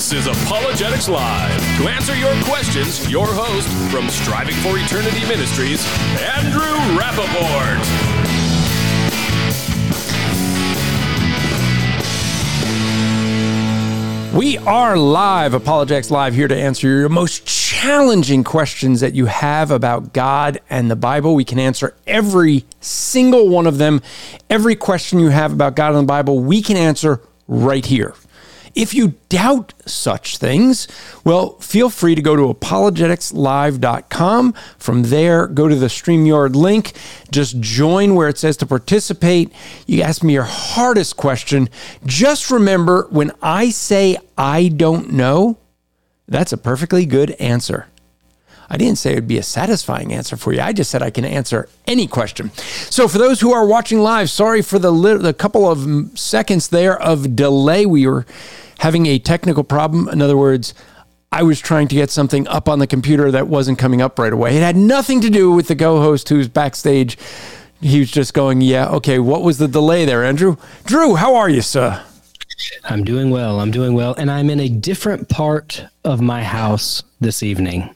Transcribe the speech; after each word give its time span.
This 0.00 0.26
is 0.26 0.26
Apologetics 0.28 1.10
Live. 1.10 1.76
To 1.76 1.86
answer 1.86 2.16
your 2.16 2.32
questions, 2.44 3.06
your 3.10 3.26
host 3.26 3.68
from 3.92 4.08
Striving 4.08 4.54
for 4.54 4.78
Eternity 4.78 5.20
Ministries, 5.28 5.86
Andrew 6.18 6.62
Rappaport. 6.98 7.76
We 14.34 14.56
are 14.56 14.96
live, 14.96 15.52
Apologetics 15.52 16.10
Live, 16.10 16.32
here 16.34 16.48
to 16.48 16.56
answer 16.56 16.88
your 16.88 17.10
most 17.10 17.44
challenging 17.44 18.42
questions 18.42 19.00
that 19.00 19.14
you 19.14 19.26
have 19.26 19.70
about 19.70 20.14
God 20.14 20.62
and 20.70 20.90
the 20.90 20.96
Bible. 20.96 21.34
We 21.34 21.44
can 21.44 21.58
answer 21.58 21.94
every 22.06 22.64
single 22.80 23.50
one 23.50 23.66
of 23.66 23.76
them. 23.76 24.00
Every 24.48 24.76
question 24.76 25.18
you 25.18 25.28
have 25.28 25.52
about 25.52 25.76
God 25.76 25.88
and 25.88 25.98
the 25.98 26.10
Bible, 26.10 26.38
we 26.38 26.62
can 26.62 26.78
answer 26.78 27.20
right 27.46 27.84
here. 27.84 28.14
If 28.74 28.94
you 28.94 29.14
doubt 29.28 29.74
such 29.84 30.38
things, 30.38 30.88
well, 31.24 31.58
feel 31.58 31.90
free 31.90 32.14
to 32.14 32.22
go 32.22 32.36
to 32.36 32.54
apologeticslive.com. 32.54 34.54
From 34.78 35.02
there, 35.04 35.46
go 35.46 35.68
to 35.68 35.74
the 35.74 35.86
StreamYard 35.86 36.54
link. 36.54 36.92
Just 37.30 37.60
join 37.60 38.14
where 38.14 38.28
it 38.28 38.38
says 38.38 38.56
to 38.58 38.66
participate. 38.66 39.52
You 39.86 40.02
ask 40.02 40.22
me 40.22 40.32
your 40.32 40.44
hardest 40.44 41.16
question. 41.16 41.68
Just 42.06 42.50
remember 42.50 43.08
when 43.10 43.32
I 43.42 43.70
say 43.70 44.16
I 44.38 44.68
don't 44.68 45.12
know, 45.12 45.58
that's 46.28 46.52
a 46.52 46.58
perfectly 46.58 47.06
good 47.06 47.32
answer. 47.32 47.88
I 48.72 48.76
didn't 48.76 48.98
say 48.98 49.12
it 49.12 49.16
would 49.16 49.28
be 49.28 49.38
a 49.38 49.42
satisfying 49.42 50.12
answer 50.12 50.36
for 50.36 50.52
you. 50.52 50.60
I 50.60 50.72
just 50.72 50.92
said 50.92 51.02
I 51.02 51.10
can 51.10 51.24
answer 51.24 51.68
any 51.88 52.06
question. 52.06 52.52
So, 52.54 53.08
for 53.08 53.18
those 53.18 53.40
who 53.40 53.52
are 53.52 53.66
watching 53.66 53.98
live, 53.98 54.30
sorry 54.30 54.62
for 54.62 54.78
the, 54.78 54.92
li- 54.92 55.16
the 55.16 55.34
couple 55.34 55.68
of 55.68 56.16
seconds 56.16 56.68
there 56.68 56.96
of 57.00 57.34
delay. 57.34 57.84
We 57.84 58.06
were 58.06 58.26
having 58.78 59.06
a 59.06 59.18
technical 59.18 59.64
problem. 59.64 60.08
In 60.08 60.22
other 60.22 60.36
words, 60.36 60.72
I 61.32 61.42
was 61.42 61.58
trying 61.58 61.88
to 61.88 61.96
get 61.96 62.10
something 62.10 62.46
up 62.46 62.68
on 62.68 62.78
the 62.78 62.86
computer 62.86 63.32
that 63.32 63.48
wasn't 63.48 63.78
coming 63.78 64.00
up 64.00 64.18
right 64.20 64.32
away. 64.32 64.56
It 64.56 64.62
had 64.62 64.76
nothing 64.76 65.20
to 65.22 65.30
do 65.30 65.50
with 65.50 65.66
the 65.66 65.76
co 65.76 66.00
host 66.00 66.28
who's 66.28 66.46
backstage. 66.46 67.18
He 67.80 67.98
was 67.98 68.10
just 68.10 68.34
going, 68.34 68.60
Yeah, 68.60 68.88
okay, 68.90 69.18
what 69.18 69.42
was 69.42 69.58
the 69.58 69.68
delay 69.68 70.04
there, 70.04 70.24
Andrew? 70.24 70.56
Drew, 70.84 71.16
how 71.16 71.34
are 71.34 71.48
you, 71.48 71.62
sir? 71.62 72.04
I'm 72.84 73.02
doing 73.02 73.30
well. 73.30 73.58
I'm 73.58 73.72
doing 73.72 73.94
well. 73.94 74.14
And 74.16 74.30
I'm 74.30 74.48
in 74.48 74.60
a 74.60 74.68
different 74.68 75.28
part 75.28 75.86
of 76.04 76.20
my 76.20 76.44
house 76.44 77.02
this 77.18 77.42
evening 77.42 77.94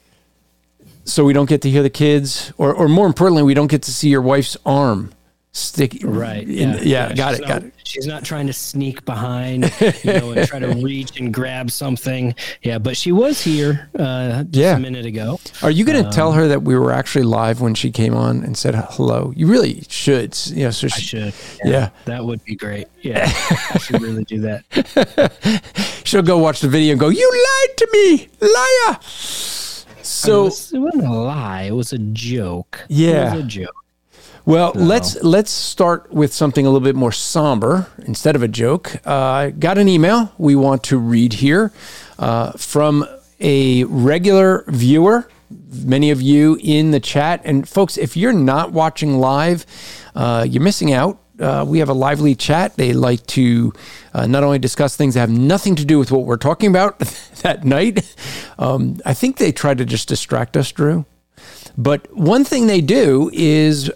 so 1.05 1.23
we 1.23 1.33
don't 1.33 1.47
get 1.47 1.61
to 1.61 1.69
hear 1.69 1.83
the 1.83 1.89
kids, 1.89 2.51
or 2.57 2.73
or 2.73 2.87
more 2.89 3.07
importantly, 3.07 3.43
we 3.43 3.53
don't 3.53 3.67
get 3.67 3.83
to 3.83 3.91
see 3.91 4.09
your 4.09 4.21
wife's 4.21 4.57
arm 4.65 5.11
stick. 5.55 5.97
Right. 6.03 6.47
In, 6.47 6.73
yeah. 6.73 6.75
yeah, 6.75 7.09
yeah. 7.09 7.13
Got 7.13 7.33
it. 7.35 7.41
Not, 7.41 7.47
got 7.47 7.63
it. 7.63 7.73
She's 7.85 8.07
not 8.07 8.23
trying 8.23 8.47
to 8.47 8.53
sneak 8.53 9.05
behind, 9.05 9.71
you 9.79 10.13
know, 10.13 10.31
and 10.31 10.47
try 10.47 10.59
to 10.59 10.67
reach 10.83 11.19
and 11.19 11.33
grab 11.33 11.71
something. 11.71 12.35
Yeah, 12.61 12.77
but 12.79 12.97
she 12.97 13.11
was 13.11 13.41
here 13.41 13.89
uh, 13.97 14.43
yeah. 14.51 14.75
a 14.75 14.79
minute 14.79 15.05
ago. 15.05 15.39
Are 15.61 15.71
you 15.71 15.85
going 15.85 16.01
to 16.01 16.07
um, 16.07 16.11
tell 16.11 16.33
her 16.33 16.47
that 16.47 16.63
we 16.63 16.77
were 16.77 16.91
actually 16.91 17.25
live 17.25 17.61
when 17.61 17.75
she 17.75 17.91
came 17.91 18.15
on 18.15 18.43
and 18.43 18.57
said 18.57 18.75
hello? 18.75 19.31
You 19.35 19.47
really 19.47 19.83
should. 19.87 20.37
You 20.47 20.65
know, 20.65 20.71
so 20.71 20.87
she, 20.87 20.95
I 20.95 20.99
should. 20.99 21.33
Yeah. 21.63 21.71
yeah. 21.71 21.89
That 22.05 22.25
would 22.25 22.43
be 22.43 22.55
great. 22.55 22.87
Yeah. 23.01 23.25
I 23.25 23.77
should 23.77 24.01
really 24.01 24.23
do 24.25 24.41
that. 24.41 26.01
She'll 26.03 26.21
go 26.21 26.37
watch 26.37 26.59
the 26.59 26.69
video 26.69 26.91
and 26.91 26.99
go, 26.99 27.09
You 27.09 27.29
lied 27.31 27.77
to 27.77 27.87
me, 27.93 28.29
liar. 28.41 28.99
So 30.05 30.41
it, 30.41 30.45
was, 30.45 30.73
wasn't 30.73 31.05
a 31.05 31.11
lie. 31.11 31.63
It 31.63 31.71
was 31.71 31.93
a 31.93 31.97
joke. 31.97 32.85
Yeah, 32.87 33.33
it 33.33 33.35
was 33.35 33.45
a 33.45 33.47
joke. 33.47 33.75
Well, 34.45 34.73
no. 34.75 34.81
let's 34.83 35.21
let's 35.23 35.49
start 35.49 36.11
with 36.13 36.31
something 36.31 36.65
a 36.65 36.69
little 36.69 36.85
bit 36.85 36.95
more 36.95 37.11
somber 37.11 37.87
instead 38.05 38.35
of 38.35 38.43
a 38.43 38.47
joke. 38.47 38.95
Uh, 39.05 39.49
got 39.49 39.79
an 39.79 39.87
email 39.87 40.33
we 40.37 40.55
want 40.55 40.83
to 40.83 40.97
read 40.97 41.33
here 41.33 41.71
uh, 42.19 42.51
from 42.51 43.05
a 43.39 43.85
regular 43.85 44.63
viewer. 44.67 45.27
Many 45.49 46.11
of 46.11 46.21
you 46.21 46.59
in 46.61 46.91
the 46.91 46.99
chat, 46.99 47.41
and 47.43 47.67
folks, 47.67 47.97
if 47.97 48.15
you're 48.15 48.33
not 48.33 48.71
watching 48.71 49.17
live, 49.17 49.65
uh, 50.13 50.45
you're 50.47 50.63
missing 50.63 50.93
out 50.93 51.19
uh, 51.39 51.65
we 51.67 51.79
have 51.79 51.89
a 51.89 51.93
lively 51.93 52.35
chat. 52.35 52.75
They 52.75 52.93
like 52.93 53.25
to 53.27 53.73
uh, 54.13 54.27
not 54.27 54.43
only 54.43 54.59
discuss 54.59 54.95
things 54.95 55.13
that 55.15 55.21
have 55.21 55.29
nothing 55.29 55.75
to 55.75 55.85
do 55.85 55.99
with 55.99 56.11
what 56.11 56.25
we're 56.25 56.37
talking 56.37 56.69
about 56.69 56.99
that 57.43 57.63
night. 57.63 58.15
Um, 58.57 58.99
I 59.05 59.13
think 59.13 59.37
they 59.37 59.51
try 59.51 59.73
to 59.73 59.85
just 59.85 60.07
distract 60.07 60.55
us, 60.57 60.71
Drew. 60.71 61.05
But 61.77 62.13
one 62.15 62.45
thing 62.45 62.67
they 62.67 62.81
do 62.81 63.29
is 63.33 63.89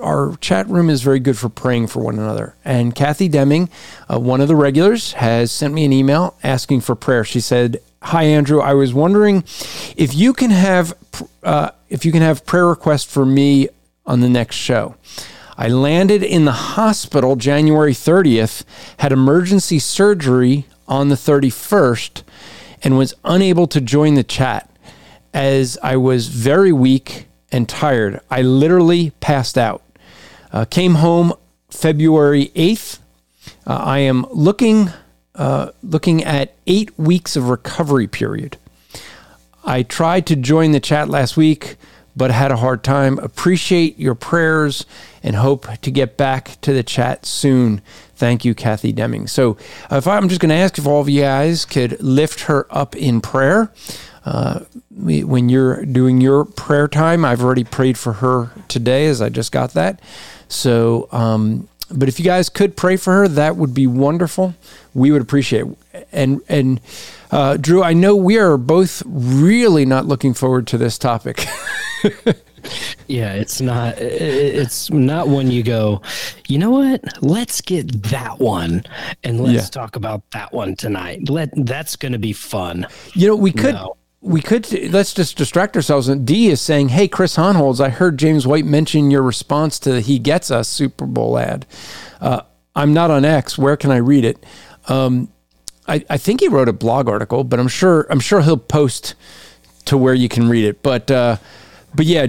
our 0.00 0.36
chat 0.40 0.68
room 0.68 0.88
is 0.88 1.02
very 1.02 1.18
good 1.18 1.36
for 1.36 1.48
praying 1.48 1.88
for 1.88 2.00
one 2.00 2.18
another. 2.18 2.54
And 2.64 2.94
Kathy 2.94 3.28
Deming, 3.28 3.68
uh, 4.08 4.20
one 4.20 4.40
of 4.40 4.48
the 4.48 4.54
regulars, 4.54 5.12
has 5.14 5.50
sent 5.50 5.74
me 5.74 5.84
an 5.84 5.92
email 5.92 6.36
asking 6.44 6.82
for 6.82 6.94
prayer. 6.94 7.24
She 7.24 7.40
said, 7.40 7.80
"Hi 8.02 8.22
Andrew, 8.22 8.60
I 8.60 8.74
was 8.74 8.94
wondering 8.94 9.42
if 9.96 10.14
you 10.14 10.32
can 10.32 10.50
have 10.50 10.94
uh, 11.42 11.70
if 11.88 12.04
you 12.04 12.12
can 12.12 12.22
have 12.22 12.46
prayer 12.46 12.66
requests 12.66 13.12
for 13.12 13.26
me 13.26 13.68
on 14.06 14.20
the 14.20 14.28
next 14.28 14.56
show." 14.56 14.94
I 15.60 15.66
landed 15.66 16.22
in 16.22 16.44
the 16.44 16.52
hospital 16.52 17.34
January 17.34 17.92
30th, 17.92 18.62
had 18.98 19.10
emergency 19.10 19.80
surgery 19.80 20.66
on 20.86 21.08
the 21.08 21.16
31st, 21.16 22.22
and 22.84 22.96
was 22.96 23.12
unable 23.24 23.66
to 23.66 23.80
join 23.80 24.14
the 24.14 24.22
chat 24.22 24.70
as 25.34 25.76
I 25.82 25.96
was 25.96 26.28
very 26.28 26.70
weak 26.70 27.26
and 27.50 27.68
tired. 27.68 28.20
I 28.30 28.42
literally 28.42 29.10
passed 29.18 29.58
out. 29.58 29.82
Uh, 30.52 30.64
came 30.64 30.94
home 30.94 31.32
February 31.68 32.52
8th. 32.54 33.00
Uh, 33.66 33.74
I 33.82 33.98
am 33.98 34.26
looking 34.30 34.90
uh, 35.34 35.70
looking 35.82 36.22
at 36.22 36.54
eight 36.66 36.96
weeks 36.98 37.34
of 37.36 37.48
recovery 37.48 38.06
period. 38.06 38.56
I 39.64 39.82
tried 39.82 40.26
to 40.26 40.36
join 40.36 40.70
the 40.72 40.80
chat 40.80 41.08
last 41.08 41.36
week, 41.36 41.76
but 42.16 42.30
had 42.30 42.50
a 42.50 42.56
hard 42.56 42.82
time. 42.82 43.18
Appreciate 43.18 43.98
your 43.98 44.16
prayers 44.16 44.84
and 45.22 45.36
hope 45.36 45.66
to 45.80 45.90
get 45.90 46.16
back 46.16 46.60
to 46.62 46.72
the 46.72 46.82
chat 46.82 47.26
soon. 47.26 47.80
Thank 48.14 48.44
you, 48.44 48.54
Kathy 48.54 48.92
Deming. 48.92 49.26
So, 49.26 49.56
if 49.90 50.06
I'm 50.06 50.28
just 50.28 50.40
going 50.40 50.50
to 50.50 50.56
ask 50.56 50.78
if 50.78 50.86
all 50.86 51.00
of 51.00 51.08
you 51.08 51.22
guys 51.22 51.64
could 51.64 52.00
lift 52.02 52.42
her 52.42 52.66
up 52.70 52.96
in 52.96 53.20
prayer. 53.20 53.72
Uh, 54.24 54.64
when 54.90 55.48
you're 55.48 55.86
doing 55.86 56.20
your 56.20 56.44
prayer 56.44 56.86
time, 56.86 57.24
I've 57.24 57.42
already 57.42 57.64
prayed 57.64 57.96
for 57.96 58.14
her 58.14 58.50
today 58.68 59.06
as 59.06 59.22
I 59.22 59.30
just 59.30 59.52
got 59.52 59.70
that. 59.72 60.02
So, 60.48 61.08
um, 61.12 61.68
but 61.90 62.08
if 62.08 62.18
you 62.18 62.24
guys 62.24 62.48
could 62.48 62.76
pray 62.76 62.96
for 62.96 63.12
her, 63.14 63.28
that 63.28 63.56
would 63.56 63.72
be 63.72 63.86
wonderful. 63.86 64.54
We 64.92 65.10
would 65.10 65.22
appreciate 65.22 65.66
it. 65.92 66.08
And, 66.12 66.42
and, 66.48 66.80
uh, 67.30 67.56
Drew, 67.56 67.82
I 67.82 67.94
know 67.94 68.16
we 68.16 68.38
are 68.38 68.56
both 68.56 69.02
really 69.06 69.86
not 69.86 70.06
looking 70.06 70.34
forward 70.34 70.66
to 70.68 70.78
this 70.78 70.98
topic. 70.98 71.46
yeah, 73.06 73.32
it's 73.32 73.60
not. 73.60 73.98
It's 73.98 74.90
not 74.90 75.28
when 75.28 75.50
you 75.50 75.62
go. 75.62 76.02
You 76.46 76.58
know 76.58 76.70
what? 76.70 77.22
Let's 77.22 77.60
get 77.60 78.02
that 78.04 78.38
one, 78.38 78.84
and 79.24 79.40
let's 79.40 79.64
yeah. 79.64 79.70
talk 79.70 79.96
about 79.96 80.28
that 80.30 80.52
one 80.52 80.76
tonight. 80.76 81.28
Let 81.28 81.50
that's 81.66 81.96
going 81.96 82.12
to 82.12 82.18
be 82.18 82.32
fun. 82.32 82.86
You 83.14 83.28
know, 83.28 83.36
we 83.36 83.52
could. 83.52 83.74
No. 83.74 83.96
We 84.20 84.42
could 84.42 84.92
let's 84.92 85.14
just 85.14 85.36
distract 85.36 85.76
ourselves. 85.76 86.08
And 86.08 86.26
D 86.26 86.48
is 86.48 86.60
saying, 86.60 86.88
"Hey, 86.88 87.06
Chris 87.06 87.36
Hohnholz, 87.36 87.80
I 87.80 87.88
heard 87.88 88.18
James 88.18 88.48
White 88.48 88.64
mention 88.64 89.12
your 89.12 89.22
response 89.22 89.78
to 89.78 89.92
the 89.92 90.00
He 90.00 90.18
Gets 90.18 90.50
Us 90.50 90.68
Super 90.68 91.06
Bowl 91.06 91.38
ad. 91.38 91.66
Uh, 92.20 92.40
I'm 92.74 92.92
not 92.92 93.12
on 93.12 93.24
X. 93.24 93.56
Where 93.56 93.76
can 93.76 93.92
I 93.92 93.98
read 93.98 94.24
it? 94.24 94.44
Um, 94.88 95.32
I, 95.86 96.04
I 96.10 96.16
think 96.18 96.40
he 96.40 96.48
wrote 96.48 96.68
a 96.68 96.72
blog 96.72 97.08
article, 97.08 97.44
but 97.44 97.58
I'm 97.58 97.68
sure 97.68 98.06
I'm 98.10 98.20
sure 98.20 98.42
he'll 98.42 98.56
post 98.56 99.14
to 99.86 99.96
where 99.96 100.14
you 100.14 100.28
can 100.28 100.48
read 100.48 100.64
it. 100.64 100.82
But 100.82 101.10
uh, 101.10 101.38
but 101.94 102.06
yeah, 102.06 102.26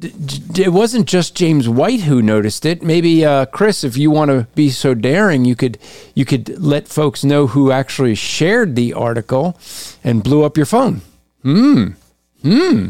it 0.00 0.72
wasn't 0.72 1.06
just 1.06 1.34
James 1.36 1.68
White 1.68 2.00
who 2.00 2.20
noticed 2.20 2.66
it. 2.66 2.82
Maybe 2.82 3.24
uh, 3.24 3.46
Chris, 3.46 3.84
if 3.84 3.96
you 3.96 4.10
want 4.10 4.30
to 4.30 4.46
be 4.54 4.70
so 4.70 4.92
daring, 4.94 5.44
you 5.44 5.54
could 5.54 5.78
you 6.14 6.24
could 6.24 6.58
let 6.60 6.88
folks 6.88 7.22
know 7.24 7.46
who 7.46 7.70
actually 7.70 8.14
shared 8.14 8.74
the 8.76 8.92
article 8.92 9.58
and 10.02 10.22
blew 10.24 10.42
up 10.42 10.56
your 10.56 10.66
phone. 10.66 11.02
Hmm. 11.42 11.88
Hmm. 12.42 12.88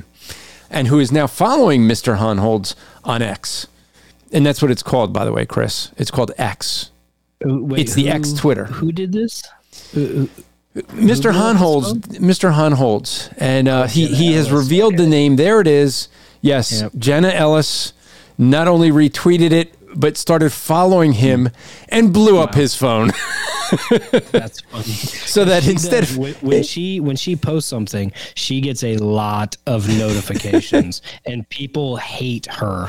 And 0.71 0.89
who 0.89 0.99
is 0.99 1.13
now 1.13 1.27
following 1.27 1.83
Mr. 1.83 2.17
Hohnholz 2.19 2.75
on 3.05 3.23
X. 3.23 3.67
And 4.33 4.45
that's 4.45 4.61
what 4.61 4.71
it's 4.71 4.83
called, 4.83 5.13
by 5.13 5.25
the 5.25 5.33
way, 5.33 5.47
Chris. 5.47 5.93
It's 5.97 6.11
called 6.11 6.33
X. 6.39 6.91
Wait, 7.45 7.81
it's 7.83 7.95
the 7.95 8.05
who- 8.05 8.11
X 8.11 8.33
Twitter. 8.33 8.65
Who 8.65 8.91
did 8.91 9.13
this? 9.13 9.45
Who- 9.93 10.07
who- 10.07 10.29
Mr. 10.75 10.95
blew 10.95 11.05
up 11.05 11.15
his 11.23 11.23
Hohnholz, 11.37 11.85
phone? 11.85 12.01
Mr. 12.29 12.53
Hohnholz, 12.55 13.33
and 13.39 13.69
uh, 13.69 13.87
he 13.87 14.07
he 14.09 14.33
has 14.33 14.51
revealed 14.51 14.97
the 14.97 15.07
name. 15.07 15.37
There 15.37 15.61
it 15.61 15.69
is. 15.69 16.09
Yes, 16.45 16.83
Yep. 16.83 16.93
Jenna 16.99 17.29
Ellis 17.31 17.93
not 18.37 18.69
only 18.69 18.91
retweeted 18.91 19.51
it 19.53 19.75
but 19.97 20.17
started 20.17 20.53
following 20.53 21.13
him 21.13 21.49
and 21.89 22.13
blew 22.13 22.37
up 22.39 22.53
his 22.57 22.75
phone. 22.75 23.13
That's 24.33 24.61
funny. 24.63 24.83
so 24.83 25.45
that 25.45 25.69
instead 25.69 26.01
does- 26.01 26.11
of 26.13 26.19
when, 26.19 26.35
when 26.35 26.63
she 26.65 26.99
when 26.99 27.15
she 27.15 27.37
posts 27.37 27.71
something, 27.71 28.11
she 28.35 28.61
gets 28.61 28.83
a 28.83 28.97
lot 28.97 29.57
of 29.67 29.89
notifications, 29.89 31.01
and 31.27 31.49
people 31.49 31.97
hate 31.97 32.47
her. 32.47 32.89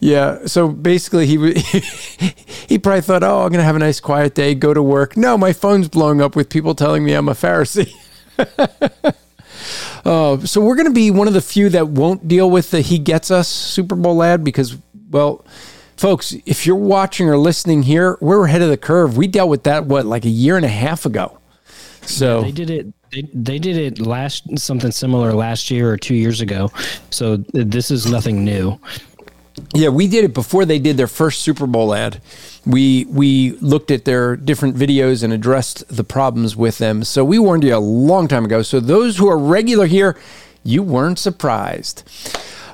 yeah, 0.00 0.46
so 0.46 0.68
basically 0.68 1.26
he 1.26 1.36
he 2.68 2.78
probably 2.78 3.02
thought, 3.02 3.22
oh, 3.22 3.42
I'm 3.44 3.52
gonna 3.52 3.62
have 3.62 3.76
a 3.76 3.80
nice 3.80 4.00
quiet 4.00 4.34
day, 4.34 4.54
go 4.54 4.72
to 4.72 4.82
work. 4.82 5.14
No, 5.14 5.36
my 5.36 5.52
phone's 5.52 5.88
blowing 5.88 6.22
up 6.22 6.34
with 6.34 6.48
people 6.48 6.74
telling 6.74 7.04
me 7.04 7.12
I'm 7.12 7.28
a 7.28 7.34
Pharisee. 7.34 7.92
Uh, 10.06 10.38
so 10.46 10.60
we're 10.60 10.76
going 10.76 10.86
to 10.86 10.94
be 10.94 11.10
one 11.10 11.26
of 11.26 11.34
the 11.34 11.40
few 11.40 11.68
that 11.70 11.88
won't 11.88 12.28
deal 12.28 12.48
with 12.48 12.70
the 12.70 12.80
"He 12.80 12.98
Gets 12.98 13.30
Us" 13.30 13.48
Super 13.48 13.96
Bowl 13.96 14.22
ad 14.22 14.44
because, 14.44 14.76
well, 15.10 15.44
folks, 15.96 16.32
if 16.46 16.64
you're 16.64 16.76
watching 16.76 17.28
or 17.28 17.36
listening 17.36 17.82
here, 17.82 18.16
we're 18.20 18.44
ahead 18.46 18.62
of 18.62 18.68
the 18.68 18.76
curve. 18.76 19.16
We 19.16 19.26
dealt 19.26 19.48
with 19.50 19.64
that 19.64 19.86
what 19.86 20.06
like 20.06 20.24
a 20.24 20.28
year 20.30 20.56
and 20.56 20.64
a 20.64 20.68
half 20.68 21.06
ago. 21.06 21.38
So 22.02 22.42
They 22.42 22.52
did 22.52 22.70
it. 22.70 22.86
They, 23.10 23.22
they 23.34 23.58
did 23.58 23.76
it 23.76 23.98
last 23.98 24.58
something 24.58 24.92
similar 24.92 25.32
last 25.32 25.70
year 25.72 25.90
or 25.90 25.96
two 25.96 26.14
years 26.14 26.40
ago. 26.40 26.70
So 27.10 27.38
this 27.52 27.90
is 27.90 28.06
nothing 28.06 28.44
new. 28.44 28.78
Yeah, 29.74 29.88
we 29.88 30.06
did 30.06 30.24
it 30.24 30.34
before 30.34 30.64
they 30.66 30.78
did 30.78 30.96
their 30.96 31.06
first 31.06 31.40
Super 31.40 31.66
Bowl 31.66 31.94
ad. 31.94 32.20
We 32.66 33.04
we 33.06 33.52
looked 33.60 33.90
at 33.90 34.04
their 34.04 34.36
different 34.36 34.76
videos 34.76 35.22
and 35.22 35.32
addressed 35.32 35.86
the 35.88 36.04
problems 36.04 36.56
with 36.56 36.78
them. 36.78 37.04
So 37.04 37.24
we 37.24 37.38
warned 37.38 37.64
you 37.64 37.76
a 37.76 37.78
long 37.78 38.28
time 38.28 38.44
ago. 38.44 38.62
So 38.62 38.80
those 38.80 39.18
who 39.18 39.28
are 39.28 39.38
regular 39.38 39.86
here, 39.86 40.18
you 40.64 40.82
weren't 40.82 41.18
surprised. 41.18 42.02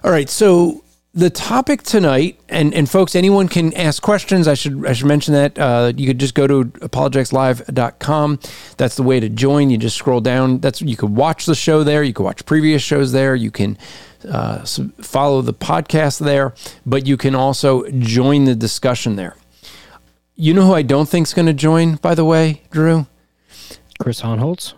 All 0.02 0.10
right, 0.10 0.28
so 0.28 0.82
the 1.14 1.28
topic 1.28 1.82
tonight, 1.82 2.40
and 2.48 2.72
and 2.72 2.88
folks, 2.88 3.14
anyone 3.14 3.48
can 3.48 3.74
ask 3.74 4.02
questions. 4.02 4.48
I 4.48 4.54
should 4.54 4.86
I 4.86 4.94
should 4.94 5.06
mention 5.06 5.34
that 5.34 5.58
uh, 5.58 5.92
you 5.94 6.06
could 6.06 6.18
just 6.18 6.34
go 6.34 6.46
to 6.46 6.64
apologeticslive.com. 6.64 8.38
That's 8.78 8.96
the 8.96 9.02
way 9.02 9.20
to 9.20 9.28
join. 9.28 9.68
You 9.68 9.76
just 9.76 9.96
scroll 9.96 10.20
down. 10.20 10.60
That's 10.60 10.80
you 10.80 10.96
could 10.96 11.14
watch 11.14 11.44
the 11.44 11.54
show 11.54 11.84
there. 11.84 12.02
You 12.02 12.14
could 12.14 12.24
watch 12.24 12.46
previous 12.46 12.82
shows 12.82 13.12
there. 13.12 13.34
You 13.34 13.50
can 13.50 13.76
uh, 14.26 14.64
follow 14.64 15.42
the 15.42 15.54
podcast 15.54 16.20
there, 16.20 16.54
but 16.86 17.06
you 17.06 17.18
can 17.18 17.34
also 17.34 17.84
join 17.90 18.44
the 18.44 18.54
discussion 18.54 19.16
there. 19.16 19.36
You 20.34 20.54
know 20.54 20.66
who 20.66 20.74
I 20.74 20.82
don't 20.82 21.08
think's 21.08 21.34
going 21.34 21.46
to 21.46 21.52
join, 21.52 21.96
by 21.96 22.14
the 22.14 22.24
way, 22.24 22.62
Drew. 22.70 23.06
Chris 24.00 24.22
Hohnholz. 24.22 24.74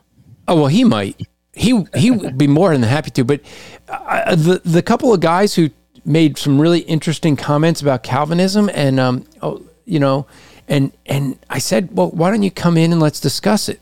Oh 0.46 0.56
well, 0.56 0.66
he 0.66 0.84
might. 0.84 1.20
He 1.52 1.86
he 1.94 2.10
would 2.10 2.36
be 2.36 2.46
more 2.46 2.72
than 2.72 2.82
happy 2.82 3.10
to. 3.12 3.24
But 3.24 3.40
uh, 3.88 4.34
the 4.34 4.60
the 4.64 4.82
couple 4.82 5.14
of 5.14 5.20
guys 5.20 5.54
who 5.54 5.70
made 6.04 6.36
some 6.36 6.60
really 6.60 6.80
interesting 6.80 7.36
comments 7.36 7.80
about 7.80 8.02
Calvinism, 8.02 8.70
and 8.74 9.00
um, 9.00 9.24
oh, 9.40 9.64
you 9.84 9.98
know, 9.98 10.26
and 10.68 10.92
and 11.06 11.38
I 11.48 11.58
said, 11.58 11.96
well, 11.96 12.10
why 12.10 12.30
don't 12.30 12.42
you 12.42 12.50
come 12.50 12.76
in 12.76 12.92
and 12.92 13.00
let's 13.00 13.20
discuss 13.20 13.68
it? 13.68 13.80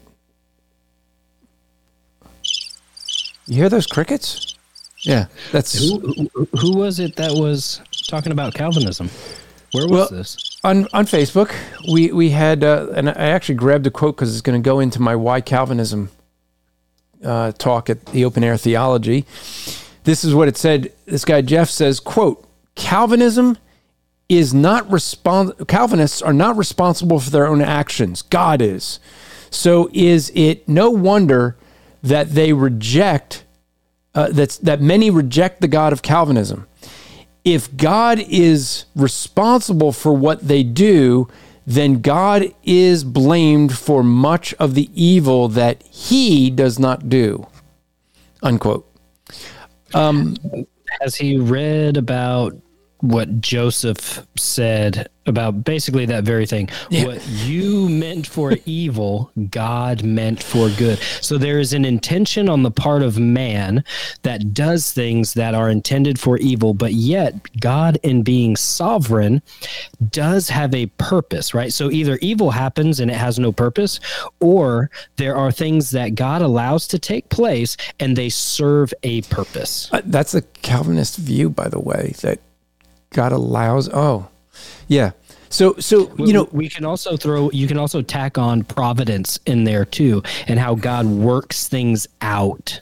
You 3.46 3.56
hear 3.56 3.68
those 3.68 3.86
crickets? 3.86 4.54
Yeah, 5.00 5.26
that's 5.50 5.78
Who, 5.78 5.98
who, 5.98 6.48
who 6.56 6.76
was 6.76 7.00
it 7.00 7.16
that 7.16 7.32
was 7.32 7.82
talking 8.06 8.30
about 8.30 8.54
Calvinism? 8.54 9.10
Where 9.72 9.86
was 9.88 9.90
Well, 9.90 10.08
this? 10.08 10.58
on 10.64 10.86
on 10.92 11.06
Facebook. 11.06 11.52
We 11.90 12.12
we 12.12 12.30
had, 12.30 12.62
uh, 12.62 12.88
and 12.94 13.08
I 13.08 13.12
actually 13.12 13.54
grabbed 13.56 13.86
a 13.86 13.90
quote 13.90 14.16
because 14.16 14.32
it's 14.32 14.42
going 14.42 14.60
to 14.60 14.64
go 14.64 14.80
into 14.80 15.00
my 15.00 15.16
why 15.16 15.40
Calvinism 15.40 16.10
uh, 17.24 17.52
talk 17.52 17.88
at 17.88 18.04
the 18.06 18.24
Open 18.24 18.44
Air 18.44 18.56
Theology. 18.56 19.24
This 20.04 20.24
is 20.24 20.34
what 20.34 20.48
it 20.48 20.56
said. 20.56 20.92
This 21.06 21.24
guy 21.24 21.40
Jeff 21.42 21.70
says, 21.70 22.00
"quote 22.00 22.44
Calvinism 22.74 23.56
is 24.28 24.52
not 24.52 24.88
respons- 24.88 25.66
Calvinists 25.68 26.20
are 26.22 26.32
not 26.32 26.56
responsible 26.56 27.18
for 27.20 27.30
their 27.30 27.46
own 27.46 27.62
actions. 27.62 28.22
God 28.22 28.60
is. 28.62 28.98
So 29.50 29.88
is 29.92 30.30
it 30.34 30.68
no 30.68 30.90
wonder 30.90 31.56
that 32.02 32.30
they 32.30 32.52
reject 32.52 33.44
uh, 34.14 34.28
that's 34.30 34.58
that 34.58 34.80
many 34.82 35.08
reject 35.10 35.60
the 35.62 35.68
God 35.68 35.94
of 35.94 36.02
Calvinism." 36.02 36.66
If 37.44 37.76
God 37.76 38.20
is 38.20 38.84
responsible 38.94 39.92
for 39.92 40.12
what 40.12 40.46
they 40.46 40.62
do, 40.62 41.28
then 41.66 42.00
God 42.00 42.52
is 42.64 43.04
blamed 43.04 43.76
for 43.76 44.02
much 44.02 44.52
of 44.54 44.74
the 44.74 44.90
evil 44.94 45.48
that 45.48 45.82
he 45.84 46.50
does 46.50 46.78
not 46.78 47.08
do. 47.08 47.46
Unquote. 48.42 48.88
Um, 49.94 50.36
Has 51.00 51.14
he 51.16 51.38
read 51.38 51.96
about 51.96 52.56
what 53.02 53.40
Joseph 53.40 54.24
said 54.36 55.08
about 55.26 55.64
basically 55.64 56.06
that 56.06 56.22
very 56.22 56.46
thing? 56.46 56.68
What 56.90 57.26
you 57.26 57.88
meant 57.88 58.28
for 58.28 58.56
evil, 58.64 59.30
God 59.50 60.04
meant 60.04 60.40
for 60.42 60.70
good. 60.70 60.98
So 61.20 61.36
there 61.36 61.58
is 61.58 61.72
an 61.72 61.84
intention 61.84 62.48
on 62.48 62.62
the 62.62 62.70
part 62.70 63.02
of 63.02 63.18
man 63.18 63.84
that 64.22 64.54
does 64.54 64.92
things 64.92 65.34
that 65.34 65.54
are 65.54 65.68
intended 65.68 66.18
for 66.20 66.38
evil, 66.38 66.74
but 66.74 66.92
yet 66.92 67.34
God, 67.60 67.98
in 68.04 68.22
being 68.22 68.54
sovereign, 68.56 69.42
does 70.10 70.48
have 70.48 70.72
a 70.72 70.86
purpose, 70.98 71.54
right? 71.54 71.72
So 71.72 71.90
either 71.90 72.18
evil 72.22 72.52
happens 72.52 73.00
and 73.00 73.10
it 73.10 73.16
has 73.16 73.36
no 73.38 73.50
purpose, 73.50 73.98
or 74.38 74.90
there 75.16 75.36
are 75.36 75.50
things 75.50 75.90
that 75.90 76.14
God 76.14 76.40
allows 76.40 76.86
to 76.88 77.00
take 77.00 77.28
place 77.30 77.76
and 77.98 78.16
they 78.16 78.28
serve 78.28 78.94
a 79.02 79.22
purpose. 79.22 79.88
Uh, 79.92 80.02
That's 80.04 80.32
the 80.32 80.42
Calvinist 80.42 81.16
view, 81.16 81.50
by 81.50 81.68
the 81.68 81.80
way, 81.80 82.14
that 82.22 82.38
God 83.12 83.32
allows. 83.32 83.88
Oh, 83.92 84.28
yeah. 84.88 85.12
So, 85.48 85.74
so 85.78 86.14
you 86.16 86.32
know, 86.32 86.48
we 86.50 86.68
can 86.68 86.84
also 86.84 87.16
throw 87.16 87.50
you 87.50 87.68
can 87.68 87.76
also 87.76 88.00
tack 88.00 88.38
on 88.38 88.64
providence 88.64 89.38
in 89.44 89.64
there 89.64 89.84
too 89.84 90.22
and 90.46 90.58
how 90.58 90.74
god 90.74 91.04
works 91.04 91.68
things 91.68 92.06
out 92.22 92.80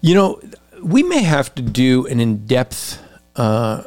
You 0.00 0.14
know, 0.14 0.40
we 0.82 1.02
may 1.02 1.22
have 1.22 1.54
to 1.56 1.62
do 1.62 2.06
an 2.06 2.18
in-depth 2.18 3.02
uh, 3.36 3.84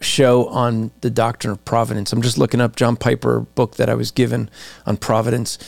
show 0.00 0.46
on 0.48 0.90
the 1.00 1.10
doctrine 1.10 1.52
of 1.52 1.64
providence. 1.64 2.12
I'm 2.12 2.22
just 2.22 2.38
looking 2.38 2.60
up 2.60 2.76
John 2.76 2.96
Piper 2.96 3.40
book 3.40 3.76
that 3.76 3.90
I 3.90 3.94
was 3.94 4.10
given 4.10 4.48
on 4.86 4.96
providence, 4.96 5.58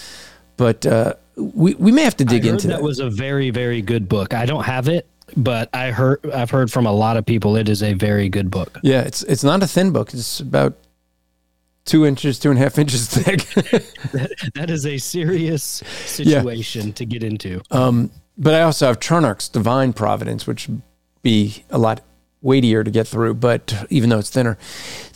but 0.56 0.86
uh, 0.86 1.14
we 1.36 1.74
we 1.74 1.92
may 1.92 2.02
have 2.04 2.16
to 2.18 2.24
dig 2.24 2.46
into 2.46 2.68
that, 2.68 2.76
that. 2.76 2.82
was 2.82 2.98
a 2.98 3.08
very 3.10 3.50
very 3.50 3.80
good 3.80 4.08
book 4.08 4.34
i 4.34 4.44
don't 4.44 4.64
have 4.64 4.88
it 4.88 5.06
but 5.36 5.68
i 5.74 5.90
heard 5.90 6.18
i've 6.32 6.50
heard 6.50 6.70
from 6.70 6.86
a 6.86 6.92
lot 6.92 7.16
of 7.16 7.24
people 7.24 7.56
it 7.56 7.68
is 7.68 7.82
a 7.82 7.94
very 7.94 8.28
good 8.28 8.50
book 8.50 8.78
yeah, 8.82 9.02
it's 9.02 9.22
it's 9.22 9.44
not 9.44 9.62
a 9.62 9.66
thin 9.66 9.92
book. 9.92 10.12
It's 10.14 10.40
about 10.40 10.74
two 11.84 12.06
inches, 12.06 12.38
two 12.38 12.50
and 12.50 12.58
a 12.58 12.62
half 12.62 12.78
inches 12.78 13.08
thick. 13.08 13.42
that, 14.12 14.50
that 14.54 14.70
is 14.70 14.86
a 14.86 14.98
serious 14.98 15.82
situation 16.04 16.92
to 16.94 17.04
get 17.04 17.22
into 17.22 17.60
um, 17.70 18.10
but 18.36 18.54
I 18.54 18.62
also 18.62 18.86
have 18.86 19.00
Charnock's 19.00 19.48
Divine 19.48 19.92
Providence, 19.92 20.46
which 20.46 20.68
be 21.22 21.64
a 21.70 21.78
lot 21.78 22.00
weightier 22.42 22.82
to 22.82 22.90
get 22.90 23.06
through. 23.06 23.34
But 23.34 23.86
even 23.90 24.08
though 24.08 24.18
it's 24.18 24.30
thinner, 24.30 24.56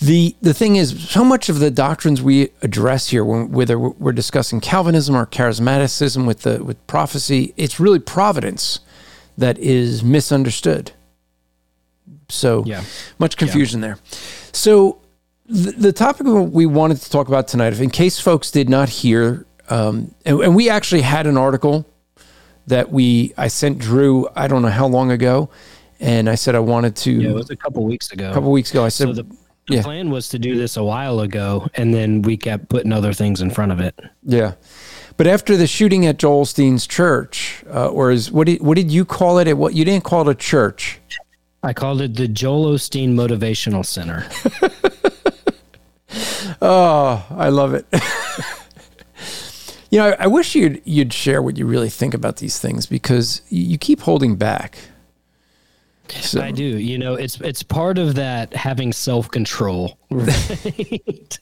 the 0.01 0.37
the 0.43 0.53
thing 0.55 0.77
is, 0.77 1.09
so 1.09 1.25
much 1.25 1.49
of 1.49 1.59
the 1.59 1.71
doctrines 1.71 2.21
we 2.21 2.51
address 2.61 3.09
here, 3.09 3.25
when, 3.25 3.51
whether 3.51 3.79
we're 3.79 4.13
discussing 4.13 4.61
Calvinism 4.61 5.17
or 5.17 5.27
charismaticism 5.27 6.27
with 6.27 6.43
the 6.43 6.63
with 6.63 6.87
prophecy, 6.87 7.55
it's 7.57 7.81
really 7.81 7.99
providence 7.99 8.81
that 9.39 9.59
is 9.59 10.03
misunderstood. 10.03 10.93
So 12.29 12.63
Yeah. 12.67 12.83
much 13.19 13.37
confusion 13.37 13.81
there. 13.81 13.99
So 14.53 14.99
the, 15.47 15.73
the 15.73 15.93
topic 15.93 16.27
we 16.27 16.67
wanted 16.67 16.99
to 16.99 17.11
talk 17.11 17.29
about 17.29 17.49
tonight, 17.49 17.73
if 17.73 17.81
in 17.81 17.91
case 17.91 18.19
folks 18.19 18.51
did 18.51 18.69
not 18.69 18.89
hear, 18.89 19.47
um, 19.69 20.15
and, 20.25 20.41
and 20.41 20.57
we 20.57 20.71
actually 20.71 21.03
had 21.03 21.27
an 21.27 21.37
article 21.37 21.87
that 22.67 22.91
we 22.91 23.35
I 23.37 23.49
sent 23.49 23.79
Drew 23.79 24.27
I 24.35 24.49
don't 24.49 24.63
know 24.63 24.69
how 24.69 24.87
long 24.87 25.11
ago, 25.11 25.51
and 26.01 26.29
I 26.31 26.35
said 26.35 26.55
I 26.55 26.61
wanted 26.61 26.97
to 26.97 27.13
yeah 27.13 27.31
it 27.31 27.35
was 27.35 27.51
a 27.51 27.57
couple 27.57 27.85
weeks 27.85 28.11
ago 28.13 28.31
a 28.31 28.35
couple 28.35 28.51
weeks 28.53 28.71
ago. 28.71 28.85
I 28.85 28.89
said 28.89 29.09
so 29.09 29.13
the, 29.13 29.23
the 29.69 29.77
yeah. 29.77 29.83
plan 29.83 30.11
was 30.11 30.29
to 30.31 30.39
do 30.39 30.57
this 30.57 30.77
a 30.77 30.85
while 30.85 31.21
ago 31.21 31.67
and 31.75 31.93
then 31.95 32.23
we 32.23 32.37
kept 32.37 32.69
putting 32.69 32.93
other 32.93 33.13
things 33.13 33.41
in 33.41 33.51
front 33.51 33.73
of 33.73 33.81
it 33.81 33.99
yeah, 34.23 34.55
but 35.17 35.27
after 35.27 35.57
the 35.57 35.67
shooting 35.67 36.07
at 36.07 36.19
Joel 36.19 36.45
Osteen's 36.45 36.87
church, 36.87 37.65
uh, 37.73 37.89
or 37.89 38.11
is 38.11 38.31
what 38.31 38.47
did 38.47 38.63
what 38.63 38.77
did 38.77 38.91
you 38.91 39.05
call 39.05 39.39
it? 39.39 39.49
At 39.49 39.57
what 39.57 39.75
you 39.75 39.85
didn't 39.85 40.05
call 40.05 40.29
it 40.29 40.33
a 40.33 40.35
church? 40.35 41.01
i 41.63 41.73
called 41.73 42.03
it 42.03 42.15
the 42.17 42.29
joel 42.29 42.75
osteen 42.75 43.15
motivational 43.15 43.87
center 43.87 44.29
Oh, 46.63 47.25
I 47.31 47.49
love 47.49 47.75
it. 47.75 47.87
you 49.91 49.99
know, 49.99 50.11
I, 50.11 50.25
I 50.25 50.27
wish 50.27 50.55
you'd 50.55 50.81
you'd 50.85 51.13
share 51.13 51.43
what 51.43 51.59
you 51.59 51.67
really 51.67 51.91
think 51.91 52.15
about 52.15 52.37
these 52.37 52.59
things 52.59 52.87
because 52.87 53.43
you, 53.49 53.79
keep 53.79 54.01
holding 54.01 54.37
back. 54.37 54.79
So, 56.09 56.41
I 56.41 56.53
do. 56.53 56.65
You 56.65 56.99
know, 56.99 57.15
it's 57.15 57.41
it's 57.41 57.63
part 57.63 57.99
of 57.99 58.15
that 58.15 58.55
having 58.55 58.93
self 58.93 59.31
control. 59.31 59.99
Right? 60.11 61.39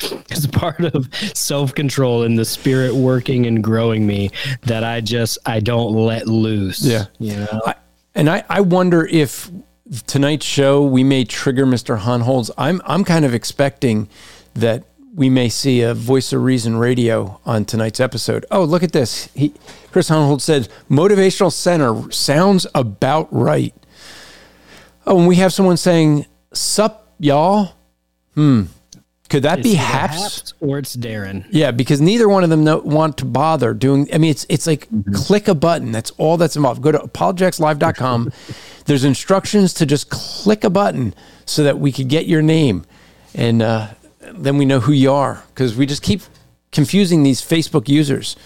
It's 0.00 0.46
part 0.46 0.80
of 0.80 1.08
self 1.34 1.74
control 1.74 2.22
and 2.24 2.38
the 2.38 2.44
spirit 2.44 2.94
working 2.94 3.46
and 3.46 3.62
growing 3.62 4.06
me 4.06 4.30
that 4.62 4.84
I 4.84 5.00
just 5.00 5.38
I 5.46 5.60
don't 5.60 5.94
let 5.94 6.26
loose. 6.26 6.84
Yeah, 6.84 7.06
you 7.18 7.36
know. 7.36 7.60
I, 7.66 7.74
and 8.14 8.28
I 8.28 8.44
I 8.48 8.60
wonder 8.60 9.06
if 9.06 9.50
tonight's 10.06 10.46
show 10.46 10.82
we 10.84 11.04
may 11.04 11.24
trigger 11.24 11.66
Mr. 11.66 12.00
Hohnholz. 12.00 12.50
I'm 12.58 12.82
I'm 12.84 13.04
kind 13.04 13.24
of 13.24 13.34
expecting 13.34 14.08
that 14.54 14.84
we 15.14 15.30
may 15.30 15.48
see 15.48 15.80
a 15.82 15.94
voice 15.94 16.32
of 16.32 16.42
reason 16.42 16.76
radio 16.76 17.40
on 17.46 17.64
tonight's 17.64 18.00
episode. 18.00 18.44
Oh, 18.50 18.64
look 18.64 18.82
at 18.82 18.92
this. 18.92 19.28
He 19.34 19.54
Chris 19.92 20.10
Hohnholz 20.10 20.40
said 20.40 20.68
motivational 20.90 21.52
center 21.52 22.10
sounds 22.10 22.66
about 22.74 23.32
right. 23.32 23.74
Oh, 25.06 25.18
and 25.18 25.28
we 25.28 25.36
have 25.36 25.52
someone 25.52 25.76
saying, 25.76 26.26
"Sup, 26.52 27.12
y'all." 27.18 27.74
Hmm. 28.34 28.64
Could 29.34 29.42
that 29.42 29.58
it's 29.58 29.68
be 29.68 29.74
Haps? 29.74 30.22
Haps? 30.22 30.54
or 30.60 30.78
it's 30.78 30.94
Darren? 30.94 31.44
Yeah, 31.50 31.72
because 31.72 32.00
neither 32.00 32.28
one 32.28 32.44
of 32.44 32.50
them 32.50 32.62
know, 32.62 32.78
want 32.78 33.18
to 33.18 33.24
bother 33.24 33.74
doing. 33.74 34.08
I 34.14 34.18
mean, 34.18 34.30
it's 34.30 34.46
it's 34.48 34.64
like 34.64 34.88
mm-hmm. 34.90 35.12
click 35.12 35.48
a 35.48 35.56
button. 35.56 35.90
That's 35.90 36.12
all 36.12 36.36
that's 36.36 36.54
involved. 36.54 36.82
Go 36.82 36.92
to 36.92 37.00
apologeticslive.com. 37.00 38.32
There's 38.84 39.02
instructions 39.02 39.74
to 39.74 39.86
just 39.86 40.08
click 40.08 40.62
a 40.62 40.70
button 40.70 41.16
so 41.46 41.64
that 41.64 41.80
we 41.80 41.90
could 41.90 42.06
get 42.06 42.26
your 42.26 42.42
name, 42.42 42.84
and 43.34 43.60
uh, 43.60 43.88
then 44.20 44.56
we 44.56 44.66
know 44.66 44.78
who 44.78 44.92
you 44.92 45.10
are. 45.10 45.42
Because 45.48 45.74
we 45.74 45.84
just 45.84 46.04
keep 46.04 46.22
confusing 46.70 47.24
these 47.24 47.40
Facebook 47.40 47.88
users. 47.88 48.36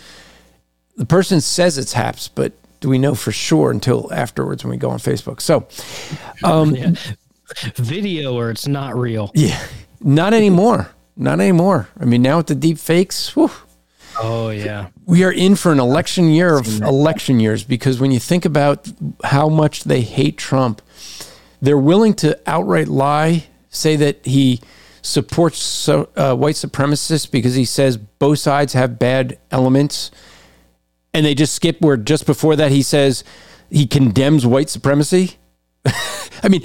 The 0.97 1.04
person 1.04 1.42
says 1.42 1.76
it's 1.76 1.92
Haps, 1.92 2.28
but 2.28 2.54
do 2.80 2.88
we 2.88 2.97
know 2.97 3.14
for 3.14 3.30
sure 3.30 3.71
until 3.71 4.11
afterwards 4.11 4.64
when 4.64 4.71
we 4.71 4.78
go 4.78 4.88
on 4.88 5.00
Facebook? 5.00 5.42
So, 5.42 5.68
um, 6.42 6.75
yeah. 6.75 6.92
video 7.75 8.35
or 8.35 8.49
it's 8.50 8.66
not 8.66 8.97
real. 8.97 9.30
Yeah. 9.35 9.62
Not 10.00 10.35
anymore. 10.35 10.90
Not 11.17 11.40
anymore. 11.40 11.88
I 11.99 12.05
mean, 12.05 12.23
now 12.23 12.38
with 12.38 12.47
the 12.47 12.55
deep 12.55 12.78
fakes, 12.78 13.35
whew, 13.35 13.50
Oh 14.21 14.50
yeah. 14.50 14.88
We 15.07 15.25
are 15.25 15.33
in 15.33 15.55
for 15.55 15.73
an 15.73 15.78
election 15.78 16.28
year 16.28 16.57
of 16.57 16.83
election 16.83 17.40
years 17.40 17.62
because 17.62 18.00
when 18.00 18.11
you 18.11 18.19
think 18.19 18.45
about 18.45 18.90
how 19.25 19.49
much 19.49 19.85
they 19.85 20.00
hate 20.00 20.37
Trump, 20.37 20.83
they're 21.62 21.78
willing 21.78 22.14
to 22.14 22.38
outright 22.47 22.88
lie, 22.88 23.47
say 23.71 23.97
that 23.97 24.26
he 24.26 24.61
supports 25.02 25.59
so, 25.59 26.09
uh, 26.17 26.35
white 26.35 26.57
supremacists 26.57 27.31
because 27.31 27.55
he 27.55 27.64
says 27.64 27.97
both 27.97 28.40
sides 28.40 28.73
have 28.73 28.99
bad 28.99 29.38
elements, 29.50 30.11
and 31.14 31.25
they 31.25 31.35
just 31.35 31.55
skip 31.55 31.81
where 31.81 31.97
just 31.97 32.26
before 32.26 32.57
that 32.57 32.73
he 32.73 32.83
says 32.83 33.23
he 33.71 33.87
condemns 33.87 34.45
white 34.45 34.69
supremacy. 34.69 35.37
I 36.43 36.49
mean, 36.49 36.62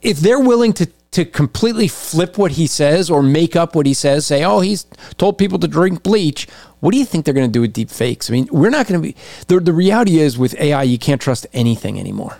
if 0.00 0.20
they're 0.20 0.40
willing 0.40 0.72
to 0.74 0.86
to 1.10 1.24
completely 1.24 1.88
flip 1.88 2.36
what 2.36 2.52
he 2.52 2.66
says 2.66 3.10
or 3.10 3.22
make 3.22 3.56
up 3.56 3.74
what 3.74 3.86
he 3.86 3.94
says, 3.94 4.26
say, 4.26 4.44
oh, 4.44 4.60
he's 4.60 4.84
told 5.16 5.38
people 5.38 5.58
to 5.58 5.68
drink 5.68 6.02
bleach. 6.02 6.46
What 6.80 6.92
do 6.92 6.98
you 6.98 7.04
think 7.04 7.24
they're 7.24 7.34
going 7.34 7.48
to 7.48 7.52
do 7.52 7.62
with 7.62 7.72
deep 7.72 7.90
fakes? 7.90 8.28
I 8.30 8.32
mean, 8.32 8.48
we're 8.52 8.70
not 8.70 8.86
going 8.86 9.00
to 9.00 9.08
be. 9.08 9.16
The, 9.46 9.60
the 9.60 9.72
reality 9.72 10.18
is 10.18 10.36
with 10.36 10.54
AI, 10.60 10.82
you 10.82 10.98
can't 10.98 11.20
trust 11.20 11.46
anything 11.52 11.98
anymore. 11.98 12.38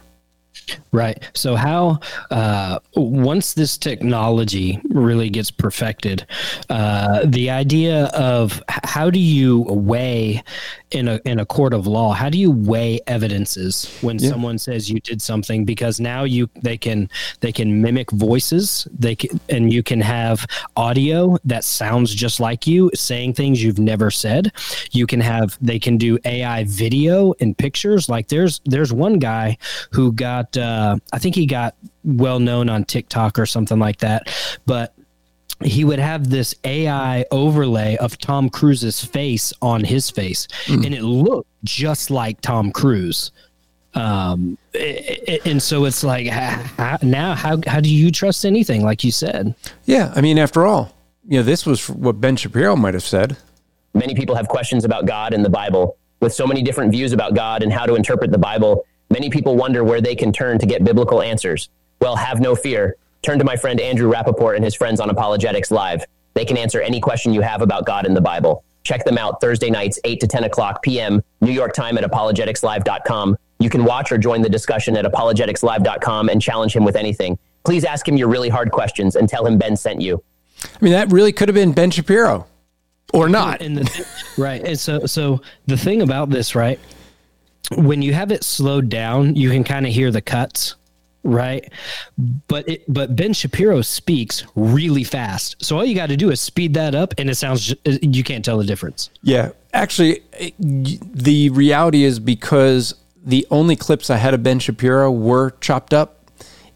Right. 0.92 1.22
So, 1.34 1.56
how 1.56 2.00
uh, 2.30 2.78
once 2.94 3.54
this 3.54 3.76
technology 3.76 4.80
really 4.90 5.30
gets 5.30 5.50
perfected, 5.50 6.26
uh, 6.70 7.24
the 7.24 7.50
idea 7.50 8.06
of 8.06 8.62
how 8.68 9.10
do 9.10 9.18
you 9.18 9.62
weigh 9.68 10.42
in 10.90 11.08
a 11.08 11.20
in 11.24 11.40
a 11.40 11.46
court 11.46 11.74
of 11.74 11.86
law? 11.86 12.12
How 12.12 12.30
do 12.30 12.38
you 12.38 12.50
weigh 12.50 13.00
evidences 13.06 13.94
when 14.00 14.18
yeah. 14.18 14.30
someone 14.30 14.58
says 14.58 14.90
you 14.90 15.00
did 15.00 15.20
something? 15.20 15.64
Because 15.64 16.00
now 16.00 16.24
you 16.24 16.48
they 16.62 16.76
can 16.76 17.10
they 17.40 17.52
can 17.52 17.82
mimic 17.82 18.10
voices. 18.10 18.86
They 18.98 19.16
can, 19.16 19.40
and 19.48 19.72
you 19.72 19.82
can 19.82 20.00
have 20.00 20.46
audio 20.76 21.36
that 21.44 21.64
sounds 21.64 22.14
just 22.14 22.40
like 22.40 22.66
you 22.66 22.90
saying 22.94 23.34
things 23.34 23.62
you've 23.62 23.78
never 23.78 24.10
said. 24.10 24.52
You 24.92 25.06
can 25.06 25.20
have 25.20 25.58
they 25.60 25.78
can 25.78 25.98
do 25.98 26.18
AI 26.24 26.64
video 26.64 27.34
and 27.40 27.56
pictures. 27.56 28.08
Like 28.08 28.28
there's 28.28 28.60
there's 28.64 28.92
one 28.92 29.18
guy 29.18 29.58
who 29.92 30.12
got 30.12 30.56
uh, 30.58 30.96
I 31.12 31.18
think 31.18 31.34
he 31.34 31.46
got 31.46 31.74
well 32.04 32.40
known 32.40 32.68
on 32.68 32.84
TikTok 32.84 33.38
or 33.38 33.46
something 33.46 33.78
like 33.78 33.98
that, 33.98 34.28
but 34.66 34.94
he 35.64 35.84
would 35.84 35.98
have 35.98 36.30
this 36.30 36.54
AI 36.64 37.24
overlay 37.30 37.96
of 37.96 38.16
Tom 38.18 38.48
Cruise's 38.48 39.04
face 39.04 39.52
on 39.60 39.82
his 39.82 40.10
face, 40.10 40.46
mm. 40.66 40.84
and 40.84 40.94
it 40.94 41.02
looked 41.02 41.48
just 41.64 42.10
like 42.10 42.40
Tom 42.40 42.70
Cruise. 42.70 43.32
Um, 43.94 44.58
it, 44.74 45.28
it, 45.28 45.46
and 45.46 45.60
so 45.60 45.84
it's 45.84 46.04
like 46.04 46.28
how, 46.28 46.98
now, 47.02 47.34
how 47.34 47.58
how 47.66 47.80
do 47.80 47.92
you 47.92 48.10
trust 48.12 48.44
anything? 48.44 48.82
Like 48.82 49.02
you 49.02 49.10
said, 49.10 49.54
yeah. 49.86 50.12
I 50.14 50.20
mean, 50.20 50.38
after 50.38 50.66
all, 50.66 50.94
you 51.26 51.38
know, 51.38 51.42
this 51.42 51.66
was 51.66 51.88
what 51.90 52.20
Ben 52.20 52.36
Shapiro 52.36 52.76
might 52.76 52.94
have 52.94 53.04
said. 53.04 53.36
Many 53.94 54.14
people 54.14 54.36
have 54.36 54.46
questions 54.48 54.84
about 54.84 55.06
God 55.06 55.34
and 55.34 55.44
the 55.44 55.50
Bible, 55.50 55.96
with 56.20 56.32
so 56.32 56.46
many 56.46 56.62
different 56.62 56.92
views 56.92 57.12
about 57.12 57.34
God 57.34 57.62
and 57.62 57.72
how 57.72 57.86
to 57.86 57.94
interpret 57.96 58.30
the 58.30 58.38
Bible. 58.38 58.84
Many 59.10 59.30
people 59.30 59.56
wonder 59.56 59.84
where 59.84 60.00
they 60.00 60.14
can 60.14 60.32
turn 60.32 60.58
to 60.58 60.66
get 60.66 60.84
biblical 60.84 61.22
answers. 61.22 61.70
Well, 62.00 62.16
have 62.16 62.40
no 62.40 62.54
fear. 62.54 62.96
Turn 63.22 63.38
to 63.38 63.44
my 63.44 63.56
friend 63.56 63.80
Andrew 63.80 64.10
Rappaport 64.12 64.54
and 64.54 64.64
his 64.64 64.74
friends 64.74 65.00
on 65.00 65.10
Apologetics 65.10 65.70
Live. 65.70 66.04
They 66.34 66.44
can 66.44 66.56
answer 66.56 66.80
any 66.80 67.00
question 67.00 67.32
you 67.32 67.40
have 67.40 67.62
about 67.62 67.86
God 67.86 68.06
and 68.06 68.16
the 68.16 68.20
Bible. 68.20 68.64
Check 68.84 69.04
them 69.04 69.18
out 69.18 69.40
Thursday 69.40 69.70
nights, 69.70 69.98
8 70.04 70.20
to 70.20 70.26
10 70.26 70.44
o'clock 70.44 70.82
p.m., 70.82 71.22
New 71.40 71.50
York 71.52 71.72
time 71.72 71.98
at 71.98 72.04
apologeticslive.com. 72.04 73.36
You 73.58 73.70
can 73.70 73.84
watch 73.84 74.12
or 74.12 74.18
join 74.18 74.40
the 74.40 74.48
discussion 74.48 74.96
at 74.96 75.04
apologeticslive.com 75.04 76.28
and 76.28 76.40
challenge 76.40 76.74
him 76.76 76.84
with 76.84 76.96
anything. 76.96 77.38
Please 77.64 77.84
ask 77.84 78.06
him 78.08 78.16
your 78.16 78.28
really 78.28 78.48
hard 78.48 78.70
questions 78.70 79.16
and 79.16 79.28
tell 79.28 79.44
him 79.44 79.58
Ben 79.58 79.76
sent 79.76 80.00
you. 80.00 80.22
I 80.64 80.68
mean, 80.80 80.92
that 80.92 81.10
really 81.10 81.32
could 81.32 81.48
have 81.48 81.54
been 81.54 81.72
Ben 81.72 81.90
Shapiro 81.90 82.46
or 83.12 83.28
not. 83.28 83.60
And 83.60 83.78
the, 83.78 84.06
right. 84.38 84.62
And 84.64 84.78
so, 84.78 85.06
so 85.06 85.42
the 85.66 85.76
thing 85.76 86.02
about 86.02 86.30
this, 86.30 86.54
right? 86.54 86.78
When 87.74 88.02
you 88.02 88.12
have 88.14 88.32
it 88.32 88.44
slowed 88.44 88.88
down, 88.88 89.36
you 89.36 89.50
can 89.50 89.64
kind 89.64 89.86
of 89.86 89.92
hear 89.92 90.10
the 90.10 90.22
cuts, 90.22 90.76
right? 91.22 91.70
But 92.48 92.68
it, 92.68 92.84
but 92.88 93.14
Ben 93.14 93.32
Shapiro 93.32 93.82
speaks 93.82 94.44
really 94.54 95.04
fast, 95.04 95.56
so 95.62 95.76
all 95.76 95.84
you 95.84 95.94
got 95.94 96.08
to 96.08 96.16
do 96.16 96.30
is 96.30 96.40
speed 96.40 96.74
that 96.74 96.94
up, 96.94 97.14
and 97.18 97.28
it 97.28 97.34
sounds 97.36 97.72
uh, 97.72 97.98
you 98.00 98.24
can't 98.24 98.44
tell 98.44 98.58
the 98.58 98.64
difference. 98.64 99.10
Yeah, 99.22 99.50
actually, 99.72 100.22
the 100.58 101.50
reality 101.50 102.04
is 102.04 102.18
because 102.18 102.94
the 103.22 103.46
only 103.50 103.76
clips 103.76 104.10
I 104.10 104.16
had 104.16 104.34
of 104.34 104.42
Ben 104.42 104.58
Shapiro 104.58 105.10
were 105.10 105.50
chopped 105.60 105.92
up. 105.92 106.14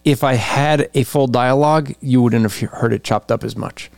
If 0.04 0.24
I 0.24 0.34
had 0.34 0.90
a 0.94 1.04
full 1.04 1.28
dialogue, 1.28 1.94
you 2.00 2.20
wouldn't 2.20 2.42
have 2.42 2.70
heard 2.72 2.92
it 2.92 3.04
chopped 3.04 3.30
up 3.30 3.44
as 3.44 3.56
much. 3.56 3.90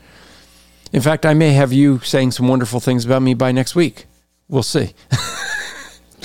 In 0.93 1.01
fact, 1.01 1.27
I 1.27 1.35
may 1.35 1.55
have 1.55 1.73
you 1.73 1.99
saying 2.01 2.31
some 2.33 2.47
wonderful 2.47 2.79
things 2.79 3.05
about 3.05 3.23
me 3.23 3.35
by 3.35 3.51
next 3.51 3.75
week. 3.75 4.07
We'll 4.49 4.63
see. 4.63 4.95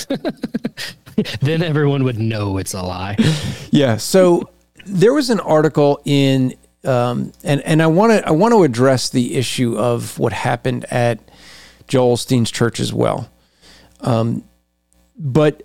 then 1.42 1.64
everyone 1.64 2.04
would 2.04 2.20
know 2.20 2.58
it's 2.58 2.74
a 2.74 2.82
lie. 2.82 3.16
Yeah. 3.72 3.98
So 3.98 4.50
there 4.86 5.14
was 5.14 5.30
an 5.30 5.40
article 5.40 6.02
in, 6.06 6.56
um, 6.84 7.32
and 7.44 7.62
and 7.62 7.82
I 7.82 7.88
want 7.88 8.14
to 8.14 8.28
I 8.28 8.32
want 8.32 8.54
to 8.54 8.64
address 8.64 9.10
the 9.10 9.36
issue 9.36 9.78
of 9.78 10.18
what 10.18 10.34
happened 10.34 10.86
at 10.92 11.20
Joel 11.88 12.16
Osteen's 12.16 12.52
church 12.52 12.80
as 12.80 12.94
well. 12.94 13.30
Um, 14.02 14.44
but 15.18 15.64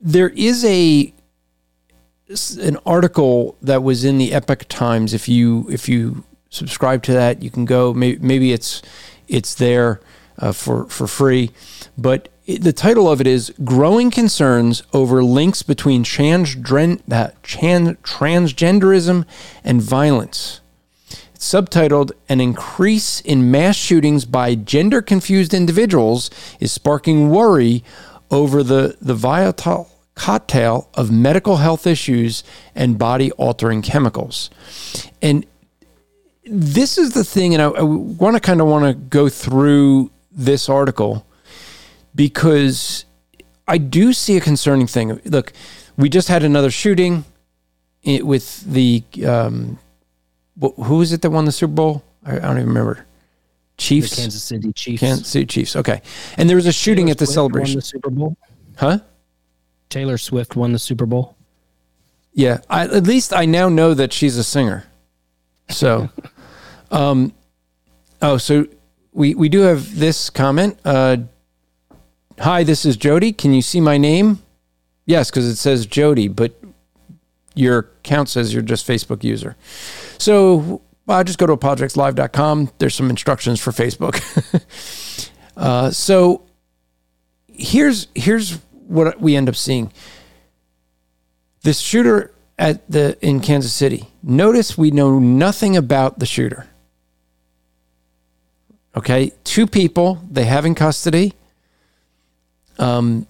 there 0.00 0.28
is 0.28 0.64
a 0.64 1.12
an 2.60 2.78
article 2.86 3.56
that 3.62 3.82
was 3.82 4.04
in 4.04 4.18
the 4.18 4.32
Epoch 4.32 4.66
Times. 4.68 5.14
If 5.14 5.28
you 5.28 5.66
if 5.70 5.88
you 5.88 6.24
subscribe 6.50 7.02
to 7.04 7.12
that, 7.12 7.42
you 7.42 7.50
can 7.50 7.64
go. 7.64 7.92
Maybe, 7.94 8.18
maybe 8.20 8.52
it's 8.52 8.82
it's 9.28 9.54
there 9.54 10.00
uh, 10.38 10.52
for 10.52 10.86
for 10.86 11.06
free. 11.06 11.50
But 11.96 12.28
the 12.46 12.72
title 12.72 13.10
of 13.10 13.20
it 13.22 13.26
is 13.26 13.54
Growing 13.64 14.10
Concerns 14.10 14.82
Over 14.92 15.24
Links 15.24 15.62
Between 15.62 16.02
uh, 16.02 16.04
Transgenderism 17.42 19.24
and 19.64 19.80
Violence. 19.80 20.60
It's 21.34 21.50
subtitled 21.52 22.12
An 22.28 22.40
Increase 22.42 23.20
in 23.22 23.50
Mass 23.50 23.76
Shootings 23.76 24.26
by 24.26 24.54
Gender 24.54 25.00
Confused 25.00 25.54
Individuals 25.54 26.28
is 26.60 26.70
Sparking 26.70 27.30
Worry 27.30 27.82
Over 28.30 28.62
the, 28.62 28.98
the 29.00 29.14
Volatile 29.14 29.90
Cocktail 30.14 30.90
of 30.94 31.10
Medical 31.10 31.56
Health 31.56 31.86
Issues 31.86 32.44
and 32.74 32.98
Body 32.98 33.32
Altering 33.32 33.80
Chemicals. 33.80 34.50
And 35.22 35.46
this 36.44 36.98
is 36.98 37.14
the 37.14 37.24
thing, 37.24 37.54
and 37.54 37.62
I, 37.62 37.68
I 37.68 37.82
want 37.82 38.36
to 38.36 38.40
kind 38.40 38.60
of 38.60 38.66
want 38.66 38.84
to 38.84 38.92
go 38.92 39.30
through 39.30 40.10
this 40.34 40.68
article 40.68 41.26
because 42.14 43.04
I 43.66 43.78
do 43.78 44.12
see 44.12 44.36
a 44.36 44.40
concerning 44.40 44.86
thing. 44.86 45.20
Look, 45.24 45.52
we 45.96 46.08
just 46.08 46.28
had 46.28 46.42
another 46.42 46.70
shooting 46.70 47.24
with 48.04 48.60
the 48.64 49.02
um, 49.26 49.78
who 50.60 50.98
was 50.98 51.12
it 51.12 51.22
that 51.22 51.30
won 51.30 51.44
the 51.44 51.52
Super 51.52 51.72
Bowl? 51.72 52.04
I, 52.24 52.38
don't 52.38 52.56
even 52.56 52.68
remember. 52.68 53.06
Chiefs, 53.76 54.10
the 54.10 54.16
Kansas 54.22 54.42
City 54.42 54.72
Chiefs. 54.72 55.00
Kansas 55.00 55.28
City 55.28 55.46
Chiefs. 55.46 55.76
Okay, 55.76 56.00
and 56.36 56.48
there 56.48 56.56
was 56.56 56.66
a 56.66 56.72
shooting 56.72 57.06
Taylor 57.06 57.12
at 57.12 57.18
the 57.18 57.26
Swift 57.26 57.34
celebration. 57.34 57.74
Won 57.74 57.80
the 57.80 57.82
Super 57.82 58.10
Bowl. 58.10 58.36
Huh? 58.76 58.98
Taylor 59.88 60.18
Swift 60.18 60.56
won 60.56 60.72
the 60.72 60.78
Super 60.78 61.06
Bowl. 61.06 61.36
Yeah, 62.32 62.58
I, 62.68 62.82
at 62.82 63.04
least 63.04 63.32
I 63.32 63.44
now 63.46 63.68
know 63.68 63.94
that 63.94 64.12
she's 64.12 64.36
a 64.36 64.44
singer. 64.44 64.84
So, 65.68 66.10
um, 66.90 67.32
Oh, 68.24 68.38
so 68.38 68.66
we 69.14 69.34
we 69.34 69.48
do 69.48 69.60
have 69.60 69.98
this 69.98 70.28
comment. 70.28 70.78
Uh, 70.84 71.16
Hi, 72.40 72.64
this 72.64 72.84
is 72.84 72.96
Jody. 72.96 73.32
Can 73.32 73.54
you 73.54 73.62
see 73.62 73.80
my 73.80 73.96
name? 73.96 74.42
Yes, 75.06 75.30
because 75.30 75.46
it 75.46 75.56
says 75.56 75.86
Jody, 75.86 76.26
but 76.26 76.60
your 77.54 77.78
account 77.78 78.28
says 78.28 78.52
you're 78.52 78.62
just 78.62 78.86
Facebook 78.86 79.22
user. 79.22 79.56
So 80.18 80.82
uh, 81.06 81.22
just 81.22 81.38
go 81.38 81.46
to 81.46 81.56
apologeticslive.com. 81.56 82.72
There's 82.78 82.94
some 82.94 83.08
instructions 83.08 83.60
for 83.60 83.70
Facebook. 83.70 84.20
uh, 85.56 85.90
so 85.92 86.42
here's 87.52 88.08
here's 88.16 88.58
what 88.88 89.20
we 89.20 89.36
end 89.36 89.48
up 89.48 89.56
seeing. 89.56 89.92
This 91.62 91.78
shooter 91.78 92.34
at 92.58 92.90
the 92.90 93.16
in 93.24 93.38
Kansas 93.40 93.72
City. 93.72 94.08
Notice 94.24 94.76
we 94.76 94.90
know 94.90 95.20
nothing 95.20 95.76
about 95.76 96.18
the 96.18 96.26
shooter. 96.26 96.66
Okay, 98.96 99.32
two 99.42 99.66
people 99.66 100.20
they 100.30 100.44
have 100.44 100.64
in 100.64 100.74
custody. 100.74 101.34
Um, 102.78 103.26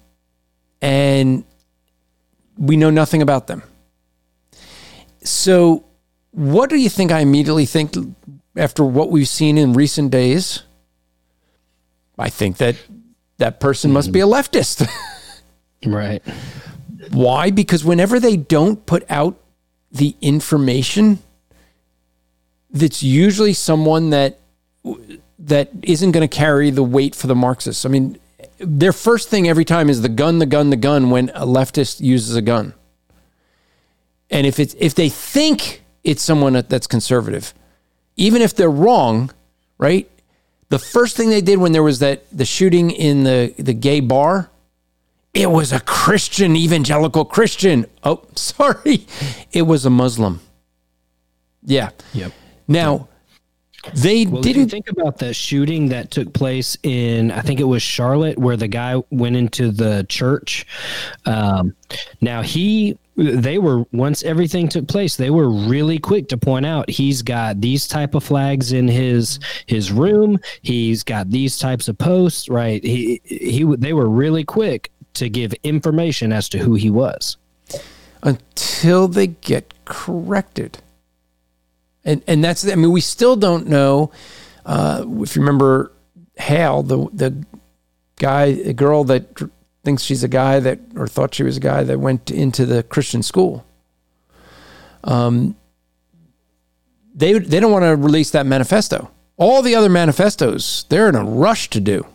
and 0.81 1.43
we 2.57 2.77
know 2.77 2.89
nothing 2.89 3.21
about 3.21 3.47
them. 3.47 3.63
So, 5.23 5.85
what 6.31 6.69
do 6.69 6.75
you 6.75 6.89
think 6.89 7.11
I 7.11 7.19
immediately 7.19 7.65
think 7.65 7.95
after 8.55 8.83
what 8.83 9.09
we've 9.09 9.27
seen 9.27 9.57
in 9.57 9.73
recent 9.73 10.11
days? 10.11 10.63
I 12.17 12.29
think 12.29 12.57
that 12.57 12.75
that 13.37 13.59
person 13.59 13.91
must 13.91 14.11
be 14.11 14.19
a 14.19 14.25
leftist. 14.25 14.87
right. 15.85 16.21
Why? 17.11 17.51
Because 17.51 17.83
whenever 17.83 18.19
they 18.19 18.37
don't 18.37 18.85
put 18.85 19.03
out 19.09 19.39
the 19.91 20.15
information, 20.21 21.19
that's 22.69 23.03
usually 23.03 23.53
someone 23.53 24.11
that 24.11 24.39
that 25.45 25.69
isn't 25.83 26.11
going 26.11 26.27
to 26.27 26.35
carry 26.35 26.69
the 26.71 26.83
weight 26.83 27.15
for 27.15 27.27
the 27.27 27.35
Marxists. 27.35 27.85
I 27.85 27.89
mean, 27.89 28.17
their 28.57 28.93
first 28.93 29.29
thing 29.29 29.47
every 29.47 29.65
time 29.65 29.89
is 29.89 30.01
the 30.01 30.09
gun, 30.09 30.39
the 30.39 30.45
gun, 30.45 30.69
the 30.69 30.75
gun 30.75 31.09
when 31.09 31.29
a 31.29 31.45
leftist 31.45 32.01
uses 32.01 32.35
a 32.35 32.41
gun. 32.41 32.73
And 34.29 34.47
if 34.47 34.59
it's 34.59 34.75
if 34.79 34.95
they 34.95 35.09
think 35.09 35.83
it's 36.03 36.21
someone 36.21 36.53
that's 36.53 36.87
conservative, 36.87 37.53
even 38.15 38.41
if 38.41 38.55
they're 38.55 38.69
wrong, 38.71 39.31
right? 39.77 40.09
The 40.69 40.79
first 40.79 41.15
thing 41.15 41.29
they 41.29 41.41
did 41.41 41.59
when 41.59 41.73
there 41.73 41.83
was 41.83 41.99
that 41.99 42.25
the 42.31 42.45
shooting 42.45 42.89
in 42.89 43.23
the 43.23 43.53
the 43.57 43.73
gay 43.73 43.99
bar, 43.99 44.49
it 45.33 45.51
was 45.51 45.71
a 45.71 45.79
Christian 45.79 46.55
evangelical 46.55 47.23
Christian. 47.23 47.85
Oh, 48.03 48.23
sorry, 48.35 49.05
it 49.51 49.63
was 49.63 49.85
a 49.85 49.91
Muslim. 49.91 50.39
Yeah. 51.63 51.89
Yep. 52.13 52.31
Now, 52.67 53.07
they 53.93 54.25
well, 54.25 54.41
didn't 54.41 54.69
think 54.69 54.89
about 54.89 55.17
the 55.17 55.33
shooting 55.33 55.89
that 55.89 56.11
took 56.11 56.33
place 56.33 56.77
in 56.83 57.31
I 57.31 57.41
think 57.41 57.59
it 57.59 57.65
was 57.65 57.81
Charlotte 57.81 58.37
where 58.37 58.57
the 58.57 58.67
guy 58.67 59.01
went 59.11 59.35
into 59.35 59.71
the 59.71 60.05
church. 60.09 60.65
Um, 61.25 61.75
now 62.21 62.41
he 62.41 62.97
they 63.15 63.57
were 63.57 63.85
once 63.93 64.23
everything 64.23 64.67
took 64.67 64.87
place 64.89 65.15
they 65.15 65.29
were 65.29 65.49
really 65.49 65.97
quick 65.97 66.27
to 66.27 66.37
point 66.37 66.65
out 66.65 66.89
he's 66.89 67.21
got 67.21 67.61
these 67.61 67.87
type 67.87 68.13
of 68.13 68.23
flags 68.23 68.73
in 68.73 68.87
his 68.87 69.39
his 69.67 69.91
room. 69.91 70.39
He's 70.61 71.03
got 71.03 71.29
these 71.29 71.57
types 71.57 71.87
of 71.87 71.97
posts 71.97 72.49
right? 72.49 72.83
He 72.83 73.21
he 73.23 73.63
they 73.77 73.93
were 73.93 74.09
really 74.09 74.43
quick 74.43 74.91
to 75.13 75.29
give 75.29 75.53
information 75.63 76.33
as 76.33 76.49
to 76.49 76.57
who 76.57 76.75
he 76.75 76.89
was. 76.89 77.37
Until 78.23 79.07
they 79.07 79.27
get 79.27 79.73
corrected 79.85 80.79
and 82.05 82.23
and 82.27 82.43
that's 82.43 82.67
I 82.67 82.75
mean 82.75 82.91
we 82.91 83.01
still 83.01 83.35
don't 83.35 83.67
know 83.67 84.11
uh, 84.65 85.03
if 85.21 85.35
you 85.35 85.41
remember 85.41 85.91
Hale 86.37 86.83
the 86.83 87.07
the 87.11 87.45
guy 88.17 88.45
a 88.45 88.73
girl 88.73 89.03
that 89.05 89.41
thinks 89.83 90.03
she's 90.03 90.23
a 90.23 90.27
guy 90.27 90.59
that 90.59 90.79
or 90.95 91.07
thought 91.07 91.33
she 91.33 91.43
was 91.43 91.57
a 91.57 91.61
guy 91.61 91.83
that 91.83 91.99
went 91.99 92.31
into 92.31 92.65
the 92.65 92.83
Christian 92.83 93.23
school. 93.23 93.65
Um, 95.03 95.55
they 97.13 97.37
they 97.39 97.59
don't 97.59 97.71
want 97.71 97.83
to 97.83 97.95
release 97.95 98.31
that 98.31 98.45
manifesto. 98.45 99.11
All 99.37 99.61
the 99.61 99.75
other 99.75 99.89
manifestos 99.89 100.83
they're 100.89 101.09
in 101.09 101.15
a 101.15 101.23
rush 101.23 101.69
to 101.71 101.79
do. 101.79 102.05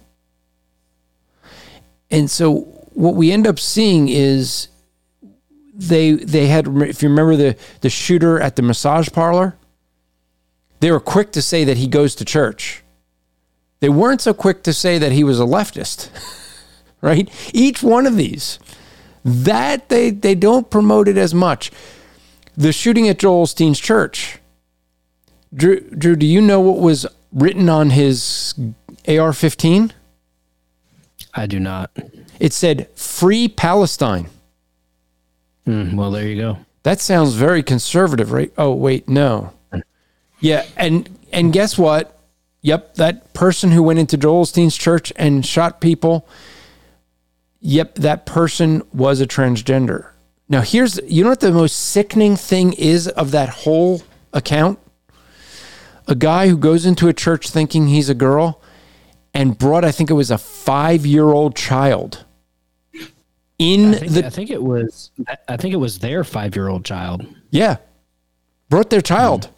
And 2.10 2.30
so 2.30 2.62
what 2.92 3.14
we 3.14 3.30
end 3.30 3.46
up 3.46 3.58
seeing 3.58 4.08
is 4.08 4.68
they 5.72 6.12
they 6.12 6.48
had 6.48 6.66
if 6.66 7.02
you 7.02 7.08
remember 7.08 7.36
the 7.36 7.56
the 7.80 7.88
shooter 7.88 8.40
at 8.40 8.56
the 8.56 8.62
massage 8.62 9.08
parlor 9.10 9.56
they 10.80 10.90
were 10.90 11.00
quick 11.00 11.32
to 11.32 11.42
say 11.42 11.64
that 11.64 11.76
he 11.76 11.86
goes 11.86 12.14
to 12.16 12.24
church. 12.24 12.82
They 13.80 13.88
weren't 13.88 14.20
so 14.20 14.34
quick 14.34 14.62
to 14.64 14.72
say 14.72 14.98
that 14.98 15.12
he 15.12 15.24
was 15.24 15.40
a 15.40 15.44
leftist, 15.44 16.10
right? 17.00 17.30
Each 17.54 17.82
one 17.82 18.06
of 18.06 18.16
these, 18.16 18.58
that 19.24 19.88
they, 19.88 20.10
they 20.10 20.34
don't 20.34 20.70
promote 20.70 21.08
it 21.08 21.16
as 21.16 21.34
much. 21.34 21.70
The 22.56 22.72
shooting 22.72 23.08
at 23.08 23.18
Joel 23.18 23.46
Osteen's 23.46 23.80
church. 23.80 24.38
Drew, 25.54 25.80
Drew, 25.80 26.16
do 26.16 26.26
you 26.26 26.40
know 26.40 26.60
what 26.60 26.78
was 26.78 27.06
written 27.32 27.68
on 27.68 27.90
his 27.90 28.54
AR 29.08 29.32
15? 29.32 29.92
I 31.34 31.46
do 31.46 31.58
not. 31.58 31.90
It 32.38 32.52
said, 32.52 32.88
Free 32.94 33.48
Palestine. 33.48 34.28
Mm, 35.66 35.94
well, 35.94 36.10
there 36.10 36.26
you 36.26 36.36
go. 36.36 36.58
That 36.82 37.00
sounds 37.00 37.34
very 37.34 37.62
conservative, 37.62 38.32
right? 38.32 38.52
Oh, 38.56 38.74
wait, 38.74 39.08
no. 39.08 39.52
Yeah, 40.40 40.64
and 40.76 41.08
and 41.32 41.52
guess 41.52 41.78
what? 41.78 42.18
Yep, 42.62 42.94
that 42.94 43.32
person 43.32 43.70
who 43.70 43.82
went 43.82 43.98
into 43.98 44.16
Joel 44.16 44.44
Osteen's 44.44 44.76
church 44.76 45.12
and 45.16 45.44
shot 45.44 45.80
people. 45.80 46.28
Yep, 47.60 47.96
that 47.96 48.26
person 48.26 48.82
was 48.92 49.20
a 49.20 49.26
transgender. 49.26 50.10
Now, 50.48 50.62
here's 50.62 50.98
you 51.06 51.22
know 51.22 51.30
what 51.30 51.40
the 51.40 51.52
most 51.52 51.74
sickening 51.74 52.36
thing 52.36 52.72
is 52.72 53.06
of 53.08 53.30
that 53.30 53.48
whole 53.48 54.02
account? 54.32 54.78
A 56.08 56.14
guy 56.14 56.48
who 56.48 56.56
goes 56.56 56.86
into 56.86 57.08
a 57.08 57.12
church 57.12 57.50
thinking 57.50 57.86
he's 57.86 58.08
a 58.08 58.14
girl 58.14 58.60
and 59.32 59.56
brought, 59.56 59.84
I 59.84 59.92
think 59.92 60.10
it 60.10 60.14
was 60.14 60.30
a 60.30 60.38
five 60.38 61.06
year 61.06 61.26
old 61.26 61.54
child 61.54 62.24
in 63.58 63.94
I 63.94 63.98
think, 63.98 64.12
the. 64.12 64.26
I 64.26 64.30
think 64.30 64.50
it 64.50 64.62
was. 64.62 65.10
I 65.46 65.56
think 65.56 65.74
it 65.74 65.76
was 65.76 65.98
their 65.98 66.24
five 66.24 66.56
year 66.56 66.68
old 66.68 66.84
child. 66.84 67.26
Yeah, 67.50 67.76
brought 68.68 68.90
their 68.90 69.02
child. 69.02 69.42
Mm 69.42 69.54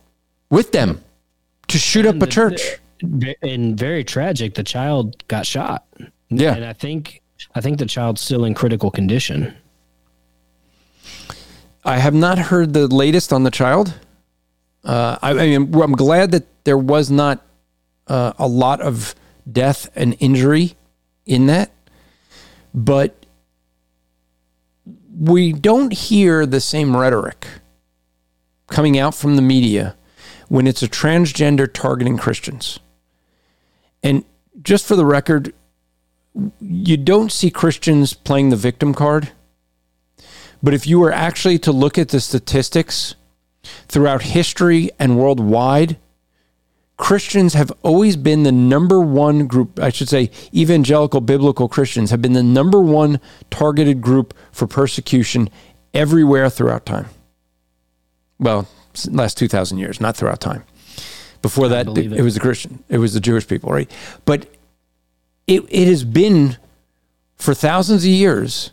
with 0.52 0.70
them 0.70 1.02
to 1.66 1.78
shoot 1.78 2.06
and 2.06 2.22
up 2.22 2.28
a 2.28 2.30
church. 2.30 2.78
And 3.42 3.76
very 3.76 4.04
tragic, 4.04 4.54
the 4.54 4.62
child 4.62 5.26
got 5.26 5.44
shot. 5.44 5.84
Yeah, 6.28 6.54
and 6.54 6.64
I 6.64 6.72
think 6.72 7.20
I 7.56 7.60
think 7.60 7.78
the 7.80 7.86
child's 7.86 8.20
still 8.20 8.44
in 8.44 8.54
critical 8.54 8.92
condition. 8.92 9.56
I 11.84 11.98
have 11.98 12.14
not 12.14 12.38
heard 12.38 12.74
the 12.74 12.86
latest 12.86 13.32
on 13.32 13.42
the 13.42 13.50
child. 13.50 13.98
Uh, 14.84 15.18
I, 15.20 15.30
I, 15.30 15.58
mean, 15.58 15.74
I'm 15.74 15.92
glad 15.92 16.30
that 16.30 16.46
there 16.62 16.78
was 16.78 17.10
not 17.10 17.44
uh, 18.06 18.34
a 18.38 18.46
lot 18.46 18.80
of 18.80 19.16
death 19.50 19.90
and 19.96 20.16
injury 20.20 20.76
in 21.26 21.46
that, 21.46 21.72
but 22.72 23.26
we 25.18 25.52
don't 25.52 25.92
hear 25.92 26.46
the 26.46 26.60
same 26.60 26.96
rhetoric 26.96 27.46
coming 28.68 28.96
out 28.96 29.14
from 29.14 29.34
the 29.34 29.42
media 29.42 29.96
when 30.52 30.66
it's 30.66 30.82
a 30.82 30.86
transgender 30.86 31.66
targeting 31.66 32.18
Christians. 32.18 32.78
And 34.02 34.22
just 34.60 34.86
for 34.86 34.96
the 34.96 35.06
record, 35.06 35.54
you 36.60 36.98
don't 36.98 37.32
see 37.32 37.50
Christians 37.50 38.12
playing 38.12 38.50
the 38.50 38.56
victim 38.56 38.92
card. 38.92 39.32
But 40.62 40.74
if 40.74 40.86
you 40.86 40.98
were 40.98 41.10
actually 41.10 41.58
to 41.60 41.72
look 41.72 41.96
at 41.96 42.10
the 42.10 42.20
statistics 42.20 43.14
throughout 43.88 44.24
history 44.24 44.90
and 44.98 45.16
worldwide, 45.16 45.96
Christians 46.98 47.54
have 47.54 47.72
always 47.82 48.16
been 48.16 48.42
the 48.42 48.52
number 48.52 49.00
one 49.00 49.46
group, 49.46 49.80
I 49.80 49.88
should 49.88 50.10
say, 50.10 50.30
evangelical 50.52 51.22
biblical 51.22 51.66
Christians 51.66 52.10
have 52.10 52.20
been 52.20 52.34
the 52.34 52.42
number 52.42 52.78
one 52.78 53.20
targeted 53.50 54.02
group 54.02 54.34
for 54.52 54.66
persecution 54.66 55.48
everywhere 55.94 56.50
throughout 56.50 56.84
time. 56.84 57.06
Well, 58.38 58.68
last 59.10 59.38
2,000 59.38 59.78
years, 59.78 60.00
not 60.00 60.16
throughout 60.16 60.40
time. 60.40 60.64
Before 61.40 61.68
that, 61.68 61.88
it, 61.98 62.12
it 62.12 62.22
was 62.22 62.34
the 62.34 62.40
Christian, 62.40 62.84
it 62.88 62.98
was 62.98 63.14
the 63.14 63.20
Jewish 63.20 63.46
people, 63.48 63.70
right? 63.70 63.90
But 64.24 64.46
it, 65.46 65.62
it 65.68 65.88
has 65.88 66.04
been 66.04 66.56
for 67.36 67.52
thousands 67.52 68.04
of 68.04 68.10
years 68.10 68.70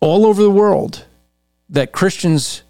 all 0.00 0.26
over 0.26 0.42
the 0.42 0.50
world 0.50 1.06
that 1.68 1.90
Christians 1.90 2.62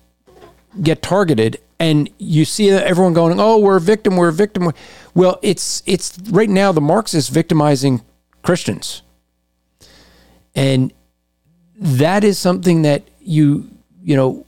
get 0.83 1.03
targeted 1.03 1.61
and 1.79 2.09
you 2.18 2.44
see 2.44 2.70
everyone 2.70 3.12
going, 3.12 3.38
"Oh, 3.38 3.59
we're 3.59 3.77
a 3.77 3.81
victim, 3.81 4.16
we're 4.16 4.29
a 4.29 4.33
victim." 4.33 4.72
Well, 5.14 5.38
it's 5.42 5.83
it's 5.87 6.18
right 6.31 6.48
now 6.48 6.72
the 6.72 6.81
Marxists 6.81 7.29
victimizing 7.29 8.03
Christians. 8.42 9.03
And 10.55 10.92
that 11.77 12.22
is 12.24 12.38
something 12.38 12.83
that 12.83 13.03
you 13.20 13.70
you 14.03 14.16
know 14.16 14.46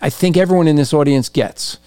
I 0.00 0.10
think 0.10 0.36
everyone 0.36 0.68
in 0.68 0.76
this 0.76 0.92
audience 0.92 1.28
gets. 1.28 1.78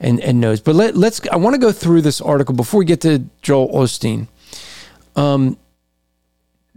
and 0.00 0.20
and 0.20 0.40
knows. 0.40 0.60
But 0.60 0.74
let, 0.74 0.96
let's. 0.96 1.20
I 1.32 1.36
want 1.36 1.54
to 1.54 1.58
go 1.60 1.72
through 1.72 2.02
this 2.02 2.20
article 2.20 2.54
before 2.54 2.78
we 2.78 2.84
get 2.84 3.00
to 3.02 3.24
Joel 3.42 3.68
Osteen. 3.70 4.28
Um, 5.16 5.56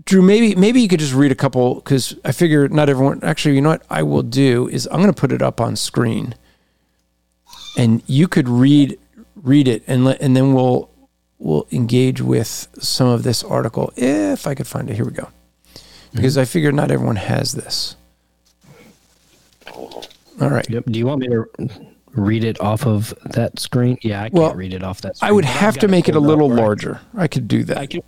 Drew, 0.06 0.22
maybe 0.22 0.56
maybe 0.56 0.82
you 0.82 0.88
could 0.88 1.00
just 1.00 1.13
read 1.13 1.32
a 1.32 1.36
couple 1.36 1.76
because 1.76 2.15
I 2.24 2.32
figure 2.32 2.68
not 2.70 2.89
everyone. 2.89 3.20
Actually, 3.24 3.56
you 3.56 3.62
know 3.62 3.70
what 3.70 3.84
I 3.89 4.04
will 4.04 4.24
do 4.24 4.70
is 4.70 4.88
I'm 4.92 5.02
going 5.02 5.13
to 5.13 5.20
put 5.20 5.32
it 5.32 5.42
up 5.42 5.60
on 5.60 5.76
screen, 5.76 6.36
and 7.78 8.02
you 8.08 8.28
could 8.28 8.48
read 8.48 8.98
read 9.36 9.68
it, 9.68 9.84
and 9.88 10.06
let, 10.06 10.22
and 10.22 10.36
then 10.36 10.54
we'll 10.54 10.89
we'll 11.38 11.68
engage 11.72 12.22
with 12.22 12.70
some 12.80 13.08
of 13.10 13.24
this 13.24 13.44
article 13.44 13.92
if 13.98 14.48
I 14.48 14.56
could 14.56 14.68
find 14.68 14.89
it. 14.89 14.96
Here 14.96 15.06
we 15.06 15.12
go, 15.12 15.30
because 16.13 16.38
I 16.38 16.46
figure 16.46 16.72
not 16.72 16.89
everyone 16.92 17.18
has 17.18 17.54
this. 17.54 17.98
All 20.41 20.49
right. 20.49 20.67
Yep. 20.69 20.86
Do 20.88 20.99
you 20.99 21.06
want 21.06 21.21
me 21.21 21.28
to 21.28 21.45
read 22.13 22.43
it 22.43 22.60
off 22.62 22.86
of 22.86 23.13
that 23.25 23.60
screen? 23.60 23.97
Yeah, 24.02 24.19
I 24.21 24.30
can't 24.30 24.34
Well, 24.34 24.54
read 24.56 24.73
it 24.73 24.84
off 24.84 25.02
that. 25.02 25.17
Screen, 25.17 25.30
I 25.30 25.32
would 25.32 25.45
I've 25.45 25.78
to 25.80 25.88
make 25.88 26.08
it 26.10 26.15
a 26.15 26.19
little 26.19 26.49
where 26.49 26.60
I- 26.60 26.62
larger. 26.62 27.02
I 27.15 27.28
could 27.28 27.47
do 27.47 27.63
that. 27.65 27.78
I 27.78 27.86
can. 27.86 28.02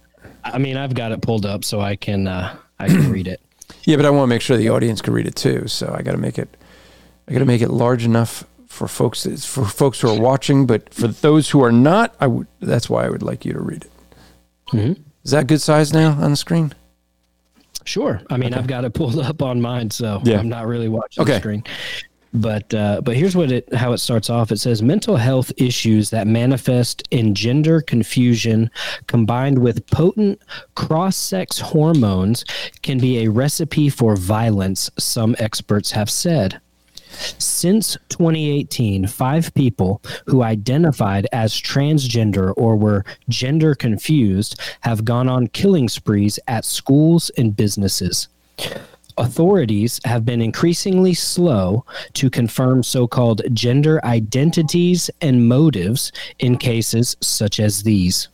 I 0.43 0.57
mean, 0.57 0.75
I've 0.77 0.93
got 0.95 1.11
it 1.11 1.21
pulled 1.21 1.45
up 1.45 1.63
so 1.63 1.81
I 1.81 1.95
can. 1.95 2.27
Uh, 2.27 2.55
I 2.79 2.87
can 2.87 3.11
read 3.11 3.27
it. 3.27 3.41
Yeah, 3.85 3.95
but 3.95 4.05
I 4.05 4.09
want 4.11 4.23
to 4.23 4.27
make 4.27 4.41
sure 4.41 4.57
the 4.57 4.69
audience 4.69 5.01
can 5.01 5.13
read 5.13 5.25
it 5.25 5.35
too. 5.35 5.67
So 5.67 5.95
I 5.97 6.01
got 6.03 6.11
to 6.11 6.17
make 6.17 6.37
it, 6.37 6.55
I 7.27 7.31
got 7.31 7.39
to 7.39 7.45
make 7.45 7.61
it 7.61 7.69
large 7.71 8.03
enough 8.05 8.43
for 8.67 8.87
folks 8.87 9.23
for 9.45 9.65
folks 9.65 10.01
who 10.01 10.09
are 10.09 10.19
watching. 10.19 10.67
But 10.67 10.93
for 10.93 11.07
those 11.07 11.49
who 11.49 11.63
are 11.63 11.71
not, 11.71 12.13
I 12.19 12.27
would. 12.27 12.47
That's 12.59 12.89
why 12.89 13.05
I 13.05 13.09
would 13.09 13.23
like 13.23 13.43
you 13.45 13.53
to 13.53 13.59
read 13.61 13.85
it. 13.85 13.91
Mhm. 14.71 14.99
Is 15.23 15.31
that 15.31 15.47
good 15.47 15.61
size 15.61 15.93
now 15.93 16.11
on 16.11 16.31
the 16.31 16.37
screen? 16.37 16.73
Sure. 17.85 18.21
I 18.29 18.37
mean, 18.37 18.53
I've 18.53 18.67
got 18.67 18.85
it 18.85 18.93
pulled 18.93 19.17
up 19.19 19.41
on 19.41 19.61
mine, 19.61 19.89
so 19.89 20.21
Yeah. 20.25 20.37
I'm 20.39 20.49
not 20.49 20.67
really 20.67 20.89
watching 20.89 21.21
Okay. 21.23 21.33
the 21.33 21.39
screen. 21.39 21.63
But 22.33 22.73
uh, 22.73 23.01
but 23.01 23.15
here's 23.17 23.35
what 23.35 23.51
it 23.51 23.73
how 23.73 23.91
it 23.91 23.97
starts 23.97 24.29
off. 24.29 24.51
It 24.51 24.59
says 24.59 24.81
mental 24.81 25.17
health 25.17 25.51
issues 25.57 26.11
that 26.11 26.27
manifest 26.27 27.05
in 27.11 27.35
gender 27.35 27.81
confusion 27.81 28.71
combined 29.07 29.59
with 29.59 29.85
potent 29.87 30.41
cross-sex 30.75 31.59
hormones 31.59 32.45
can 32.83 32.99
be 32.99 33.19
a 33.19 33.31
recipe 33.31 33.89
for 33.89 34.15
violence, 34.15 34.89
some 34.97 35.35
experts 35.39 35.91
have 35.91 36.09
said. 36.09 36.61
Since 37.37 37.97
2018, 38.07 39.07
five 39.07 39.53
people 39.53 40.01
who 40.27 40.43
identified 40.43 41.27
as 41.33 41.53
transgender 41.53 42.53
or 42.55 42.77
were 42.77 43.03
gender 43.27 43.75
confused 43.75 44.59
have 44.81 45.03
gone 45.03 45.27
on 45.27 45.47
killing 45.47 45.89
sprees 45.89 46.39
at 46.47 46.63
schools 46.63 47.29
and 47.37 47.55
businesses. 47.55 48.29
Authorities 49.17 49.99
have 50.05 50.25
been 50.25 50.41
increasingly 50.41 51.13
slow 51.13 51.85
to 52.13 52.29
confirm 52.29 52.83
so 52.83 53.07
called 53.07 53.41
gender 53.53 54.03
identities 54.05 55.09
and 55.21 55.47
motives 55.47 56.11
in 56.39 56.57
cases 56.57 57.15
such 57.21 57.59
as 57.59 57.83
these. 57.83 58.27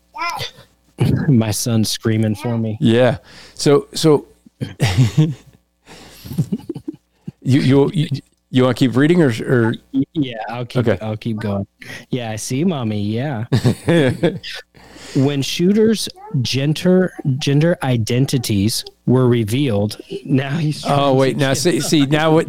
My 1.28 1.52
son's 1.52 1.90
screaming 1.90 2.36
for 2.36 2.58
me. 2.58 2.78
Yeah. 2.82 3.18
So 3.54 3.88
so 3.94 4.28
you 7.42 7.62
you 7.62 7.92
you, 7.94 8.08
you 8.50 8.63
want 8.63 8.78
to 8.78 8.88
keep 8.88 8.96
reading 8.96 9.22
or 9.22 9.32
or 9.48 9.76
Yeah, 10.13 10.38
I'll 10.50 10.66
keep 10.66 10.88
Okay. 10.88 11.06
I'll 11.06 11.18
keep 11.18 11.38
going. 11.38 11.68
Yeah, 12.10 12.32
I 12.32 12.36
see, 12.38 12.63
mommy. 12.63 13.02
Yeah. 13.02 13.46
when 15.16 15.42
shooters' 15.42 16.10
gender 16.42 17.13
gender 17.38 17.78
identities 17.84 18.84
were 19.08 19.28
revealed, 19.28 20.00
now 20.26 20.58
he's 20.58 20.84
Oh 20.86 21.15
wait, 21.15 21.36
now 21.38 21.54
see, 21.54 21.80
see 21.80 22.06
now 22.06 22.39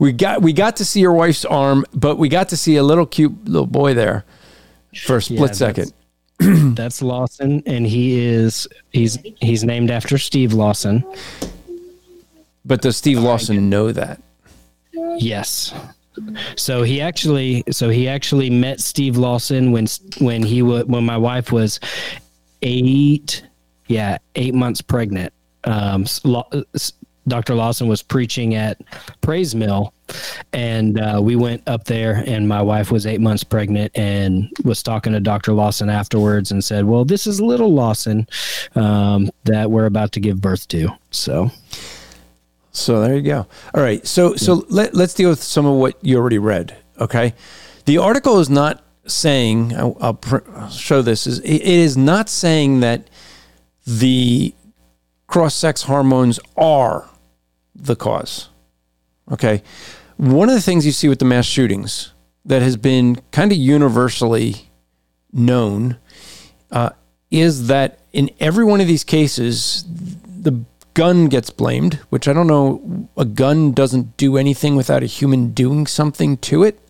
we 0.00 0.12
got 0.12 0.42
we 0.42 0.52
got 0.52 0.76
to 0.76 0.84
see 0.84 1.00
your 1.00 1.12
wife's 1.12 1.44
arm, 1.44 1.84
but 1.94 2.16
we 2.18 2.28
got 2.28 2.48
to 2.48 2.56
see 2.56 2.74
a 2.76 2.82
little 2.82 3.06
cute 3.06 3.44
little 3.44 3.66
boy 3.66 3.94
there 3.94 4.24
for 5.04 5.18
a 5.18 5.22
split 5.22 5.38
Yeah, 5.38 5.46
that's- 5.46 5.58
second. 5.58 5.92
that's 6.76 7.02
Lawson, 7.02 7.62
and 7.66 7.84
he 7.86 8.18
is 8.20 8.66
he's 8.92 9.18
he's 9.40 9.64
named 9.64 9.90
after 9.90 10.18
Steve 10.18 10.52
Lawson. 10.52 11.04
But 12.64 12.80
does 12.82 12.96
Steve 12.96 13.18
Lawson 13.18 13.68
know 13.68 13.92
that? 13.92 14.20
Yes. 15.16 15.74
So 16.56 16.82
he 16.82 17.00
actually, 17.00 17.64
so 17.70 17.88
he 17.88 18.08
actually 18.08 18.50
met 18.50 18.80
Steve 18.80 19.16
Lawson 19.16 19.72
when 19.72 19.86
when 20.20 20.42
he 20.42 20.62
was 20.62 20.84
when 20.84 21.04
my 21.04 21.16
wife 21.16 21.50
was 21.52 21.80
eight, 22.62 23.44
yeah, 23.86 24.18
eight 24.36 24.54
months 24.54 24.80
pregnant. 24.80 25.32
Um, 25.68 26.06
Dr. 27.28 27.54
Lawson 27.54 27.88
was 27.88 28.02
preaching 28.02 28.54
at 28.54 28.80
Praise 29.20 29.54
Mill, 29.54 29.92
and 30.52 30.98
uh, 30.98 31.20
we 31.22 31.36
went 31.36 31.62
up 31.68 31.84
there, 31.84 32.24
and 32.26 32.48
my 32.48 32.62
wife 32.62 32.90
was 32.90 33.06
eight 33.06 33.20
months 33.20 33.44
pregnant, 33.44 33.96
and 33.96 34.50
was 34.64 34.82
talking 34.82 35.12
to 35.12 35.20
Dr. 35.20 35.52
Lawson 35.52 35.90
afterwards, 35.90 36.50
and 36.50 36.64
said, 36.64 36.86
"Well, 36.86 37.04
this 37.04 37.26
is 37.26 37.40
little 37.40 37.72
Lawson 37.72 38.26
um, 38.74 39.30
that 39.44 39.70
we're 39.70 39.86
about 39.86 40.12
to 40.12 40.20
give 40.20 40.40
birth 40.40 40.66
to." 40.68 40.88
So. 41.10 41.50
So 42.70 43.00
there 43.00 43.16
you 43.16 43.22
go. 43.22 43.46
All 43.74 43.82
right. 43.82 44.06
So 44.06 44.36
so 44.36 44.64
let, 44.68 44.94
let's 44.94 45.12
deal 45.12 45.30
with 45.30 45.42
some 45.42 45.66
of 45.66 45.74
what 45.78 45.96
you 46.00 46.16
already 46.16 46.38
read. 46.38 46.76
Okay. 47.00 47.34
The 47.86 47.98
article 47.98 48.38
is 48.38 48.48
not 48.48 48.84
saying 49.04 49.74
I'll, 49.74 49.96
I'll 50.00 50.14
pr- 50.14 50.48
I'll 50.54 50.70
show 50.70 51.02
this 51.02 51.26
is 51.26 51.40
it 51.40 51.62
is 51.62 51.96
not 51.96 52.28
saying 52.28 52.80
that 52.80 53.08
the 53.84 54.54
cross 55.28 55.54
sex 55.54 55.82
hormones 55.82 56.40
are 56.56 57.08
the 57.76 57.94
cause. 57.94 58.48
Okay. 59.30 59.62
One 60.16 60.48
of 60.48 60.56
the 60.56 60.60
things 60.60 60.84
you 60.84 60.90
see 60.90 61.08
with 61.08 61.20
the 61.20 61.24
mass 61.24 61.46
shootings 61.46 62.12
that 62.44 62.60
has 62.62 62.76
been 62.76 63.16
kind 63.30 63.52
of 63.52 63.58
universally 63.58 64.70
known 65.32 65.98
uh, 66.72 66.90
is 67.30 67.68
that 67.68 68.00
in 68.12 68.30
every 68.40 68.64
one 68.64 68.80
of 68.80 68.88
these 68.88 69.04
cases, 69.04 69.84
the 69.86 70.64
gun 70.94 71.26
gets 71.26 71.50
blamed, 71.50 71.94
which 72.08 72.26
I 72.26 72.32
don't 72.32 72.46
know, 72.46 73.08
a 73.16 73.24
gun 73.24 73.72
doesn't 73.72 74.16
do 74.16 74.36
anything 74.36 74.74
without 74.74 75.02
a 75.02 75.06
human 75.06 75.52
doing 75.52 75.86
something 75.86 76.38
to 76.38 76.64
it. 76.64 76.80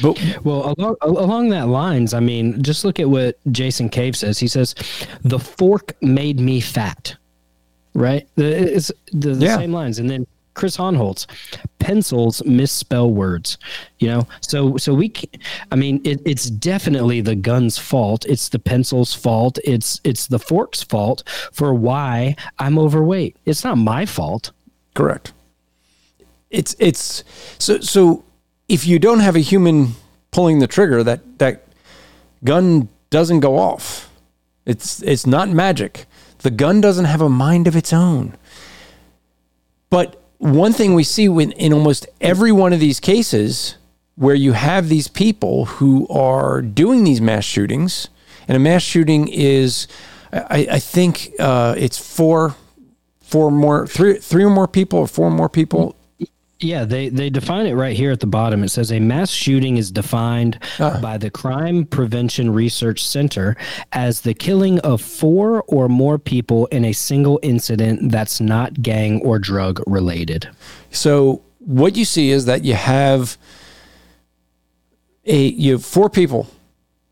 But 0.00 0.18
Well, 0.44 0.74
along, 0.78 0.96
along 1.02 1.48
that 1.50 1.68
lines, 1.68 2.14
I 2.14 2.20
mean, 2.20 2.62
just 2.62 2.84
look 2.84 2.98
at 2.98 3.10
what 3.10 3.38
Jason 3.52 3.88
Cave 3.90 4.16
says. 4.16 4.38
He 4.38 4.48
says, 4.48 4.74
"The 5.22 5.38
fork 5.38 5.94
made 6.00 6.40
me 6.40 6.60
fat." 6.60 7.14
Right? 7.94 8.26
The- 8.36 8.74
It's 8.76 8.90
the, 9.12 9.34
the 9.34 9.44
Yeah. 9.46 9.56
same 9.58 9.72
lines, 9.72 9.98
and 9.98 10.08
then 10.08 10.26
Chris 10.54 10.76
Hohnholz, 10.76 11.26
pencils 11.78 12.42
misspell 12.44 13.10
words. 13.10 13.58
You 13.98 14.08
know, 14.08 14.26
so 14.40 14.76
so 14.78 14.94
we, 14.94 15.12
I 15.70 15.76
mean, 15.76 16.00
it, 16.04 16.20
it's 16.24 16.48
definitely 16.48 17.20
the 17.20 17.34
gun's 17.34 17.76
fault. 17.78 18.24
It's 18.26 18.48
the 18.48 18.58
pencil's 18.58 19.12
fault. 19.14 19.58
It's 19.64 20.00
it's 20.04 20.26
the 20.26 20.38
fork's 20.38 20.82
fault 20.82 21.22
for 21.52 21.74
why 21.74 22.36
I'm 22.58 22.78
overweight. 22.78 23.36
It's 23.44 23.62
not 23.64 23.76
my 23.76 24.06
fault. 24.06 24.52
correct. 24.94 25.32
It's 26.50 26.74
it's 26.78 27.24
so 27.58 27.80
so 27.80 28.24
if 28.68 28.86
you 28.86 28.98
don't 28.98 29.20
have 29.20 29.36
a 29.36 29.40
human 29.40 29.94
pulling 30.30 30.58
the 30.58 30.66
trigger, 30.66 31.02
that 31.04 31.38
that 31.38 31.64
gun 32.44 32.88
doesn't 33.10 33.40
go 33.40 33.58
off. 33.58 34.10
It's 34.64 35.02
it's 35.02 35.26
not 35.26 35.48
magic. 35.48 36.06
The 36.38 36.50
gun 36.50 36.80
doesn't 36.80 37.04
have 37.04 37.20
a 37.20 37.28
mind 37.28 37.66
of 37.66 37.76
its 37.76 37.92
own. 37.92 38.36
But 39.90 40.20
one 40.38 40.72
thing 40.72 40.94
we 40.94 41.04
see 41.04 41.28
when 41.28 41.52
in 41.52 41.72
almost 41.72 42.06
every 42.20 42.50
one 42.50 42.72
of 42.72 42.80
these 42.80 42.98
cases 42.98 43.76
where 44.16 44.34
you 44.34 44.52
have 44.52 44.88
these 44.88 45.08
people 45.08 45.66
who 45.66 46.06
are 46.08 46.60
doing 46.60 47.04
these 47.04 47.20
mass 47.20 47.44
shootings, 47.44 48.08
and 48.48 48.56
a 48.56 48.60
mass 48.60 48.82
shooting 48.82 49.28
is, 49.28 49.86
I, 50.32 50.66
I 50.72 50.78
think 50.78 51.32
uh, 51.38 51.74
it's 51.78 51.98
four, 51.98 52.54
four 53.20 53.50
more, 53.50 53.86
three, 53.86 54.18
three 54.18 54.44
or 54.44 54.50
more 54.50 54.68
people, 54.68 54.98
or 55.00 55.06
four 55.06 55.30
more 55.30 55.48
people. 55.48 55.96
Yeah, 56.62 56.84
they, 56.84 57.08
they 57.08 57.30
define 57.30 57.66
it 57.66 57.74
right 57.74 57.96
here 57.96 58.12
at 58.12 58.20
the 58.20 58.26
bottom. 58.26 58.62
It 58.62 58.68
says 58.70 58.92
a 58.92 59.00
mass 59.00 59.30
shooting 59.30 59.76
is 59.76 59.90
defined 59.90 60.58
by 61.00 61.18
the 61.18 61.30
Crime 61.30 61.84
Prevention 61.84 62.52
Research 62.52 63.04
Center 63.04 63.56
as 63.92 64.20
the 64.20 64.34
killing 64.34 64.78
of 64.80 65.00
four 65.00 65.62
or 65.64 65.88
more 65.88 66.18
people 66.18 66.66
in 66.66 66.84
a 66.84 66.92
single 66.92 67.40
incident 67.42 68.12
that's 68.12 68.40
not 68.40 68.82
gang 68.82 69.20
or 69.22 69.38
drug 69.38 69.82
related. 69.86 70.48
So 70.90 71.42
what 71.58 71.96
you 71.96 72.04
see 72.04 72.30
is 72.30 72.44
that 72.46 72.64
you 72.64 72.74
have 72.74 73.36
a 75.24 75.46
you 75.46 75.72
have 75.72 75.84
four 75.84 76.10
people, 76.10 76.48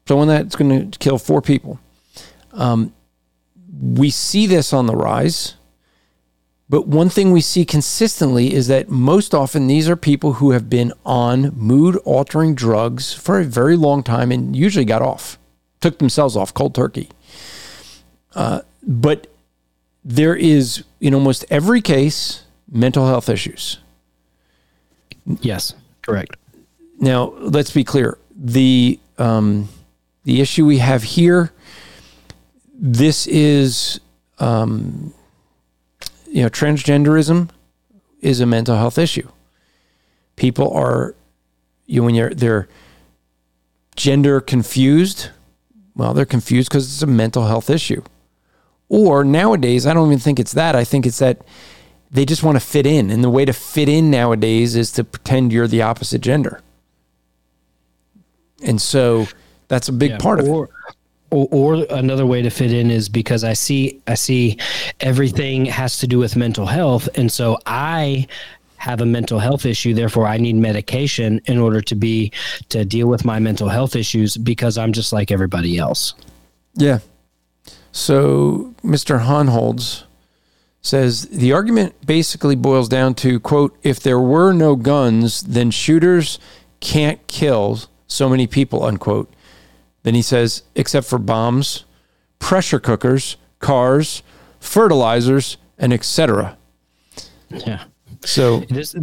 someone 0.06 0.28
that's 0.28 0.56
going 0.56 0.90
to 0.90 0.98
kill 0.98 1.18
four 1.18 1.40
people. 1.42 1.78
Um, 2.52 2.92
we 3.80 4.10
see 4.10 4.46
this 4.46 4.72
on 4.72 4.86
the 4.86 4.96
rise, 4.96 5.54
but 6.70 6.86
one 6.86 7.08
thing 7.08 7.32
we 7.32 7.40
see 7.40 7.64
consistently 7.64 8.54
is 8.54 8.68
that 8.68 8.88
most 8.88 9.34
often 9.34 9.66
these 9.66 9.88
are 9.88 9.96
people 9.96 10.34
who 10.34 10.52
have 10.52 10.70
been 10.70 10.92
on 11.04 11.52
mood 11.56 11.96
altering 12.04 12.54
drugs 12.54 13.12
for 13.12 13.40
a 13.40 13.44
very 13.44 13.76
long 13.76 14.04
time 14.04 14.30
and 14.30 14.54
usually 14.54 14.84
got 14.84 15.02
off, 15.02 15.36
took 15.80 15.98
themselves 15.98 16.36
off 16.36 16.54
cold 16.54 16.74
turkey. 16.74 17.08
Uh, 18.36 18.60
but 18.84 19.26
there 20.04 20.36
is 20.36 20.84
in 21.00 21.12
almost 21.12 21.44
every 21.50 21.82
case 21.82 22.44
mental 22.70 23.06
health 23.08 23.28
issues. 23.28 23.78
Yes, 25.40 25.74
correct. 26.02 26.36
Now, 27.00 27.34
let's 27.38 27.72
be 27.72 27.82
clear. 27.82 28.16
the 28.40 28.98
um, 29.18 29.68
the 30.24 30.40
issue 30.40 30.64
we 30.66 30.78
have 30.78 31.02
here. 31.02 31.52
This 32.74 33.26
is, 33.26 34.00
um, 34.38 35.12
you 36.30 36.42
know, 36.42 36.48
transgenderism 36.48 37.50
is 38.20 38.40
a 38.40 38.46
mental 38.46 38.76
health 38.76 38.98
issue. 38.98 39.28
People 40.36 40.72
are, 40.72 41.14
you 41.86 42.00
know, 42.00 42.06
when 42.06 42.14
you're 42.14 42.32
they're 42.32 42.68
gender 43.96 44.40
confused. 44.40 45.28
Well, 45.96 46.14
they're 46.14 46.24
confused 46.24 46.70
because 46.70 46.86
it's 46.86 47.02
a 47.02 47.06
mental 47.06 47.46
health 47.46 47.68
issue. 47.68 48.02
Or 48.88 49.24
nowadays, 49.24 49.86
I 49.86 49.92
don't 49.92 50.06
even 50.06 50.18
think 50.18 50.38
it's 50.40 50.52
that. 50.52 50.74
I 50.74 50.84
think 50.84 51.04
it's 51.04 51.18
that 51.18 51.42
they 52.10 52.24
just 52.24 52.42
want 52.42 52.56
to 52.56 52.60
fit 52.60 52.86
in. 52.86 53.10
And 53.10 53.22
the 53.22 53.30
way 53.30 53.44
to 53.44 53.52
fit 53.52 53.88
in 53.88 54.10
nowadays 54.10 54.76
is 54.76 54.92
to 54.92 55.04
pretend 55.04 55.52
you're 55.52 55.68
the 55.68 55.82
opposite 55.82 56.20
gender. 56.20 56.60
And 58.62 58.80
so 58.80 59.26
that's 59.68 59.88
a 59.88 59.92
big 59.92 60.12
yeah, 60.12 60.18
part 60.18 60.40
of 60.40 60.46
it. 60.46 60.70
Or, 61.30 61.48
or 61.52 61.86
another 61.90 62.26
way 62.26 62.42
to 62.42 62.50
fit 62.50 62.72
in 62.72 62.90
is 62.90 63.08
because 63.08 63.44
I 63.44 63.52
see 63.52 64.00
I 64.06 64.14
see 64.14 64.58
everything 64.98 65.64
has 65.66 65.98
to 65.98 66.06
do 66.06 66.18
with 66.18 66.34
mental 66.34 66.66
health, 66.66 67.08
and 67.14 67.30
so 67.30 67.58
I 67.66 68.26
have 68.80 69.02
a 69.02 69.06
mental 69.06 69.38
health 69.38 69.66
issue 69.66 69.92
therefore 69.92 70.26
i 70.26 70.38
need 70.38 70.56
medication 70.56 71.38
in 71.44 71.58
order 71.58 71.82
to 71.82 71.94
be 71.94 72.32
to 72.70 72.82
deal 72.82 73.06
with 73.08 73.26
my 73.26 73.38
mental 73.38 73.68
health 73.68 73.94
issues 73.94 74.38
because 74.38 74.78
i'm 74.78 74.92
just 74.92 75.12
like 75.12 75.30
everybody 75.30 75.76
else. 75.76 76.14
Yeah. 76.74 77.00
So 77.92 78.74
mr 78.82 79.20
Hohnholz 79.20 80.04
says 80.80 81.26
the 81.28 81.52
argument 81.52 81.94
basically 82.06 82.56
boils 82.56 82.88
down 82.88 83.14
to 83.16 83.38
quote 83.38 83.76
if 83.82 84.00
there 84.00 84.18
were 84.18 84.52
no 84.54 84.76
guns 84.76 85.42
then 85.42 85.70
shooters 85.70 86.38
can't 86.80 87.24
kill 87.26 87.80
so 88.06 88.30
many 88.30 88.46
people 88.46 88.82
unquote 88.82 89.30
then 90.02 90.14
he 90.14 90.22
says 90.22 90.62
except 90.74 91.06
for 91.06 91.18
bombs 91.18 91.84
pressure 92.38 92.80
cookers 92.80 93.36
cars 93.58 94.22
fertilizers 94.60 95.56
and 95.78 95.92
etc 95.92 96.56
yeah 97.50 97.84
so 98.24 98.60
this 98.68 98.94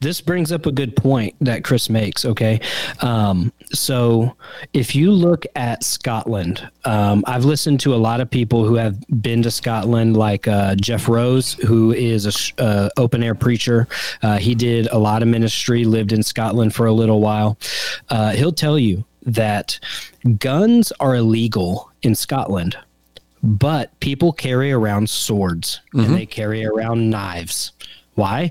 this 0.00 0.20
brings 0.20 0.52
up 0.52 0.66
a 0.66 0.72
good 0.72 0.94
point 0.94 1.34
that 1.40 1.64
Chris 1.64 1.88
makes. 1.88 2.24
Okay, 2.24 2.60
um, 3.00 3.52
so 3.72 4.36
if 4.74 4.94
you 4.94 5.10
look 5.10 5.46
at 5.56 5.82
Scotland, 5.82 6.68
um, 6.84 7.24
I've 7.26 7.44
listened 7.44 7.80
to 7.80 7.94
a 7.94 7.96
lot 7.96 8.20
of 8.20 8.30
people 8.30 8.66
who 8.66 8.74
have 8.74 9.02
been 9.22 9.42
to 9.42 9.50
Scotland, 9.50 10.16
like 10.16 10.46
uh, 10.46 10.74
Jeff 10.74 11.08
Rose, 11.08 11.54
who 11.54 11.92
is 11.92 12.52
a 12.58 12.62
uh, 12.62 12.88
open 12.98 13.22
air 13.22 13.34
preacher. 13.34 13.88
Uh, 14.22 14.36
he 14.36 14.54
did 14.54 14.88
a 14.88 14.98
lot 14.98 15.22
of 15.22 15.28
ministry, 15.28 15.84
lived 15.84 16.12
in 16.12 16.22
Scotland 16.22 16.74
for 16.74 16.86
a 16.86 16.92
little 16.92 17.20
while. 17.20 17.58
Uh, 18.10 18.32
he'll 18.32 18.52
tell 18.52 18.78
you 18.78 19.04
that 19.26 19.78
guns 20.38 20.92
are 21.00 21.16
illegal 21.16 21.90
in 22.02 22.14
Scotland 22.14 22.76
but 23.42 23.98
people 24.00 24.32
carry 24.32 24.72
around 24.72 25.08
swords 25.08 25.80
mm-hmm. 25.94 26.00
and 26.00 26.16
they 26.16 26.26
carry 26.26 26.64
around 26.64 27.10
knives. 27.10 27.72
Why? 28.14 28.50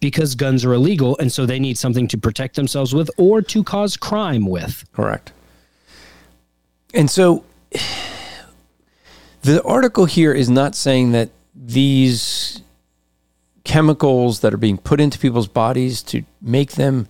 because 0.00 0.34
guns 0.34 0.64
are 0.64 0.72
illegal 0.72 1.16
and 1.18 1.30
so 1.30 1.46
they 1.46 1.58
need 1.58 1.78
something 1.78 2.08
to 2.08 2.18
protect 2.18 2.56
themselves 2.56 2.94
with 2.94 3.10
or 3.18 3.40
to 3.42 3.62
cause 3.62 3.96
crime 3.96 4.46
with. 4.46 4.84
Correct. 4.92 5.32
And 6.92 7.08
so 7.08 7.44
the 9.42 9.62
article 9.62 10.06
here 10.06 10.32
is 10.32 10.50
not 10.50 10.74
saying 10.74 11.12
that 11.12 11.30
these 11.54 12.62
chemicals 13.64 14.40
that 14.40 14.52
are 14.52 14.58
being 14.58 14.78
put 14.78 15.00
into 15.00 15.18
people's 15.18 15.46
bodies 15.46 16.02
to 16.02 16.24
make 16.40 16.72
them 16.72 17.06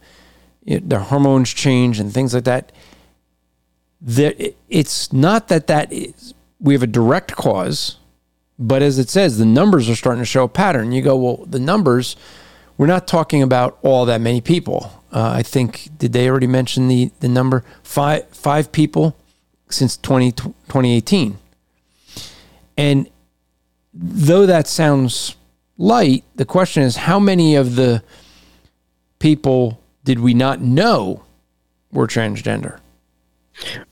their 0.79 1.01
hormones 1.01 1.53
change 1.53 1.99
and 1.99 2.13
things 2.13 2.35
like 2.35 2.45
that 2.45 2.73
that 4.01 4.55
it's 4.69 5.13
not 5.13 5.49
that 5.49 5.67
that 5.67 5.93
is 5.93 6.35
we 6.59 6.75
have 6.75 6.83
a 6.83 6.87
direct 6.87 7.33
cause 7.37 7.97
but 8.59 8.83
as 8.83 8.99
it 8.99 9.09
says 9.09 9.39
the 9.39 9.45
numbers 9.45 9.89
are 9.91 9.97
starting 9.97 10.23
to 10.23 10.27
show 10.27 10.45
a 10.45 10.49
pattern 10.49 10.93
you 10.93 11.03
go 11.03 11.17
well 11.17 11.45
the 11.47 11.61
numbers 11.61 12.17
we're 12.81 12.87
not 12.87 13.07
talking 13.07 13.43
about 13.43 13.79
all 13.83 14.07
that 14.07 14.23
many 14.23 14.41
people. 14.41 14.91
Uh, 15.13 15.33
I 15.37 15.43
think 15.43 15.91
did 15.99 16.15
they 16.15 16.31
already 16.31 16.47
mention 16.47 16.89
the 16.89 17.11
the 17.21 17.29
number 17.29 17.63
five 17.83 18.27
five 18.31 18.73
people 18.73 19.15
since 19.69 19.99
20, 19.99 20.33
2018. 20.33 21.37
And 22.79 23.11
though 23.93 24.47
that 24.47 24.67
sounds 24.67 25.37
light, 25.77 26.25
the 26.37 26.47
question 26.47 26.83
is 26.83 26.97
how 26.97 27.21
many 27.21 27.55
of 27.55 27.77
the 27.77 28.03
people 29.19 29.80
did 30.05 30.21
we 30.21 30.35
not 30.35 30.61
know 30.61 31.23
were 31.93 32.07
transgender? 32.07 32.81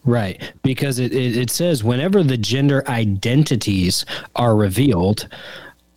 Right, 0.04 0.52
because 0.62 0.98
it, 0.98 1.12
it, 1.12 1.36
it, 1.36 1.50
says 1.50 1.84
whenever 1.84 2.22
the 2.22 2.38
gender 2.38 2.82
identities 2.88 4.06
are 4.34 4.56
revealed, 4.56 5.28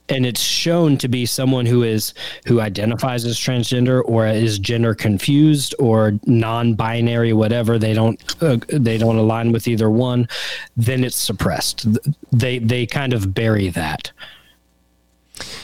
and 0.10 0.26
it's 0.26 0.42
shown 0.42 0.98
to 0.98 1.08
be 1.08 1.26
someone 1.26 1.66
who 1.66 1.84
is 1.84 2.14
who 2.46 2.60
identifies 2.60 3.24
as 3.24 3.38
transgender 3.40 4.04
or 4.06 4.28
is 4.28 4.60
gender 4.60 4.94
confused 4.94 5.74
or 5.80 6.20
non-binary 6.26 7.32
whatever 7.32 7.80
they 7.80 7.94
don't 7.94 8.22
uh, 8.44 8.58
they 8.68 8.98
don't 8.98 9.16
align 9.16 9.54
with 9.54 9.68
either 9.68 9.90
one 9.90 10.28
then 10.76 11.04
it's 11.06 11.16
suppressed 11.16 11.88
they 12.32 12.60
they 12.60 12.86
kind 12.86 13.14
of 13.14 13.34
bury 13.34 13.70
that 13.70 14.12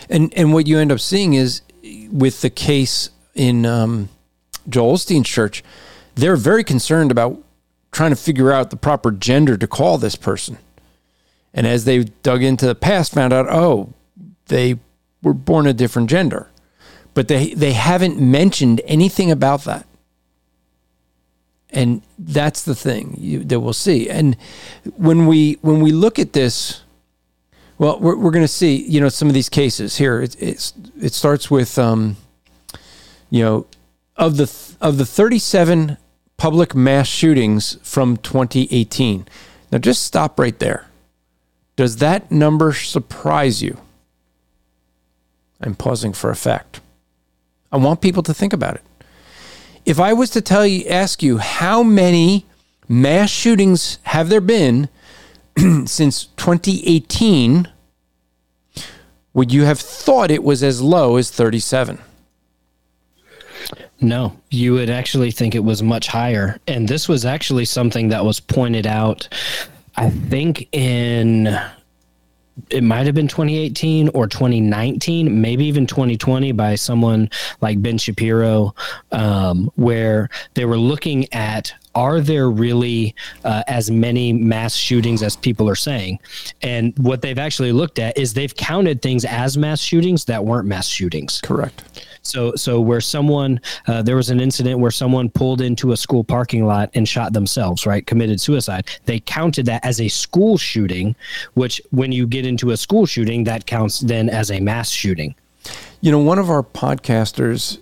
and 0.09 0.33
and 0.35 0.53
what 0.53 0.65
you 0.65 0.79
end 0.79 0.91
up 0.91 0.99
seeing 0.99 1.33
is 1.33 1.61
with 2.09 2.41
the 2.41 2.49
case 2.49 3.09
in 3.35 3.65
um, 3.65 4.07
Joel 4.69 4.93
Osteen's 4.93 5.29
church 5.29 5.63
they're 6.15 6.35
very 6.35 6.63
concerned 6.63 7.11
about 7.11 7.43
trying 7.91 8.09
to 8.09 8.15
figure 8.15 8.51
out 8.51 8.69
the 8.69 8.77
proper 8.77 9.11
gender 9.11 9.57
to 9.57 9.67
call 9.67 9.97
this 9.97 10.15
person 10.15 10.57
and 11.53 11.67
as 11.67 11.85
they 11.85 12.03
dug 12.03 12.43
into 12.43 12.65
the 12.65 12.75
past 12.75 13.13
found 13.13 13.33
out 13.33 13.47
oh 13.49 13.93
they 14.47 14.77
were 15.21 15.33
born 15.33 15.67
a 15.67 15.73
different 15.73 16.09
gender. 16.09 16.49
But 17.13 17.27
they, 17.27 17.53
they 17.53 17.73
haven't 17.73 18.19
mentioned 18.19 18.81
anything 18.85 19.31
about 19.31 19.63
that. 19.63 19.85
And 21.69 22.01
that's 22.17 22.63
the 22.63 22.75
thing 22.75 23.15
you, 23.19 23.43
that 23.43 23.59
we'll 23.59 23.73
see. 23.73 24.09
And 24.09 24.37
when 24.95 25.27
we 25.27 25.57
when 25.61 25.81
we 25.81 25.91
look 25.91 26.17
at 26.17 26.31
this, 26.31 26.83
well, 27.77 27.99
we're, 27.99 28.15
we're 28.15 28.31
going 28.31 28.45
to 28.45 28.47
see, 28.47 28.75
you 28.87 29.01
know, 29.01 29.09
some 29.09 29.27
of 29.27 29.33
these 29.33 29.49
cases 29.49 29.97
here. 29.97 30.21
It, 30.21 30.41
it's, 30.41 30.73
it 30.99 31.13
starts 31.13 31.51
with, 31.51 31.77
um, 31.77 32.15
you 33.29 33.43
know, 33.43 33.65
of 34.17 34.37
the 34.37 34.51
of 34.81 34.97
the 34.97 35.05
37 35.05 35.97
public 36.37 36.75
mass 36.75 37.07
shootings 37.07 37.77
from 37.81 38.17
2018. 38.17 39.27
Now, 39.71 39.77
just 39.77 40.03
stop 40.03 40.39
right 40.39 40.57
there. 40.59 40.85
Does 41.75 41.97
that 41.97 42.31
number 42.31 42.73
surprise 42.73 43.61
you? 43.61 43.77
I'm 45.61 45.75
pausing 45.75 46.13
for 46.13 46.29
effect. 46.29 46.79
I 47.71 47.77
want 47.77 48.01
people 48.01 48.23
to 48.23 48.33
think 48.33 48.53
about 48.53 48.75
it. 48.75 48.83
If 49.85 49.99
I 49.99 50.13
was 50.13 50.29
to 50.31 50.41
tell 50.41 50.65
you, 50.65 50.85
ask 50.87 51.23
you, 51.23 51.37
how 51.37 51.81
many 51.83 52.45
mass 52.87 53.29
shootings 53.29 53.99
have 54.03 54.29
there 54.29 54.41
been 54.41 54.89
since 55.85 56.25
2018, 56.37 57.67
would 59.33 59.51
you 59.51 59.63
have 59.63 59.79
thought 59.79 60.31
it 60.31 60.43
was 60.43 60.63
as 60.63 60.81
low 60.81 61.17
as 61.17 61.31
37? 61.31 61.99
No, 63.99 64.37
you 64.51 64.73
would 64.73 64.89
actually 64.89 65.31
think 65.31 65.55
it 65.55 65.63
was 65.63 65.81
much 65.81 66.07
higher. 66.07 66.59
And 66.67 66.87
this 66.87 67.07
was 67.09 67.25
actually 67.25 67.65
something 67.65 68.09
that 68.09 68.23
was 68.23 68.39
pointed 68.39 68.85
out, 68.85 69.27
I 69.95 70.09
think, 70.09 70.69
in 70.71 71.59
it 72.69 72.83
might 72.83 73.05
have 73.05 73.15
been 73.15 73.27
2018 73.27 74.09
or 74.09 74.27
2019, 74.27 75.41
maybe 75.41 75.65
even 75.65 75.85
2020 75.85 76.51
by 76.53 76.75
someone 76.75 77.29
like 77.61 77.81
Ben 77.81 77.97
Shapiro, 77.97 78.73
um, 79.11 79.69
where 79.75 80.29
they 80.55 80.65
were 80.65 80.77
looking 80.77 81.31
at 81.33 81.73
are 81.95 82.21
there 82.21 82.49
really 82.49 83.15
uh, 83.43 83.63
as 83.67 83.89
many 83.89 84.31
mass 84.31 84.75
shootings 84.75 85.23
as 85.23 85.35
people 85.35 85.67
are 85.67 85.75
saying? 85.75 86.19
And 86.61 86.93
what 86.99 87.23
they've 87.23 87.39
actually 87.39 87.71
looked 87.71 87.97
at 87.97 88.15
is 88.17 88.35
they've 88.35 88.55
counted 88.55 89.01
things 89.01 89.25
as 89.25 89.57
mass 89.57 89.81
shootings 89.81 90.25
that 90.25 90.45
weren't 90.45 90.67
mass 90.67 90.87
shootings. 90.87 91.41
Correct. 91.41 92.07
So, 92.27 92.53
so 92.55 92.79
where 92.79 93.01
someone 93.01 93.59
uh, 93.87 94.01
there 94.01 94.15
was 94.15 94.29
an 94.29 94.39
incident 94.39 94.79
where 94.79 94.91
someone 94.91 95.29
pulled 95.29 95.61
into 95.61 95.91
a 95.93 95.97
school 95.97 96.23
parking 96.23 96.65
lot 96.65 96.89
and 96.93 97.07
shot 97.07 97.33
themselves, 97.33 97.85
right? 97.85 98.05
Committed 98.05 98.41
suicide. 98.41 98.87
They 99.05 99.19
counted 99.19 99.65
that 99.67 99.83
as 99.85 100.01
a 100.01 100.07
school 100.07 100.57
shooting, 100.57 101.15
which 101.53 101.81
when 101.91 102.11
you 102.11 102.27
get 102.27 102.45
into 102.45 102.71
a 102.71 102.77
school 102.77 103.05
shooting, 103.05 103.45
that 103.45 103.65
counts 103.65 103.99
then 104.01 104.29
as 104.29 104.51
a 104.51 104.59
mass 104.59 104.89
shooting. 104.89 105.35
You 106.01 106.11
know, 106.11 106.19
one 106.19 106.39
of 106.39 106.49
our 106.49 106.63
podcasters, 106.63 107.79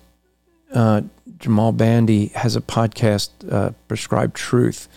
uh, 0.73 1.01
Jamal 1.39 1.71
Bandy, 1.71 2.27
has 2.27 2.55
a 2.55 2.61
podcast, 2.61 3.29
uh, 3.51 3.71
Prescribed 3.87 4.35
Truth, 4.35 4.87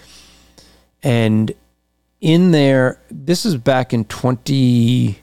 and 1.02 1.52
in 2.20 2.50
there, 2.50 3.00
this 3.10 3.46
is 3.46 3.56
back 3.56 3.92
in 3.92 4.04
twenty 4.04 5.18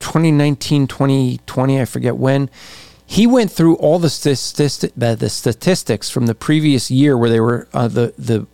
2019, 0.00 0.86
2020, 0.86 1.80
I 1.80 1.84
forget 1.84 2.16
when, 2.16 2.50
he 3.10 3.26
went 3.26 3.50
through 3.50 3.76
all 3.76 3.98
the, 3.98 4.08
the 5.18 5.30
statistics 5.30 6.10
from 6.10 6.26
the 6.26 6.34
previous 6.34 6.90
year 6.90 7.16
where 7.16 7.30
they 7.30 7.40
were 7.40 7.66
uh, 7.72 7.88
the 7.88 8.12
the 8.18 8.46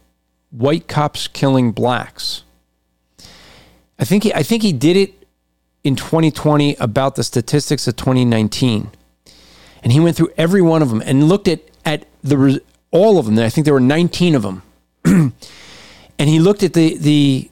white 0.53 0.87
cops 0.87 1.27
killing 1.27 1.73
blacks. 1.73 2.45
I 3.99 4.05
think 4.05 4.23
he, 4.23 4.33
I 4.33 4.45
think 4.45 4.63
he 4.63 4.73
did 4.73 4.97
it 4.97 5.27
in 5.83 5.97
2020 5.97 6.77
about 6.77 7.17
the 7.17 7.25
statistics 7.25 7.89
of 7.89 7.97
2019, 7.97 8.93
and 9.83 9.93
he 9.93 9.99
went 9.99 10.17
through 10.17 10.31
every 10.37 10.63
one 10.63 10.83
of 10.83 10.89
them 10.89 11.03
and 11.05 11.29
looked 11.29 11.49
at 11.49 11.61
at 11.85 12.07
the 12.23 12.63
all 12.93 13.19
of 13.19 13.27
them. 13.27 13.37
I 13.41 13.51
think 13.51 13.65
there 13.65 13.75
were 13.75 13.81
19 13.81 14.37
of 14.37 14.43
them, 14.43 14.63
and 15.05 15.33
he 16.17 16.39
looked 16.39 16.63
at 16.63 16.75
the 16.75 16.97
the 16.97 17.51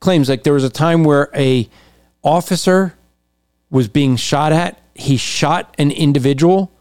claims. 0.00 0.28
Like 0.28 0.42
there 0.42 0.52
was 0.54 0.64
a 0.64 0.70
time 0.70 1.04
where 1.04 1.30
a 1.32 1.68
officer 2.24 2.96
was 3.70 3.88
being 3.88 4.16
shot 4.16 4.52
at 4.52 4.80
he 5.00 5.16
shot 5.16 5.74
an 5.78 5.90
individual. 5.90 6.72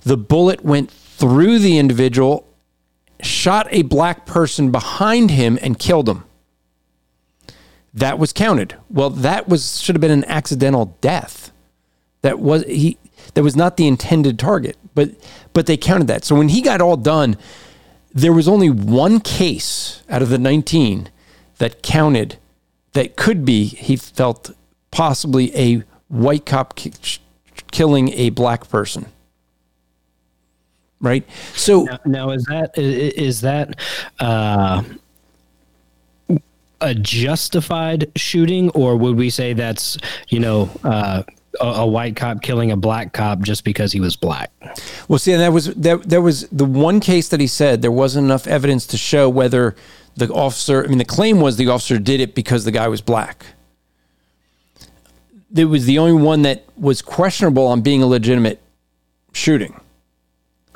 The 0.00 0.16
bullet 0.16 0.64
went 0.64 0.90
through 0.90 1.58
the 1.58 1.78
individual, 1.78 2.48
shot 3.20 3.68
a 3.70 3.82
black 3.82 4.26
person 4.26 4.70
behind 4.70 5.30
him, 5.30 5.58
and 5.60 5.78
killed 5.78 6.08
him. 6.08 6.24
That 7.92 8.18
was 8.18 8.32
counted. 8.32 8.76
Well, 8.88 9.10
that 9.10 9.48
was 9.48 9.80
should 9.80 9.96
have 9.96 10.00
been 10.00 10.10
an 10.10 10.24
accidental 10.24 10.96
death. 11.00 11.50
That 12.22 12.38
was 12.38 12.64
he. 12.64 12.98
That 13.34 13.42
was 13.42 13.56
not 13.56 13.76
the 13.76 13.86
intended 13.86 14.38
target, 14.38 14.76
but 14.94 15.10
but 15.52 15.66
they 15.66 15.76
counted 15.76 16.06
that. 16.06 16.24
So 16.24 16.36
when 16.36 16.48
he 16.50 16.62
got 16.62 16.80
all 16.80 16.96
done, 16.96 17.36
there 18.14 18.32
was 18.32 18.48
only 18.48 18.70
one 18.70 19.20
case 19.20 20.02
out 20.08 20.22
of 20.22 20.28
the 20.28 20.38
19 20.38 21.10
that 21.58 21.82
counted 21.82 22.38
that 22.92 23.16
could 23.16 23.44
be 23.44 23.64
he 23.64 23.96
felt 23.96 24.52
possibly 24.90 25.54
a 25.56 25.84
white 26.08 26.46
cop 26.46 26.78
killing 27.70 28.12
a 28.14 28.30
black 28.30 28.68
person. 28.68 29.06
Right? 31.00 31.28
So 31.54 31.84
now, 31.84 31.98
now 32.04 32.30
is 32.30 32.44
that 32.44 32.76
is 32.76 33.40
that 33.42 33.76
uh, 34.18 34.82
a 36.80 36.94
justified 36.94 38.10
shooting 38.16 38.70
or 38.70 38.96
would 38.96 39.16
we 39.16 39.30
say 39.30 39.52
that's 39.52 39.96
you 40.28 40.40
know 40.40 40.68
uh, 40.82 41.22
a, 41.60 41.64
a, 41.64 41.86
white 41.86 42.16
cop 42.16 42.42
killing 42.42 42.72
a 42.72 42.76
black 42.76 43.12
cop 43.12 43.40
just 43.40 43.62
because 43.62 43.92
he 43.92 44.00
was 44.00 44.16
black? 44.16 44.50
Well 45.06 45.20
see 45.20 45.36
that 45.36 45.52
was 45.52 45.66
that 45.74 46.08
that 46.08 46.20
was 46.20 46.48
the 46.48 46.64
one 46.64 46.98
case 46.98 47.28
that 47.28 47.38
he 47.38 47.46
said 47.46 47.80
there 47.80 47.92
wasn't 47.92 48.24
enough 48.24 48.48
evidence 48.48 48.84
to 48.88 48.96
show 48.96 49.28
whether 49.28 49.76
the 50.16 50.28
officer 50.32 50.84
i 50.84 50.88
mean 50.88 50.98
the 50.98 51.04
claim 51.04 51.40
was 51.40 51.56
the 51.56 51.68
officer 51.68 51.96
did 51.96 52.20
it 52.20 52.34
because 52.34 52.64
the 52.64 52.72
guy 52.72 52.88
was 52.88 53.00
black 53.00 53.46
it 55.54 55.64
was 55.64 55.86
the 55.86 55.98
only 55.98 56.12
one 56.12 56.42
that 56.42 56.64
was 56.76 57.02
questionable 57.02 57.66
on 57.66 57.80
being 57.80 58.02
a 58.02 58.06
legitimate 58.06 58.60
shooting. 59.32 59.80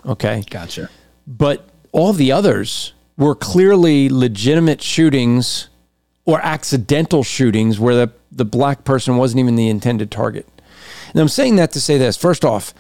Okay. 0.05 0.43
Gotcha. 0.51 0.89
But 1.27 1.69
all 1.93 2.13
the 2.13 2.33
others 2.33 2.95
were 3.17 3.35
clearly 3.35 4.09
legitimate 4.09 4.83
shootings 4.83 5.69
or 6.25 6.41
accidental 6.41 7.23
shootings 7.23 7.79
where 7.79 7.95
the, 7.95 8.13
the 8.31 8.45
black 8.45 8.85
person 8.85 9.17
wasn't 9.17 9.41
even 9.41 9.57
the 9.57 9.69
intended 9.69 10.11
target. 10.11 10.47
And 11.13 11.21
I'm 11.21 11.29
saying 11.29 11.57
that 11.57 11.73
to 11.73 11.81
say 11.81 11.99
this. 11.99 12.17
First 12.17 12.45
off, 12.45 12.73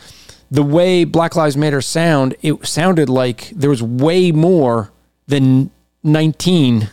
the 0.50 0.62
way 0.62 1.04
Black 1.04 1.36
Lives 1.36 1.56
Matter 1.56 1.80
sound, 1.80 2.34
it 2.42 2.66
sounded 2.66 3.08
like 3.08 3.50
there 3.50 3.70
was 3.70 3.82
way 3.82 4.32
more 4.32 4.92
than 5.26 5.70
19 6.02 6.88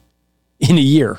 in 0.60 0.78
a 0.78 0.80
year. 0.80 1.18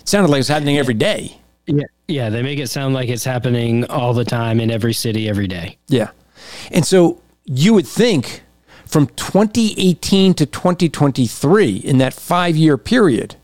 It 0.00 0.08
sounded 0.08 0.28
like 0.28 0.38
it 0.38 0.40
was 0.40 0.48
happening 0.48 0.78
every 0.78 0.94
day. 0.94 1.39
Yeah. 1.76 1.86
Yeah, 2.08 2.28
they 2.28 2.42
make 2.42 2.58
it 2.58 2.68
sound 2.68 2.94
like 2.94 3.08
it's 3.08 3.24
happening 3.24 3.84
all 3.86 4.12
the 4.12 4.24
time 4.24 4.60
in 4.60 4.70
every 4.70 4.92
city 4.92 5.28
every 5.28 5.46
day. 5.46 5.78
Yeah. 5.88 6.10
And 6.72 6.84
so 6.84 7.22
you 7.44 7.72
would 7.74 7.86
think 7.86 8.42
from 8.84 9.06
2018 9.08 10.34
to 10.34 10.46
2023 10.46 11.76
in 11.76 11.98
that 11.98 12.12
5-year 12.12 12.76
period 12.76 13.36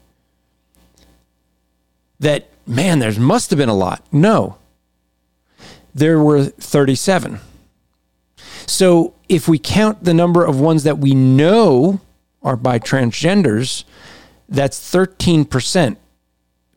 that 2.19 2.49
man 2.67 2.99
there 2.99 3.13
must 3.21 3.51
have 3.51 3.59
been 3.59 3.69
a 3.69 3.75
lot. 3.75 4.05
No. 4.11 4.59
There 5.95 6.19
were 6.19 6.45
37. 6.45 7.39
So 8.67 9.15
if 9.29 9.47
we 9.47 9.59
count 9.59 10.03
the 10.03 10.15
number 10.15 10.45
of 10.45 10.59
ones 10.59 10.83
that 10.83 10.99
we 10.99 11.15
know 11.15 12.01
are 12.43 12.57
by 12.57 12.79
transgenders, 12.81 13.85
that's 14.49 14.79
13%. 14.93 15.97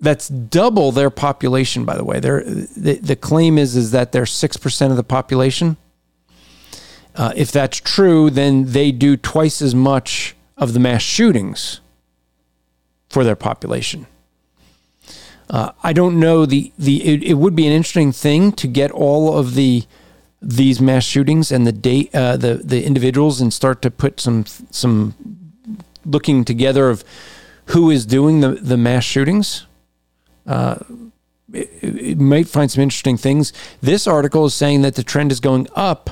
That's 0.01 0.29
double 0.29 0.91
their 0.91 1.09
population, 1.09 1.83
by 1.83 1.97
the 1.97 2.03
way. 2.05 2.19
They're, 2.19 2.43
the, 2.43 2.99
the 3.01 3.15
claim 3.15 3.57
is, 3.57 3.75
is 3.75 3.91
that 3.91 4.12
they're 4.12 4.23
6% 4.23 4.91
of 4.91 4.95
the 4.95 5.03
population. 5.03 5.77
Uh, 7.15 7.33
if 7.35 7.51
that's 7.51 7.79
true, 7.79 8.29
then 8.29 8.71
they 8.71 8.91
do 8.91 9.17
twice 9.17 9.62
as 9.62 9.75
much 9.75 10.35
of 10.57 10.73
the 10.73 10.79
mass 10.79 11.01
shootings 11.01 11.81
for 13.09 13.23
their 13.23 13.35
population. 13.35 14.07
Uh, 15.49 15.71
I 15.83 15.93
don't 15.93 16.19
know 16.19 16.45
the 16.45 16.71
the 16.77 17.03
it, 17.03 17.23
it, 17.23 17.33
would 17.33 17.55
be 17.55 17.65
an 17.65 17.73
interesting 17.73 18.12
thing 18.12 18.51
to 18.51 18.67
get 18.67 18.91
all 18.91 19.35
of 19.35 19.55
the 19.55 19.83
these 20.41 20.79
mass 20.79 21.03
shootings 21.03 21.51
and 21.51 21.65
the 21.65 21.71
date 21.71 22.13
uh, 22.13 22.38
the 22.38 22.55
the 22.63 22.85
individuals 22.85 23.41
and 23.41 23.51
start 23.51 23.81
to 23.81 23.89
put 23.89 24.19
some 24.19 24.45
some 24.69 25.15
looking 26.05 26.45
together 26.45 26.89
of 26.89 27.03
who 27.65 27.89
is 27.89 28.05
doing 28.05 28.41
the 28.41 28.49
the 28.49 28.77
mass 28.77 29.03
shootings 29.03 29.65
uh, 30.49 30.79
it, 31.53 31.69
it 31.81 32.19
might 32.19 32.47
find 32.47 32.69
some 32.69 32.81
interesting 32.81 33.17
things. 33.17 33.53
This 33.81 34.07
article 34.07 34.45
is 34.45 34.53
saying 34.53 34.81
that 34.81 34.95
the 34.95 35.03
trend 35.03 35.31
is 35.31 35.39
going 35.39 35.67
up 35.75 36.09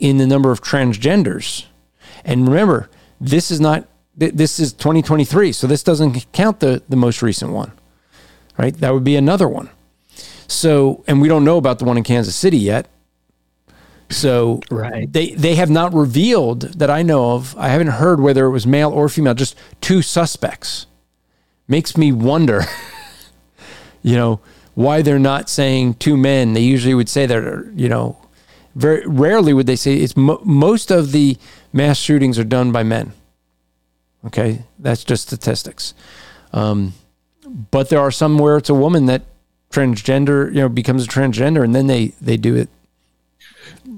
in 0.00 0.18
the 0.18 0.26
number 0.26 0.50
of 0.50 0.60
transgenders. 0.60 1.66
And 2.24 2.48
remember, 2.48 2.90
this 3.20 3.50
is 3.50 3.60
not 3.60 3.86
this 4.16 4.58
is 4.60 4.74
2023, 4.74 5.52
so 5.52 5.66
this 5.66 5.82
doesn't 5.82 6.26
count 6.32 6.60
the 6.60 6.82
the 6.88 6.96
most 6.96 7.22
recent 7.22 7.52
one. 7.52 7.72
Right? 8.58 8.76
That 8.76 8.92
would 8.92 9.04
be 9.04 9.16
another 9.16 9.48
one. 9.48 9.70
So, 10.46 11.04
and 11.06 11.22
we 11.22 11.28
don't 11.28 11.44
know 11.44 11.56
about 11.56 11.78
the 11.78 11.84
one 11.84 11.96
in 11.96 12.02
Kansas 12.02 12.34
City 12.34 12.58
yet. 12.58 12.88
So 14.10 14.60
right. 14.68 15.10
they 15.10 15.30
they 15.30 15.54
have 15.54 15.70
not 15.70 15.94
revealed 15.94 16.62
that 16.78 16.90
I 16.90 17.02
know 17.02 17.32
of. 17.32 17.56
I 17.56 17.68
haven't 17.68 17.86
heard 17.86 18.20
whether 18.20 18.44
it 18.46 18.50
was 18.50 18.66
male 18.66 18.90
or 18.90 19.08
female, 19.08 19.34
just 19.34 19.56
two 19.80 20.02
suspects. 20.02 20.86
Makes 21.68 21.96
me 21.96 22.10
wonder 22.10 22.64
you 24.02 24.16
know, 24.16 24.40
why 24.74 25.02
they're 25.02 25.18
not 25.18 25.48
saying 25.48 25.94
two 25.94 26.16
men. 26.16 26.52
They 26.52 26.60
usually 26.60 26.94
would 26.94 27.08
say 27.08 27.26
that, 27.26 27.72
you 27.74 27.88
know, 27.88 28.16
very 28.74 29.04
rarely 29.06 29.52
would 29.52 29.66
they 29.66 29.76
say 29.76 29.94
it's 29.96 30.16
mo- 30.16 30.40
most 30.44 30.90
of 30.90 31.12
the 31.12 31.36
mass 31.72 31.98
shootings 31.98 32.38
are 32.38 32.44
done 32.44 32.72
by 32.72 32.82
men. 32.82 33.12
Okay, 34.26 34.62
that's 34.78 35.02
just 35.02 35.26
statistics. 35.26 35.94
Um, 36.52 36.94
but 37.70 37.88
there 37.88 38.00
are 38.00 38.10
some 38.10 38.38
where 38.38 38.56
it's 38.56 38.68
a 38.68 38.74
woman 38.74 39.06
that 39.06 39.22
transgender, 39.70 40.48
you 40.48 40.60
know, 40.60 40.68
becomes 40.68 41.04
a 41.04 41.08
transgender, 41.08 41.64
and 41.64 41.74
then 41.74 41.86
they 41.86 42.08
they 42.20 42.36
do 42.36 42.54
it 42.54 42.68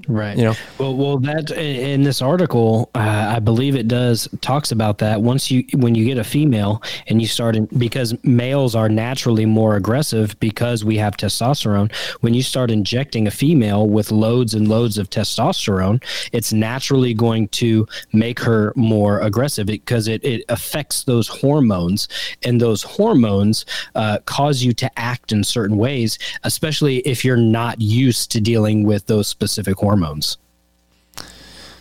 Right. 0.07 0.37
You 0.37 0.43
know. 0.45 0.53
Well, 0.77 0.95
well, 0.95 1.17
that 1.19 1.51
in 1.51 2.03
this 2.03 2.21
article, 2.21 2.89
uh, 2.95 3.33
I 3.35 3.39
believe 3.39 3.75
it 3.75 3.87
does 3.87 4.27
talks 4.41 4.71
about 4.71 4.97
that. 4.97 5.21
Once 5.21 5.49
you 5.49 5.63
when 5.75 5.95
you 5.95 6.05
get 6.05 6.17
a 6.17 6.23
female 6.23 6.81
and 7.07 7.21
you 7.21 7.27
start 7.27 7.55
in, 7.55 7.65
because 7.77 8.13
males 8.23 8.75
are 8.75 8.89
naturally 8.89 9.45
more 9.45 9.75
aggressive 9.75 10.37
because 10.39 10.83
we 10.83 10.97
have 10.97 11.15
testosterone. 11.15 11.93
When 12.21 12.33
you 12.33 12.43
start 12.43 12.69
injecting 12.69 13.27
a 13.27 13.31
female 13.31 13.87
with 13.87 14.11
loads 14.11 14.53
and 14.53 14.67
loads 14.67 14.97
of 14.97 15.09
testosterone, 15.09 16.03
it's 16.33 16.51
naturally 16.51 17.13
going 17.13 17.47
to 17.49 17.87
make 18.11 18.39
her 18.39 18.73
more 18.75 19.21
aggressive 19.21 19.67
because 19.67 20.07
it, 20.07 20.23
it 20.23 20.43
affects 20.49 21.03
those 21.05 21.27
hormones, 21.27 22.07
and 22.43 22.59
those 22.59 22.83
hormones 22.83 23.65
uh, 23.95 24.19
cause 24.25 24.61
you 24.61 24.73
to 24.73 24.99
act 24.99 25.31
in 25.31 25.43
certain 25.43 25.77
ways, 25.77 26.19
especially 26.43 26.97
if 26.99 27.23
you're 27.23 27.37
not 27.37 27.79
used 27.79 28.31
to 28.31 28.41
dealing 28.41 28.83
with 28.83 29.05
those 29.05 29.27
specific 29.27 29.77
hormones 29.77 29.92
hormones. 29.93 30.37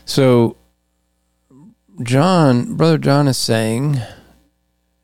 So, 0.04 0.56
John, 2.02 2.74
Brother 2.76 2.98
John 2.98 3.26
is 3.26 3.38
saying 3.38 4.00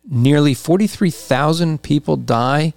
nearly 0.05 0.53
43,000 0.53 1.82
people 1.82 2.16
die 2.16 2.74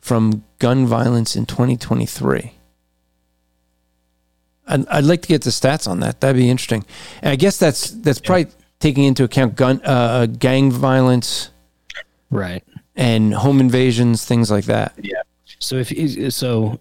from 0.00 0.44
gun 0.60 0.86
violence 0.86 1.34
in 1.34 1.44
2023. 1.46 2.52
I'd, 4.68 4.86
I'd, 4.88 5.04
like 5.04 5.22
to 5.22 5.28
get 5.28 5.42
the 5.42 5.50
stats 5.50 5.88
on 5.88 6.00
that. 6.00 6.20
That'd 6.20 6.36
be 6.36 6.48
interesting. 6.48 6.84
And 7.22 7.32
I 7.32 7.36
guess 7.36 7.58
that's 7.58 7.90
that's 7.90 8.20
yeah. 8.20 8.26
probably 8.26 8.46
taking 8.80 9.04
into 9.04 9.24
account 9.24 9.56
gun 9.56 9.80
uh, 9.84 9.88
uh, 9.88 10.26
gang 10.26 10.72
violence, 10.72 11.50
right, 12.30 12.64
and 12.96 13.32
home 13.32 13.60
invasions, 13.60 14.24
things 14.24 14.50
like 14.50 14.64
that. 14.64 14.94
Yeah. 15.00 15.22
So 15.60 15.76
if 15.76 16.34
so, 16.34 16.80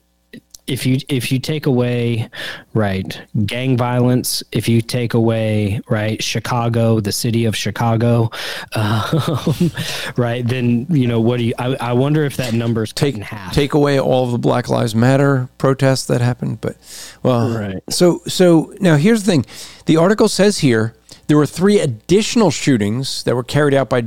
if 0.68 0.86
you 0.86 0.98
if 1.10 1.32
you 1.32 1.40
take 1.40 1.66
away 1.66 2.30
right 2.74 3.22
gang 3.46 3.78
violence 3.78 4.42
if 4.52 4.68
you 4.68 4.82
take 4.82 5.14
away 5.14 5.80
right 5.90 6.24
chicago 6.24 7.00
the 7.00 7.12
city 7.12 7.46
of 7.46 7.56
chicago 7.56 8.30
um, 8.74 9.72
right 10.18 10.48
then 10.48 10.88
you 10.90 11.08
know 11.08 11.20
what 11.22 11.38
do 11.38 11.44
you 11.44 11.54
i, 11.60 11.76
I 11.80 11.94
wonder 11.94 12.24
if 12.26 12.38
that 12.38 12.54
number's 12.54 12.92
take 12.94 13.16
half. 13.18 13.54
take 13.54 13.74
away 13.74 14.00
all 14.00 14.26
of 14.26 14.32
the 14.32 14.38
black 14.40 14.68
lives 14.70 14.96
matter 14.96 15.50
protests 15.58 16.06
that 16.06 16.22
happened 16.22 16.62
but 16.62 16.78
well 17.22 17.50
Right. 17.56 17.84
so 17.90 18.22
so 18.28 18.74
now 18.80 18.96
here's 18.98 19.24
the 19.24 19.32
thing. 19.32 19.46
The 19.86 19.98
article 19.98 20.28
says 20.28 20.60
here 20.60 20.96
there 21.28 21.38
were 21.38 21.46
three 21.46 21.80
additional 21.80 22.50
shootings 22.52 23.24
that 23.24 23.36
were 23.36 23.44
carried 23.44 23.74
out 23.74 23.90
by 23.90 24.06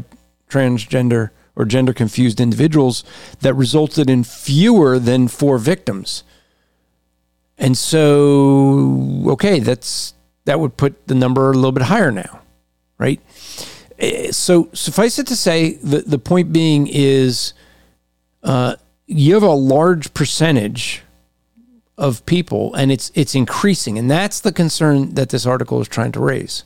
transgender 0.51 1.31
or 1.57 1.65
gender 1.65 1.93
confused 1.93 2.41
individuals 2.41 3.05
that 3.41 3.55
resulted 3.55 4.09
in 4.11 4.25
fewer 4.25 4.99
than 4.99 5.29
four 5.29 5.59
victims 5.59 6.23
and 7.59 7.77
so, 7.77 9.25
okay, 9.29 9.61
that's 9.61 10.15
that 10.45 10.61
would 10.61 10.77
put 10.77 11.07
the 11.09 11.15
number 11.15 11.51
a 11.51 11.55
little 11.55 11.73
bit 11.73 11.83
higher 11.85 12.11
now, 12.11 12.41
right? 12.99 13.21
Eh, 13.99 14.31
So 14.33 14.69
suffice 14.73 15.19
it 15.19 15.27
to 15.27 15.37
say, 15.37 15.75
the 15.75 16.01
the 16.03 16.19
point 16.19 16.53
being 16.53 16.87
is, 16.87 17.53
uh, 18.43 18.77
you 19.07 19.35
have 19.35 19.43
a 19.43 19.53
large 19.53 20.15
percentage 20.15 21.03
of 21.97 22.25
people, 22.27 22.75
and 22.75 22.93
it's 22.93 23.11
it's 23.15 23.35
increasing, 23.35 23.99
and 23.99 24.11
that's 24.11 24.41
the 24.41 24.53
concern 24.53 25.15
that 25.15 25.31
this 25.31 25.45
article 25.47 25.81
is 25.81 25.89
trying 25.89 26.13
to 26.13 26.21
raise. 26.21 26.65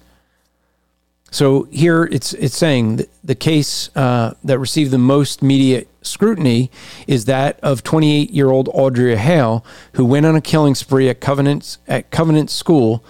So 1.33 1.66
here 1.70 2.05
it's 2.05 2.35
it's 2.35 2.57
saying 2.57 2.97
that 2.97 3.09
the 3.24 3.35
case 3.35 3.89
uh, 3.97 4.35
that 4.45 4.59
received 4.59 4.91
the 4.91 4.99
most 4.99 5.43
media 5.43 5.87
scrutiny 6.03 6.70
is 7.07 7.24
that 7.24 7.59
of 7.61 7.83
28 7.83 8.30
year 8.30 8.51
old 8.51 8.68
Audrey 8.72 9.16
Hale, 9.16 9.64
who 9.95 10.05
went 10.05 10.26
on 10.26 10.37
a 10.37 10.43
killing 10.43 10.74
spree 10.74 11.09
at 11.09 11.22
Covenant 11.22 11.78
at 11.89 12.11
Covenant 12.11 12.51
School. 12.51 13.03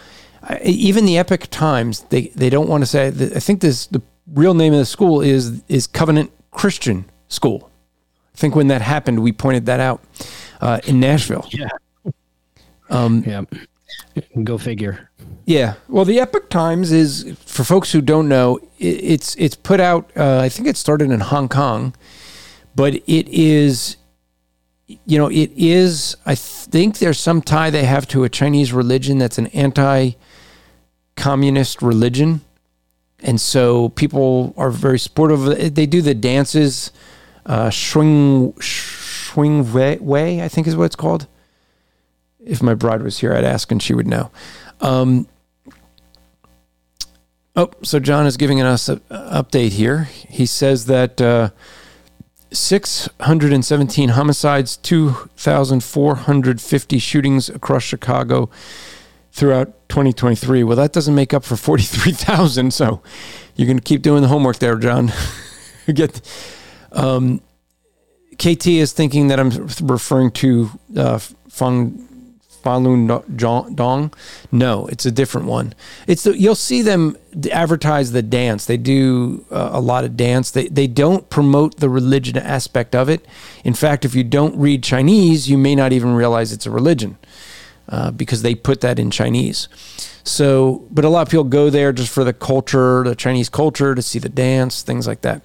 Uh, 0.49 0.59
even 0.63 1.05
the 1.05 1.19
Epoch 1.19 1.49
Times 1.51 2.03
they 2.11 2.29
they 2.29 2.49
don't 2.49 2.69
want 2.69 2.83
to 2.83 2.87
say. 2.87 3.09
I 3.09 3.11
think 3.11 3.61
this 3.61 3.87
the 3.87 4.01
real 4.33 4.55
name 4.55 4.73
of 4.73 4.79
the 4.79 4.87
school 4.87 5.21
is 5.21 5.61
is 5.69 5.89
Covenant 5.89 6.31
Christian 6.53 7.07
School. 7.27 7.71
I 8.35 8.39
think 8.39 8.55
when 8.55 8.69
that 8.69 8.83
happened, 8.83 9.21
we 9.21 9.33
pointed 9.33 9.67
that 9.67 9.81
out 9.81 10.01
uh, 10.61 10.79
in 10.87 11.01
Nashville. 11.01 11.47
yeah 11.51 11.69
Um, 12.89 13.25
yeah 13.27 13.43
go 14.45 14.59
figure 14.59 15.11
Yeah. 15.45 15.75
Well, 15.89 16.05
the 16.05 16.21
Epoch 16.21 16.49
Times 16.51 16.93
is 16.93 17.37
for 17.45 17.65
folks 17.65 17.91
who 17.93 18.01
don't 18.01 18.29
know. 18.29 18.61
It's 18.79 19.35
it's 19.37 19.57
put 19.57 19.81
out. 19.81 20.11
Uh, 20.17 20.39
I 20.39 20.49
think 20.49 20.69
it 20.69 20.77
started 20.77 21.11
in 21.11 21.19
Hong 21.21 21.49
Kong, 21.49 21.95
but 22.75 22.95
it 22.95 23.29
is, 23.29 23.97
you 24.87 25.19
know, 25.19 25.29
it 25.29 25.51
is. 25.57 26.17
I 26.27 26.35
think 26.35 26.99
there's 26.99 27.19
some 27.19 27.43
tie 27.43 27.71
they 27.71 27.85
have 27.85 28.07
to 28.09 28.25
a 28.25 28.29
Chinese 28.29 28.73
religion 28.73 29.19
that's 29.19 29.39
an 29.39 29.47
anti-communist 29.49 31.83
religion, 31.83 32.41
and 33.21 33.41
so 33.41 33.91
people 33.91 34.55
are 34.57 34.71
very 34.71 34.99
supportive. 34.99 35.75
They 35.75 35.87
do 35.87 36.03
the 36.03 36.15
dances, 36.15 36.91
uh, 37.47 37.71
swing 37.71 38.55
swing. 38.61 39.77
I 39.77 40.49
think 40.49 40.67
is 40.67 40.77
what 40.77 40.85
it's 40.85 40.97
called. 40.97 41.27
If 42.45 42.61
my 42.63 42.75
bride 42.75 43.03
was 43.03 43.19
here, 43.19 43.35
I'd 43.35 43.45
ask 43.45 43.71
and 43.71 43.81
she 43.83 43.95
would 43.95 44.09
know. 44.09 44.33
Um, 44.81 45.29
oh, 47.57 47.71
so 47.83 47.99
John 48.01 48.27
is 48.27 48.37
giving 48.37 48.61
us 48.61 48.89
an 48.89 49.01
update 49.11 49.73
here. 49.73 50.05
He 50.05 50.47
says 50.47 50.87
that 50.87 51.21
uh, 51.21 51.51
617 52.53 54.11
homicides, 54.11 54.77
2,450 54.79 56.99
shootings 56.99 57.49
across 57.49 57.83
Chicago 57.83 58.51
throughout 59.33 59.89
2023. 59.89 60.63
Well, 60.65 60.77
that 60.77 60.93
doesn't 60.93 61.15
make 61.15 61.35
up 61.35 61.45
for 61.45 61.57
43,000. 61.57 62.73
So 62.73 63.03
you're 63.57 63.67
going 63.67 63.79
to 63.79 63.83
keep 63.83 64.03
doing 64.03 64.23
the 64.23 64.29
homework 64.29 64.59
there, 64.59 64.77
John. 64.77 65.13
Get. 65.93 66.21
Um, 66.93 67.41
KT 68.39 68.67
is 68.69 68.93
thinking 68.93 69.29
that 69.29 69.39
I'm 69.39 69.51
referring 69.83 70.31
to 70.33 70.71
uh, 70.97 71.19
Fang 71.49 72.09
Falun 72.63 73.07
Gong-. 73.77 74.13
No, 74.51 74.87
it's 74.87 75.07
a 75.07 75.11
different 75.11 75.47
one. 75.47 75.75
It's 76.07 76.23
the, 76.23 76.39
you'll 76.39 76.55
see 76.55 76.83
them 76.83 77.17
advertise 77.51 78.13
the 78.13 78.23
dance. 78.23 78.67
They 78.67 78.77
do 78.77 79.45
uh, 79.51 79.71
a 79.73 79.81
lot 79.81 80.05
of 80.05 80.17
dance. 80.17 80.51
They 80.51 80.69
they 80.69 80.87
don't 80.87 81.29
promote 81.31 81.79
the 81.79 81.89
religion 81.89 82.37
aspect 82.37 82.95
of 82.95 83.09
it. 83.09 83.27
In 83.65 83.75
fact, 83.75 84.05
if 84.05 84.15
you 84.15 84.25
don't 84.25 84.57
read 84.57 84.83
Chinese, 84.83 85.49
you 85.49 85.59
may 85.59 85.75
not 85.75 85.93
even 85.93 86.15
realize 86.15 86.53
it's 86.53 86.67
a 86.67 86.71
religion 86.71 87.19
uh, 87.89 88.11
because 88.11 88.43
they 88.43 88.55
put 88.55 88.81
that 88.81 88.99
in 88.99 89.11
Chinese. 89.11 89.69
So, 90.25 90.87
but 90.91 91.05
a 91.05 91.09
lot 91.09 91.23
of 91.23 91.31
people 91.31 91.45
go 91.45 91.69
there 91.69 91.93
just 91.93 92.13
for 92.13 92.25
the 92.25 92.33
culture, 92.33 93.03
the 93.03 93.17
Chinese 93.17 93.49
culture, 93.49 93.95
to 93.95 94.03
see 94.03 94.19
the 94.19 94.29
dance, 94.29 94.83
things 94.83 95.07
like 95.07 95.23
that. 95.23 95.43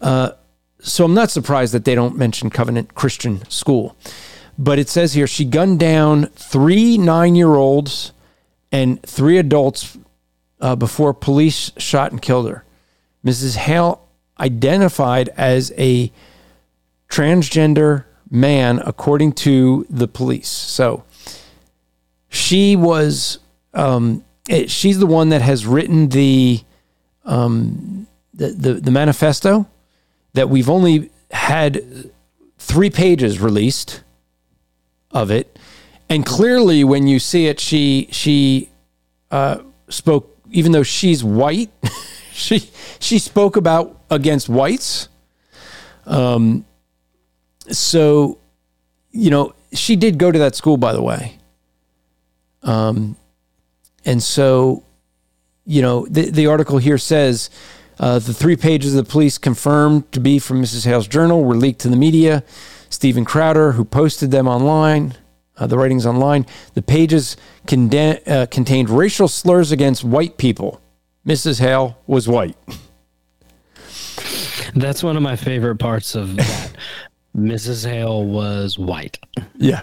Uh, 0.00 0.32
so 0.80 1.04
I'm 1.04 1.14
not 1.14 1.30
surprised 1.30 1.74
that 1.74 1.84
they 1.84 1.94
don't 1.94 2.16
mention 2.16 2.50
Covenant 2.50 2.94
Christian 2.94 3.48
School. 3.50 3.96
But 4.60 4.78
it 4.78 4.90
says 4.90 5.14
here 5.14 5.26
she 5.26 5.46
gunned 5.46 5.80
down 5.80 6.26
three 6.34 6.98
nine 6.98 7.34
year 7.34 7.54
olds 7.54 8.12
and 8.70 9.02
three 9.02 9.38
adults 9.38 9.96
uh, 10.60 10.76
before 10.76 11.14
police 11.14 11.72
shot 11.78 12.12
and 12.12 12.20
killed 12.20 12.50
her. 12.50 12.62
Mrs. 13.24 13.56
Hale 13.56 14.06
identified 14.38 15.30
as 15.30 15.72
a 15.78 16.12
transgender 17.08 18.04
man, 18.30 18.82
according 18.84 19.32
to 19.32 19.86
the 19.88 20.06
police. 20.06 20.48
So 20.48 21.04
she 22.28 22.76
was, 22.76 23.38
um, 23.72 24.26
it, 24.46 24.70
she's 24.70 24.98
the 24.98 25.06
one 25.06 25.30
that 25.30 25.40
has 25.40 25.64
written 25.64 26.10
the, 26.10 26.60
um, 27.24 28.06
the, 28.34 28.48
the, 28.48 28.74
the 28.74 28.90
manifesto 28.90 29.66
that 30.34 30.50
we've 30.50 30.68
only 30.68 31.10
had 31.30 32.10
three 32.58 32.90
pages 32.90 33.40
released 33.40 34.02
of 35.10 35.30
it, 35.30 35.58
and 36.08 36.26
clearly 36.26 36.84
when 36.84 37.06
you 37.06 37.18
see 37.18 37.46
it, 37.46 37.60
she 37.60 38.08
she 38.10 38.70
uh, 39.30 39.58
spoke 39.88 40.36
even 40.50 40.72
though 40.72 40.82
she's 40.82 41.22
white, 41.22 41.70
she 42.32 42.70
she 42.98 43.18
spoke 43.18 43.56
about 43.56 44.00
against 44.10 44.48
whites. 44.48 45.08
Um, 46.06 46.64
so 47.70 48.38
you 49.12 49.30
know 49.30 49.54
she 49.72 49.96
did 49.96 50.18
go 50.18 50.30
to 50.32 50.38
that 50.40 50.56
school, 50.56 50.76
by 50.76 50.92
the 50.92 51.02
way. 51.02 51.38
Um, 52.62 53.16
and 54.04 54.22
so 54.22 54.82
you 55.64 55.82
know 55.82 56.06
the 56.06 56.30
the 56.30 56.46
article 56.46 56.78
here 56.78 56.98
says. 56.98 57.50
Uh, 57.98 58.18
the 58.18 58.32
three 58.32 58.56
pages 58.56 58.94
of 58.94 59.04
the 59.04 59.10
police 59.12 59.36
confirmed 59.36 60.10
to 60.10 60.20
be 60.20 60.38
from 60.38 60.62
Mrs. 60.62 60.86
Hale's 60.86 61.06
journal 61.06 61.44
were 61.44 61.54
leaked 61.54 61.82
to 61.82 61.88
the 61.88 61.96
media. 61.96 62.42
Stephen 62.90 63.24
Crowder, 63.24 63.72
who 63.72 63.84
posted 63.84 64.30
them 64.30 64.46
online, 64.46 65.14
uh, 65.56 65.66
the 65.66 65.78
writings 65.78 66.04
online, 66.04 66.44
the 66.74 66.82
pages 66.82 67.36
conde- 67.66 68.20
uh, 68.26 68.46
contained 68.50 68.90
racial 68.90 69.28
slurs 69.28 69.72
against 69.72 70.04
white 70.04 70.36
people. 70.36 70.80
Mrs. 71.26 71.60
Hale 71.60 71.96
was 72.06 72.28
white. 72.28 72.56
that's 74.74 75.02
one 75.02 75.16
of 75.16 75.22
my 75.22 75.36
favorite 75.36 75.76
parts 75.76 76.14
of 76.14 76.36
that 76.36 76.72
mrs 77.36 77.84
hale 77.84 78.24
was 78.24 78.78
white 78.78 79.18
Yeah. 79.56 79.82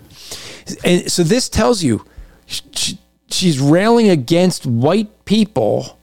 And 0.83 1.11
so 1.11 1.23
this 1.23 1.49
tells 1.49 1.83
you 1.83 2.05
sh- 2.45 2.93
she's 3.29 3.59
railing 3.59 4.09
against 4.09 4.65
white 4.65 5.25
people 5.25 5.97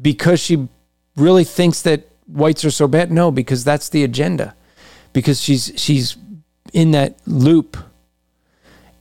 because 0.00 0.40
she 0.40 0.68
really 1.16 1.44
thinks 1.44 1.82
that 1.82 2.08
whites 2.26 2.64
are 2.64 2.70
so 2.70 2.88
bad. 2.88 3.10
No, 3.12 3.30
because 3.30 3.62
that's 3.64 3.88
the 3.88 4.02
agenda. 4.04 4.54
Because 5.12 5.40
she's 5.40 5.72
she's 5.76 6.16
in 6.72 6.92
that 6.92 7.18
loop 7.26 7.76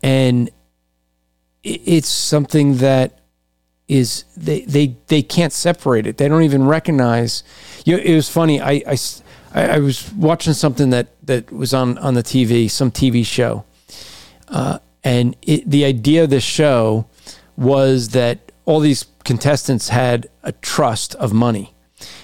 and 0.04 0.50
it's 1.64 2.10
something 2.10 2.78
that 2.78 3.20
is 3.88 4.24
they 4.38 4.62
they 4.62 4.96
they 5.08 5.22
can't 5.22 5.54
separate 5.54 6.08
it. 6.08 6.18
They 6.18 6.28
don't 6.28 6.44
even 6.44 6.66
recognize. 6.66 7.44
You 7.86 7.98
know, 7.98 8.04
it 8.04 8.16
was 8.16 8.30
funny. 8.30 8.62
I, 8.62 8.84
I 8.88 8.98
i 9.54 9.80
was 9.80 10.12
watching 10.14 10.54
something 10.54 10.92
that 10.92 11.10
that 11.26 11.52
was 11.52 11.74
on 11.74 11.98
on 11.98 12.14
the 12.14 12.24
TV, 12.24 12.70
some 12.70 12.90
TV 12.90 13.26
show, 13.26 13.66
uh, 14.48 14.80
and 15.04 15.36
it, 15.42 15.70
the 15.70 15.86
idea 15.86 16.24
of 16.24 16.30
the 16.30 16.40
show 16.40 17.06
was 17.58 18.10
that 18.10 18.52
all 18.66 18.80
these 18.80 19.06
contestants 19.26 19.90
had 19.90 20.30
a 20.42 20.54
trust 20.54 21.14
of 21.16 21.34
money, 21.34 21.74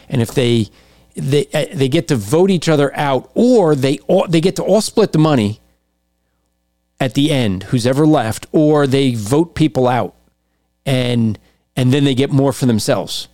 and 0.07 0.21
if 0.21 0.33
they 0.33 0.69
they 1.17 1.47
uh, 1.53 1.65
they 1.73 1.89
get 1.89 2.07
to 2.09 2.15
vote 2.15 2.51
each 2.51 2.69
other 2.69 2.95
out, 2.95 3.29
or 3.33 3.75
they 3.75 3.97
all, 4.07 4.27
they 4.27 4.39
get 4.39 4.55
to 4.57 4.63
all 4.63 4.81
split 4.81 5.11
the 5.11 5.17
money 5.17 5.59
at 6.99 7.15
the 7.15 7.31
end, 7.31 7.63
who's 7.63 7.85
ever 7.85 8.05
left, 8.05 8.47
or 8.51 8.87
they 8.87 9.15
vote 9.15 9.55
people 9.55 9.87
out, 9.87 10.15
and 10.85 11.39
and 11.75 11.91
then 11.91 12.03
they 12.03 12.15
get 12.15 12.31
more 12.31 12.53
for 12.53 12.65
themselves. 12.65 13.27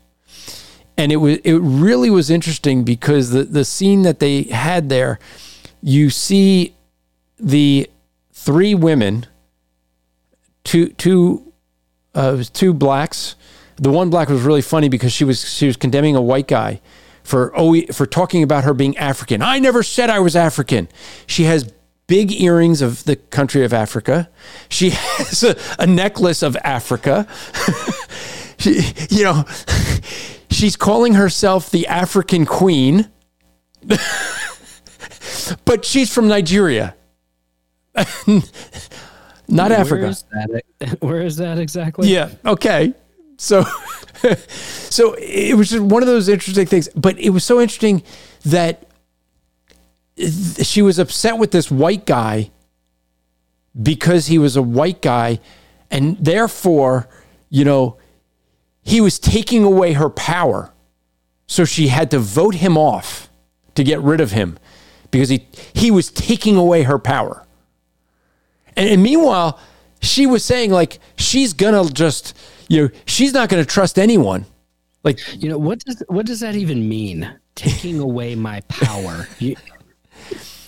And 0.98 1.12
it 1.12 1.18
was 1.18 1.38
it 1.44 1.60
really 1.62 2.10
was 2.10 2.30
interesting 2.30 2.84
because 2.84 3.32
the 3.32 3.44
the 3.44 3.66
scene 3.66 4.04
that 4.04 4.20
they 4.20 4.44
had 4.44 4.90
there, 4.90 5.20
you 5.82 6.10
see 6.10 6.76
the 7.38 7.90
three 8.32 8.74
women, 8.74 9.26
two 10.64 10.90
two 10.90 11.52
uh, 12.16 12.44
two 12.54 12.74
blacks. 12.74 13.36
The 13.76 13.90
one 13.90 14.10
black 14.10 14.30
was 14.30 14.44
really 14.44 14.62
funny 14.62 14.88
because 14.88 15.12
she 15.12 15.26
was 15.26 15.52
she 15.52 15.68
was 15.68 15.76
condemning 15.76 16.16
a 16.16 16.22
white 16.22 16.48
guy 16.48 16.80
for 17.24 17.52
oh 17.56 17.80
for 17.94 18.06
talking 18.06 18.44
about 18.44 18.64
her 18.64 18.74
being 18.74 18.98
African. 18.98 19.42
I 19.42 19.60
never 19.60 19.84
said 19.84 20.10
I 20.10 20.20
was 20.20 20.36
African. 20.36 20.88
She 21.26 21.44
has 21.44 21.72
big 22.08 22.32
earrings 22.32 22.82
of 22.82 23.04
the 23.06 23.16
country 23.16 23.64
of 23.64 23.74
Africa. 23.74 24.30
She 24.70 24.90
has 24.94 25.44
a, 25.44 25.56
a 25.80 25.88
necklace 25.88 26.44
of 26.44 26.56
Africa. 26.58 27.28
she, 28.58 28.82
you 29.10 29.24
know, 29.24 29.46
she's 30.52 30.76
calling 30.76 31.14
herself 31.16 31.70
the 31.70 31.88
African 31.88 32.46
queen. 32.46 33.10
but 35.66 35.86
she's 35.86 36.14
from 36.14 36.28
Nigeria. 36.28 36.96
Not 39.48 39.70
Where 39.70 39.80
Africa. 39.80 40.08
is 40.08 40.24
that? 40.32 40.98
Where 41.02 41.22
is 41.22 41.38
that 41.38 41.60
exactly? 41.60 42.08
Yeah. 42.10 42.30
Okay. 42.46 42.94
So, 43.38 43.64
so 44.48 45.14
it 45.14 45.56
was 45.56 45.70
just 45.70 45.84
one 45.84 46.04
of 46.04 46.08
those 46.08 46.30
interesting 46.30 46.66
things. 46.66 46.90
But 46.96 47.18
it 47.20 47.30
was 47.30 47.44
so 47.44 47.60
interesting 47.62 48.04
that 48.46 48.88
she 50.62 50.82
was 50.82 51.00
upset 51.00 51.38
with 51.38 51.52
this 51.52 51.72
white 51.72 52.06
guy 52.06 52.52
because 53.82 54.28
he 54.28 54.38
was 54.38 54.56
a 54.56 54.62
white 54.62 55.02
guy, 55.02 55.40
and 55.90 56.18
therefore, 56.18 57.08
you 57.50 57.66
know, 57.66 57.98
he 58.82 59.02
was 59.02 59.18
taking 59.18 59.64
away 59.64 59.94
her 59.94 60.10
power. 60.10 60.72
So 61.48 61.66
she 61.66 61.88
had 61.88 62.12
to 62.12 62.20
vote 62.20 62.56
him 62.56 62.78
off 62.78 63.30
to 63.76 63.84
get 63.84 64.00
rid 64.02 64.22
of 64.22 64.32
him 64.32 64.58
because 65.12 65.30
he 65.30 65.48
he 65.74 65.92
was 65.92 66.10
taking 66.10 66.56
away 66.56 66.84
her 66.84 67.00
power. 67.00 67.46
And, 68.76 68.90
and 68.90 69.04
meanwhile, 69.04 69.60
she 70.02 70.26
was 70.26 70.44
saying 70.44 70.72
like 70.72 71.00
she's 71.16 71.54
gonna 71.54 71.90
just 71.90 72.36
you 72.74 72.82
know 72.82 72.90
she's 73.06 73.34
not 73.34 73.50
gonna 73.50 73.66
trust 73.66 74.00
anyone. 74.00 74.46
Like 75.04 75.20
You 75.42 75.50
know 75.50 75.58
what 75.58 75.80
does 75.80 76.04
what 76.08 76.26
does 76.26 76.40
that 76.40 76.56
even 76.56 76.88
mean? 76.88 77.40
Taking 77.56 78.00
away 78.10 78.36
my 78.36 78.62
power. 78.62 79.28
You, 79.40 79.56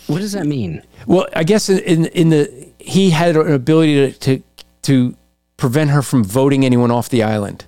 what 0.07 0.19
does 0.19 0.33
that 0.33 0.45
mean? 0.45 0.83
well, 1.07 1.27
I 1.35 1.43
guess 1.43 1.69
in 1.69 1.79
in, 1.79 2.05
in 2.07 2.29
the 2.29 2.67
he 2.79 3.09
had 3.09 3.35
an 3.35 3.51
ability 3.51 4.11
to, 4.11 4.19
to 4.19 4.43
to 4.83 5.17
prevent 5.57 5.89
her 5.89 6.01
from 6.01 6.23
voting 6.23 6.63
anyone 6.65 6.91
off 6.91 7.09
the 7.09 7.23
island 7.23 7.65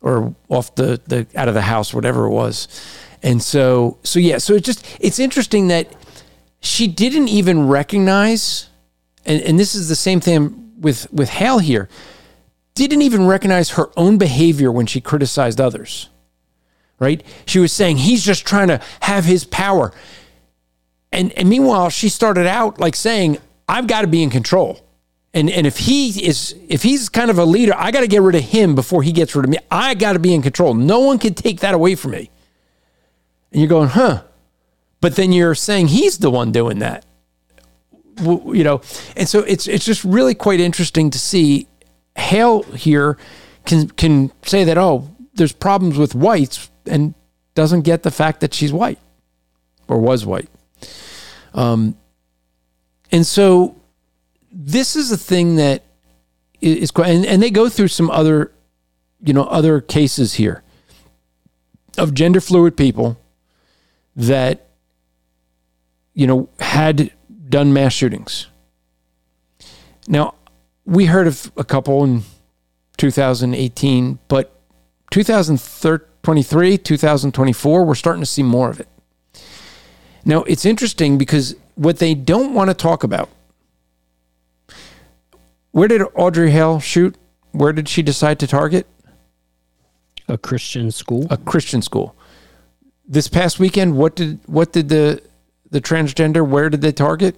or 0.00 0.34
off 0.48 0.74
the, 0.74 1.00
the 1.06 1.26
out 1.36 1.48
of 1.48 1.54
the 1.54 1.62
house, 1.62 1.92
whatever 1.92 2.24
it 2.24 2.30
was. 2.30 2.68
And 3.22 3.42
so 3.42 3.98
so 4.02 4.18
yeah, 4.18 4.38
so 4.38 4.54
it 4.54 4.64
just 4.64 4.84
it's 5.00 5.18
interesting 5.18 5.68
that 5.68 5.94
she 6.60 6.88
didn't 6.88 7.28
even 7.28 7.68
recognize 7.68 8.68
and, 9.24 9.42
and 9.42 9.60
this 9.60 9.74
is 9.74 9.88
the 9.88 9.94
same 9.96 10.20
thing 10.20 10.72
with 10.80 11.12
with 11.12 11.28
Hale 11.28 11.58
here, 11.58 11.88
didn't 12.86 13.02
even 13.02 13.26
recognize 13.26 13.70
her 13.70 13.90
own 13.96 14.18
behavior 14.18 14.70
when 14.70 14.86
she 14.86 15.00
criticized 15.00 15.60
others. 15.60 16.08
Right? 16.98 17.24
She 17.46 17.58
was 17.58 17.72
saying 17.72 17.98
he's 17.98 18.24
just 18.24 18.46
trying 18.46 18.68
to 18.68 18.80
have 19.00 19.24
his 19.24 19.44
power. 19.44 19.92
And 21.12 21.32
and 21.32 21.48
meanwhile, 21.48 21.90
she 21.90 22.08
started 22.08 22.46
out 22.46 22.78
like 22.78 22.94
saying, 22.94 23.38
I've 23.68 23.86
got 23.86 24.02
to 24.02 24.06
be 24.06 24.22
in 24.22 24.30
control. 24.30 24.84
And 25.34 25.50
and 25.50 25.66
if 25.66 25.78
he 25.78 26.24
is 26.24 26.54
if 26.68 26.82
he's 26.82 27.08
kind 27.08 27.30
of 27.30 27.38
a 27.38 27.44
leader, 27.44 27.74
I 27.76 27.90
got 27.90 28.00
to 28.00 28.08
get 28.08 28.22
rid 28.22 28.34
of 28.34 28.42
him 28.42 28.74
before 28.74 29.02
he 29.02 29.12
gets 29.12 29.34
rid 29.36 29.44
of 29.44 29.50
me. 29.50 29.58
I 29.70 29.94
got 29.94 30.14
to 30.14 30.18
be 30.18 30.34
in 30.34 30.42
control. 30.42 30.74
No 30.74 31.00
one 31.00 31.18
can 31.18 31.34
take 31.34 31.60
that 31.60 31.74
away 31.74 31.94
from 31.94 32.12
me. 32.12 32.30
And 33.52 33.60
you're 33.60 33.68
going, 33.68 33.90
huh? 33.90 34.22
But 35.00 35.16
then 35.16 35.32
you're 35.32 35.54
saying 35.54 35.88
he's 35.88 36.18
the 36.18 36.30
one 36.30 36.50
doing 36.52 36.80
that. 36.80 37.04
You 38.20 38.64
know, 38.64 38.80
and 39.16 39.28
so 39.28 39.40
it's 39.40 39.68
it's 39.68 39.84
just 39.84 40.02
really 40.02 40.34
quite 40.34 40.60
interesting 40.60 41.10
to 41.10 41.18
see 41.18 41.68
Hale 42.18 42.62
here 42.62 43.16
can 43.64 43.88
can 43.90 44.32
say 44.42 44.64
that 44.64 44.76
oh 44.76 45.14
there's 45.34 45.52
problems 45.52 45.96
with 45.96 46.14
whites 46.14 46.70
and 46.86 47.14
doesn't 47.54 47.82
get 47.82 48.02
the 48.02 48.10
fact 48.10 48.40
that 48.40 48.52
she's 48.54 48.72
white 48.72 48.98
or 49.88 49.98
was 49.98 50.26
white. 50.26 50.48
Um, 51.54 51.96
and 53.10 53.26
so 53.26 53.80
this 54.52 54.96
is 54.96 55.10
a 55.10 55.16
thing 55.16 55.56
that 55.56 55.82
is 56.60 56.90
quite, 56.90 57.08
and, 57.08 57.24
and 57.24 57.42
they 57.42 57.50
go 57.50 57.68
through 57.68 57.88
some 57.88 58.10
other, 58.10 58.52
you 59.22 59.32
know, 59.32 59.44
other 59.44 59.80
cases 59.80 60.34
here 60.34 60.62
of 61.96 62.14
gender 62.14 62.40
fluid 62.40 62.76
people 62.76 63.18
that, 64.14 64.68
you 66.14 66.26
know, 66.26 66.48
had 66.60 67.12
done 67.48 67.72
mass 67.72 67.92
shootings. 67.92 68.46
Now, 70.06 70.34
we 70.88 71.04
heard 71.04 71.26
of 71.26 71.52
a 71.58 71.64
couple 71.64 72.02
in 72.02 72.22
2018, 72.96 74.18
but 74.26 74.58
2023, 75.10 76.78
2024, 76.78 77.84
we're 77.84 77.94
starting 77.94 78.22
to 78.22 78.26
see 78.26 78.42
more 78.42 78.70
of 78.70 78.80
it. 78.80 78.88
Now, 80.24 80.44
it's 80.44 80.64
interesting 80.64 81.18
because 81.18 81.54
what 81.74 81.98
they 81.98 82.14
don't 82.14 82.54
want 82.54 82.70
to 82.70 82.74
talk 82.74 83.04
about. 83.04 83.28
Where 85.72 85.88
did 85.88 86.00
Audrey 86.14 86.50
Hale 86.52 86.80
shoot? 86.80 87.16
Where 87.52 87.74
did 87.74 87.88
she 87.88 88.02
decide 88.02 88.38
to 88.40 88.46
target? 88.46 88.86
A 90.26 90.38
Christian 90.38 90.90
school? 90.90 91.26
A 91.30 91.36
Christian 91.36 91.82
school. 91.82 92.16
This 93.06 93.28
past 93.28 93.58
weekend, 93.58 93.96
what 93.96 94.16
did 94.16 94.40
what 94.46 94.72
did 94.72 94.88
the 94.88 95.22
the 95.70 95.80
transgender 95.80 96.46
where 96.46 96.68
did 96.68 96.80
they 96.80 96.92
target? 96.92 97.36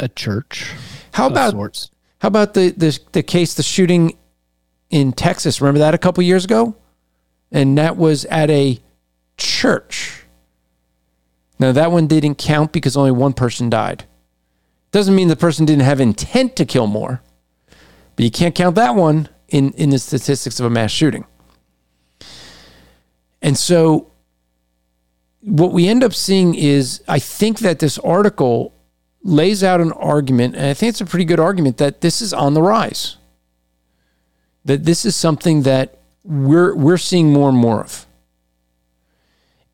A 0.00 0.08
church. 0.08 0.74
How 1.14 1.28
about 1.28 1.52
sorts. 1.52 1.90
how 2.18 2.28
about 2.28 2.54
the 2.54 2.70
the 2.70 2.98
the 3.12 3.22
case 3.22 3.54
the 3.54 3.62
shooting 3.62 4.18
in 4.90 5.12
Texas? 5.12 5.60
Remember 5.60 5.78
that 5.78 5.94
a 5.94 5.98
couple 5.98 6.24
years 6.24 6.44
ago? 6.44 6.76
And 7.52 7.78
that 7.78 7.96
was 7.96 8.24
at 8.24 8.50
a 8.50 8.80
church. 9.38 10.24
Now 11.60 11.70
that 11.70 11.92
one 11.92 12.08
didn't 12.08 12.34
count 12.34 12.72
because 12.72 12.96
only 12.96 13.12
one 13.12 13.32
person 13.32 13.70
died. 13.70 14.06
Doesn't 14.90 15.14
mean 15.14 15.28
the 15.28 15.36
person 15.36 15.64
didn't 15.64 15.84
have 15.84 16.00
intent 16.00 16.56
to 16.56 16.64
kill 16.64 16.88
more. 16.88 17.22
But 18.16 18.24
you 18.24 18.30
can't 18.32 18.54
count 18.54 18.74
that 18.74 18.96
one 18.96 19.28
in, 19.48 19.72
in 19.74 19.90
the 19.90 20.00
statistics 20.00 20.58
of 20.58 20.66
a 20.66 20.70
mass 20.70 20.90
shooting. 20.90 21.26
And 23.40 23.56
so 23.56 24.10
what 25.42 25.72
we 25.72 25.86
end 25.86 26.02
up 26.02 26.12
seeing 26.12 26.56
is 26.56 27.02
I 27.06 27.20
think 27.20 27.60
that 27.60 27.78
this 27.78 27.98
article 27.98 28.73
lays 29.24 29.64
out 29.64 29.80
an 29.80 29.90
argument, 29.92 30.54
and 30.54 30.66
I 30.66 30.74
think 30.74 30.90
it's 30.90 31.00
a 31.00 31.06
pretty 31.06 31.24
good 31.24 31.40
argument 31.40 31.78
that 31.78 32.02
this 32.02 32.20
is 32.20 32.32
on 32.32 32.54
the 32.54 32.62
rise. 32.62 33.16
That 34.64 34.84
this 34.84 35.04
is 35.04 35.16
something 35.16 35.62
that 35.62 35.98
we're 36.22 36.74
we're 36.74 36.98
seeing 36.98 37.32
more 37.32 37.48
and 37.48 37.58
more 37.58 37.80
of. 37.80 38.06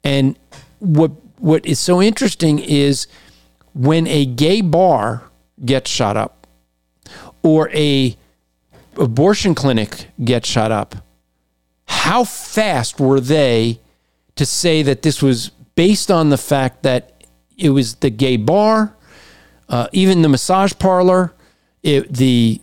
And 0.02 0.38
what 0.78 1.12
what 1.38 1.66
is 1.66 1.78
so 1.78 2.00
interesting 2.00 2.58
is 2.58 3.06
when 3.74 4.06
a 4.06 4.24
gay 4.24 4.60
bar 4.60 5.24
gets 5.64 5.90
shot 5.90 6.16
up 6.16 6.46
or 7.42 7.70
a 7.70 8.16
abortion 8.96 9.54
clinic 9.54 10.08
gets 10.22 10.48
shot 10.48 10.72
up, 10.72 10.96
how 11.86 12.24
fast 12.24 13.00
were 13.00 13.20
they 13.20 13.80
to 14.36 14.46
say 14.46 14.82
that 14.82 15.02
this 15.02 15.22
was 15.22 15.50
based 15.74 16.10
on 16.10 16.30
the 16.30 16.38
fact 16.38 16.82
that 16.82 17.24
it 17.56 17.70
was 17.70 17.96
the 17.96 18.10
gay 18.10 18.36
bar, 18.36 18.96
uh, 19.70 19.86
even 19.92 20.20
the 20.22 20.28
massage 20.28 20.72
parlor, 20.78 21.32
it, 21.82 22.12
the 22.12 22.60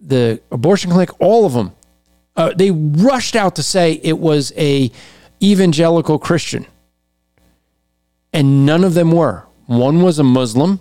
the 0.00 0.40
abortion 0.50 0.90
clinic, 0.90 1.10
all 1.20 1.46
of 1.46 1.54
them, 1.54 1.72
uh, 2.36 2.52
they 2.54 2.70
rushed 2.70 3.34
out 3.34 3.56
to 3.56 3.62
say 3.62 4.00
it 4.02 4.18
was 4.18 4.52
a 4.56 4.90
evangelical 5.42 6.18
Christian, 6.18 6.66
and 8.32 8.64
none 8.64 8.84
of 8.84 8.94
them 8.94 9.10
were. 9.10 9.44
One 9.66 10.00
was 10.00 10.18
a 10.18 10.24
Muslim, 10.24 10.80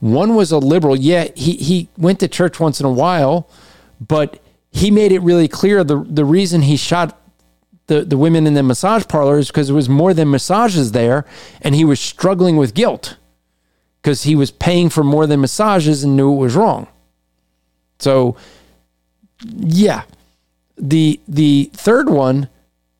one 0.00 0.34
was 0.34 0.50
a 0.50 0.58
liberal. 0.58 0.96
Yeah, 0.96 1.28
he 1.36 1.52
he 1.52 1.88
went 1.96 2.18
to 2.20 2.28
church 2.28 2.58
once 2.58 2.80
in 2.80 2.86
a 2.86 2.92
while, 2.92 3.48
but 4.00 4.42
he 4.72 4.90
made 4.90 5.12
it 5.12 5.20
really 5.20 5.48
clear 5.48 5.84
the 5.84 6.04
the 6.08 6.24
reason 6.24 6.62
he 6.62 6.76
shot 6.76 7.20
the, 7.86 8.02
the 8.02 8.16
women 8.16 8.46
in 8.46 8.54
the 8.54 8.62
massage 8.62 9.06
parlor 9.06 9.38
is 9.38 9.48
because 9.48 9.68
there 9.68 9.76
was 9.76 9.88
more 9.88 10.12
than 10.12 10.30
massages 10.30 10.90
there, 10.92 11.24
and 11.60 11.74
he 11.76 11.84
was 11.84 12.00
struggling 12.00 12.56
with 12.56 12.74
guilt 12.74 13.16
because 14.04 14.24
he 14.24 14.36
was 14.36 14.50
paying 14.50 14.90
for 14.90 15.02
more 15.02 15.26
than 15.26 15.40
massages 15.40 16.04
and 16.04 16.14
knew 16.14 16.30
it 16.30 16.36
was 16.36 16.54
wrong. 16.54 16.86
So, 17.98 18.36
yeah, 19.42 20.02
the 20.76 21.20
the 21.26 21.70
third 21.72 22.10
one 22.10 22.50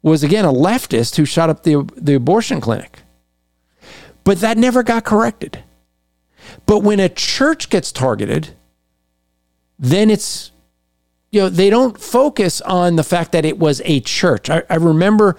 was 0.01 0.23
again 0.23 0.47
a 0.47 0.53
leftist 0.53 1.17
who 1.17 1.27
shot 1.27 1.51
up 1.51 1.63
the 1.63 1.87
the 1.95 2.15
abortion 2.15 2.59
clinic, 2.59 3.01
but 4.25 4.41
that 4.41 4.57
never 4.57 4.83
got 4.83 5.05
corrected. 5.05 5.63
But 6.65 6.79
when 6.79 7.01
a 7.01 7.11
church 7.11 7.69
gets 7.69 7.93
targeted, 7.93 8.55
then 9.79 10.09
it's 10.09 10.53
you 11.33 11.43
know 11.43 11.49
they 11.51 11.69
don't 11.69 12.01
focus 12.01 12.63
on 12.63 12.97
the 12.97 13.05
fact 13.05 13.33
that 13.33 13.45
it 13.45 13.59
was 13.59 13.83
a 13.85 14.01
church. 14.01 14.49
I, 14.49 14.63
I 14.71 14.77
remember 14.77 15.37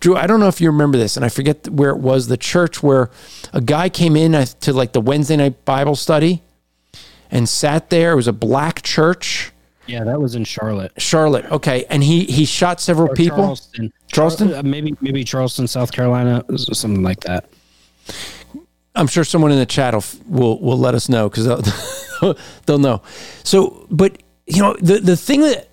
Drew, 0.00 0.16
I 0.16 0.26
don't 0.26 0.40
know 0.40 0.48
if 0.48 0.60
you 0.60 0.70
remember 0.70 0.98
this, 0.98 1.16
and 1.16 1.24
I 1.24 1.28
forget 1.28 1.68
where 1.68 1.90
it 1.90 1.98
was. 1.98 2.28
The 2.28 2.36
church 2.36 2.82
where 2.82 3.10
a 3.52 3.60
guy 3.60 3.88
came 3.88 4.16
in 4.16 4.34
uh, 4.34 4.46
to 4.60 4.72
like 4.72 4.92
the 4.92 5.00
Wednesday 5.00 5.36
night 5.36 5.64
Bible 5.64 5.96
study 5.96 6.42
and 7.30 7.48
sat 7.48 7.90
there. 7.90 8.12
It 8.12 8.16
was 8.16 8.28
a 8.28 8.32
black 8.32 8.82
church. 8.82 9.52
Yeah, 9.86 10.04
that 10.04 10.20
was 10.20 10.34
in 10.34 10.44
Charlotte. 10.44 10.92
Charlotte. 10.98 11.44
Okay, 11.50 11.84
and 11.90 12.02
he 12.02 12.24
he 12.24 12.44
shot 12.44 12.80
several 12.80 13.10
Or 13.10 13.14
people. 13.14 13.38
Charleston. 13.38 13.92
Charleston? 14.12 14.48
Char- 14.50 14.58
uh, 14.58 14.62
maybe 14.62 14.96
maybe 15.00 15.22
Charleston, 15.24 15.68
South 15.68 15.92
Carolina, 15.92 16.44
something 16.56 17.02
like 17.02 17.20
that. 17.20 17.48
I'm 18.94 19.06
sure 19.06 19.24
someone 19.24 19.52
in 19.52 19.58
the 19.58 19.66
chat 19.66 19.94
will 19.94 20.02
will, 20.26 20.60
will 20.60 20.78
let 20.78 20.94
us 20.94 21.08
know 21.08 21.28
because 21.28 21.44
they'll, 21.44 22.36
they'll 22.66 22.78
know. 22.78 23.02
So, 23.44 23.86
but 23.90 24.22
you 24.46 24.62
know, 24.62 24.74
the 24.80 24.98
the 24.98 25.16
thing 25.16 25.42
that 25.42 25.68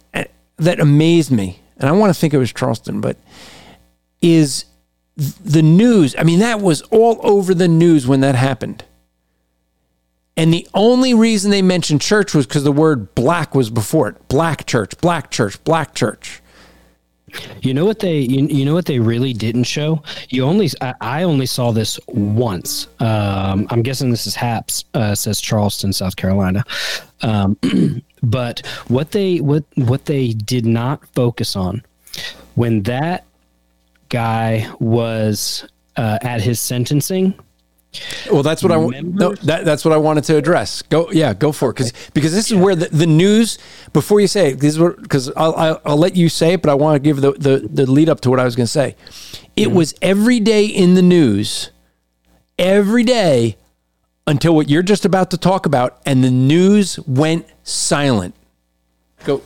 that 0.58 0.80
amazed 0.80 1.32
me, 1.32 1.60
and 1.78 1.90
I 1.90 1.94
want 1.94 2.14
to 2.14 2.20
think 2.20 2.34
it 2.34 2.38
was 2.38 2.54
Charleston, 2.54 3.02
but 3.02 3.18
is 4.22 4.66
the 5.16 5.62
news. 5.62 6.16
I 6.18 6.24
mean, 6.24 6.40
that 6.40 6.60
was 6.60 6.82
all 6.84 7.20
over 7.24 7.54
the 7.54 7.68
news 7.68 8.08
when 8.08 8.22
that 8.22 8.36
happened. 8.36 8.84
And 10.36 10.52
the 10.52 10.68
only 10.74 11.14
reason 11.14 11.52
they 11.52 11.62
mentioned 11.62 12.02
church 12.02 12.34
was 12.34 12.48
because 12.48 12.64
the 12.64 12.72
word 12.72 13.14
black 13.14 13.54
was 13.54 13.70
before 13.70 14.10
it. 14.10 14.28
Black 14.28 14.66
church, 14.66 14.98
black 15.00 15.30
church, 15.30 15.64
black 15.64 15.94
church. 15.94 16.42
You 17.62 17.74
know 17.74 17.86
what 17.86 18.00
they 18.00 18.20
you, 18.20 18.46
you 18.48 18.66
know 18.66 18.74
what 18.74 18.86
they 18.86 19.00
really 19.00 19.34
didn't 19.34 19.64
show? 19.64 20.04
You 20.30 20.44
only 20.44 20.70
I, 20.82 20.94
I 21.02 21.24
only 21.24 21.46
saw 21.46 21.72
this 21.72 22.00
once. 22.08 22.88
Um, 23.00 23.68
I'm 23.70 23.82
guessing 23.82 24.12
this 24.12 24.28
is 24.28 24.36
Haps 24.36 24.86
uh, 24.94 25.16
says 25.16 25.42
Charleston, 25.42 25.94
South 25.94 26.16
Carolina. 26.16 26.64
Um, 27.22 27.58
but 28.24 28.66
what 28.88 29.12
they 29.12 29.40
what 29.40 29.64
what 29.76 30.06
they 30.06 30.30
did 30.30 30.66
not 30.66 31.08
focus 31.16 31.56
on 31.56 31.84
when 32.56 32.84
that 32.84 33.26
guy 34.14 34.72
was 34.80 35.68
uh, 35.98 36.20
at 36.22 36.40
his 36.40 36.60
sentencing. 36.62 37.34
Well, 38.32 38.44
that's 38.44 38.64
what 38.64 38.72
I 38.72 38.78
want. 38.78 39.04
No, 39.04 39.34
that, 39.44 39.66
that's 39.66 39.84
what 39.86 39.94
I 39.94 39.98
wanted 39.98 40.24
to 40.26 40.38
address. 40.38 40.82
Go, 40.84 41.12
yeah, 41.12 41.34
go 41.34 41.52
for 41.52 41.70
it, 41.70 41.74
because 41.74 41.94
because 42.14 42.32
this 42.32 42.52
is 42.52 42.58
where 42.58 42.76
the, 42.76 42.88
the 42.88 43.06
news. 43.06 43.60
Before 43.92 44.20
you 44.20 44.28
say 44.28 44.52
it, 44.52 44.60
this 44.60 44.78
is 44.78 44.96
because 45.02 45.32
I'll, 45.36 45.54
I'll 45.56 45.82
I'll 45.86 45.98
let 45.98 46.16
you 46.16 46.30
say 46.30 46.54
it, 46.54 46.62
but 46.62 46.72
I 46.72 46.74
want 46.76 46.96
to 46.96 47.00
give 47.00 47.22
the, 47.22 47.34
the 47.34 47.68
the 47.72 47.86
lead 47.86 48.10
up 48.10 48.22
to 48.22 48.30
what 48.30 48.40
I 48.40 48.46
was 48.46 48.56
going 48.56 48.66
to 48.66 48.72
say. 48.72 48.96
It 49.56 49.72
was 49.72 49.94
every 50.02 50.40
day 50.40 50.66
in 50.66 50.96
the 50.96 51.04
news, 51.04 51.70
every 52.58 53.04
day 53.04 53.58
until 54.26 54.56
what 54.56 54.70
you're 54.70 54.82
just 54.82 55.06
about 55.06 55.30
to 55.32 55.38
talk 55.38 55.66
about, 55.68 56.02
and 56.06 56.24
the 56.24 56.32
news 56.32 57.00
went 57.06 57.46
silent. 57.64 58.34
Go. 59.26 59.42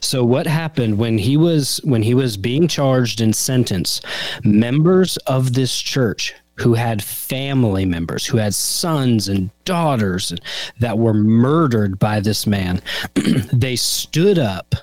So 0.00 0.24
what 0.24 0.46
happened 0.46 0.98
when 0.98 1.18
he 1.18 1.36
was 1.36 1.80
when 1.84 2.02
he 2.02 2.14
was 2.14 2.36
being 2.36 2.68
charged 2.68 3.20
and 3.20 3.34
sentenced? 3.34 4.04
Members 4.44 5.16
of 5.26 5.54
this 5.54 5.80
church 5.80 6.34
who 6.56 6.74
had 6.74 7.02
family 7.02 7.84
members, 7.84 8.26
who 8.26 8.36
had 8.36 8.54
sons 8.54 9.28
and 9.28 9.50
daughters 9.64 10.32
that 10.78 10.98
were 10.98 11.14
murdered 11.14 11.98
by 11.98 12.20
this 12.20 12.46
man, 12.46 12.80
they 13.52 13.74
stood 13.74 14.38
up 14.38 14.74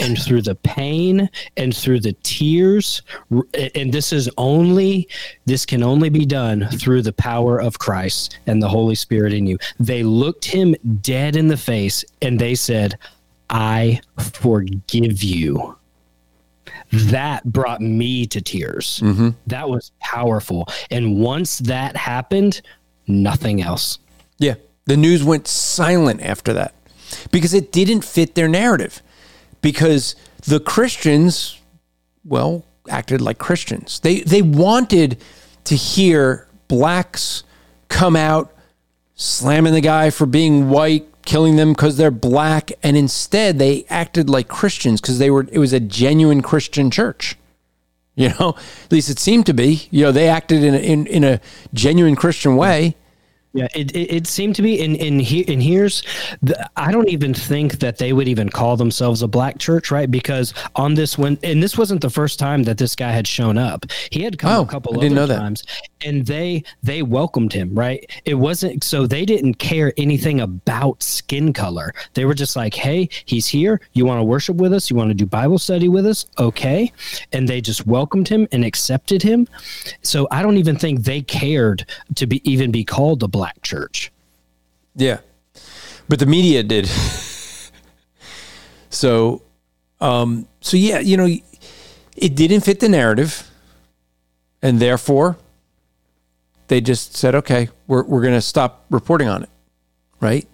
and 0.00 0.20
through 0.22 0.42
the 0.42 0.54
pain 0.54 1.28
and 1.56 1.76
through 1.76 2.00
the 2.00 2.14
tears 2.22 3.02
and 3.74 3.92
this 3.92 4.12
is 4.12 4.30
only 4.38 5.08
this 5.44 5.66
can 5.66 5.82
only 5.82 6.08
be 6.08 6.24
done 6.24 6.66
through 6.78 7.02
the 7.02 7.12
power 7.12 7.60
of 7.60 7.78
Christ 7.78 8.38
and 8.46 8.62
the 8.62 8.68
Holy 8.68 8.94
Spirit 8.94 9.32
in 9.32 9.46
you. 9.46 9.58
They 9.78 10.02
looked 10.02 10.46
him 10.46 10.74
dead 11.02 11.36
in 11.36 11.48
the 11.48 11.56
face 11.56 12.04
and 12.22 12.38
they 12.38 12.54
said, 12.54 12.98
I 13.48 14.00
forgive 14.18 15.22
you. 15.22 15.76
That 16.92 17.44
brought 17.44 17.80
me 17.80 18.26
to 18.26 18.40
tears. 18.40 19.00
Mm-hmm. 19.02 19.30
That 19.46 19.68
was 19.68 19.92
powerful. 20.00 20.68
And 20.90 21.18
once 21.18 21.58
that 21.60 21.96
happened, 21.96 22.62
nothing 23.06 23.62
else. 23.62 23.98
Yeah. 24.38 24.54
The 24.86 24.96
news 24.96 25.24
went 25.24 25.48
silent 25.48 26.22
after 26.22 26.52
that 26.52 26.74
because 27.30 27.54
it 27.54 27.72
didn't 27.72 28.02
fit 28.02 28.34
their 28.34 28.48
narrative. 28.48 29.02
Because 29.62 30.14
the 30.46 30.60
Christians, 30.60 31.60
well, 32.24 32.64
acted 32.88 33.20
like 33.20 33.38
Christians. 33.38 34.00
They 34.00 34.20
they 34.20 34.42
wanted 34.42 35.20
to 35.64 35.74
hear 35.74 36.46
blacks 36.68 37.42
come 37.88 38.14
out 38.16 38.52
slamming 39.16 39.72
the 39.72 39.80
guy 39.80 40.10
for 40.10 40.26
being 40.26 40.68
white, 40.68 41.06
killing 41.26 41.56
them 41.56 41.72
because 41.72 41.96
they're 41.96 42.10
black, 42.10 42.72
and 42.82 42.96
instead 42.96 43.58
they 43.58 43.84
acted 43.90 44.30
like 44.30 44.48
Christians 44.48 45.00
because 45.00 45.18
they 45.18 45.30
were 45.30 45.46
it 45.52 45.58
was 45.58 45.72
a 45.72 45.80
genuine 45.80 46.40
Christian 46.40 46.90
church. 46.90 47.36
You 48.14 48.30
know, 48.40 48.54
at 48.84 48.92
least 48.92 49.10
it 49.10 49.18
seemed 49.18 49.44
to 49.44 49.52
be. 49.52 49.88
You 49.90 50.04
know, 50.04 50.12
they 50.12 50.26
acted 50.26 50.64
in 50.64 50.74
a, 50.74 50.78
in, 50.78 51.06
in 51.06 51.22
a 51.22 51.38
genuine 51.74 52.16
Christian 52.16 52.56
way. 52.56 52.96
Yeah, 53.56 53.68
it, 53.74 53.90
it, 53.96 54.14
it 54.14 54.26
seemed 54.26 54.54
to 54.56 54.62
be, 54.62 54.82
and 54.84 54.96
and, 54.98 55.20
he, 55.20 55.46
and 55.50 55.62
here's, 55.62 56.02
the, 56.42 56.68
I 56.76 56.92
don't 56.92 57.08
even 57.08 57.32
think 57.32 57.78
that 57.78 57.96
they 57.96 58.12
would 58.12 58.28
even 58.28 58.50
call 58.50 58.76
themselves 58.76 59.22
a 59.22 59.28
black 59.28 59.58
church, 59.58 59.90
right? 59.90 60.10
Because 60.10 60.52
on 60.74 60.92
this 60.94 61.16
one, 61.16 61.38
and 61.42 61.62
this 61.62 61.78
wasn't 61.78 62.02
the 62.02 62.10
first 62.10 62.38
time 62.38 62.64
that 62.64 62.76
this 62.76 62.94
guy 62.94 63.10
had 63.12 63.26
shown 63.26 63.56
up. 63.56 63.86
He 64.10 64.22
had 64.22 64.38
come 64.38 64.52
Oh, 64.52 64.62
a 64.62 64.66
couple 64.66 64.92
I 64.98 65.00
didn't 65.00 65.16
other 65.16 65.20
know 65.22 65.26
that. 65.34 65.38
times, 65.40 65.64
and 66.04 66.26
they 66.26 66.64
they 66.82 67.02
welcomed 67.02 67.52
him, 67.54 67.74
right? 67.74 68.04
It 68.26 68.34
wasn't 68.34 68.84
so 68.84 69.06
they 69.06 69.24
didn't 69.24 69.54
care 69.54 69.92
anything 69.96 70.40
about 70.40 71.02
skin 71.02 71.54
color. 71.54 71.94
They 72.12 72.26
were 72.26 72.34
just 72.34 72.56
like, 72.56 72.74
hey, 72.74 73.08
he's 73.24 73.46
here. 73.46 73.80
You 73.94 74.04
want 74.04 74.20
to 74.20 74.24
worship 74.24 74.56
with 74.56 74.74
us? 74.74 74.90
You 74.90 74.96
want 74.96 75.08
to 75.10 75.14
do 75.14 75.24
Bible 75.24 75.58
study 75.58 75.88
with 75.88 76.04
us? 76.06 76.26
Okay, 76.38 76.92
and 77.32 77.48
they 77.48 77.62
just 77.62 77.86
welcomed 77.86 78.28
him 78.28 78.46
and 78.52 78.64
accepted 78.66 79.22
him. 79.22 79.48
So 80.02 80.28
I 80.30 80.42
don't 80.42 80.58
even 80.58 80.76
think 80.76 81.04
they 81.04 81.22
cared 81.22 81.86
to 82.16 82.26
be 82.26 82.42
even 82.50 82.70
be 82.70 82.84
called 82.84 83.22
a 83.22 83.28
black 83.28 83.45
church. 83.62 84.12
Yeah. 84.94 85.20
But 86.08 86.18
the 86.18 86.26
media 86.26 86.62
did. 86.62 86.86
so 88.90 89.42
um 90.00 90.46
so 90.60 90.76
yeah, 90.76 91.00
you 91.00 91.16
know, 91.16 91.28
it 92.16 92.34
didn't 92.34 92.60
fit 92.60 92.80
the 92.80 92.88
narrative. 92.88 93.50
And 94.62 94.80
therefore 94.80 95.36
they 96.68 96.80
just 96.80 97.16
said, 97.16 97.34
"Okay, 97.34 97.68
we're 97.86 98.04
we're 98.04 98.22
going 98.22 98.34
to 98.34 98.40
stop 98.40 98.86
reporting 98.90 99.28
on 99.28 99.44
it." 99.44 99.50
Right? 100.20 100.48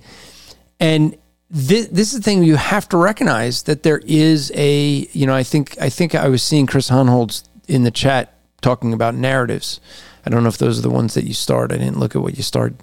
And 0.80 1.16
this, 1.48 1.86
this 1.88 2.12
is 2.12 2.18
the 2.18 2.22
thing 2.22 2.42
you 2.42 2.56
have 2.56 2.88
to 2.88 2.96
recognize 2.96 3.62
that 3.64 3.82
there 3.82 4.00
is 4.06 4.50
a, 4.54 5.06
you 5.12 5.26
know, 5.26 5.34
I 5.34 5.42
think 5.42 5.76
I 5.80 5.90
think 5.90 6.14
I 6.14 6.28
was 6.28 6.42
seeing 6.42 6.66
Chris 6.66 6.90
Hohnholz 6.90 7.44
in 7.68 7.84
the 7.84 7.90
chat 7.90 8.31
talking 8.62 8.92
about 8.94 9.14
narratives. 9.14 9.80
I 10.24 10.30
don't 10.30 10.42
know 10.42 10.48
if 10.48 10.58
those 10.58 10.78
are 10.78 10.82
the 10.82 10.90
ones 10.90 11.14
that 11.14 11.24
you 11.24 11.34
start. 11.34 11.72
I 11.72 11.76
didn't 11.78 11.98
look 11.98 12.16
at 12.16 12.22
what 12.22 12.36
you 12.36 12.42
starred. 12.42 12.74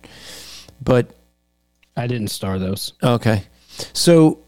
But 0.84 1.09
I 1.97 2.05
didn't 2.07 2.27
star 2.30 2.59
those. 2.59 2.93
Okay. 3.01 3.43
So 3.93 4.39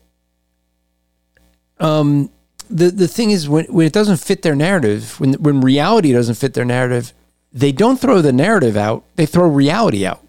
um 1.80 2.30
the 2.70 2.92
the 2.92 3.08
thing 3.08 3.32
is 3.32 3.50
when 3.50 3.66
when 3.66 3.88
it 3.88 3.94
doesn't 3.94 4.18
fit 4.18 4.42
their 4.44 4.56
narrative, 4.56 5.20
when 5.20 5.34
when 5.34 5.62
reality 5.62 6.14
doesn't 6.14 6.36
fit 6.36 6.54
their 6.54 6.66
narrative, 6.66 7.14
they 7.52 7.72
don't 7.72 8.00
throw 8.00 8.22
the 8.22 8.32
narrative 8.34 8.78
out, 8.78 9.04
they 9.16 9.26
throw 9.26 9.48
reality 9.48 10.06
out. 10.06 10.22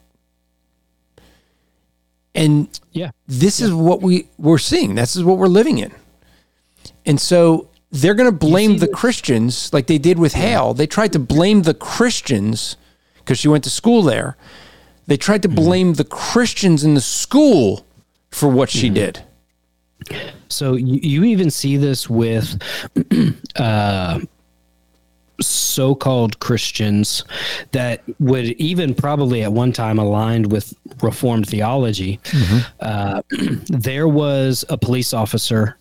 And 2.34 2.68
Yeah. 2.92 3.10
this 3.28 3.60
is 3.60 3.72
what 3.72 4.00
we 4.02 4.26
we're 4.38 4.58
seeing. 4.58 4.94
This 4.94 5.14
is 5.16 5.22
what 5.24 5.38
we're 5.38 5.46
living 5.48 5.78
in. 5.78 5.92
And 7.04 7.20
so 7.20 7.68
they're 7.92 8.14
going 8.14 8.30
to 8.30 8.36
blame 8.36 8.78
the 8.78 8.88
Christians 8.88 9.72
like 9.72 9.86
they 9.86 9.98
did 9.98 10.18
with 10.18 10.32
Hale. 10.32 10.72
They 10.72 10.86
tried 10.86 11.12
to 11.12 11.18
blame 11.18 11.62
the 11.62 11.74
Christians 11.74 12.76
because 13.18 13.38
she 13.38 13.48
went 13.48 13.64
to 13.64 13.70
school 13.70 14.02
there. 14.02 14.36
They 15.06 15.18
tried 15.18 15.42
to 15.42 15.48
blame 15.48 15.94
the 15.94 16.04
Christians 16.04 16.84
in 16.84 16.94
the 16.94 17.00
school 17.02 17.84
for 18.30 18.48
what 18.48 18.70
she 18.70 18.88
did. 18.88 19.22
So 20.48 20.74
you, 20.74 21.00
you 21.02 21.24
even 21.24 21.50
see 21.50 21.76
this 21.76 22.08
with 22.08 22.60
uh, 23.56 24.20
so-called 25.40 26.38
Christians 26.40 27.24
that 27.72 28.02
would 28.18 28.44
even 28.44 28.94
probably 28.94 29.42
at 29.42 29.52
one 29.52 29.72
time 29.72 29.98
aligned 29.98 30.50
with 30.50 30.74
Reformed 31.02 31.48
theology. 31.48 32.20
Uh, 32.80 33.22
there 33.68 34.08
was 34.08 34.64
a 34.70 34.78
police 34.78 35.12
officer 35.12 35.76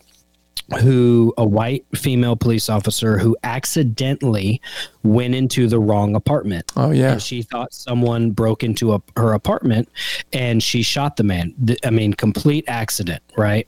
who 0.80 1.34
a 1.38 1.46
white 1.46 1.86
female 1.96 2.36
police 2.36 2.70
officer 2.70 3.18
who 3.18 3.36
accidentally 3.44 4.62
went 5.04 5.36
into 5.36 5.68
the 5.68 5.80
wrong 5.80 6.16
apartment. 6.16 6.72
Oh, 6.76 6.92
yeah. 6.92 7.14
And 7.14 7.22
she 7.22 7.42
thought 7.42 7.74
someone 7.74 8.32
broke 8.32 8.64
into 8.64 8.94
a, 8.94 9.02
her 9.18 9.34
apartment 9.34 9.90
and 10.32 10.64
she 10.64 10.82
shot 10.82 11.18
the 11.18 11.24
man. 11.24 11.54
I 11.84 11.90
mean, 11.90 12.14
complete 12.14 12.64
accident, 12.68 13.22
right? 13.38 13.68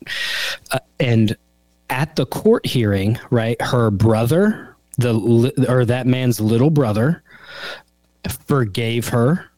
Uh, 0.72 0.80
and 1.00 1.36
at 1.90 2.16
the 2.16 2.26
court 2.26 2.66
hearing, 2.66 3.20
right, 3.30 3.62
her 3.62 3.92
brother, 3.92 4.76
the 4.98 5.66
or 5.68 5.86
that 5.86 6.08
man's 6.08 6.40
little 6.40 6.70
brother, 6.70 7.22
forgave 8.48 9.10
her. 9.10 9.50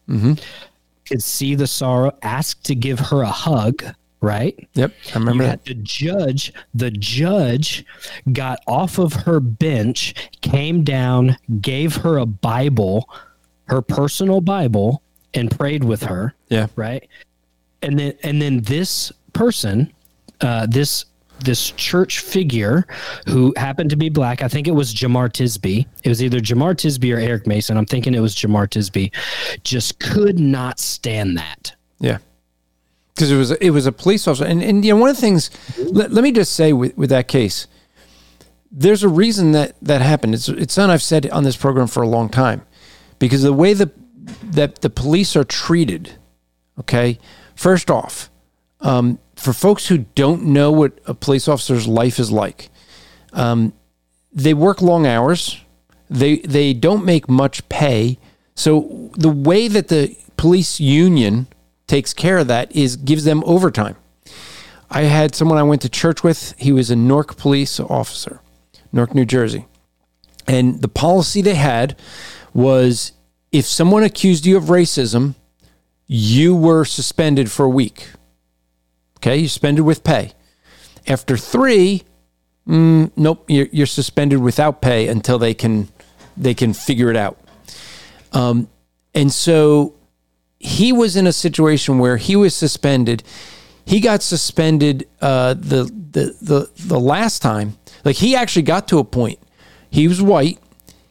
Could 1.06 1.22
see 1.22 1.54
the 1.54 1.68
sorrow, 1.68 2.10
asked 2.22 2.64
to 2.64 2.74
give 2.74 2.98
her 2.98 3.22
a 3.22 3.30
hug, 3.30 3.84
right? 4.20 4.56
Yep, 4.74 4.92
I 5.14 5.18
remember 5.18 5.44
You 5.44 5.50
that. 5.50 5.60
had 5.60 5.64
the 5.64 5.74
judge, 5.82 6.52
the 6.74 6.90
judge 6.90 7.84
got 8.32 8.60
off 8.66 8.98
of 8.98 9.12
her 9.12 9.40
bench, 9.40 10.14
came 10.40 10.84
down, 10.84 11.36
gave 11.60 11.96
her 11.96 12.18
a 12.18 12.26
Bible, 12.26 13.08
her 13.64 13.82
personal 13.82 14.40
Bible, 14.40 15.02
and 15.34 15.50
prayed 15.50 15.84
with 15.84 16.02
her. 16.04 16.34
Yeah. 16.48 16.66
Right. 16.76 17.08
And 17.82 17.98
then 17.98 18.14
and 18.22 18.40
then 18.40 18.62
this 18.62 19.12
person, 19.32 19.92
uh, 20.40 20.66
this 20.66 21.04
this 21.40 21.72
church 21.72 22.20
figure 22.20 22.86
who 23.28 23.52
happened 23.58 23.90
to 23.90 23.96
be 23.96 24.08
black. 24.08 24.40
I 24.42 24.48
think 24.48 24.66
it 24.66 24.70
was 24.70 24.94
Jemar 24.94 25.28
Tisby. 25.28 25.84
It 26.02 26.08
was 26.08 26.22
either 26.22 26.40
Jemar 26.40 26.74
Tisby 26.74 27.14
or 27.14 27.18
Eric 27.18 27.46
Mason. 27.46 27.76
I'm 27.76 27.84
thinking 27.84 28.14
it 28.14 28.20
was 28.20 28.34
Jemar 28.34 28.66
Tisby. 28.68 29.12
Just 29.62 30.00
could 30.00 30.38
not 30.38 30.80
stand 30.80 31.36
that. 31.36 31.74
Yeah. 32.00 32.18
Because 33.16 33.32
it 33.32 33.36
was 33.36 33.50
it 33.50 33.70
was 33.70 33.86
a 33.86 33.92
police 33.92 34.28
officer, 34.28 34.44
and 34.44 34.62
and 34.62 34.84
you 34.84 34.92
know 34.92 35.00
one 35.00 35.08
of 35.08 35.16
the 35.16 35.22
things. 35.22 35.50
Let, 35.78 36.12
let 36.12 36.22
me 36.22 36.32
just 36.32 36.52
say 36.52 36.74
with, 36.74 36.94
with 36.98 37.08
that 37.08 37.28
case, 37.28 37.66
there's 38.70 39.02
a 39.02 39.08
reason 39.08 39.52
that 39.52 39.74
that 39.80 40.02
happened. 40.02 40.34
It's 40.34 40.50
it's 40.50 40.74
something 40.74 40.92
I've 40.92 41.02
said 41.02 41.30
on 41.30 41.42
this 41.42 41.56
program 41.56 41.86
for 41.86 42.02
a 42.02 42.08
long 42.08 42.28
time, 42.28 42.60
because 43.18 43.42
the 43.42 43.54
way 43.54 43.72
the 43.72 43.90
that 44.42 44.82
the 44.82 44.90
police 44.90 45.34
are 45.34 45.44
treated. 45.44 46.12
Okay, 46.78 47.18
first 47.54 47.90
off, 47.90 48.28
um, 48.80 49.18
for 49.34 49.54
folks 49.54 49.86
who 49.88 50.04
don't 50.14 50.44
know 50.44 50.70
what 50.70 51.00
a 51.06 51.14
police 51.14 51.48
officer's 51.48 51.88
life 51.88 52.18
is 52.18 52.30
like, 52.30 52.68
um, 53.32 53.72
they 54.30 54.52
work 54.52 54.82
long 54.82 55.06
hours. 55.06 55.64
They 56.10 56.40
they 56.40 56.74
don't 56.74 57.06
make 57.06 57.30
much 57.30 57.66
pay. 57.70 58.18
So 58.54 59.10
the 59.16 59.30
way 59.30 59.68
that 59.68 59.88
the 59.88 60.14
police 60.36 60.80
union 60.80 61.46
takes 61.86 62.12
care 62.12 62.38
of 62.38 62.48
that 62.48 62.74
is 62.74 62.96
gives 62.96 63.24
them 63.24 63.42
overtime. 63.46 63.96
I 64.90 65.02
had 65.02 65.34
someone 65.34 65.58
I 65.58 65.62
went 65.62 65.82
to 65.82 65.88
church 65.88 66.22
with. 66.22 66.54
He 66.58 66.72
was 66.72 66.90
a 66.90 66.96
Newark 66.96 67.36
police 67.36 67.80
officer, 67.80 68.40
Newark, 68.92 69.14
New 69.14 69.24
Jersey, 69.24 69.66
and 70.46 70.80
the 70.80 70.88
policy 70.88 71.42
they 71.42 71.54
had 71.54 71.98
was 72.54 73.12
if 73.52 73.66
someone 73.66 74.02
accused 74.02 74.46
you 74.46 74.56
of 74.56 74.64
racism, 74.64 75.34
you 76.06 76.54
were 76.54 76.84
suspended 76.84 77.50
for 77.50 77.64
a 77.64 77.68
week. 77.68 78.10
Okay, 79.18 79.38
you 79.38 79.48
suspended 79.48 79.84
with 79.84 80.04
pay. 80.04 80.32
After 81.08 81.36
three, 81.36 82.04
mm, 82.68 83.10
nope, 83.16 83.44
you're, 83.48 83.68
you're 83.72 83.86
suspended 83.86 84.40
without 84.40 84.80
pay 84.80 85.08
until 85.08 85.38
they 85.38 85.54
can 85.54 85.88
they 86.36 86.54
can 86.54 86.74
figure 86.74 87.10
it 87.10 87.16
out. 87.16 87.40
Um, 88.32 88.68
and 89.14 89.32
so 89.32 89.95
he 90.58 90.92
was 90.92 91.16
in 91.16 91.26
a 91.26 91.32
situation 91.32 91.98
where 91.98 92.16
he 92.16 92.36
was 92.36 92.54
suspended. 92.54 93.22
He 93.84 94.00
got 94.00 94.22
suspended 94.22 95.08
uh, 95.20 95.54
the, 95.54 95.84
the 96.10 96.36
the 96.40 96.70
the 96.76 97.00
last 97.00 97.40
time. 97.42 97.78
Like 98.04 98.16
he 98.16 98.34
actually 98.34 98.62
got 98.62 98.88
to 98.88 98.98
a 98.98 99.04
point. 99.04 99.38
He 99.90 100.08
was 100.08 100.20
white. 100.20 100.58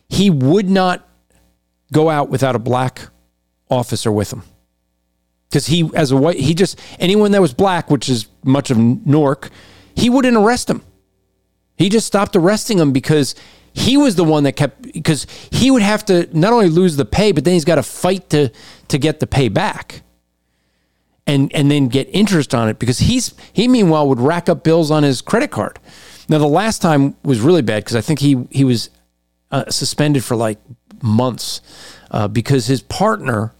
He 0.09 0.29
would 0.29 0.69
not 0.69 1.07
go 1.91 2.09
out 2.09 2.29
without 2.29 2.55
a 2.55 2.59
black 2.59 3.07
officer 3.69 4.11
with 4.11 4.31
him 4.33 4.43
because 5.49 5.67
he, 5.67 5.89
as 5.95 6.11
a 6.11 6.17
white, 6.17 6.37
he 6.37 6.53
just 6.53 6.79
anyone 6.99 7.31
that 7.31 7.41
was 7.41 7.53
black, 7.53 7.89
which 7.89 8.09
is 8.09 8.27
much 8.43 8.71
of 8.71 8.77
Newark, 8.77 9.49
he 9.95 10.09
wouldn't 10.09 10.35
arrest 10.35 10.69
him. 10.69 10.81
He 11.77 11.89
just 11.89 12.07
stopped 12.07 12.35
arresting 12.35 12.79
him 12.79 12.91
because 12.91 13.35
he 13.76 13.97
was 13.97 14.15
the 14.15 14.23
one 14.23 14.43
that 14.45 14.53
kept 14.53 14.93
because 14.93 15.28
he 15.51 15.69
would 15.69 15.82
have 15.82 16.05
to 16.05 16.30
not 16.38 16.53
only 16.53 16.69
lose 16.69 16.95
the 16.95 17.03
pay, 17.03 17.34
but 17.34 17.43
then 17.43 17.53
he's 17.53 17.65
got 17.65 17.76
to 17.76 17.84
fight 17.84 18.30
to 18.30 18.49
to 18.88 18.97
get 18.97 19.19
the 19.19 19.28
pay 19.28 19.49
back. 19.49 20.01
And 21.28 21.53
and 21.53 21.69
then 21.69 21.89
get 21.89 22.07
interest 22.11 22.55
on 22.55 22.69
it 22.69 22.80
because 22.80 22.99
he's 22.99 23.34
he 23.51 23.67
meanwhile 23.67 24.07
would 24.07 24.19
rack 24.19 24.47
up 24.47 24.63
bills 24.63 24.91
on 24.91 25.03
his 25.03 25.21
credit 25.21 25.51
card. 25.51 25.80
Now 26.30 26.38
the 26.38 26.47
last 26.47 26.82
time 26.82 27.15
was 27.23 27.41
really 27.41 27.63
bad 27.63 27.84
because 27.84 27.95
I 27.95 28.01
think 28.01 28.19
he 28.19 28.47
he 28.49 28.63
was 28.63 28.89
uh, 29.51 29.69
suspended 29.69 30.23
for 30.23 30.36
like 30.36 30.59
months 31.01 31.61
uh, 32.11 32.28
because 32.28 32.67
his 32.67 32.82
partner, 32.82 33.53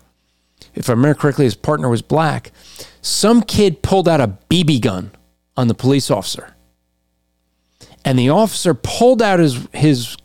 if 0.76 0.90
I 0.90 0.94
remember 0.94 1.20
correctly, 1.20 1.46
his 1.46 1.56
partner 1.56 1.90
was 1.90 2.02
black. 2.02 2.52
Some 3.02 3.42
kid 3.42 3.82
pulled 3.82 4.08
out 4.08 4.22
a 4.22 4.38
BB 4.50 4.82
gun 4.82 5.12
on 5.58 5.68
the 5.68 5.76
police 5.76 6.10
officer 6.10 6.55
and 8.06 8.18
the 8.18 8.30
officer 8.30 8.74
pulled 8.74 9.22
out 9.22 9.40
his 9.40 9.68
his 9.74 10.16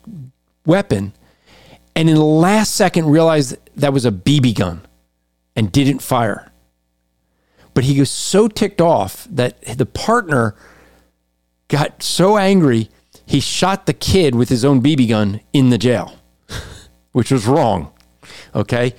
weapon 0.65 1.13
and 1.95 2.09
in 2.09 2.15
the 2.15 2.23
last 2.23 2.75
second 2.75 3.07
realized 3.07 3.57
that 3.75 3.91
was 3.91 4.05
a 4.05 4.11
BB 4.11 4.55
gun 4.55 4.81
and 5.55 5.71
didn't 5.71 5.99
fire. 5.99 6.51
But 7.73 7.83
he 7.83 7.99
was 7.99 8.09
so 8.09 8.47
ticked 8.47 8.79
off 8.79 9.27
that 9.29 9.61
the 9.77 9.85
partner 9.85 10.55
got 11.67 12.03
so 12.03 12.37
angry 12.37 12.89
he 13.25 13.39
shot 13.39 13.85
the 13.85 13.93
kid 13.93 14.35
with 14.35 14.49
his 14.49 14.65
own 14.65 14.81
BB 14.81 15.09
gun 15.09 15.39
in 15.53 15.69
the 15.69 15.77
jail, 15.77 16.13
which 17.11 17.31
was 17.31 17.47
wrong. 17.47 17.91
Okay? 18.53 18.93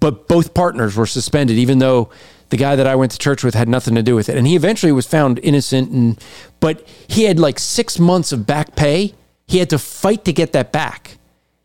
But 0.00 0.28
both 0.28 0.52
partners 0.52 0.96
were 0.96 1.06
suspended 1.06 1.56
even 1.56 1.78
though 1.78 2.10
the 2.54 2.58
guy 2.58 2.76
that 2.76 2.86
I 2.86 2.94
went 2.94 3.10
to 3.10 3.18
church 3.18 3.42
with 3.42 3.56
had 3.56 3.68
nothing 3.68 3.96
to 3.96 4.02
do 4.02 4.14
with 4.14 4.28
it. 4.28 4.36
And 4.36 4.46
he 4.46 4.54
eventually 4.54 4.92
was 4.92 5.08
found 5.08 5.40
innocent 5.42 5.90
and 5.90 6.24
but 6.60 6.86
he 7.08 7.24
had 7.24 7.40
like 7.40 7.58
6 7.58 7.98
months 7.98 8.30
of 8.30 8.46
back 8.46 8.76
pay. 8.76 9.12
He 9.48 9.58
had 9.58 9.70
to 9.70 9.78
fight 9.78 10.24
to 10.26 10.32
get 10.32 10.52
that 10.52 10.70
back. 10.70 11.18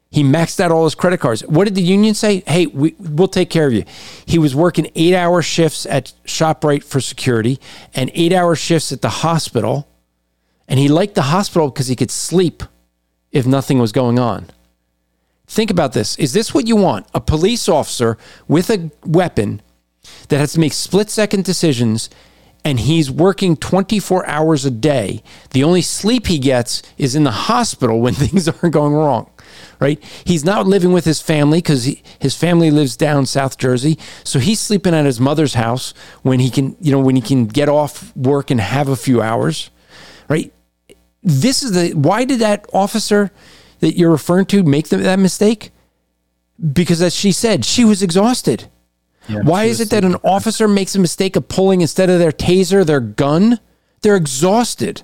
He 0.09 0.23
maxed 0.23 0.59
out 0.59 0.71
all 0.71 0.85
his 0.85 0.95
credit 0.95 1.19
cards. 1.19 1.41
What 1.41 1.65
did 1.65 1.75
the 1.75 1.83
union 1.83 2.15
say? 2.15 2.41
Hey, 2.47 2.65
we, 2.65 2.95
we'll 2.97 3.27
take 3.27 3.51
care 3.51 3.67
of 3.67 3.73
you. 3.73 3.83
He 4.25 4.39
was 4.39 4.55
working 4.55 4.89
eight 4.95 5.13
hour 5.13 5.43
shifts 5.43 5.85
at 5.85 6.11
ShopRite 6.25 6.83
for 6.83 6.99
security 6.99 7.59
and 7.93 8.09
eight 8.15 8.33
hour 8.33 8.55
shifts 8.55 8.91
at 8.91 9.03
the 9.03 9.09
hospital. 9.09 9.87
And 10.67 10.79
he 10.79 10.87
liked 10.87 11.13
the 11.13 11.29
hospital 11.29 11.69
because 11.69 11.85
he 11.85 11.95
could 11.95 12.09
sleep 12.09 12.63
if 13.31 13.45
nothing 13.45 13.77
was 13.77 13.91
going 13.91 14.17
on. 14.17 14.47
Think 15.45 15.69
about 15.69 15.93
this. 15.93 16.17
Is 16.17 16.33
this 16.33 16.51
what 16.51 16.65
you 16.65 16.77
want? 16.77 17.05
A 17.13 17.21
police 17.21 17.69
officer 17.69 18.17
with 18.47 18.71
a 18.71 18.89
weapon 19.05 19.61
that 20.29 20.37
has 20.37 20.53
to 20.53 20.59
make 20.59 20.73
split 20.73 21.09
second 21.09 21.43
decisions 21.43 22.09
and 22.65 22.79
he's 22.81 23.09
working 23.09 23.55
24 23.55 24.25
hours 24.27 24.65
a 24.65 24.71
day. 24.71 25.23
The 25.51 25.63
only 25.63 25.81
sleep 25.81 26.27
he 26.27 26.39
gets 26.39 26.83
is 26.97 27.15
in 27.15 27.23
the 27.23 27.31
hospital 27.31 28.01
when 28.01 28.13
things 28.15 28.47
aren't 28.47 28.73
going 28.73 28.93
wrong, 28.93 29.29
right? 29.79 30.03
He's 30.25 30.43
not 30.43 30.67
living 30.67 30.91
with 30.91 31.05
his 31.05 31.21
family 31.21 31.59
because 31.59 31.89
his 32.19 32.35
family 32.35 32.69
lives 32.71 32.97
down 32.97 33.25
South 33.25 33.57
Jersey. 33.57 33.97
So 34.23 34.39
he's 34.39 34.59
sleeping 34.59 34.93
at 34.93 35.05
his 35.05 35.19
mother's 35.19 35.53
house 35.53 35.93
when 36.21 36.39
he 36.39 36.49
can, 36.49 36.75
you 36.81 36.91
know, 36.91 36.99
when 36.99 37.15
he 37.15 37.21
can 37.21 37.45
get 37.47 37.69
off 37.69 38.15
work 38.15 38.51
and 38.51 38.59
have 38.59 38.89
a 38.89 38.95
few 38.95 39.21
hours, 39.21 39.69
right? 40.27 40.53
This 41.23 41.63
is 41.63 41.71
the, 41.71 41.93
why 41.93 42.25
did 42.25 42.39
that 42.39 42.65
officer 42.73 43.31
that 43.79 43.97
you're 43.97 44.11
referring 44.11 44.45
to 44.47 44.63
make 44.63 44.89
that 44.89 45.19
mistake? 45.19 45.71
Because 46.73 47.01
as 47.01 47.15
she 47.15 47.31
said, 47.31 47.63
she 47.63 47.85
was 47.85 48.03
exhausted. 48.03 48.69
Yeah, 49.29 49.41
Why 49.43 49.65
is 49.65 49.79
it 49.79 49.91
that 49.91 50.03
an 50.03 50.15
officer 50.23 50.67
makes 50.67 50.95
a 50.95 50.99
mistake 50.99 51.35
of 51.35 51.47
pulling 51.47 51.81
instead 51.81 52.09
of 52.09 52.17
their 52.19 52.31
taser, 52.31 52.85
their 52.85 52.99
gun? 52.99 53.59
They're 54.01 54.15
exhausted. 54.15 55.03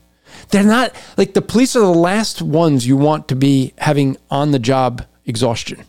They're 0.49 0.63
not 0.63 0.93
like 1.17 1.33
the 1.33 1.41
police 1.41 1.75
are 1.75 1.81
the 1.81 1.87
last 1.87 2.41
ones 2.41 2.87
you 2.87 2.97
want 2.97 3.27
to 3.29 3.35
be 3.35 3.73
having 3.77 4.17
on 4.29 4.51
the 4.51 4.59
job 4.59 5.05
exhaustion. 5.25 5.83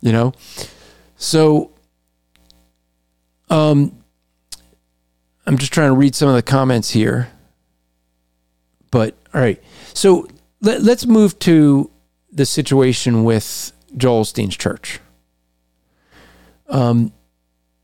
You 0.00 0.12
know? 0.12 0.32
So 1.16 1.70
um 3.48 3.96
I'm 5.46 5.58
just 5.58 5.72
trying 5.72 5.90
to 5.90 5.96
read 5.96 6.14
some 6.14 6.28
of 6.28 6.34
the 6.34 6.42
comments 6.42 6.90
here. 6.90 7.30
But 8.90 9.16
all 9.32 9.40
right. 9.40 9.62
So 9.94 10.28
let, 10.60 10.82
let's 10.82 11.06
move 11.06 11.38
to 11.40 11.90
the 12.32 12.44
situation 12.46 13.24
with 13.24 13.72
Joel 13.96 14.22
Osteen's 14.22 14.56
church. 14.56 15.00
Um, 16.68 17.12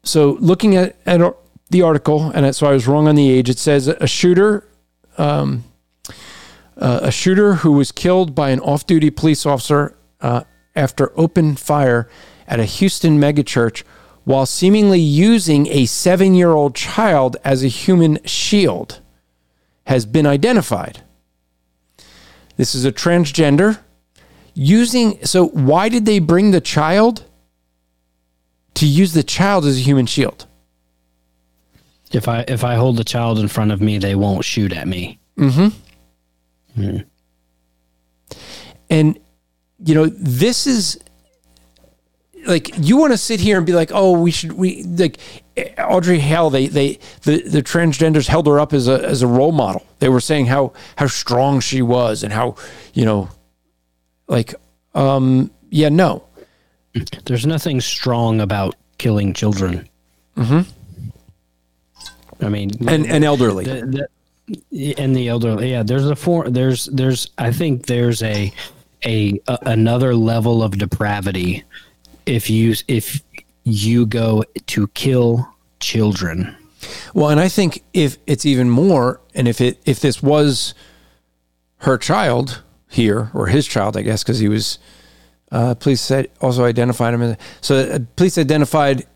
so 0.03 0.37
looking 0.41 0.77
at, 0.77 0.97
at 1.07 1.21
the 1.71 1.83
article, 1.83 2.31
and 2.31 2.55
so 2.55 2.67
I 2.67 2.73
was 2.73 2.87
wrong 2.87 3.09
on 3.09 3.15
the 3.15 3.31
age. 3.31 3.49
It 3.49 3.59
says 3.59 3.89
a 3.89 4.07
shooter, 4.07 4.69
um, 5.17 5.65
uh, 6.77 7.01
a 7.03 7.11
shooter 7.11 7.55
who 7.55 7.73
was 7.73 7.93
killed 7.93 8.35
by 8.35 8.51
an 8.51 8.61
off-duty 8.61 9.11
police 9.11 9.47
officer 9.47 9.97
uh, 10.21 10.43
after 10.75 11.13
open 11.19 11.57
fire 11.57 12.09
at 12.47 12.61
a 12.61 12.65
Houston 12.65 13.19
megachurch 13.19 13.85
while 14.25 14.47
seemingly 14.47 15.01
using 15.01 15.67
a 15.69 15.87
seven-year-old 15.87 16.75
child 16.75 17.37
as 17.45 17.65
a 17.65 17.69
human 17.69 18.23
shield 18.25 19.01
has 19.87 20.07
been 20.07 20.27
identified. 20.27 21.03
This 22.57 22.75
is 22.75 22.85
a 22.85 22.93
transgender 22.93 23.81
using. 24.55 25.25
So 25.25 25.49
why 25.49 25.89
did 25.89 26.05
they 26.05 26.19
bring 26.19 26.51
the 26.51 26.61
child? 26.61 27.25
To 28.75 28.87
use 28.87 29.13
the 29.13 29.23
child 29.23 29.65
as 29.65 29.79
a 29.79 29.81
human 29.81 30.07
shield. 30.07 30.47
If 32.13 32.29
I 32.29 32.45
if 32.49 32.65
I 32.65 32.75
hold 32.75 32.97
the 32.97 33.05
child 33.05 33.39
in 33.39 33.49
front 33.49 33.73
of 33.73 33.81
me, 33.81 33.99
they 33.99 34.15
won't 34.15 34.45
shoot 34.45 34.73
at 34.73 34.87
me. 34.87 35.19
Mm-hmm. 35.39 35.69
Hmm. 36.75 36.99
And 38.91 39.19
you 39.85 39.95
know, 39.95 40.07
this 40.07 40.67
is 40.67 40.99
like 42.47 42.71
you 42.79 42.97
want 42.97 43.13
to 43.13 43.19
sit 43.19 43.41
here 43.41 43.57
and 43.57 43.67
be 43.67 43.73
like, 43.73 43.91
oh, 43.93 44.21
we 44.21 44.31
should 44.31 44.53
we 44.53 44.83
like 44.83 45.19
Audrey 45.79 46.19
Hale. 46.19 46.51
They 46.51 46.67
they 46.67 46.99
the 47.23 47.43
the 47.43 47.63
transgenders 47.63 48.27
held 48.27 48.47
her 48.47 48.61
up 48.61 48.73
as 48.73 48.89
a 48.89 49.03
as 49.05 49.23
a 49.23 49.27
role 49.27 49.53
model. 49.53 49.87
They 49.99 50.09
were 50.09 50.21
saying 50.21 50.47
how 50.47 50.73
how 50.97 51.07
strong 51.07 51.61
she 51.61 51.83
was 51.83 52.23
and 52.23 52.33
how 52.33 52.57
you 52.95 53.05
know, 53.05 53.29
like, 54.29 54.55
um, 54.95 55.51
yeah, 55.71 55.89
no. 55.89 56.25
There's 57.25 57.47
nothing 57.47 57.81
strong 57.81 58.41
about 58.41 58.75
killing 58.99 59.33
children. 59.33 59.89
Mm-hmm. 60.37 60.71
I 62.45 62.49
mean, 62.49 62.71
and 62.89 63.07
and 63.07 63.25
elderly. 63.25 63.65
The, 63.65 64.09
the, 64.71 64.99
and 64.99 65.15
the 65.15 65.29
elderly, 65.29 65.71
yeah. 65.71 65.83
There's 65.83 66.07
a 66.07 66.17
form. 66.17 66.53
There's 66.53 66.87
there's. 66.87 67.31
I 67.39 67.53
think 67.53 67.87
there's 67.87 68.23
a, 68.23 68.53
a 69.05 69.41
a 69.49 69.59
another 69.63 70.15
level 70.15 70.63
of 70.63 70.79
depravity 70.79 71.65
if 72.27 72.51
you 72.51 72.75
if 72.89 73.23
you 73.65 74.07
go 74.07 74.45
to 74.67 74.89
kill 74.89 75.49
children. 75.81 76.57
Well, 77.15 77.29
and 77.31 77.41
I 77.41 77.49
think 77.49 77.85
if 77.93 78.19
it's 78.27 78.45
even 78.45 78.69
more, 78.69 79.21
and 79.35 79.47
if 79.47 79.61
it 79.61 79.81
if 79.85 80.01
this 80.01 80.23
was 80.23 80.75
her 81.79 81.97
child 81.99 82.63
here 82.89 83.31
or 83.35 83.47
his 83.47 83.67
child, 83.67 83.97
I 83.97 84.03
guess, 84.03 84.23
because 84.23 84.39
he 84.39 84.49
was 84.49 84.79
uh, 85.53 85.75
police 85.75 86.01
said 86.01 86.31
also 86.41 86.65
identified 86.65 87.15
him 87.15 87.23
as 87.23 87.37
so 87.61 87.77
uh, 87.77 87.99
police 88.17 88.39
identified 88.39 89.07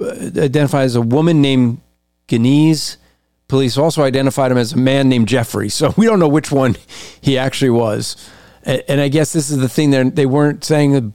uh, 0.00 0.30
identified 0.36 0.84
as 0.84 0.94
a 0.94 1.00
woman 1.00 1.40
named 1.40 1.80
Genese. 2.28 2.98
Police 3.48 3.76
also 3.76 4.02
identified 4.02 4.52
him 4.52 4.58
as 4.58 4.74
a 4.74 4.78
man 4.78 5.08
named 5.08 5.28
Jeffrey. 5.28 5.68
So 5.68 5.92
we 5.96 6.06
don't 6.06 6.18
know 6.18 6.28
which 6.28 6.52
one 6.52 6.76
he 7.20 7.38
actually 7.38 7.70
was. 7.70 8.30
And, 8.62 8.82
and 8.86 9.00
I 9.00 9.08
guess 9.08 9.32
this 9.32 9.50
is 9.50 9.58
the 9.58 9.68
thing 9.68 9.90
that 9.90 10.14
they 10.14 10.26
weren't 10.26 10.62
saying 10.62 11.14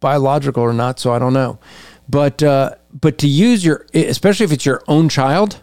biological 0.00 0.62
or 0.62 0.72
not, 0.72 1.00
so 1.00 1.12
I 1.12 1.18
don't 1.18 1.32
know. 1.32 1.58
But 2.08 2.42
uh, 2.42 2.76
but 2.92 3.18
to 3.18 3.28
use 3.28 3.64
your, 3.64 3.84
especially 3.92 4.44
if 4.44 4.52
it's 4.52 4.64
your 4.64 4.82
own 4.88 5.08
child, 5.08 5.60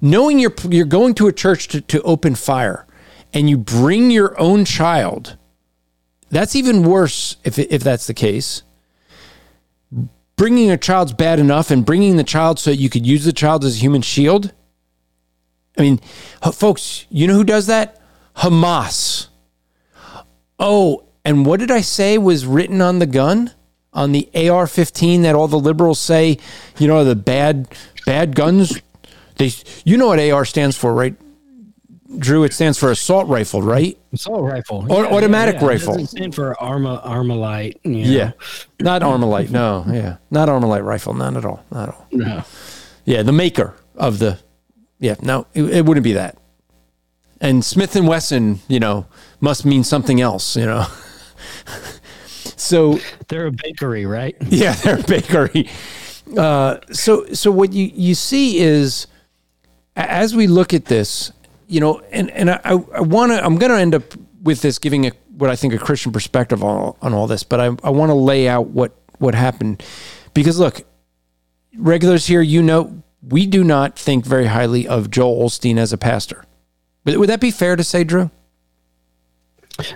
knowing 0.00 0.38
you're 0.38 0.54
you're 0.68 0.86
going 0.86 1.14
to 1.14 1.26
a 1.26 1.32
church 1.32 1.68
to, 1.68 1.80
to 1.80 2.00
open 2.02 2.34
fire, 2.34 2.86
and 3.32 3.50
you 3.50 3.58
bring 3.58 4.10
your 4.10 4.38
own 4.40 4.64
child, 4.64 5.36
that's 6.34 6.56
even 6.56 6.82
worse 6.82 7.36
if 7.44 7.58
if 7.58 7.82
that's 7.82 8.06
the 8.06 8.14
case. 8.14 8.62
Bringing 10.36 10.70
a 10.70 10.76
child's 10.76 11.12
bad 11.12 11.38
enough, 11.38 11.70
and 11.70 11.86
bringing 11.86 12.16
the 12.16 12.24
child 12.24 12.58
so 12.58 12.70
you 12.70 12.90
could 12.90 13.06
use 13.06 13.24
the 13.24 13.32
child 13.32 13.64
as 13.64 13.76
a 13.76 13.80
human 13.80 14.02
shield. 14.02 14.52
I 15.78 15.82
mean, 15.82 16.00
folks, 16.52 17.06
you 17.08 17.26
know 17.26 17.34
who 17.34 17.44
does 17.44 17.66
that? 17.66 18.00
Hamas. 18.36 19.28
Oh, 20.58 21.04
and 21.24 21.46
what 21.46 21.60
did 21.60 21.70
I 21.70 21.80
say 21.80 22.18
was 22.18 22.46
written 22.46 22.80
on 22.80 22.98
the 22.98 23.06
gun? 23.06 23.52
On 23.92 24.10
the 24.10 24.28
AR 24.34 24.66
15 24.66 25.22
that 25.22 25.36
all 25.36 25.46
the 25.46 25.58
liberals 25.58 26.00
say, 26.00 26.38
you 26.78 26.88
know, 26.88 27.04
the 27.04 27.14
bad 27.14 27.68
bad 28.06 28.34
guns. 28.34 28.80
They 29.36 29.52
you 29.84 29.96
know 29.96 30.08
what 30.08 30.18
AR 30.18 30.44
stands 30.44 30.76
for, 30.76 30.92
right? 30.92 31.14
Drew, 32.18 32.44
it 32.44 32.52
stands 32.52 32.78
for 32.78 32.90
assault 32.90 33.28
rifle, 33.28 33.62
right? 33.62 33.98
Assault 34.12 34.42
rifle. 34.42 34.86
Or 34.90 35.04
yeah, 35.04 35.10
automatic 35.10 35.56
yeah, 35.56 35.60
yeah. 35.60 35.66
rifle. 35.68 35.94
It 35.94 35.98
doesn't 35.98 36.16
stand 36.18 36.34
for 36.34 36.60
Arma 36.60 37.02
Armalite. 37.04 37.78
You 37.84 37.90
know. 37.90 38.10
Yeah. 38.10 38.32
Not 38.80 39.02
Armalite, 39.02 39.50
no. 39.50 39.84
Yeah. 39.88 40.16
Not 40.30 40.48
Armalite 40.48 40.84
rifle, 40.84 41.14
not 41.14 41.36
at 41.36 41.44
all. 41.44 41.64
Not 41.70 41.88
at 41.88 41.94
all. 41.94 42.06
No. 42.12 42.44
Yeah, 43.04 43.22
the 43.22 43.32
maker 43.32 43.74
of 43.96 44.18
the 44.18 44.38
Yeah, 44.98 45.16
no, 45.20 45.46
it, 45.54 45.62
it 45.64 45.86
wouldn't 45.86 46.04
be 46.04 46.14
that. 46.14 46.38
And 47.40 47.64
Smith 47.64 47.94
and 47.96 48.08
Wesson, 48.08 48.60
you 48.68 48.80
know, 48.80 49.06
must 49.40 49.64
mean 49.64 49.84
something 49.84 50.20
else, 50.20 50.56
you 50.56 50.64
know. 50.64 50.86
so 52.56 52.98
they're 53.28 53.46
a 53.46 53.52
bakery, 53.52 54.06
right? 54.06 54.36
Yeah, 54.48 54.72
they're 54.74 55.00
a 55.00 55.02
bakery. 55.02 55.68
Uh, 56.36 56.78
so 56.90 57.26
so 57.34 57.50
what 57.50 57.72
you 57.72 57.90
you 57.94 58.14
see 58.14 58.58
is 58.58 59.06
as 59.96 60.34
we 60.34 60.46
look 60.46 60.72
at 60.72 60.86
this, 60.86 61.32
you 61.74 61.80
know, 61.80 62.00
and 62.12 62.30
and 62.30 62.50
I, 62.50 62.60
I 62.64 63.00
want 63.00 63.32
to 63.32 63.44
I'm 63.44 63.56
going 63.56 63.72
to 63.72 63.78
end 63.78 63.96
up 63.96 64.14
with 64.42 64.62
this 64.62 64.78
giving 64.78 65.06
a 65.06 65.12
what 65.36 65.50
I 65.50 65.56
think 65.56 65.74
a 65.74 65.78
Christian 65.78 66.12
perspective 66.12 66.62
on 66.62 66.96
on 67.02 67.12
all 67.12 67.26
this, 67.26 67.42
but 67.42 67.58
I 67.60 67.66
I 67.82 67.90
want 67.90 68.10
to 68.10 68.14
lay 68.14 68.48
out 68.48 68.68
what 68.68 68.96
what 69.18 69.34
happened 69.34 69.82
because 70.34 70.60
look, 70.60 70.84
regulars 71.76 72.26
here, 72.26 72.40
you 72.40 72.62
know, 72.62 73.02
we 73.28 73.46
do 73.46 73.64
not 73.64 73.98
think 73.98 74.24
very 74.24 74.46
highly 74.46 74.86
of 74.86 75.10
Joel 75.10 75.48
Osteen 75.48 75.76
as 75.76 75.92
a 75.92 75.98
pastor. 75.98 76.44
Would 77.04 77.28
that 77.28 77.40
be 77.40 77.50
fair 77.50 77.74
to 77.74 77.82
say, 77.82 78.04
Drew? 78.04 78.30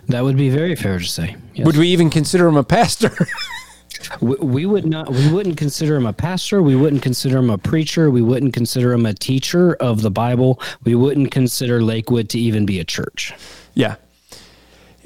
That 0.09 0.25
would 0.25 0.37
be 0.37 0.51
very 0.51 0.75
fair 0.75 0.99
to 0.99 1.05
say. 1.05 1.37
Yes. 1.55 1.65
Would 1.65 1.77
we 1.77 1.89
even 1.89 2.11
consider 2.11 2.49
him 2.49 2.57
a 2.57 2.65
pastor? 2.65 3.13
we, 4.21 4.37
we, 4.37 4.67
would 4.67 4.87
not. 4.87 5.11
We 5.11 5.33
wouldn't 5.33 5.57
consider 5.57 5.97
him 5.97 6.07
a 6.07 6.13
pastor. 6.13 6.63
We 6.63 6.77
wouldn't 6.77 7.03
consider 7.03 7.39
him 7.39 7.51
a 7.51 7.59
preacher. 7.59 8.11
We 8.11 8.23
wouldn't 8.23 8.53
consider 8.53 8.93
him 8.93 9.07
a 9.07 9.15
teacher 9.15 9.75
of 9.75 10.03
the 10.03 10.11
Bible. 10.11 10.61
We 10.85 10.95
wouldn't 10.95 11.31
consider 11.31 11.83
Lakewood 11.83 12.29
to 12.31 12.39
even 12.39 12.67
be 12.67 12.81
a 12.81 12.85
church. 12.85 13.33
Yeah, 13.75 13.97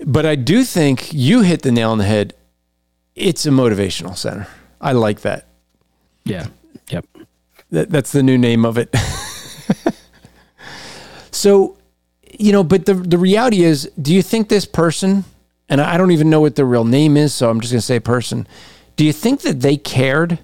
but 0.04 0.26
I 0.26 0.36
do 0.36 0.64
think 0.64 1.12
you 1.12 1.42
hit 1.42 1.62
the 1.62 1.72
nail 1.72 1.90
on 1.90 1.98
the 1.98 2.04
head. 2.04 2.34
It's 3.14 3.46
a 3.46 3.50
motivational 3.50 4.16
center. 4.16 4.46
I 4.80 4.92
like 4.92 5.20
that. 5.20 5.46
Yeah. 6.24 6.46
Yep. 6.88 7.06
That, 7.70 7.90
that's 7.90 8.12
the 8.12 8.22
new 8.22 8.38
name 8.38 8.64
of 8.64 8.78
it. 8.78 8.94
so 11.30 11.76
you 12.38 12.52
know, 12.52 12.64
but 12.64 12.86
the 12.86 12.94
the 12.94 13.18
reality 13.18 13.62
is, 13.62 13.90
do 14.00 14.14
you 14.14 14.22
think 14.22 14.48
this 14.48 14.64
person, 14.64 15.24
and 15.68 15.80
I 15.80 15.96
don't 15.96 16.10
even 16.10 16.30
know 16.30 16.40
what 16.40 16.56
their 16.56 16.64
real 16.64 16.84
name 16.84 17.16
is, 17.16 17.34
so 17.34 17.50
I'm 17.50 17.60
just 17.60 17.72
going 17.72 17.80
to 17.80 17.86
say 17.86 18.00
person. 18.00 18.46
Do 18.96 19.04
you 19.04 19.12
think 19.12 19.40
that 19.42 19.60
they 19.60 19.76
cared 19.76 20.38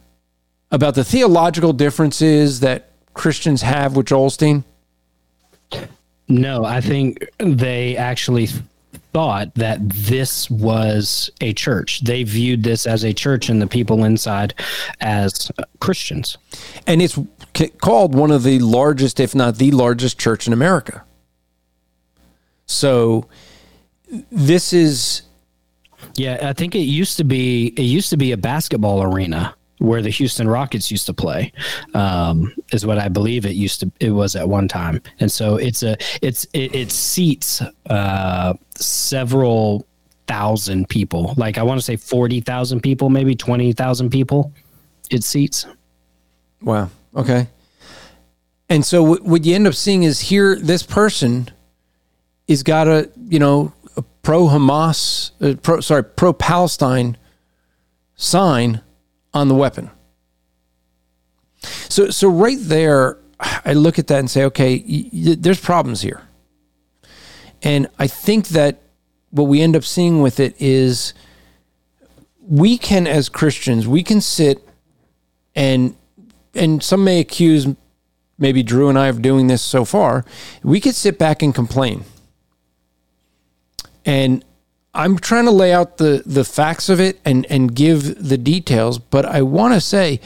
about 0.71 0.95
the 0.95 1.05
theological 1.05 1.73
differences 1.73 2.61
that 2.61 2.91
Christians 3.15 3.63
have 3.63 3.97
with 3.97 4.07
Joel 4.07 4.29
Osteen? 4.29 4.65
No, 6.29 6.65
I 6.65 6.81
think 6.81 7.27
they 7.39 7.97
actually 7.97 8.49
thought 9.13 9.55
that 9.55 9.89
this 9.89 10.51
was 10.51 11.31
a 11.41 11.53
church. 11.55 12.01
They 12.01 12.23
viewed 12.23 12.63
this 12.63 12.87
as 12.87 13.05
a 13.05 13.13
church 13.13 13.49
and 13.49 13.61
the 13.61 13.67
people 13.67 14.05
inside 14.05 14.55
as 15.01 15.51
Christians. 15.81 16.37
And 16.87 17.01
it's 17.01 17.19
called 17.79 18.15
one 18.15 18.31
of 18.31 18.43
the 18.43 18.59
largest, 18.59 19.21
if 19.21 19.35
not 19.35 19.57
the 19.57 19.71
largest 19.71 20.19
church 20.19 20.47
in 20.47 20.53
America. 20.53 21.03
So 22.67 23.27
this 24.31 24.75
is 24.75 25.23
yeah, 26.15 26.49
I 26.49 26.53
think 26.53 26.75
it 26.75 26.81
used 26.81 27.17
to 27.19 27.25
be 27.25 27.69
it 27.77 27.83
used 27.83 28.11
to 28.11 28.17
be 28.17 28.33
a 28.33 28.37
basketball 28.37 29.03
arena 29.03 29.55
where 29.79 30.03
the 30.03 30.11
Houston 30.11 30.49
Rockets 30.49 30.91
used 30.91 31.07
to 31.07 31.15
play, 31.15 31.53
um, 31.95 32.53
is 32.73 32.85
what 32.85 32.99
I 32.99 33.09
believe 33.09 33.47
it 33.47 33.55
used 33.55 33.81
to 33.81 33.93
it 34.01 34.11
was 34.11 34.37
at 34.37 34.49
one 34.49 34.69
time. 34.69 35.01
And 35.21 35.31
so 35.31 35.57
it's 35.57 35.83
a 35.83 35.97
it's 36.23 36.45
it, 36.53 36.75
it 36.75 36.91
seats 36.91 37.63
uh, 37.89 38.55
several 38.75 39.87
thousand 40.27 40.89
people. 40.89 41.35
Like 41.37 41.59
I 41.59 41.63
want 41.63 41.79
to 41.79 41.85
say 41.85 41.97
forty 41.97 42.41
thousand 42.41 42.81
people, 42.83 43.09
maybe 43.09 43.35
twenty 43.35 43.73
thousand 43.73 44.11
people. 44.11 44.53
It 45.11 45.25
seats. 45.25 45.67
Wow. 46.61 46.91
Okay. 47.17 47.49
And 48.69 48.85
so 48.85 49.17
what 49.17 49.45
you 49.45 49.55
end 49.55 49.67
up 49.67 49.75
seeing 49.75 50.03
is 50.03 50.21
here 50.21 50.57
this 50.57 50.83
person 50.83 51.49
is 52.47 52.63
got 52.63 52.89
a 52.89 53.11
you 53.29 53.39
know 53.39 53.73
pro 54.29 54.47
Hamas, 54.49 55.31
uh, 55.41 55.57
pro, 55.62 55.81
sorry, 55.81 56.05
pro 56.05 56.35
Palestine 56.35 57.16
sign 58.14 58.83
on 59.33 59.49
the 59.49 59.55
weapon. 59.55 59.91
So 61.89 62.11
so 62.11 62.29
right 62.29 62.59
there, 62.61 63.16
I 63.41 63.72
look 63.72 63.99
at 63.99 64.07
that 64.09 64.18
and 64.18 64.31
say, 64.31 64.45
okay, 64.45 64.85
y- 64.87 65.09
y- 65.11 65.37
there's 65.39 65.59
problems 65.59 66.03
here, 66.03 66.29
and 67.62 67.89
I 67.99 68.07
think 68.07 68.49
that 68.49 68.83
what 69.31 69.45
we 69.45 69.62
end 69.62 69.74
up 69.74 69.83
seeing 69.83 70.20
with 70.20 70.41
it 70.41 70.55
is 70.59 71.14
we 72.47 72.76
can 72.76 73.07
as 73.07 73.31
Christians 73.31 73.89
we 73.89 74.03
can 74.03 74.20
sit 74.20 74.59
and 75.55 75.97
and 76.55 76.83
some 76.83 77.03
may 77.03 77.18
accuse 77.18 77.66
maybe 78.37 78.62
Drew 78.62 78.91
and 78.91 78.99
I 78.99 79.07
of 79.07 79.22
doing 79.22 79.47
this 79.47 79.62
so 79.62 79.87
far. 79.87 80.26
We 80.62 80.81
could 80.81 80.95
sit 80.95 81.18
back 81.18 81.43
and 81.43 81.55
complain 81.55 82.05
and 84.09 84.43
I'm 84.95 85.19
trying 85.19 85.45
to 85.45 85.51
lay 85.51 85.73
out 85.73 85.99
the 85.99 86.23
the 86.25 86.43
facts 86.43 86.89
of 86.89 86.99
it 86.99 87.21
and 87.27 87.47
and 87.51 87.73
give 87.73 88.27
the 88.27 88.39
details, 88.39 88.99
but 88.99 89.27
I 89.27 89.43
want 89.43 89.75
to 89.75 89.81
say 89.83 90.21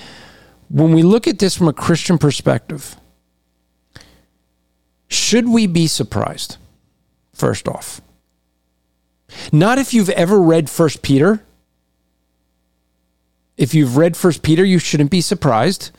when 0.70 0.92
we 0.92 1.02
look 1.02 1.26
at 1.26 1.40
this 1.40 1.56
from 1.56 1.66
a 1.66 1.72
Christian 1.72 2.16
perspective, 2.16 2.96
should 5.08 5.48
we 5.48 5.66
be 5.66 5.88
surprised? 5.88 6.58
First 7.34 7.66
off, 7.66 8.00
not 9.50 9.78
if 9.78 9.92
you've 9.92 10.10
ever 10.10 10.40
read 10.40 10.70
First 10.70 11.02
Peter. 11.02 11.42
If 13.56 13.74
you've 13.74 13.96
read 13.96 14.16
First 14.16 14.42
Peter, 14.42 14.64
you 14.64 14.78
shouldn't 14.78 15.10
be 15.10 15.20
surprised. 15.20 15.90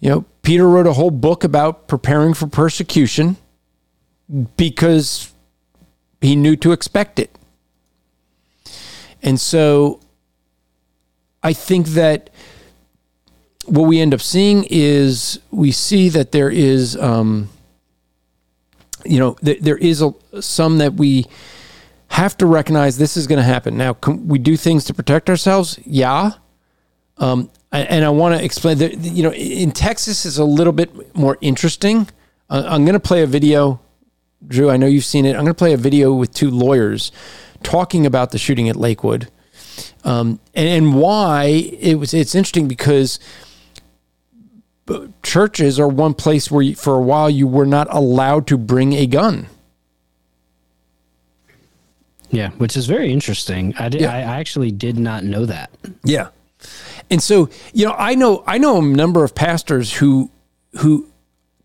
You 0.00 0.10
know, 0.10 0.24
Peter 0.42 0.68
wrote 0.68 0.86
a 0.86 0.92
whole 0.92 1.12
book 1.12 1.44
about 1.44 1.86
preparing 1.86 2.34
for 2.34 2.48
persecution 2.48 3.36
because 4.56 5.33
he 6.24 6.36
knew 6.36 6.56
to 6.56 6.72
expect 6.72 7.18
it. 7.18 7.36
And 9.22 9.40
so 9.40 10.00
I 11.42 11.52
think 11.52 11.88
that 11.88 12.30
what 13.66 13.82
we 13.82 14.00
end 14.00 14.12
up 14.12 14.20
seeing 14.20 14.66
is 14.70 15.40
we 15.50 15.72
see 15.72 16.08
that 16.10 16.32
there 16.32 16.50
is, 16.50 16.96
um, 16.96 17.48
you 19.04 19.18
know, 19.18 19.34
th- 19.34 19.60
there 19.60 19.78
is 19.78 20.02
a, 20.02 20.12
some 20.40 20.78
that 20.78 20.94
we 20.94 21.26
have 22.08 22.36
to 22.38 22.46
recognize 22.46 22.98
this 22.98 23.16
is 23.16 23.26
going 23.26 23.38
to 23.38 23.44
happen. 23.44 23.76
Now, 23.76 23.94
can 23.94 24.28
we 24.28 24.38
do 24.38 24.56
things 24.56 24.84
to 24.84 24.94
protect 24.94 25.28
ourselves? 25.30 25.78
Yeah. 25.84 26.32
Um, 27.18 27.50
and 27.72 28.04
I 28.04 28.10
want 28.10 28.38
to 28.38 28.44
explain 28.44 28.78
that, 28.78 28.98
you 28.98 29.22
know, 29.22 29.32
in 29.32 29.72
Texas 29.72 30.24
is 30.24 30.38
a 30.38 30.44
little 30.44 30.72
bit 30.72 31.16
more 31.16 31.38
interesting. 31.40 32.08
Uh, 32.48 32.64
I'm 32.66 32.84
going 32.84 32.94
to 32.94 33.00
play 33.00 33.22
a 33.22 33.26
video. 33.26 33.80
Drew, 34.46 34.70
I 34.70 34.76
know 34.76 34.86
you've 34.86 35.04
seen 35.04 35.24
it. 35.24 35.30
I'm 35.30 35.44
going 35.44 35.46
to 35.48 35.54
play 35.54 35.72
a 35.72 35.78
video 35.78 36.12
with 36.12 36.32
two 36.32 36.50
lawyers 36.50 37.12
talking 37.62 38.06
about 38.06 38.30
the 38.30 38.38
shooting 38.38 38.68
at 38.68 38.76
Lakewood 38.76 39.30
um, 40.04 40.38
and, 40.54 40.68
and 40.68 40.94
why 40.94 41.44
it 41.44 41.98
was. 41.98 42.14
It's 42.14 42.34
interesting 42.34 42.68
because 42.68 43.18
churches 45.22 45.80
are 45.80 45.88
one 45.88 46.14
place 46.14 46.50
where 46.50 46.62
you, 46.62 46.74
for 46.74 46.94
a 46.94 47.00
while 47.02 47.30
you 47.30 47.46
were 47.46 47.66
not 47.66 47.86
allowed 47.90 48.46
to 48.48 48.58
bring 48.58 48.92
a 48.92 49.06
gun. 49.06 49.46
Yeah, 52.30 52.50
which 52.50 52.76
is 52.76 52.86
very 52.86 53.12
interesting. 53.12 53.74
I 53.78 53.88
did. 53.88 54.00
Yeah. 54.02 54.12
I 54.12 54.20
actually 54.20 54.72
did 54.72 54.98
not 54.98 55.22
know 55.22 55.46
that. 55.46 55.70
Yeah, 56.02 56.28
and 57.08 57.22
so 57.22 57.48
you 57.72 57.86
know, 57.86 57.94
I 57.96 58.14
know 58.16 58.42
I 58.46 58.58
know 58.58 58.78
a 58.78 58.82
number 58.82 59.22
of 59.22 59.34
pastors 59.34 59.92
who 59.92 60.30
who 60.78 61.08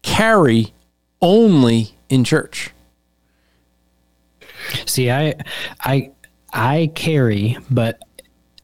carry 0.03 0.73
only 1.21 1.95
in 2.09 2.23
church. 2.23 2.71
See, 4.85 5.09
I 5.09 5.35
I 5.81 6.11
I 6.53 6.91
carry, 6.95 7.57
but 7.69 7.99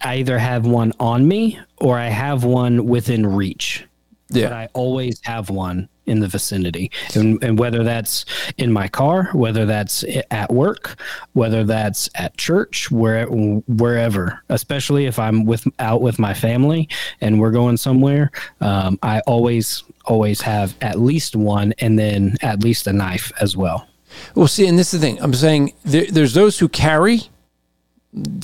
I 0.02 0.18
either 0.18 0.38
have 0.38 0.66
one 0.66 0.93
on 1.00 1.28
me 1.28 1.60
or 1.78 1.98
I 1.98 2.08
have 2.10 2.43
one 2.43 2.86
within 2.86 3.26
reach. 3.26 3.86
Yeah. 4.30 4.50
But 4.50 4.54
I 4.54 4.70
always 4.74 5.20
have 5.24 5.50
one 5.50 5.88
in 6.08 6.20
the 6.20 6.28
vicinity. 6.28 6.91
And, 7.16 7.43
and 7.43 7.58
whether 7.58 7.84
that's 7.84 8.26
in 8.58 8.72
my 8.72 8.88
car, 8.88 9.30
whether 9.34 9.66
that's 9.66 10.04
at 10.32 10.52
work, 10.52 11.00
whether 11.34 11.64
that's 11.64 12.10
at 12.16 12.38
church, 12.38 12.91
where, 12.91 13.26
wherever, 13.26 14.41
especially 14.50 15.06
if 15.06 15.18
I'm 15.20 15.46
with 15.46 15.68
out 15.80 16.02
with 16.02 16.20
my 16.20 16.34
family 16.34 16.89
and 17.22 17.39
we're 17.39 17.52
going 17.52 17.78
somewhere, 17.78 18.32
um, 18.62 19.00
I 19.02 19.22
always, 19.22 19.84
always 20.08 20.41
have 20.41 20.76
at 20.82 20.99
least 20.99 21.36
one 21.36 21.74
and 21.80 21.97
then 21.97 22.38
at 22.41 22.64
least 22.64 22.88
a 22.88 22.93
knife 22.93 23.32
as 23.39 23.56
well. 23.56 23.88
Well, 24.34 24.47
see, 24.47 24.68
and 24.68 24.80
this 24.80 24.93
is 24.93 25.01
the 25.01 25.08
thing 25.08 25.22
I'm 25.22 25.34
saying 25.34 25.74
there, 25.84 26.06
there's 26.10 26.34
those 26.34 26.60
who 26.60 26.70
carry, 26.70 27.24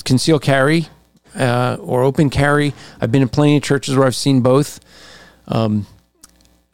conceal 0.04 0.38
carry, 0.38 0.88
uh, 1.34 1.76
or 1.80 2.02
open 2.02 2.30
carry. 2.30 2.74
I've 3.00 3.10
been 3.10 3.22
in 3.22 3.28
plenty 3.28 3.56
of 3.56 3.62
churches 3.62 3.96
where 3.96 4.06
I've 4.06 4.16
seen 4.16 4.42
both. 4.42 4.80
Um, 5.48 5.86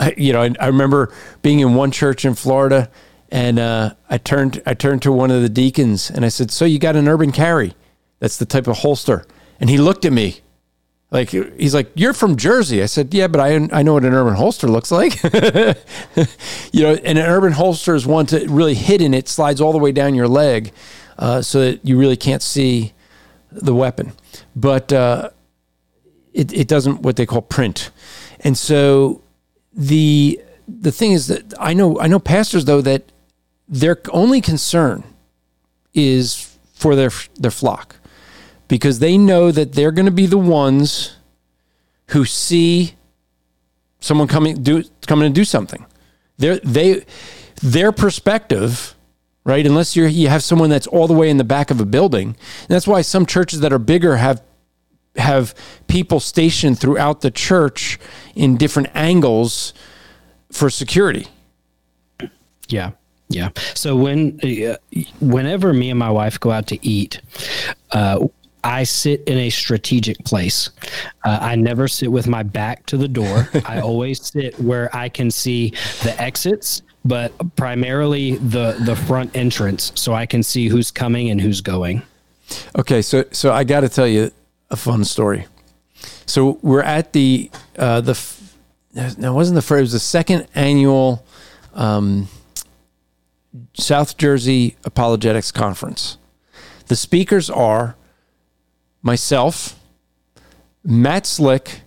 I, 0.01 0.15
you 0.17 0.33
know, 0.33 0.43
I, 0.43 0.55
I, 0.61 0.67
remember 0.67 1.13
being 1.43 1.61
in 1.61 1.75
one 1.75 1.91
church 1.91 2.25
in 2.25 2.35
Florida, 2.35 2.91
and 3.31 3.59
uh, 3.59 3.95
I 4.09 4.19
turned 4.19 4.63
I 4.67 4.75
turned 4.75 5.03
to 5.03 5.13
one 5.13 5.31
of 5.31 5.43
the 5.43 5.49
deacons 5.49 6.11
and 6.11 6.25
I 6.25 6.29
said, 6.29 6.51
"So 6.51 6.65
you 6.65 6.79
got 6.79 6.97
an 6.97 7.09
urban 7.09 7.33
carry? 7.33 7.75
That's 8.21 8.37
the 8.37 8.47
type 8.47 8.67
of 8.67 8.79
holster." 8.79 9.27
And 9.61 9.69
he 9.69 9.79
looked 9.79 10.05
at 10.05 10.13
me 10.13 10.41
like 11.11 11.31
he's 11.31 11.75
like, 11.75 11.91
"You're 11.95 12.13
from 12.13 12.37
Jersey." 12.37 12.83
I 12.83 12.87
said, 12.87 13.15
"Yeah, 13.15 13.29
but 13.29 13.41
I 13.41 13.69
I 13.73 13.83
know 13.83 13.95
what 13.95 14.05
an 14.05 14.13
urban 14.13 14.35
holster 14.35 14.69
looks 14.69 14.91
like." 14.91 15.23
you 16.73 16.83
know, 16.83 16.95
and 17.03 17.19
an 17.19 17.25
urban 17.25 17.53
holster 17.53 17.95
is 17.95 18.07
one 18.07 18.27
to 18.27 18.47
really 18.49 18.75
hidden. 18.75 19.15
It 19.15 19.29
slides 19.29 19.61
all 19.61 19.73
the 19.73 19.79
way 19.79 19.91
down 19.91 20.15
your 20.15 20.29
leg, 20.29 20.73
uh, 21.19 21.41
so 21.41 21.61
that 21.61 21.87
you 21.87 21.99
really 21.99 22.17
can't 22.17 22.43
see 22.43 22.93
the 23.51 23.75
weapon. 23.75 24.13
But 24.55 24.93
uh, 24.93 25.31
it 26.35 26.53
it 26.53 26.69
doesn't 26.69 27.01
what 27.01 27.17
they 27.17 27.25
call 27.25 27.41
print, 27.41 27.91
and 28.41 28.57
so 28.57 29.23
the 29.73 30.39
the 30.69 30.93
thing 30.93 31.13
is 31.13 31.29
that 31.29 31.55
I 31.59 31.73
know 31.73 31.99
I 31.99 32.07
know 32.07 32.19
pastors 32.19 32.67
though 32.67 32.83
that 32.83 33.05
their 33.67 33.99
only 34.13 34.43
concern 34.43 35.05
is 35.95 36.57
for 36.75 36.95
their 36.95 37.11
their 37.37 37.51
flock 37.51 37.97
because 38.69 38.99
they 38.99 39.19
know 39.19 39.51
that 39.51 39.73
they're 39.73 39.93
going 39.93 40.07
to 40.07 40.13
be 40.13 40.27
the 40.27 40.39
ones 40.39 41.17
who 42.09 42.25
see 42.25 42.95
someone 44.01 44.29
coming 44.29 44.63
do 44.63 44.85
coming 45.07 45.29
to 45.29 45.35
do 45.35 45.45
something. 45.45 45.85
Their 46.37 46.59
they 46.59 47.05
their 47.63 47.93
perspective, 47.93 48.95
right? 49.45 49.67
Unless 49.67 49.97
you 49.97 50.05
you 50.07 50.29
have 50.29 50.43
someone 50.43 50.71
that's 50.71 50.87
all 50.87 51.07
the 51.07 51.15
way 51.15 51.31
in 51.31 51.39
the 51.39 51.45
back 51.45 51.71
of 51.71 51.81
a 51.81 51.87
building, 51.87 52.29
and 52.29 52.69
that's 52.69 52.87
why 52.87 53.03
some 53.03 53.27
churches 53.27 53.61
that 53.61 53.73
are 53.73 53.79
bigger 53.79 54.17
have 54.17 54.43
have 55.17 55.55
people 55.89 56.21
stationed 56.21 56.79
throughout 56.79 57.21
the 57.21 57.31
church 57.31 57.99
in 58.35 58.57
different 58.57 58.89
angles 58.95 59.75
for 60.53 60.71
security. 60.71 61.27
Yeah. 62.69 62.93
Yeah. 63.29 63.51
So 63.75 63.95
when, 63.95 64.41
uh, 64.43 64.77
whenever 65.21 65.73
me 65.73 65.91
and 65.91 65.99
my 65.99 66.11
wife 66.11 66.41
go 66.41 66.51
out 66.51 66.67
to 66.69 66.87
eat, 66.87 67.21
uh, 67.93 68.27
I 68.65 68.85
sit 68.85 69.23
in 69.27 69.39
a 69.39 69.51
strategic 69.51 70.19
place. 70.25 70.71
Uh, 71.25 71.39
I 71.41 71.57
never 71.57 71.89
sit 71.89 72.11
with 72.11 72.27
my 72.27 72.43
back 72.43 72.87
to 72.87 72.97
the 72.97 73.09
door. 73.09 73.49
I 73.65 73.81
always 73.81 74.21
sit 74.21 74.59
where 74.61 74.95
I 74.95 75.09
can 75.09 75.31
see 75.31 75.71
the 76.03 76.15
exits, 76.21 76.83
but 77.05 77.33
primarily 77.57 78.37
the 78.37 78.77
the 78.85 78.97
front 78.97 79.37
entrance, 79.37 79.93
so 79.95 80.13
I 80.13 80.27
can 80.27 80.43
see 80.43 80.69
who's 80.69 80.91
coming 80.91 81.31
and 81.31 81.41
who's 81.41 81.61
going. 81.61 82.03
Okay, 82.77 83.03
so 83.03 83.25
so 83.33 83.53
I 83.53 83.65
got 83.65 83.81
to 83.81 83.89
tell 83.89 84.07
you, 84.07 84.31
a 84.71 84.77
fun 84.77 85.05
story. 85.05 85.47
So 86.27 86.59
we're 86.63 86.83
at 86.83 87.13
the 87.13 87.51
uh, 87.77 88.01
the 88.01 88.19
now 89.19 89.35
wasn't 89.35 89.55
the 89.55 89.63
first. 89.63 89.79
It 89.79 89.83
was 89.83 89.93
the 89.93 90.01
second 90.01 90.47
annual 90.55 91.25
um, 91.75 92.29
South 93.75 94.17
Jersey 94.17 94.77
Apologetics 94.85 95.53
Conference. 95.53 96.19
The 96.87 96.97
speakers 96.97 97.51
are 97.51 97.97
myself, 99.03 99.79
Matt 100.85 101.27
Slick, 101.27 101.83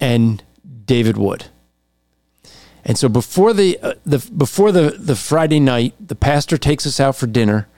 and 0.00 0.42
David 0.84 1.16
Wood. 1.16 1.46
And 2.84 2.96
so 2.98 3.08
before 3.08 3.52
the 3.52 3.78
uh, 3.80 3.94
the 4.06 4.18
before 4.36 4.72
the 4.72 4.96
the 4.98 5.16
Friday 5.16 5.60
night, 5.60 5.94
the 6.00 6.14
pastor 6.14 6.56
takes 6.56 6.86
us 6.86 6.98
out 6.98 7.16
for 7.16 7.26
dinner. 7.26 7.68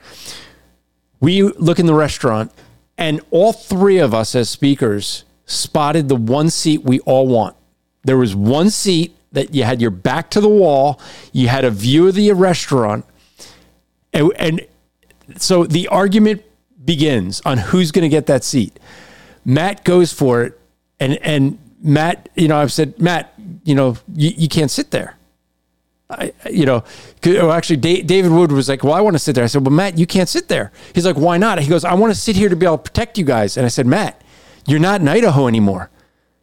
We 1.19 1.43
look 1.43 1.79
in 1.79 1.85
the 1.85 1.93
restaurant 1.93 2.51
and 2.97 3.19
all 3.31 3.51
three 3.51 3.97
of 3.97 4.13
us 4.13 4.35
as 4.35 4.49
speakers 4.49 5.25
spotted 5.45 6.07
the 6.07 6.15
one 6.15 6.49
seat 6.49 6.83
we 6.83 6.99
all 7.01 7.27
want. 7.27 7.55
There 8.03 8.17
was 8.17 8.35
one 8.35 8.69
seat 8.69 9.15
that 9.31 9.55
you 9.55 9.63
had 9.63 9.81
your 9.81 9.91
back 9.91 10.29
to 10.31 10.41
the 10.41 10.49
wall, 10.49 10.99
you 11.31 11.47
had 11.47 11.65
a 11.65 11.71
view 11.71 12.07
of 12.07 12.15
the 12.15 12.31
restaurant. 12.33 13.05
And, 14.13 14.31
and 14.35 14.67
so 15.37 15.65
the 15.65 15.87
argument 15.87 16.43
begins 16.83 17.41
on 17.45 17.57
who's 17.57 17.91
going 17.91 18.03
to 18.03 18.09
get 18.09 18.25
that 18.27 18.43
seat. 18.43 18.79
Matt 19.45 19.83
goes 19.83 20.13
for 20.13 20.43
it. 20.43 20.59
And, 20.99 21.17
and 21.17 21.57
Matt, 21.81 22.29
you 22.35 22.47
know, 22.47 22.57
I've 22.57 22.71
said, 22.71 22.99
Matt, 22.99 23.33
you 23.63 23.75
know, 23.75 23.97
you, 24.13 24.31
you 24.35 24.47
can't 24.47 24.71
sit 24.71 24.91
there. 24.91 25.17
I, 26.11 26.33
you 26.49 26.65
know, 26.65 26.83
well, 27.25 27.51
actually, 27.51 27.77
David 27.77 28.31
Wood 28.31 28.51
was 28.51 28.67
like, 28.67 28.83
"Well, 28.83 28.93
I 28.93 29.01
want 29.01 29.15
to 29.15 29.19
sit 29.19 29.33
there." 29.33 29.43
I 29.43 29.47
said, 29.47 29.65
"Well, 29.65 29.73
Matt, 29.73 29.97
you 29.97 30.05
can't 30.05 30.27
sit 30.27 30.49
there." 30.49 30.71
He's 30.93 31.05
like, 31.05 31.15
"Why 31.15 31.37
not?" 31.37 31.59
He 31.59 31.69
goes, 31.69 31.85
"I 31.85 31.93
want 31.93 32.13
to 32.13 32.19
sit 32.19 32.35
here 32.35 32.49
to 32.49 32.55
be 32.55 32.65
able 32.65 32.79
to 32.79 32.83
protect 32.83 33.17
you 33.17 33.23
guys." 33.23 33.55
And 33.55 33.65
I 33.65 33.69
said, 33.69 33.87
"Matt, 33.87 34.21
you're 34.67 34.79
not 34.79 35.01
in 35.01 35.07
Idaho 35.07 35.47
anymore. 35.47 35.89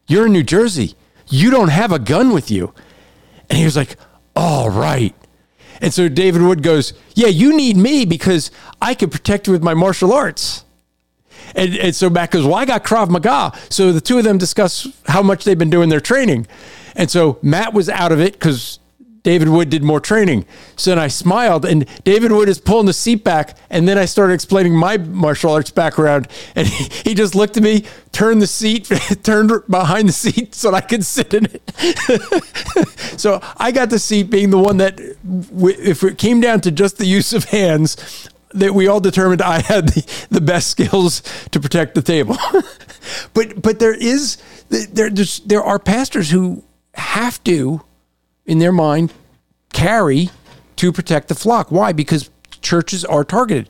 You're 0.06 0.26
in 0.26 0.32
New 0.32 0.42
Jersey. 0.42 0.94
You 1.28 1.50
don't 1.50 1.68
have 1.68 1.92
a 1.92 1.98
gun 1.98 2.32
with 2.32 2.50
you." 2.50 2.72
And 3.50 3.58
he 3.58 3.64
was 3.64 3.76
like, 3.76 3.96
"All 4.34 4.70
right." 4.70 5.14
And 5.80 5.94
so 5.94 6.08
David 6.08 6.42
Wood 6.42 6.62
goes, 6.62 6.92
"Yeah, 7.14 7.28
you 7.28 7.56
need 7.56 7.76
me 7.76 8.04
because 8.04 8.50
I 8.80 8.94
can 8.94 9.10
protect 9.10 9.46
you 9.46 9.52
with 9.52 9.62
my 9.62 9.74
martial 9.74 10.12
arts." 10.12 10.64
And, 11.54 11.76
and 11.76 11.94
so 11.94 12.10
Matt 12.10 12.30
goes, 12.30 12.44
Well, 12.44 12.54
I 12.54 12.64
got 12.64 12.84
Krav 12.84 13.08
Maga. 13.08 13.52
So 13.70 13.92
the 13.92 14.00
two 14.00 14.18
of 14.18 14.24
them 14.24 14.38
discuss 14.38 14.86
how 15.06 15.22
much 15.22 15.44
they've 15.44 15.58
been 15.58 15.70
doing 15.70 15.88
their 15.88 16.00
training. 16.00 16.46
And 16.94 17.10
so 17.10 17.38
Matt 17.42 17.72
was 17.72 17.88
out 17.88 18.12
of 18.12 18.20
it 18.20 18.32
because 18.32 18.78
David 19.28 19.50
Wood 19.50 19.68
did 19.68 19.82
more 19.82 20.00
training. 20.00 20.46
So 20.76 20.90
then 20.90 20.98
I 20.98 21.08
smiled, 21.08 21.66
and 21.66 21.86
David 22.02 22.32
Wood 22.32 22.48
is 22.48 22.58
pulling 22.58 22.86
the 22.86 22.94
seat 22.94 23.24
back. 23.24 23.58
And 23.68 23.86
then 23.86 23.98
I 23.98 24.06
started 24.06 24.32
explaining 24.32 24.74
my 24.74 24.96
martial 24.96 25.52
arts 25.52 25.70
background. 25.70 26.28
And 26.54 26.66
he, 26.66 26.84
he 27.10 27.14
just 27.14 27.34
looked 27.34 27.58
at 27.58 27.62
me, 27.62 27.84
turned 28.10 28.40
the 28.40 28.46
seat, 28.46 28.84
turned 29.22 29.52
behind 29.68 30.08
the 30.08 30.14
seat 30.14 30.54
so 30.54 30.72
I 30.72 30.80
could 30.80 31.04
sit 31.04 31.34
in 31.34 31.44
it. 31.44 33.20
so 33.20 33.42
I 33.58 33.70
got 33.70 33.90
the 33.90 33.98
seat 33.98 34.30
being 34.30 34.48
the 34.48 34.58
one 34.58 34.78
that, 34.78 34.98
if 34.98 36.02
it 36.04 36.16
came 36.16 36.40
down 36.40 36.62
to 36.62 36.70
just 36.70 36.96
the 36.96 37.04
use 37.04 37.34
of 37.34 37.44
hands, 37.44 38.30
that 38.54 38.72
we 38.72 38.88
all 38.88 38.98
determined 38.98 39.42
I 39.42 39.60
had 39.60 39.88
the, 39.90 40.26
the 40.30 40.40
best 40.40 40.70
skills 40.70 41.22
to 41.50 41.60
protect 41.60 41.94
the 41.94 42.00
table. 42.00 42.38
but 43.34 43.60
but 43.60 43.78
there 43.78 43.92
is 43.92 44.38
there 44.70 45.10
there 45.10 45.62
are 45.62 45.78
pastors 45.78 46.30
who 46.30 46.64
have 46.94 47.44
to 47.44 47.82
in 48.48 48.58
their 48.58 48.72
mind, 48.72 49.12
carry 49.72 50.30
to 50.76 50.90
protect 50.90 51.28
the 51.28 51.34
flock. 51.36 51.70
Why? 51.70 51.92
Because 51.92 52.30
churches 52.62 53.04
are 53.04 53.22
targeted. 53.22 53.68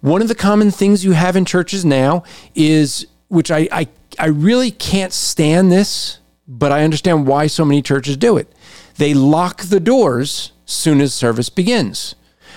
One 0.00 0.22
of 0.22 0.28
the 0.28 0.34
common 0.34 0.70
things 0.70 1.04
you 1.04 1.12
have 1.12 1.36
in 1.36 1.44
churches 1.44 1.84
now 1.84 2.24
is, 2.54 3.06
which 3.28 3.50
I, 3.50 3.68
I, 3.70 3.88
I 4.18 4.26
really 4.26 4.70
can't 4.70 5.12
stand 5.12 5.70
this, 5.70 6.18
but 6.48 6.72
I 6.72 6.82
understand 6.82 7.26
why 7.26 7.46
so 7.46 7.64
many 7.64 7.82
churches 7.82 8.16
do 8.16 8.36
it. 8.36 8.52
They 8.96 9.14
lock 9.14 9.64
the 9.64 9.80
doors 9.80 10.52
soon 10.64 11.00
as 11.00 11.12
service 11.12 11.48
begins. 11.48 12.14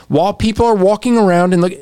While 0.07 0.33
people 0.33 0.65
are 0.65 0.75
walking 0.75 1.17
around 1.17 1.53
and 1.53 1.61
look 1.61 1.73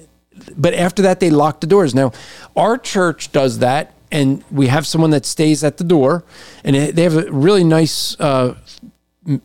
but 0.56 0.74
after 0.74 1.02
that 1.02 1.20
they 1.20 1.30
lock 1.30 1.62
the 1.62 1.68
doors. 1.68 1.96
Now, 1.96 2.12
our 2.56 2.78
church 2.78 3.32
does 3.32 3.60
that 3.60 3.94
and 4.12 4.44
we 4.52 4.68
have 4.68 4.88
someone 4.88 5.10
that 5.12 5.26
stays 5.26 5.64
at 5.64 5.78
the 5.78 5.84
door 5.84 6.24
and 6.64 6.76
they 6.76 7.04
have 7.04 7.18
a 7.18 7.32
really 7.32 7.64
nice 7.64 8.20
uh, 8.20 8.56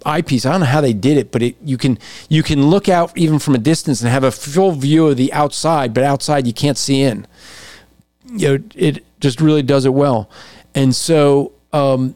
eyepiece. 0.04 0.46
I 0.46 0.52
don't 0.52 0.60
know 0.60 0.66
how 0.66 0.80
they 0.80 0.92
did 0.92 1.16
it, 1.16 1.30
but 1.32 1.42
it, 1.42 1.56
you 1.62 1.76
can 1.76 1.98
you 2.28 2.42
can 2.42 2.66
look 2.66 2.88
out 2.88 3.16
even 3.16 3.38
from 3.38 3.54
a 3.54 3.58
distance 3.58 4.00
and 4.00 4.10
have 4.10 4.24
a 4.24 4.30
full 4.30 4.72
view 4.72 5.08
of 5.08 5.16
the 5.16 5.32
outside, 5.32 5.92
but 5.94 6.04
outside 6.04 6.46
you 6.46 6.52
can't 6.52 6.78
see 6.78 7.02
in. 7.02 7.26
You 8.34 8.58
know, 8.58 8.64
it 8.74 9.04
just 9.20 9.40
really 9.40 9.62
does 9.62 9.84
it 9.84 9.92
well. 9.92 10.30
And 10.74 10.94
so, 10.94 11.52
um, 11.72 12.14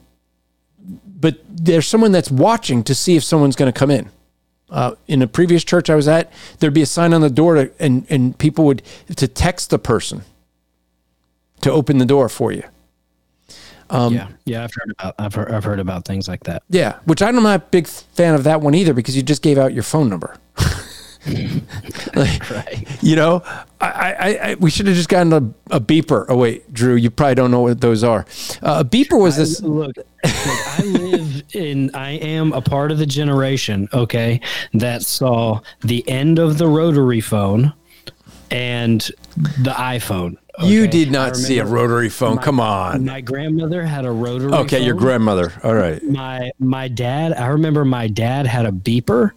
but 1.05 1.39
there's 1.49 1.87
someone 1.87 2.13
that's 2.13 2.31
watching 2.31 2.83
to 2.85 2.95
see 2.95 3.17
if 3.17 3.25
someone's 3.25 3.57
going 3.57 3.73
to 3.73 3.79
come 3.79 3.91
in. 3.91 4.11
Uh, 4.69 4.95
in 5.07 5.23
a 5.23 5.29
previous 5.29 5.63
church 5.63 5.91
I 5.91 5.95
was 5.95 6.09
at, 6.09 6.33
there'd 6.59 6.75
be 6.75 6.83
a 6.83 6.87
sign 6.87 7.13
on 7.13 7.21
the 7.21 7.31
door, 7.31 7.55
to, 7.55 7.71
and 7.79 8.07
and 8.11 8.37
people 8.39 8.65
would 8.65 8.83
to 9.15 9.29
text 9.29 9.71
the 9.71 9.79
person 9.79 10.23
to 11.61 11.71
open 11.71 11.99
the 11.99 12.07
door 12.07 12.29
for 12.29 12.53
you. 12.53 12.65
Um, 13.91 14.15
yeah, 14.15 14.29
yeah, 14.45 14.65
I've 14.65 14.75
heard 14.75 14.91
about 14.99 15.15
I've 15.19 15.35
heard, 15.35 15.51
I've 15.51 15.65
heard 15.65 15.81
about 15.81 16.05
things 16.05 16.29
like 16.29 16.45
that. 16.45 16.63
Yeah, 16.69 16.99
which 17.05 17.23
I'm 17.23 17.37
not 17.37 17.61
a 17.61 17.65
big 17.71 17.87
fan 17.87 18.35
of 18.35 18.45
that 18.45 18.61
one 18.61 18.75
either 18.75 18.95
because 18.95 19.17
you 19.17 19.23
just 19.23 19.43
gave 19.43 19.59
out 19.59 19.73
your 19.73 19.83
phone 19.83 20.09
number. 20.09 20.37
like, 22.15 22.51
right. 22.51 22.87
You 23.03 23.17
know, 23.17 23.43
I, 23.81 23.89
I, 23.91 24.51
I 24.51 24.55
we 24.57 24.71
should 24.71 24.87
have 24.87 24.97
just 24.97 25.09
gotten 25.09 25.33
a, 25.33 25.77
a, 25.77 25.81
beeper. 25.81 26.27
Oh 26.29 26.37
wait, 26.37 26.73
Drew, 26.73 26.95
you 26.95 27.11
probably 27.11 27.35
don't 27.35 27.51
know 27.51 27.63
what 27.63 27.81
those 27.81 28.05
are. 28.05 28.27
Uh, 28.63 28.79
a 28.81 28.85
beeper 28.85 29.21
was 29.21 29.37
this. 29.37 29.63
I, 29.63 29.67
look, 29.67 29.97
look, 29.97 30.07
I 30.25 30.83
live 30.85 31.43
in. 31.55 31.95
I 31.95 32.13
am 32.13 32.53
a 32.53 32.61
part 32.61 32.93
of 32.93 32.99
the 32.99 33.07
generation. 33.07 33.89
Okay, 33.93 34.41
that 34.75 35.03
saw 35.03 35.61
the 35.81 36.09
end 36.09 36.39
of 36.39 36.59
the 36.59 36.69
rotary 36.69 37.21
phone 37.21 37.73
and 38.51 39.01
the 39.37 39.73
iPhone. 39.73 40.37
Okay. 40.59 40.69
You 40.69 40.87
did 40.89 41.11
not 41.11 41.37
see 41.37 41.59
a 41.59 41.67
rotary 41.67 42.09
phone. 42.09 42.37
My, 42.37 42.43
Come 42.43 42.61
on. 42.61 43.05
My 43.05 43.21
grandmother 43.21 43.85
had 43.85 44.07
a 44.07 44.11
rotary. 44.11 44.53
Okay, 44.53 44.79
phone. 44.79 44.87
your 44.87 44.95
grandmother. 44.95 45.53
All 45.63 45.75
right. 45.75 46.03
My 46.03 46.51
my 46.59 46.89
dad. 46.89 47.35
I 47.35 47.49
remember 47.49 47.85
my 47.85 48.09
dad 48.09 48.47
had 48.47 48.65
a 48.65 48.71
beeper 48.73 49.33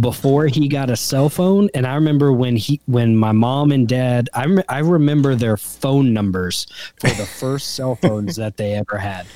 before 0.00 0.46
he 0.46 0.68
got 0.68 0.88
a 0.88 0.96
cell 0.96 1.28
phone, 1.28 1.68
and 1.74 1.86
I 1.86 1.94
remember 1.96 2.32
when 2.32 2.56
he 2.56 2.80
when 2.86 3.14
my 3.14 3.32
mom 3.32 3.70
and 3.70 3.86
dad. 3.86 4.30
I 4.32 4.46
rem- 4.46 4.64
I 4.66 4.78
remember 4.78 5.34
their 5.34 5.58
phone 5.58 6.14
numbers 6.14 6.66
for 6.98 7.10
the 7.10 7.26
first 7.26 7.74
cell 7.74 7.96
phones 7.96 8.36
that 8.36 8.56
they 8.56 8.72
ever 8.72 8.96
had. 8.96 9.26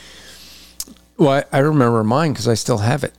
Well, 1.18 1.44
I, 1.52 1.58
I 1.58 1.60
remember 1.60 2.02
mine 2.02 2.32
because 2.32 2.48
I 2.48 2.54
still 2.54 2.78
have 2.78 3.04
it. 3.04 3.12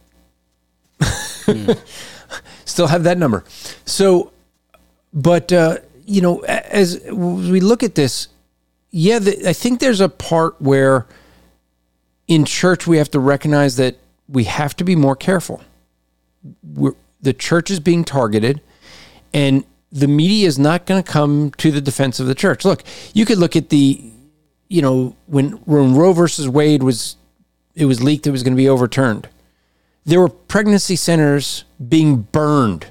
mm. 1.01 1.77
Still 2.65 2.87
have 2.87 3.03
that 3.03 3.17
number. 3.19 3.43
So, 3.85 4.31
but. 5.13 5.53
uh 5.53 5.77
you 6.07 6.21
know, 6.21 6.39
as 6.39 7.01
we 7.11 7.59
look 7.59 7.83
at 7.83 7.95
this, 7.95 8.29
yeah, 8.91 9.19
the, 9.19 9.49
I 9.49 9.53
think 9.53 9.81
there's 9.81 9.99
a 9.99 10.07
part 10.07 10.59
where 10.61 11.05
in 12.27 12.45
church 12.45 12.87
we 12.87 12.97
have 12.97 13.11
to 13.11 13.19
recognize 13.19 13.75
that 13.75 13.97
we 14.27 14.45
have 14.45 14.75
to 14.77 14.85
be 14.85 14.95
more 14.95 15.15
careful. 15.15 15.61
We're, 16.63 16.93
the 17.21 17.33
church 17.33 17.69
is 17.69 17.81
being 17.81 18.05
targeted, 18.05 18.61
and 19.33 19.65
the 19.91 20.07
media 20.07 20.47
is 20.47 20.57
not 20.57 20.85
going 20.85 21.03
to 21.03 21.11
come 21.11 21.51
to 21.57 21.71
the 21.71 21.81
defense 21.81 22.21
of 22.21 22.27
the 22.27 22.35
church. 22.35 22.63
Look, 22.63 22.83
you 23.13 23.25
could 23.25 23.37
look 23.37 23.57
at 23.57 23.69
the, 23.69 24.11
you 24.69 24.81
know, 24.81 25.13
when, 25.25 25.51
when 25.65 25.93
Roe 25.93 26.13
versus 26.13 26.47
Wade 26.47 26.83
was, 26.83 27.17
it 27.75 27.85
was 27.85 28.01
leaked, 28.01 28.27
it 28.27 28.31
was 28.31 28.43
going 28.43 28.53
to 28.53 28.61
be 28.61 28.69
overturned. 28.69 29.27
There 30.05 30.21
were 30.21 30.29
pregnancy 30.29 30.95
centers 30.95 31.65
being 31.85 32.21
burned, 32.21 32.87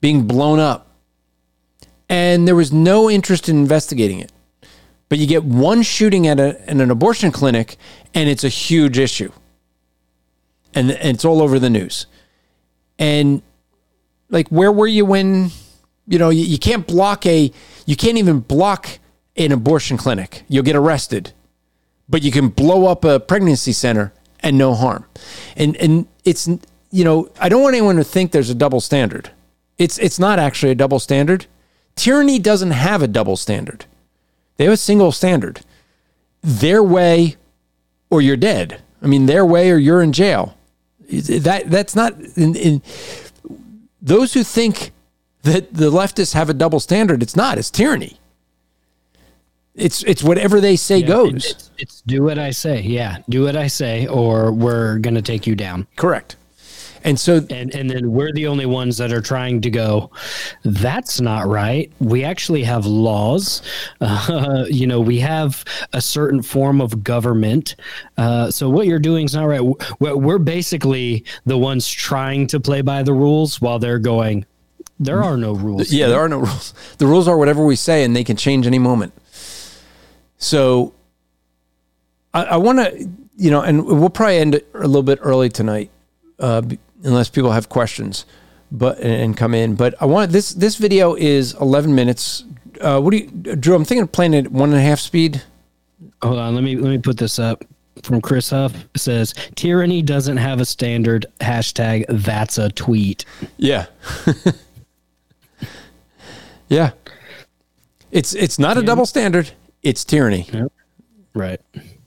being 0.00 0.26
blown 0.26 0.58
up 0.58 0.83
and 2.08 2.46
there 2.46 2.56
was 2.56 2.72
no 2.72 3.10
interest 3.10 3.48
in 3.48 3.56
investigating 3.56 4.20
it. 4.20 4.32
But 5.08 5.18
you 5.18 5.26
get 5.26 5.44
one 5.44 5.82
shooting 5.82 6.26
at, 6.26 6.40
a, 6.40 6.60
at 6.62 6.76
an 6.76 6.90
abortion 6.90 7.30
clinic, 7.30 7.76
and 8.14 8.28
it's 8.28 8.44
a 8.44 8.48
huge 8.48 8.98
issue. 8.98 9.32
And, 10.74 10.90
and 10.90 11.14
it's 11.14 11.24
all 11.24 11.40
over 11.40 11.58
the 11.58 11.70
news. 11.70 12.06
And 12.98 13.42
like, 14.28 14.48
where 14.48 14.72
were 14.72 14.86
you 14.86 15.04
when, 15.04 15.50
you 16.08 16.18
know, 16.18 16.30
you, 16.30 16.44
you 16.44 16.58
can't 16.58 16.86
block 16.86 17.26
a, 17.26 17.52
you 17.86 17.96
can't 17.96 18.18
even 18.18 18.40
block 18.40 18.98
an 19.36 19.52
abortion 19.52 19.96
clinic. 19.96 20.42
You'll 20.48 20.64
get 20.64 20.76
arrested. 20.76 21.32
But 22.08 22.22
you 22.22 22.32
can 22.32 22.48
blow 22.48 22.86
up 22.86 23.04
a 23.04 23.20
pregnancy 23.20 23.72
center 23.72 24.12
and 24.40 24.58
no 24.58 24.74
harm. 24.74 25.06
And, 25.56 25.76
and 25.76 26.06
it's, 26.24 26.48
you 26.90 27.04
know, 27.04 27.30
I 27.40 27.48
don't 27.48 27.62
want 27.62 27.74
anyone 27.74 27.96
to 27.96 28.04
think 28.04 28.32
there's 28.32 28.50
a 28.50 28.54
double 28.54 28.80
standard. 28.80 29.30
It's, 29.78 29.98
it's 29.98 30.18
not 30.18 30.38
actually 30.38 30.72
a 30.72 30.76
double 30.76 30.98
standard 30.98 31.46
Tyranny 31.96 32.38
doesn't 32.38 32.72
have 32.72 33.02
a 33.02 33.08
double 33.08 33.36
standard. 33.36 33.86
They 34.56 34.64
have 34.64 34.72
a 34.72 34.78
single 34.78 35.12
standard. 35.12 35.60
Their 36.42 36.82
way 36.82 37.36
or 38.10 38.20
you're 38.20 38.36
dead. 38.36 38.82
I 39.02 39.06
mean, 39.06 39.26
their 39.26 39.44
way 39.44 39.70
or 39.70 39.76
you're 39.76 40.02
in 40.02 40.12
jail. 40.12 40.56
That 41.08 41.64
that's 41.66 41.94
not 41.94 42.18
in, 42.36 42.56
in 42.56 42.82
those 44.00 44.32
who 44.34 44.42
think 44.42 44.92
that 45.42 45.74
the 45.74 45.90
leftists 45.90 46.32
have 46.32 46.48
a 46.48 46.54
double 46.54 46.80
standard. 46.80 47.22
It's 47.22 47.36
not. 47.36 47.58
It's 47.58 47.70
tyranny. 47.70 48.18
It's 49.74 50.02
it's 50.04 50.22
whatever 50.22 50.60
they 50.60 50.76
say 50.76 50.98
yeah, 50.98 51.06
goes. 51.06 51.46
It's, 51.46 51.70
it's 51.76 52.00
do 52.02 52.22
what 52.22 52.38
I 52.38 52.50
say. 52.50 52.80
Yeah, 52.80 53.18
do 53.28 53.44
what 53.44 53.56
I 53.56 53.66
say, 53.66 54.06
or 54.06 54.52
we're 54.52 54.98
gonna 54.98 55.22
take 55.22 55.46
you 55.46 55.56
down. 55.56 55.86
Correct. 55.96 56.36
And 57.04 57.20
so, 57.20 57.46
and 57.50 57.74
and 57.74 57.90
then 57.90 58.10
we're 58.10 58.32
the 58.32 58.46
only 58.46 58.64
ones 58.64 58.96
that 58.96 59.12
are 59.12 59.20
trying 59.20 59.60
to 59.60 59.70
go. 59.70 60.10
That's 60.64 61.20
not 61.20 61.46
right. 61.46 61.92
We 62.00 62.24
actually 62.24 62.64
have 62.64 62.86
laws. 62.86 63.62
Uh, 64.00 64.64
you 64.70 64.86
know, 64.86 65.00
we 65.00 65.18
have 65.18 65.64
a 65.92 66.00
certain 66.00 66.40
form 66.40 66.80
of 66.80 67.04
government. 67.04 67.76
Uh, 68.16 68.50
so 68.50 68.70
what 68.70 68.86
you're 68.86 68.98
doing 68.98 69.26
is 69.26 69.34
not 69.34 69.44
right. 69.44 69.60
We're 70.00 70.38
basically 70.38 71.24
the 71.44 71.58
ones 71.58 71.88
trying 71.88 72.46
to 72.48 72.60
play 72.60 72.80
by 72.80 73.02
the 73.02 73.12
rules 73.12 73.60
while 73.60 73.78
they're 73.78 73.98
going. 73.98 74.46
There 74.98 75.22
are 75.22 75.36
no 75.36 75.52
rules. 75.52 75.92
Yeah, 75.92 76.08
there 76.08 76.20
are 76.20 76.28
no 76.28 76.38
rules. 76.38 76.74
The 76.98 77.06
rules 77.06 77.28
are 77.28 77.36
whatever 77.36 77.64
we 77.64 77.76
say, 77.76 78.04
and 78.04 78.14
they 78.14 78.24
can 78.24 78.36
change 78.36 78.66
any 78.66 78.78
moment. 78.78 79.12
So, 80.38 80.94
I, 82.32 82.44
I 82.44 82.56
want 82.56 82.78
to, 82.78 83.10
you 83.36 83.50
know, 83.50 83.62
and 83.62 83.84
we'll 83.84 84.10
probably 84.10 84.38
end 84.38 84.62
a 84.74 84.86
little 84.86 85.02
bit 85.02 85.18
early 85.22 85.48
tonight. 85.48 85.90
Uh, 86.38 86.62
unless 87.04 87.28
people 87.28 87.52
have 87.52 87.68
questions, 87.68 88.24
but 88.72 88.98
and 88.98 89.36
come 89.36 89.54
in. 89.54 89.74
But 89.74 89.94
I 90.00 90.06
want 90.06 90.32
this. 90.32 90.52
This 90.52 90.76
video 90.76 91.14
is 91.14 91.54
11 91.54 91.94
minutes. 91.94 92.44
Uh, 92.80 93.00
what 93.00 93.12
do 93.12 93.18
you, 93.18 93.26
Drew? 93.56 93.76
I'm 93.76 93.84
thinking 93.84 94.02
of 94.02 94.12
playing 94.12 94.34
it 94.34 94.50
one 94.50 94.70
and 94.70 94.78
a 94.78 94.82
half 94.82 94.98
speed. 94.98 95.42
Hold 96.22 96.38
on. 96.38 96.54
Let 96.54 96.64
me 96.64 96.76
let 96.76 96.90
me 96.90 96.98
put 96.98 97.18
this 97.18 97.38
up 97.38 97.64
from 98.02 98.20
Chris 98.20 98.50
Huff. 98.50 98.74
It 98.94 99.00
says 99.00 99.34
tyranny 99.54 100.02
doesn't 100.02 100.36
have 100.38 100.60
a 100.60 100.64
standard 100.64 101.26
hashtag. 101.40 102.06
That's 102.08 102.58
a 102.58 102.70
tweet. 102.70 103.24
Yeah. 103.56 103.86
yeah. 106.68 106.92
It's 108.10 108.34
it's 108.34 108.58
not 108.58 108.76
a 108.76 108.82
double 108.82 109.06
standard. 109.06 109.50
It's 109.82 110.04
tyranny. 110.04 110.48
Yep. 110.52 110.72
Right. 111.34 111.60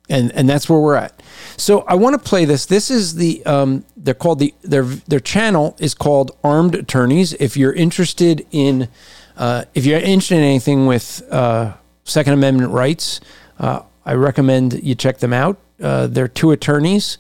And 0.10 0.32
and 0.32 0.48
that's 0.48 0.70
where 0.70 0.80
we're 0.80 0.96
at. 0.96 1.22
So 1.58 1.82
I 1.82 1.96
want 1.96 2.14
to 2.14 2.30
play 2.30 2.46
this. 2.46 2.66
This 2.66 2.90
is 2.90 3.16
the 3.16 3.46
um, 3.46 3.84
they're 3.96 4.14
called 4.14 4.40
the 4.40 4.54
their 4.62 4.84
their 4.84 5.20
channel 5.20 5.76
is 5.80 5.94
called 5.94 6.32
Armed 6.44 6.76
Attorneys. 6.76 7.34
If 7.34 7.58
you're 7.58 7.74
interested 7.74 8.46
in 8.52 8.88
uh, 9.36 9.66
if 9.74 9.86
you're 9.86 10.00
interested 10.00 10.38
in 10.38 10.44
anything 10.44 10.86
with 10.86 11.24
uh, 11.32 11.74
Second 12.04 12.34
Amendment 12.34 12.72
rights, 12.72 13.20
uh, 13.60 13.82
I 14.06 14.14
recommend 14.14 14.82
you 14.82 14.96
check 14.96 15.18
them 15.18 15.34
out. 15.34 15.58
Uh, 15.82 16.08
they're 16.08 16.28
two 16.28 16.52
attorneys 16.52 17.18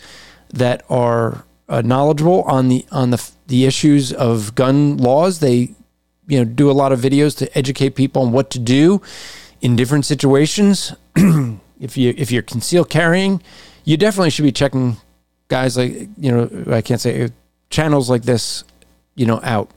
that 0.49 0.83
are 0.89 1.43
uh, 1.67 1.81
knowledgeable 1.81 2.43
on 2.43 2.69
the 2.69 2.85
on 2.91 3.09
the 3.09 3.31
the 3.47 3.65
issues 3.65 4.13
of 4.13 4.55
gun 4.55 4.97
laws. 4.97 5.39
They 5.39 5.75
you 6.27 6.39
know 6.39 6.45
do 6.45 6.71
a 6.71 6.73
lot 6.73 6.91
of 6.91 6.99
videos 6.99 7.37
to 7.39 7.57
educate 7.57 7.91
people 7.91 8.21
on 8.21 8.31
what 8.31 8.49
to 8.51 8.59
do 8.59 9.01
in 9.61 9.75
different 9.75 10.05
situations. 10.05 10.93
if 11.79 11.97
you 11.97 12.13
if 12.17 12.31
you're 12.31 12.43
concealed 12.43 12.89
carrying 12.89 13.41
you 13.83 13.97
definitely 13.97 14.29
should 14.29 14.43
be 14.43 14.51
checking 14.51 14.97
guys 15.47 15.77
like 15.77 16.09
you 16.17 16.31
know 16.31 16.73
I 16.73 16.81
can't 16.81 16.99
say 16.99 17.29
channels 17.69 18.09
like 18.09 18.23
this, 18.23 18.63
you 19.15 19.25
know, 19.25 19.39
out 19.43 19.71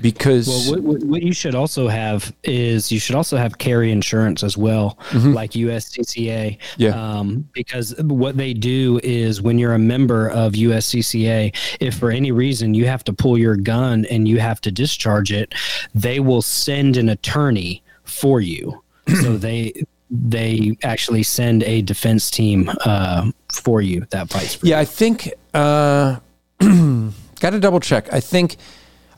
because 0.00 0.70
well, 0.70 0.82
what, 0.82 1.02
what, 1.04 1.22
you 1.22 1.32
should 1.32 1.54
also 1.54 1.88
have 1.88 2.34
is 2.44 2.92
you 2.92 3.00
should 3.00 3.16
also 3.16 3.38
have 3.38 3.56
carry 3.56 3.90
insurance 3.90 4.42
as 4.42 4.56
well, 4.56 4.98
mm-hmm. 5.08 5.32
like 5.32 5.52
USCCA. 5.52 6.58
Yeah. 6.76 6.90
Um, 6.90 7.48
because 7.52 7.94
what 8.02 8.36
they 8.36 8.52
do 8.52 9.00
is 9.02 9.40
when 9.40 9.58
you're 9.58 9.72
a 9.72 9.78
member 9.78 10.28
of 10.28 10.52
USCCA, 10.52 11.56
if 11.80 11.94
for 11.94 12.10
any 12.10 12.30
reason 12.30 12.74
you 12.74 12.86
have 12.86 13.04
to 13.04 13.12
pull 13.12 13.38
your 13.38 13.56
gun 13.56 14.04
and 14.06 14.28
you 14.28 14.38
have 14.38 14.60
to 14.62 14.70
discharge 14.70 15.32
it, 15.32 15.54
they 15.94 16.20
will 16.20 16.42
send 16.42 16.98
an 16.98 17.08
attorney 17.08 17.82
for 18.04 18.42
you. 18.42 18.82
so 19.22 19.36
they 19.38 19.72
they 20.10 20.76
actually 20.82 21.22
send 21.22 21.62
a 21.64 21.82
defense 21.82 22.30
team 22.30 22.70
uh, 22.84 23.30
for 23.52 23.82
you 23.82 24.06
that 24.10 24.30
fights 24.30 24.54
for 24.54 24.66
Yeah, 24.66 24.76
you. 24.76 24.82
I 24.82 24.84
think 24.84 25.32
uh, 25.54 26.16
got 26.60 27.50
to 27.50 27.58
double 27.60 27.80
check. 27.80 28.12
I 28.12 28.20
think 28.20 28.56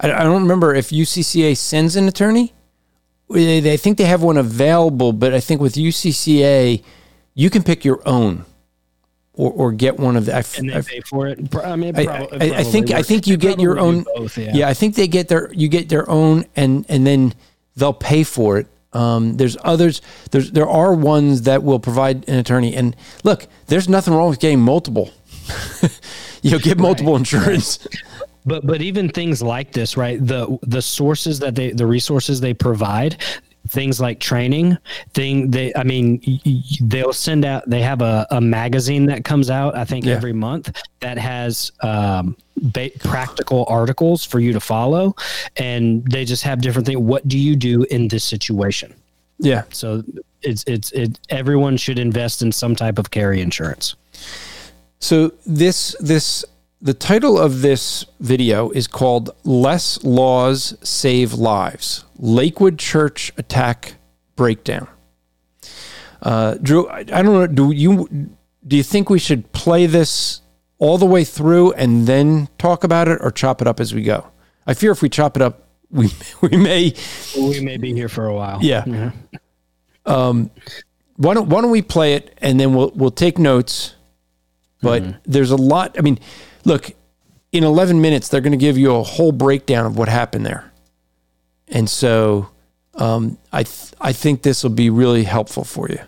I, 0.00 0.10
I 0.12 0.22
don't 0.24 0.42
remember 0.42 0.74
if 0.74 0.88
USCCA 0.90 1.56
sends 1.56 1.96
an 1.96 2.08
attorney. 2.08 2.54
They, 3.30 3.60
they 3.60 3.76
think 3.76 3.98
they 3.98 4.04
have 4.06 4.22
one 4.22 4.38
available, 4.38 5.12
but 5.12 5.34
I 5.34 5.40
think 5.40 5.60
with 5.60 5.74
USCCA, 5.74 6.82
you 7.34 7.50
can 7.50 7.62
pick 7.62 7.84
your 7.84 8.00
own 8.08 8.46
or, 9.34 9.52
or 9.52 9.72
get 9.72 9.98
one 9.98 10.16
of 10.16 10.24
the. 10.24 10.34
I, 10.36 10.42
and 10.56 10.70
they 10.70 10.74
I- 10.76 10.80
pay 10.80 11.00
for 11.00 11.26
it. 11.28 11.54
I 11.56 11.76
mean, 11.76 11.94
it 11.94 12.08
I, 12.08 12.26
prob- 12.26 12.42
I, 12.42 12.46
I 12.56 12.64
think 12.64 12.90
I 12.92 13.02
think 13.02 13.26
you 13.26 13.36
They 13.36 13.48
get 13.48 13.60
your 13.60 13.78
own. 13.78 14.04
both, 14.16 14.38
yeah. 14.38 14.68
I 14.68 14.72
think 14.74 14.94
they 14.94 15.06
get 15.08 15.28
their 15.28 15.52
you 15.52 15.68
get 15.68 15.90
their 15.90 16.08
own, 16.08 16.46
and 16.56 16.86
and 16.88 17.06
then 17.06 17.34
they'll 17.76 17.92
pay 17.92 18.24
for 18.24 18.58
it. 18.58 18.66
Um, 18.92 19.36
there's 19.36 19.56
others. 19.64 20.00
There's 20.30 20.50
there 20.50 20.68
are 20.68 20.94
ones 20.94 21.42
that 21.42 21.62
will 21.62 21.78
provide 21.78 22.28
an 22.28 22.38
attorney. 22.38 22.74
And 22.74 22.96
look, 23.24 23.46
there's 23.66 23.88
nothing 23.88 24.14
wrong 24.14 24.30
with 24.30 24.40
getting 24.40 24.60
multiple. 24.60 25.10
you 26.42 26.50
know, 26.50 26.58
get 26.58 26.78
multiple 26.78 27.16
insurance. 27.16 27.86
But 28.46 28.66
but 28.66 28.80
even 28.80 29.10
things 29.10 29.42
like 29.42 29.72
this, 29.72 29.96
right? 29.96 30.24
The 30.24 30.58
the 30.62 30.80
sources 30.80 31.40
that 31.40 31.54
they 31.54 31.72
the 31.72 31.86
resources 31.86 32.40
they 32.40 32.54
provide, 32.54 33.22
things 33.68 34.00
like 34.00 34.18
training, 34.20 34.76
thing 35.14 35.50
they 35.50 35.72
I 35.74 35.82
mean 35.84 36.20
they'll 36.82 37.12
send 37.12 37.44
out 37.44 37.68
they 37.68 37.82
have 37.82 38.02
a, 38.02 38.26
a 38.30 38.40
magazine 38.40 39.06
that 39.06 39.24
comes 39.24 39.50
out 39.50 39.76
I 39.76 39.84
think 39.84 40.04
Yeah. 40.04 40.14
every 40.14 40.32
month 40.32 40.76
that 41.00 41.18
has 41.18 41.70
um 41.82 42.36
ba- 42.56 42.90
practical 43.00 43.64
articles 43.68 44.24
for 44.24 44.40
you 44.40 44.52
to 44.52 44.60
follow 44.60 45.14
and 45.56 46.04
they 46.10 46.24
just 46.24 46.42
have 46.44 46.60
different 46.60 46.86
things 46.86 46.98
what 47.00 47.26
do 47.28 47.38
you 47.38 47.54
do 47.56 47.84
in 47.90 48.08
this 48.08 48.24
situation 48.24 48.94
Yeah. 49.38 49.62
so 49.70 50.02
it's 50.42 50.64
it's 50.66 50.92
it 50.92 51.18
everyone 51.30 51.76
should 51.76 51.98
invest 51.98 52.42
in 52.42 52.52
some 52.52 52.74
type 52.76 52.98
of 52.98 53.10
carry 53.10 53.40
insurance 53.40 53.94
So 55.00 55.32
this 55.46 55.94
this 56.00 56.44
the 56.80 56.94
title 56.94 57.38
of 57.38 57.60
this 57.60 58.04
video 58.20 58.70
is 58.70 58.86
called 58.86 59.30
"Less 59.44 60.02
Laws 60.04 60.76
Save 60.82 61.34
Lives: 61.34 62.04
Lakewood 62.18 62.78
Church 62.78 63.32
Attack 63.36 63.94
Breakdown." 64.36 64.88
Uh, 66.20 66.54
Drew, 66.54 66.88
I, 66.88 66.98
I 66.98 67.04
don't 67.04 67.26
know. 67.26 67.46
Do 67.46 67.70
you 67.70 68.08
do 68.66 68.76
you 68.76 68.82
think 68.82 69.08
we 69.08 69.18
should 69.18 69.52
play 69.52 69.86
this 69.86 70.40
all 70.78 70.98
the 70.98 71.06
way 71.06 71.24
through 71.24 71.72
and 71.72 72.06
then 72.06 72.48
talk 72.58 72.84
about 72.84 73.08
it, 73.08 73.18
or 73.22 73.30
chop 73.30 73.60
it 73.62 73.66
up 73.68 73.80
as 73.80 73.94
we 73.94 74.02
go? 74.02 74.26
I 74.66 74.74
fear 74.74 74.90
if 74.90 75.00
we 75.00 75.08
chop 75.08 75.36
it 75.36 75.42
up, 75.42 75.68
we 75.90 76.10
we 76.40 76.56
may 76.56 76.94
we 77.36 77.60
may 77.60 77.76
be 77.76 77.94
here 77.94 78.08
for 78.08 78.26
a 78.26 78.34
while 78.34 78.58
yeah. 78.62 79.12
Um, 80.04 80.50
why 81.16 81.34
don't 81.34 81.48
why 81.48 81.60
don't 81.60 81.70
we 81.70 81.82
play 81.82 82.14
it 82.14 82.36
and 82.38 82.58
then 82.58 82.74
we'll 82.74 82.90
we'll 82.94 83.10
take 83.10 83.38
notes. 83.38 83.94
But 84.80 85.02
there's 85.24 85.50
a 85.50 85.56
lot. 85.56 85.96
I 85.98 86.02
mean, 86.02 86.20
look, 86.64 86.92
in 87.50 87.64
11 87.64 88.00
minutes 88.00 88.28
they're 88.28 88.40
going 88.40 88.52
to 88.52 88.58
give 88.58 88.78
you 88.78 88.94
a 88.94 89.02
whole 89.02 89.32
breakdown 89.32 89.86
of 89.86 89.98
what 89.98 90.08
happened 90.08 90.46
there, 90.46 90.67
and 91.70 91.88
so 91.88 92.48
um, 92.94 93.38
I 93.52 93.62
th- 93.62 93.92
I 94.00 94.12
think 94.12 94.42
this 94.42 94.62
will 94.62 94.70
be 94.70 94.90
really 94.90 95.24
helpful 95.24 95.64
for 95.64 95.88
you. 95.88 96.00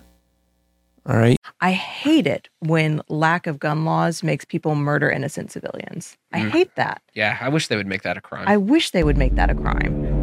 All 1.07 1.16
right. 1.16 1.37
I 1.61 1.73
hate 1.73 2.27
it 2.27 2.49
when 2.61 3.01
lack 3.09 3.47
of 3.47 3.59
gun 3.59 3.85
laws 3.85 4.23
makes 4.23 4.45
people 4.45 4.74
murder 4.74 5.11
innocent 5.11 5.51
civilians. 5.51 6.16
I 6.32 6.41
hate 6.41 6.74
that. 6.77 7.03
Yeah, 7.15 7.39
I 7.41 7.49
wish 7.49 7.69
they 7.69 7.77
would 7.77 7.87
make 7.87 8.03
that 8.03 8.16
a 8.16 8.20
crime. 8.20 8.45
I 8.47 8.57
wish 8.57 8.91
they 8.91 9.03
would 9.03 9.16
make 9.16 9.35
that 9.35 9.51
a 9.51 9.55
crime. 9.55 10.19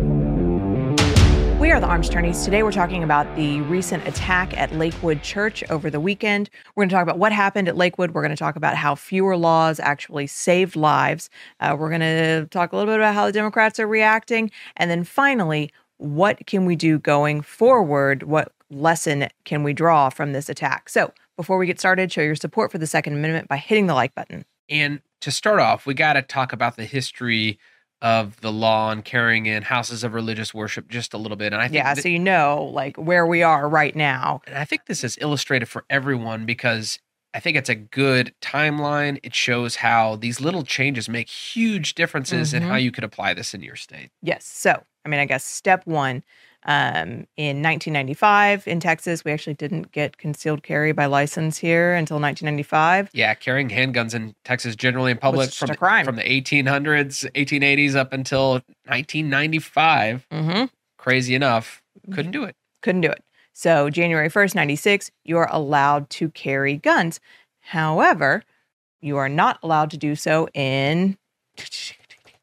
We 1.68 1.74
are 1.74 1.82
the 1.82 1.88
Armed 1.88 2.06
Attorneys. 2.06 2.46
Today 2.46 2.64
we're 2.64 2.72
talking 2.72 3.04
about 3.04 3.36
the 3.36 3.60
recent 3.64 4.08
attack 4.08 4.58
at 4.58 4.72
Lakewood 4.72 5.22
Church 5.22 5.66
over 5.70 5.90
the 5.90 6.00
weekend. 6.00 6.50
We're 6.74 6.84
going 6.84 6.90
to 6.90 6.96
talk 6.96 7.04
about 7.04 7.20
what 7.20 7.34
happened 7.34 7.68
at 7.68 7.76
Lakewood. 7.76 8.12
We're 8.12 8.22
going 8.22 8.34
to 8.34 8.38
talk 8.38 8.56
about 8.56 8.78
how 8.78 8.96
fewer 8.96 9.36
laws 9.36 9.78
actually 9.82 10.28
saved 10.28 10.78
lives. 10.78 11.30
Uh, 11.60 11.76
we're 11.78 11.90
going 11.90 12.00
to 12.00 12.46
talk 12.52 12.72
a 12.72 12.78
little 12.78 12.90
bit 12.90 13.02
about 13.02 13.14
how 13.14 13.26
the 13.26 13.34
Democrats 13.34 13.82
are 13.82 13.88
reacting. 13.88 14.50
And 14.78 14.90
then 14.90 15.04
finally, 15.04 15.70
what 15.98 16.48
can 16.48 16.64
we 16.64 16.78
do 16.78 17.00
going 17.00 17.42
forward? 17.42 18.24
What 18.24 18.54
lesson 18.70 19.28
can 19.44 19.64
we 19.64 19.74
draw 19.74 20.08
from 20.08 20.32
this 20.32 20.48
attack? 20.48 20.88
So 20.88 21.12
before 21.36 21.58
we 21.58 21.68
get 21.68 21.82
started, 21.82 22.14
show 22.14 22.22
your 22.22 22.36
support 22.36 22.72
for 22.72 22.78
the 22.78 22.88
Second 22.88 23.16
Amendment 23.16 23.50
by 23.50 23.58
hitting 23.58 23.88
the 23.88 23.94
like 23.94 24.16
button. 24.16 24.46
and 24.70 25.02
to 25.20 25.32
start 25.32 25.60
off, 25.60 25.86
we 25.86 25.94
got 25.94 26.14
to 26.14 26.22
talk 26.22 26.54
about 26.54 26.78
the 26.78 26.86
history 26.86 27.60
of 28.02 28.40
the 28.42 28.52
law 28.52 28.92
and 28.92 29.04
carrying 29.04 29.46
in 29.48 29.64
houses 29.64 30.04
of 30.04 30.14
religious 30.14 30.54
worship 30.54 30.88
just 30.88 31.14
a 31.14 31.18
little 31.18 31.38
bit. 31.38 31.54
And 31.54 31.62
I 31.62 31.68
think 31.68 31.76
Yeah, 31.84 31.94
th- 31.94 32.04
so 32.04 32.10
you 32.10 32.20
know 32.20 32.70
like 32.74 32.96
where 32.98 33.26
we 33.26 33.42
are 33.44 33.68
right 33.68 33.96
now. 33.96 34.42
and 34.48 34.56
I 34.58 34.66
think 34.66 34.86
this 34.86 35.04
is 35.04 35.18
illustrated 35.20 35.68
for 35.68 35.84
everyone 35.90 36.46
because 36.46 37.00
I 37.34 37.40
think 37.40 37.58
it's 37.58 37.70
a 37.70 37.76
good 37.76 38.34
timeline. 38.42 39.20
It 39.24 39.36
shows 39.36 39.76
how 39.78 40.16
these 40.16 40.40
little 40.42 40.64
changes 40.64 41.10
make 41.10 41.30
huge 41.30 41.94
differences 41.96 42.54
in 42.54 42.64
Mhm. 42.64 42.68
how 42.70 42.76
you 42.76 42.92
could 42.92 43.04
apply 43.04 43.34
this 43.34 43.54
in 43.54 43.62
your 43.62 43.76
state. 43.76 44.10
Yes. 44.22 44.46
So, 44.46 44.84
I 45.06 45.10
mean, 45.10 45.20
I 45.20 45.26
guess 45.26 45.44
step 45.44 45.86
one 45.86 46.24
um, 46.68 47.28
in 47.38 47.64
1995 47.64 48.68
in 48.68 48.82
Texas, 48.82 49.24
we 49.24 49.32
actually 49.32 49.54
didn't 49.54 49.94
get 49.94 50.18
concealed 50.18 50.64
carry 50.64 50.92
by 50.92 51.06
license 51.06 51.58
here 51.58 51.94
until 51.94 52.20
1995. 52.20 53.10
Yeah, 53.14 53.34
carrying 53.36 53.70
handguns 53.70 54.14
in 54.14 54.36
Texas 54.44 54.76
generally 54.76 55.12
in 55.12 55.18
public 55.18 55.52
from 55.52 55.70
from 55.70 56.18
the 56.18 56.24
1800s, 56.24 57.32
1880s 57.32 57.96
up 57.96 58.12
until 58.12 58.52
1995. 58.86 60.28
Mm-hmm. 60.30 60.66
Crazy 60.98 61.36
enough, 61.36 61.82
couldn't 62.12 62.32
do 62.32 62.44
it. 62.44 62.56
Couldn't 62.82 63.02
do 63.02 63.12
it. 63.12 63.24
So, 63.54 63.90
January 63.90 64.30
1st, 64.30 64.54
96, 64.54 65.10
you 65.24 65.38
are 65.38 65.50
allowed 65.52 66.10
to 66.12 66.30
carry 66.30 66.78
guns. 66.78 67.20
However, 67.62 68.44
you 69.02 69.18
are 69.18 69.30
not 69.30 69.58
allowed 69.64 69.90
to 69.92 69.98
do 69.98 70.16
so 70.16 70.48
in 70.54 71.18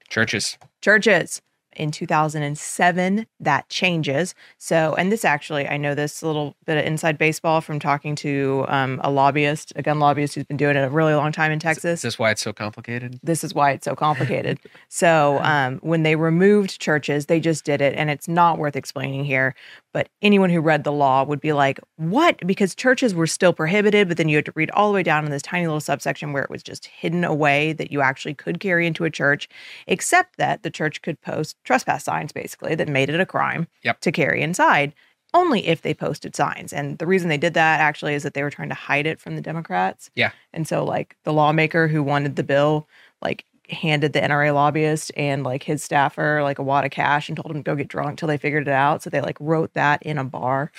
Churches. 0.08 0.58
churches. 0.80 1.42
In 1.76 1.90
2007, 1.90 3.26
that 3.40 3.68
changes. 3.68 4.34
So, 4.58 4.94
and 4.96 5.10
this 5.10 5.24
actually, 5.24 5.68
I 5.68 5.76
know 5.76 5.94
this 5.94 6.22
little 6.22 6.56
bit 6.66 6.78
of 6.78 6.84
inside 6.84 7.18
baseball 7.18 7.60
from 7.60 7.78
talking 7.80 8.14
to 8.16 8.64
um, 8.68 9.00
a 9.02 9.10
lobbyist, 9.10 9.72
a 9.76 9.82
gun 9.82 9.98
lobbyist 9.98 10.34
who's 10.34 10.44
been 10.44 10.56
doing 10.56 10.76
it 10.76 10.80
a 10.80 10.90
really 10.90 11.14
long 11.14 11.32
time 11.32 11.52
in 11.52 11.58
Texas. 11.58 12.00
Is 12.00 12.02
this 12.02 12.18
why 12.18 12.30
it's 12.30 12.42
so 12.42 12.52
complicated? 12.52 13.20
this 13.22 13.42
is 13.42 13.54
why 13.54 13.72
it's 13.72 13.84
so 13.84 13.94
complicated. 13.94 14.60
so 14.88 15.40
um, 15.42 15.78
when 15.82 16.02
they 16.02 16.16
removed 16.16 16.80
churches, 16.80 17.26
they 17.26 17.40
just 17.40 17.64
did 17.64 17.80
it, 17.80 17.94
and 17.96 18.10
it's 18.10 18.28
not 18.28 18.58
worth 18.58 18.76
explaining 18.76 19.24
here. 19.24 19.54
But 19.92 20.08
anyone 20.22 20.50
who 20.50 20.60
read 20.60 20.84
the 20.84 20.92
law 20.92 21.24
would 21.24 21.40
be 21.40 21.52
like, 21.52 21.80
"What?" 21.96 22.38
Because 22.46 22.74
churches 22.74 23.14
were 23.14 23.26
still 23.26 23.52
prohibited, 23.52 24.08
but 24.08 24.16
then 24.16 24.28
you 24.28 24.36
had 24.36 24.44
to 24.46 24.52
read 24.54 24.70
all 24.72 24.88
the 24.88 24.94
way 24.94 25.02
down 25.02 25.24
in 25.24 25.30
this 25.30 25.42
tiny 25.42 25.66
little 25.66 25.80
subsection 25.80 26.32
where 26.32 26.42
it 26.42 26.50
was 26.50 26.62
just 26.62 26.86
hidden 26.86 27.24
away 27.24 27.72
that 27.72 27.92
you 27.92 28.00
actually 28.00 28.34
could 28.34 28.60
carry 28.60 28.86
into 28.86 29.04
a 29.04 29.10
church, 29.10 29.48
except 29.86 30.36
that 30.36 30.62
the 30.62 30.70
church 30.70 31.02
could 31.02 31.20
post 31.20 31.56
trespass 31.64 32.04
signs, 32.04 32.32
basically 32.32 32.74
that 32.74 32.88
made 32.88 33.10
it 33.10 33.20
a 33.20 33.26
crime 33.26 33.66
Yep. 33.82 34.00
to 34.00 34.12
carry 34.12 34.42
inside. 34.42 34.94
Only 35.32 35.66
if 35.66 35.82
they 35.82 35.94
posted 35.94 36.36
signs. 36.36 36.72
And 36.72 36.98
the 36.98 37.06
reason 37.08 37.28
they 37.28 37.36
did 37.38 37.54
that 37.54 37.80
actually 37.80 38.14
is 38.14 38.22
that 38.22 38.34
they 38.34 38.42
were 38.44 38.50
trying 38.50 38.68
to 38.68 38.74
hide 38.76 39.06
it 39.06 39.18
from 39.20 39.34
the 39.34 39.42
Democrats. 39.42 40.10
Yeah. 40.14 40.30
And 40.52 40.68
so 40.68 40.84
like 40.84 41.16
the 41.24 41.32
lawmaker 41.32 41.88
who 41.88 42.02
wanted 42.04 42.36
the 42.36 42.44
bill, 42.44 42.88
like 43.20 43.44
handed 43.70 44.12
the 44.12 44.20
NRA 44.20 44.54
lobbyist 44.54 45.10
and 45.16 45.42
like 45.42 45.62
his 45.64 45.82
staffer 45.82 46.42
like 46.42 46.58
a 46.58 46.62
wad 46.62 46.84
of 46.84 46.90
cash 46.90 47.28
and 47.28 47.36
told 47.36 47.50
him 47.50 47.62
to 47.64 47.68
go 47.68 47.74
get 47.74 47.88
drunk 47.88 48.18
till 48.18 48.28
they 48.28 48.36
figured 48.36 48.68
it 48.68 48.72
out. 48.72 49.02
So 49.02 49.10
they 49.10 49.20
like 49.22 49.38
wrote 49.40 49.72
that 49.72 50.02
in 50.02 50.18
a 50.18 50.24
bar, 50.24 50.70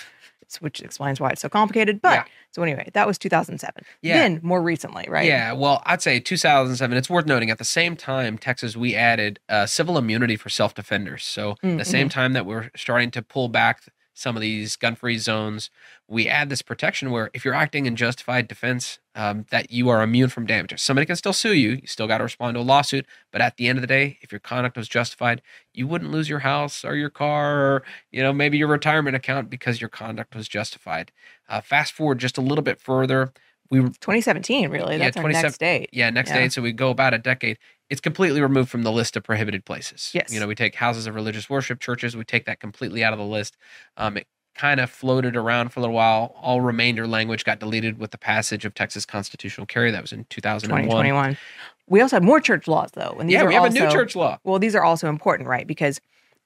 which 0.60 0.80
explains 0.80 1.20
why 1.20 1.30
it's 1.30 1.42
so 1.42 1.48
complicated. 1.48 2.00
But 2.00 2.12
Yeah. 2.12 2.24
so 2.52 2.62
anyway, 2.62 2.88
that 2.94 3.06
was 3.06 3.18
2007. 3.18 3.84
Yeah. 4.02 4.14
Then 4.14 4.40
more 4.42 4.62
recently, 4.62 5.06
right? 5.08 5.26
Yeah, 5.26 5.52
well, 5.52 5.82
I'd 5.84 6.02
say 6.02 6.20
2007. 6.20 6.96
It's 6.96 7.10
worth 7.10 7.26
noting 7.26 7.50
at 7.50 7.58
the 7.58 7.64
same 7.64 7.96
time, 7.96 8.38
Texas, 8.38 8.76
we 8.76 8.94
added 8.94 9.40
uh, 9.48 9.66
civil 9.66 9.98
immunity 9.98 10.36
for 10.36 10.48
self 10.48 10.74
defenders. 10.74 11.24
So, 11.24 11.56
Mm, 11.64 11.78
the 11.78 11.84
same 11.84 12.08
time 12.08 12.32
that 12.34 12.46
we're 12.46 12.70
starting 12.76 13.10
to 13.12 13.22
pull 13.22 13.48
back 13.48 13.82
some 14.14 14.34
of 14.36 14.40
these 14.40 14.76
gun 14.76 14.94
free 14.96 15.18
zones, 15.18 15.68
we 16.08 16.28
add 16.28 16.50
this 16.50 16.62
protection 16.62 17.10
where 17.10 17.30
if 17.34 17.44
you're 17.44 17.54
acting 17.54 17.86
in 17.86 17.96
justified 17.96 18.46
defense, 18.46 19.00
um, 19.16 19.44
that 19.50 19.72
you 19.72 19.88
are 19.88 20.02
immune 20.02 20.28
from 20.28 20.46
damages. 20.46 20.80
Somebody 20.82 21.06
can 21.06 21.16
still 21.16 21.32
sue 21.32 21.54
you. 21.54 21.70
You 21.70 21.86
still 21.86 22.06
got 22.06 22.18
to 22.18 22.24
respond 22.24 22.54
to 22.54 22.60
a 22.60 22.62
lawsuit. 22.62 23.06
But 23.32 23.40
at 23.40 23.56
the 23.56 23.66
end 23.66 23.78
of 23.78 23.80
the 23.80 23.88
day, 23.88 24.18
if 24.20 24.30
your 24.30 24.38
conduct 24.38 24.76
was 24.76 24.88
justified, 24.88 25.42
you 25.74 25.86
wouldn't 25.88 26.12
lose 26.12 26.28
your 26.28 26.40
house 26.40 26.84
or 26.84 26.94
your 26.94 27.10
car 27.10 27.60
or, 27.60 27.82
you 28.12 28.22
know, 28.22 28.32
maybe 28.32 28.56
your 28.56 28.68
retirement 28.68 29.16
account 29.16 29.50
because 29.50 29.80
your 29.80 29.90
conduct 29.90 30.36
was 30.36 30.48
justified. 30.48 31.10
Uh, 31.48 31.60
fast 31.60 31.92
forward 31.92 32.18
just 32.18 32.38
a 32.38 32.42
little 32.42 32.62
bit 32.62 32.80
further. 32.80 33.32
We 33.68 33.80
2017, 33.80 34.70
really. 34.70 34.96
Yeah, 34.96 35.10
That's 35.10 35.16
our 35.16 35.28
next 35.28 35.58
date. 35.58 35.88
yeah, 35.92 36.08
next 36.10 36.30
Yeah. 36.30 36.36
date. 36.38 36.52
So 36.52 36.62
we 36.62 36.72
go 36.72 36.90
about 36.90 37.14
a 37.14 37.18
decade. 37.18 37.58
It's 37.90 38.00
completely 38.00 38.40
removed 38.40 38.68
from 38.68 38.82
the 38.84 38.92
list 38.92 39.16
of 39.16 39.24
prohibited 39.24 39.64
places. 39.64 40.10
Yes. 40.14 40.32
You 40.32 40.38
know, 40.38 40.46
we 40.46 40.54
take 40.54 40.76
houses 40.76 41.08
of 41.08 41.16
religious 41.16 41.50
worship, 41.50 41.80
churches, 41.80 42.16
we 42.16 42.22
take 42.24 42.44
that 42.44 42.60
completely 42.60 43.02
out 43.02 43.12
of 43.12 43.18
the 43.18 43.24
list. 43.24 43.56
Um, 43.96 44.18
it 44.18 44.26
kind 44.56 44.80
of 44.80 44.90
floated 44.90 45.36
around 45.36 45.68
for 45.68 45.80
a 45.80 45.82
little 45.82 45.94
while. 45.94 46.34
All 46.40 46.60
remainder 46.60 47.06
language 47.06 47.44
got 47.44 47.60
deleted 47.60 47.98
with 47.98 48.10
the 48.10 48.18
passage 48.18 48.64
of 48.64 48.74
Texas 48.74 49.04
constitutional 49.04 49.66
carry. 49.66 49.90
That 49.90 50.02
was 50.02 50.12
in 50.12 50.24
2001. 50.30 50.80
2021. 50.80 51.36
We 51.88 52.00
also 52.00 52.16
have 52.16 52.22
more 52.22 52.40
church 52.40 52.66
laws 52.66 52.90
though. 52.94 53.16
And 53.20 53.28
these 53.28 53.34
Yeah, 53.34 53.44
we 53.44 53.54
have 53.54 53.64
a 53.64 53.70
new 53.70 53.88
church 53.90 54.16
law. 54.16 54.38
Well, 54.44 54.58
these 54.58 54.74
are 54.74 54.82
also 54.82 55.08
important, 55.08 55.48
right? 55.48 55.66
Because 55.66 56.00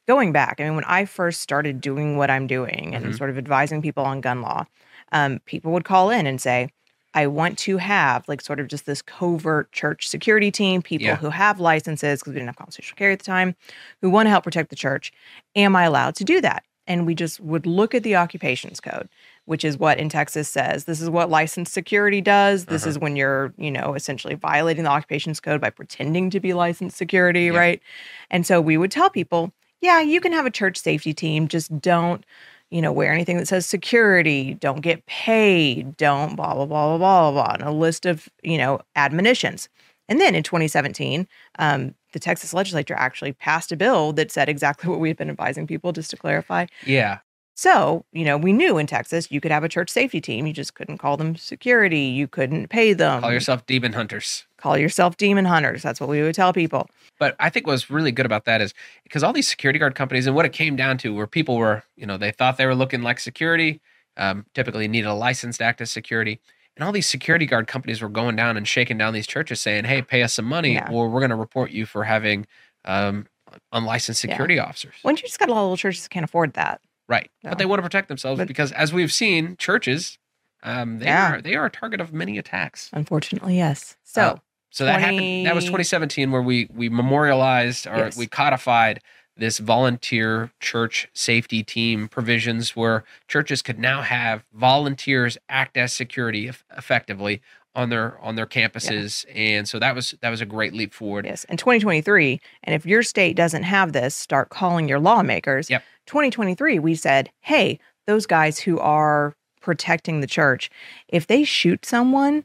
going 0.08 0.32
back, 0.32 0.56
I 0.60 0.64
mean, 0.64 0.74
when 0.74 0.84
I 0.84 1.04
first 1.04 1.40
started 1.40 1.80
doing 1.80 2.16
what 2.16 2.30
I'm 2.30 2.46
doing 2.46 2.94
and 2.94 3.06
Mhm. 3.06 3.16
sort 3.16 3.30
of 3.30 3.38
advising 3.38 3.80
people 3.80 4.04
on 4.04 4.20
gun 4.20 4.42
law, 4.42 4.64
um, 5.12 5.38
people 5.46 5.72
would 5.72 5.84
call 5.84 6.10
in 6.10 6.26
and 6.26 6.40
say, 6.40 6.68
I 7.14 7.26
want 7.26 7.58
to 7.60 7.76
have 7.78 8.28
like 8.28 8.40
sort 8.40 8.60
of 8.60 8.68
just 8.68 8.86
this 8.86 9.02
covert 9.02 9.72
church 9.72 10.08
security 10.08 10.50
team, 10.50 10.80
people 10.82 11.06
Yeah. 11.06 11.16
who 11.16 11.30
have 11.30 11.58
licenses 11.58 12.20
because 12.20 12.32
we 12.32 12.38
didn't 12.38 12.48
have 12.48 12.56
constitutional 12.56 12.96
carry 12.96 13.12
at 13.12 13.18
the 13.18 13.24
time, 13.24 13.56
who 14.00 14.10
want 14.10 14.26
to 14.26 14.30
help 14.30 14.44
protect 14.44 14.70
the 14.70 14.76
church. 14.76 15.12
Am 15.56 15.74
I 15.74 15.84
allowed 15.84 16.14
to 16.16 16.24
do 16.24 16.40
that? 16.40 16.62
And 16.90 17.06
we 17.06 17.14
just 17.14 17.38
would 17.38 17.66
look 17.66 17.94
at 17.94 18.02
the 18.02 18.16
occupations 18.16 18.80
code, 18.80 19.08
which 19.44 19.64
is 19.64 19.78
what 19.78 19.98
in 19.98 20.08
Texas 20.08 20.48
says 20.48 20.84
this 20.86 21.00
is 21.00 21.08
what 21.08 21.30
licensed 21.30 21.72
security 21.72 22.20
does. 22.20 22.64
This 22.64 22.82
Uh-huh. 22.82 22.90
is 22.90 22.98
when 22.98 23.14
you're, 23.14 23.54
you 23.56 23.70
know, 23.70 23.94
essentially 23.94 24.34
violating 24.34 24.82
the 24.82 24.90
occupations 24.90 25.38
code 25.38 25.60
by 25.60 25.70
pretending 25.70 26.30
to 26.30 26.40
be 26.40 26.52
licensed 26.52 26.96
security, 26.96 27.44
Yeah. 27.44 27.58
right? 27.58 27.80
And 28.28 28.44
so 28.44 28.60
we 28.60 28.76
would 28.76 28.90
tell 28.90 29.08
people, 29.08 29.52
yeah, 29.80 30.00
you 30.00 30.20
can 30.20 30.32
have 30.32 30.46
a 30.46 30.50
church 30.50 30.76
safety 30.78 31.14
team, 31.14 31.46
just 31.46 31.80
don't, 31.80 32.24
you 32.70 32.82
know, 32.82 32.90
wear 32.92 33.12
anything 33.12 33.36
that 33.38 33.46
says 33.46 33.66
security, 33.66 34.54
don't 34.54 34.80
get 34.80 35.06
paid, 35.06 35.96
don't 35.96 36.34
blah, 36.34 36.54
blah, 36.54 36.66
blah, 36.66 36.98
blah, 36.98 36.98
blah, 36.98 37.30
blah, 37.30 37.54
and 37.54 37.62
a 37.62 37.70
list 37.70 38.04
of, 38.04 38.28
you 38.42 38.58
know, 38.58 38.80
admonitions. 38.96 39.68
And 40.08 40.20
then 40.20 40.34
in 40.34 40.42
2017, 40.42 41.28
um, 41.60 41.94
the 42.12 42.18
Texas 42.18 42.52
legislature 42.54 42.94
actually 42.94 43.32
passed 43.32 43.72
a 43.72 43.76
bill 43.76 44.12
that 44.14 44.30
said 44.30 44.48
exactly 44.48 44.88
what 44.90 45.00
we 45.00 45.08
had 45.08 45.16
been 45.16 45.30
advising 45.30 45.66
people, 45.66 45.92
just 45.92 46.10
to 46.10 46.16
clarify. 46.16 46.66
Yeah. 46.84 47.18
So, 47.60 48.06
you 48.12 48.24
know, 48.24 48.38
we 48.38 48.54
knew 48.54 48.78
in 48.78 48.86
Texas 48.86 49.30
you 49.30 49.38
could 49.38 49.52
have 49.52 49.64
a 49.64 49.68
church 49.68 49.90
safety 49.90 50.18
team. 50.18 50.46
You 50.46 50.52
just 50.54 50.74
couldn't 50.74 50.96
call 50.96 51.18
them 51.18 51.36
security. 51.36 52.00
You 52.00 52.26
couldn't 52.26 52.68
pay 52.68 52.94
them. 52.94 53.20
Call 53.20 53.32
yourself 53.32 53.66
demon 53.66 53.92
hunters. 53.92 54.46
Call 54.56 54.78
yourself 54.78 55.18
demon 55.18 55.44
hunters. 55.44 55.82
That's 55.82 56.00
what 56.00 56.08
we 56.08 56.22
would 56.22 56.34
tell 56.34 56.54
people. 56.54 56.88
But 57.18 57.36
I 57.38 57.50
think 57.50 57.66
what's 57.66 57.90
really 57.90 58.12
good 58.12 58.24
about 58.24 58.46
that 58.46 58.62
is 58.62 58.72
because 59.02 59.22
all 59.22 59.34
these 59.34 59.46
security 59.46 59.78
guard 59.78 59.94
companies 59.94 60.26
and 60.26 60.34
what 60.34 60.46
it 60.46 60.54
came 60.54 60.74
down 60.74 60.96
to 60.98 61.12
were 61.12 61.26
people 61.26 61.58
were, 61.58 61.82
you 61.96 62.06
know, 62.06 62.16
they 62.16 62.30
thought 62.30 62.56
they 62.56 62.64
were 62.64 62.74
looking 62.74 63.02
like 63.02 63.20
security, 63.20 63.82
um, 64.16 64.46
typically 64.54 64.88
needed 64.88 65.08
a 65.08 65.14
license 65.14 65.58
to 65.58 65.64
act 65.64 65.82
as 65.82 65.90
security. 65.90 66.40
And 66.80 66.86
all 66.86 66.92
these 66.92 67.06
security 67.06 67.44
guard 67.44 67.66
companies 67.66 68.00
were 68.00 68.08
going 68.08 68.36
down 68.36 68.56
and 68.56 68.66
shaking 68.66 68.96
down 68.96 69.12
these 69.12 69.26
churches 69.26 69.60
saying, 69.60 69.84
hey, 69.84 70.00
pay 70.00 70.22
us 70.22 70.32
some 70.32 70.46
money 70.46 70.72
Yeah. 70.74 70.88
or 70.90 71.10
we're 71.10 71.20
going 71.20 71.28
to 71.28 71.36
report 71.36 71.72
you 71.72 71.84
for 71.84 72.04
having 72.04 72.46
um, 72.86 73.26
unlicensed 73.70 74.24
Yeah. 74.24 74.30
security 74.30 74.58
officers. 74.58 74.94
When 75.02 75.14
you 75.14 75.20
just 75.22 75.38
got 75.38 75.50
a 75.50 75.52
lot 75.52 75.58
of 75.60 75.64
little 75.64 75.76
churches 75.76 76.04
that 76.04 76.08
can't 76.08 76.24
afford 76.24 76.54
that. 76.54 76.80
Right. 77.06 77.30
No. 77.44 77.50
But 77.50 77.58
they 77.58 77.66
want 77.66 77.80
to 77.80 77.82
protect 77.82 78.08
themselves 78.08 78.38
But- 78.38 78.48
because 78.48 78.72
as 78.72 78.94
we've 78.94 79.12
seen, 79.12 79.58
churches, 79.58 80.16
um, 80.62 81.00
they, 81.00 81.04
Yeah. 81.04 81.34
are, 81.34 81.42
they 81.42 81.54
are 81.54 81.66
a 81.66 81.70
target 81.70 82.00
of 82.00 82.14
many 82.14 82.38
attacks. 82.38 82.88
Unfortunately, 82.94 83.58
yes. 83.58 83.96
So, 84.02 84.22
Uh, 84.22 84.36
So 84.70 84.86
that 84.86 85.00
happened. 85.00 85.44
That 85.46 85.54
was 85.54 85.64
2017, 85.66 86.30
where 86.30 86.40
we 86.40 86.66
we 86.72 86.88
memorialized 86.88 87.86
or 87.88 87.96
Yes. 87.98 88.16
we 88.16 88.26
codified 88.26 89.00
this 89.40 89.58
volunteer 89.58 90.52
church 90.60 91.08
safety 91.12 91.62
team 91.62 92.06
provisions, 92.08 92.76
where 92.76 93.04
churches 93.26 93.62
could 93.62 93.78
now 93.78 94.02
have 94.02 94.44
volunteers 94.54 95.36
act 95.48 95.76
as 95.76 95.92
security 95.92 96.50
effectively 96.76 97.40
on 97.74 97.88
their 97.88 98.18
on 98.20 98.36
their 98.36 98.46
campuses, 98.46 99.24
and 99.34 99.68
so 99.68 99.78
that 99.78 99.94
was 99.94 100.14
that 100.20 100.30
was 100.30 100.40
a 100.40 100.46
great 100.46 100.72
leap 100.72 100.92
forward. 100.92 101.24
yes, 101.24 101.44
in 101.44 101.56
2023, 101.56 102.40
and 102.64 102.74
if 102.74 102.84
your 102.84 103.02
state 103.02 103.34
doesn't 103.34 103.62
have 103.62 103.92
this, 103.92 104.14
start 104.14 104.50
calling 104.50 104.88
your 104.88 105.00
lawmakers. 105.00 105.70
Yep. 105.70 105.82
2023, 106.06 106.78
we 106.78 106.94
said, 106.94 107.30
hey, 107.40 107.78
those 108.06 108.26
guys 108.26 108.58
who 108.58 108.78
are 108.78 109.34
protecting 109.60 110.20
the 110.20 110.26
church, 110.26 110.70
if 111.08 111.26
they 111.26 111.44
shoot 111.44 111.86
someone, 111.86 112.44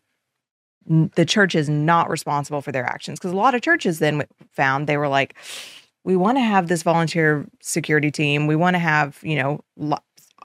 the 0.85 1.25
church 1.25 1.55
is 1.55 1.67
not 1.67 2.09
responsible 2.09 2.61
for 2.61 2.71
their 2.71 2.85
actions. 2.85 3.19
Because 3.19 3.31
a 3.31 3.35
lot 3.35 3.55
of 3.55 3.61
churches 3.61 3.99
then 3.99 4.23
found 4.51 4.87
they 4.87 4.97
were 4.97 5.07
like, 5.07 5.35
we 6.05 6.15
want 6.15 6.37
to 6.37 6.41
have 6.41 6.67
this 6.69 6.83
volunteer 6.83 7.45
security 7.61 8.11
team. 8.11 8.47
We 8.47 8.55
want 8.55 8.75
to 8.75 8.79
have, 8.79 9.19
you 9.23 9.35
know, 9.35 9.61
lo- 9.75 9.97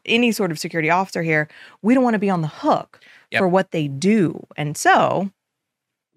any 0.07 0.32
sort 0.32 0.51
of 0.51 0.59
security 0.59 0.91
officer 0.91 1.23
here. 1.23 1.49
We 1.82 1.95
don't 1.95 2.03
want 2.03 2.15
to 2.15 2.19
be 2.19 2.31
on 2.31 2.41
the 2.43 2.49
hook 2.49 3.01
Yep. 3.31 3.39
for 3.39 3.47
what 3.49 3.70
they 3.70 3.87
do. 3.87 4.45
And 4.57 4.77
so, 4.77 5.31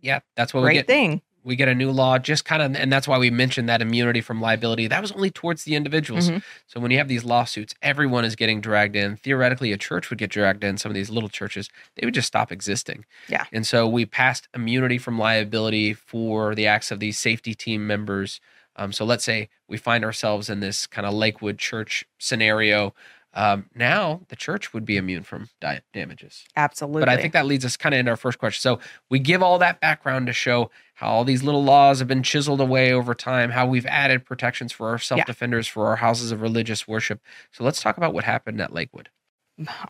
Yeah, 0.02 0.20
that's 0.36 0.54
what 0.54 0.62
we 0.62 0.68
great 0.68 0.74
get. 0.76 0.88
thing. 0.88 1.22
we 1.46 1.56
get 1.58 1.68
a 1.68 1.76
new 1.76 1.92
law 1.92 2.18
just 2.18 2.46
kind 2.46 2.62
of 2.62 2.74
and 2.82 2.90
that's 2.92 3.06
why 3.06 3.18
we 3.18 3.30
mentioned 3.30 3.68
that 3.68 3.82
immunity 3.82 4.22
from 4.22 4.40
liability 4.40 4.88
that 4.88 5.02
was 5.02 5.12
only 5.12 5.30
towards 5.30 5.66
the 5.66 5.76
individuals 5.76 6.30
Mhm. 6.30 6.42
so 6.68 6.80
when 6.80 6.90
you 6.90 6.98
have 6.98 7.10
these 7.10 7.26
lawsuits 7.26 7.76
everyone 7.82 8.24
is 8.24 8.38
getting 8.38 8.62
dragged 8.62 8.96
in 8.96 9.18
theoretically 9.18 9.74
a 9.74 9.78
church 9.78 10.10
would 10.10 10.18
get 10.20 10.30
dragged 10.30 10.64
in 10.64 10.78
some 10.78 10.90
of 10.90 10.94
these 10.96 11.10
little 11.10 11.28
churches 11.28 11.70
they 11.98 12.06
would 12.08 12.14
just 12.14 12.28
stop 12.30 12.50
existing 12.50 13.04
Yeah. 13.28 13.44
and 13.52 13.68
so 13.68 13.86
we 13.90 14.06
passed 14.06 14.48
immunity 14.56 14.98
from 14.98 15.20
liability 15.20 15.94
for 15.94 16.56
the 16.56 16.66
acts 16.66 16.92
of 16.92 17.02
these 17.02 17.18
safety 17.18 17.54
team 17.54 17.86
members 17.86 18.40
um, 18.76 18.92
so 18.92 19.06
let's 19.06 19.24
say 19.24 19.50
we 19.68 19.78
find 19.78 20.04
ourselves 20.04 20.50
in 20.50 20.60
this 20.60 20.88
kind 20.88 21.06
of 21.06 21.14
lakewood 21.14 21.58
church 21.58 22.06
scenario 22.20 22.94
um, 23.36 23.66
now 23.74 24.22
the 24.28 24.36
church 24.36 24.74
would 24.74 24.86
be 24.86 24.96
immune 24.98 25.24
from 25.24 25.50
damages 25.92 26.46
Absolutely. 26.56 27.02
but 27.02 27.10
I 27.10 27.18
think 27.18 27.34
that 27.34 27.46
leads 27.46 27.66
us 27.66 27.76
kind 27.76 27.96
of 27.96 28.00
into 28.00 28.12
our 28.12 28.18
first 28.18 28.38
question. 28.38 28.62
So 28.62 28.80
we 29.10 29.18
give 29.18 29.42
all 29.42 29.58
that 29.60 29.80
background 29.80 30.28
to 30.28 30.34
show 30.34 30.70
how 30.96 31.10
all 31.10 31.24
these 31.24 31.42
little 31.42 31.64
laws 31.64 32.00
have 32.00 32.08
been 32.08 32.22
chiseled 32.22 32.62
away 32.62 32.94
over 32.94 33.16
time, 33.16 33.50
how 33.50 33.66
we've 33.66 33.88
added 33.88 34.24
protections 34.24 34.72
for 34.72 34.90
our 34.90 35.00
self 35.00 35.26
defenders, 35.26 35.68
for 35.68 35.88
our 35.88 35.96
houses 35.96 36.32
of 36.32 36.42
religious 36.42 36.88
worship. 36.88 37.20
So 37.52 37.64
let's 37.64 37.82
talk 37.82 37.98
about 37.98 38.14
what 38.14 38.24
happened 38.24 38.62
at 38.62 38.72
Lakewood. 38.72 39.10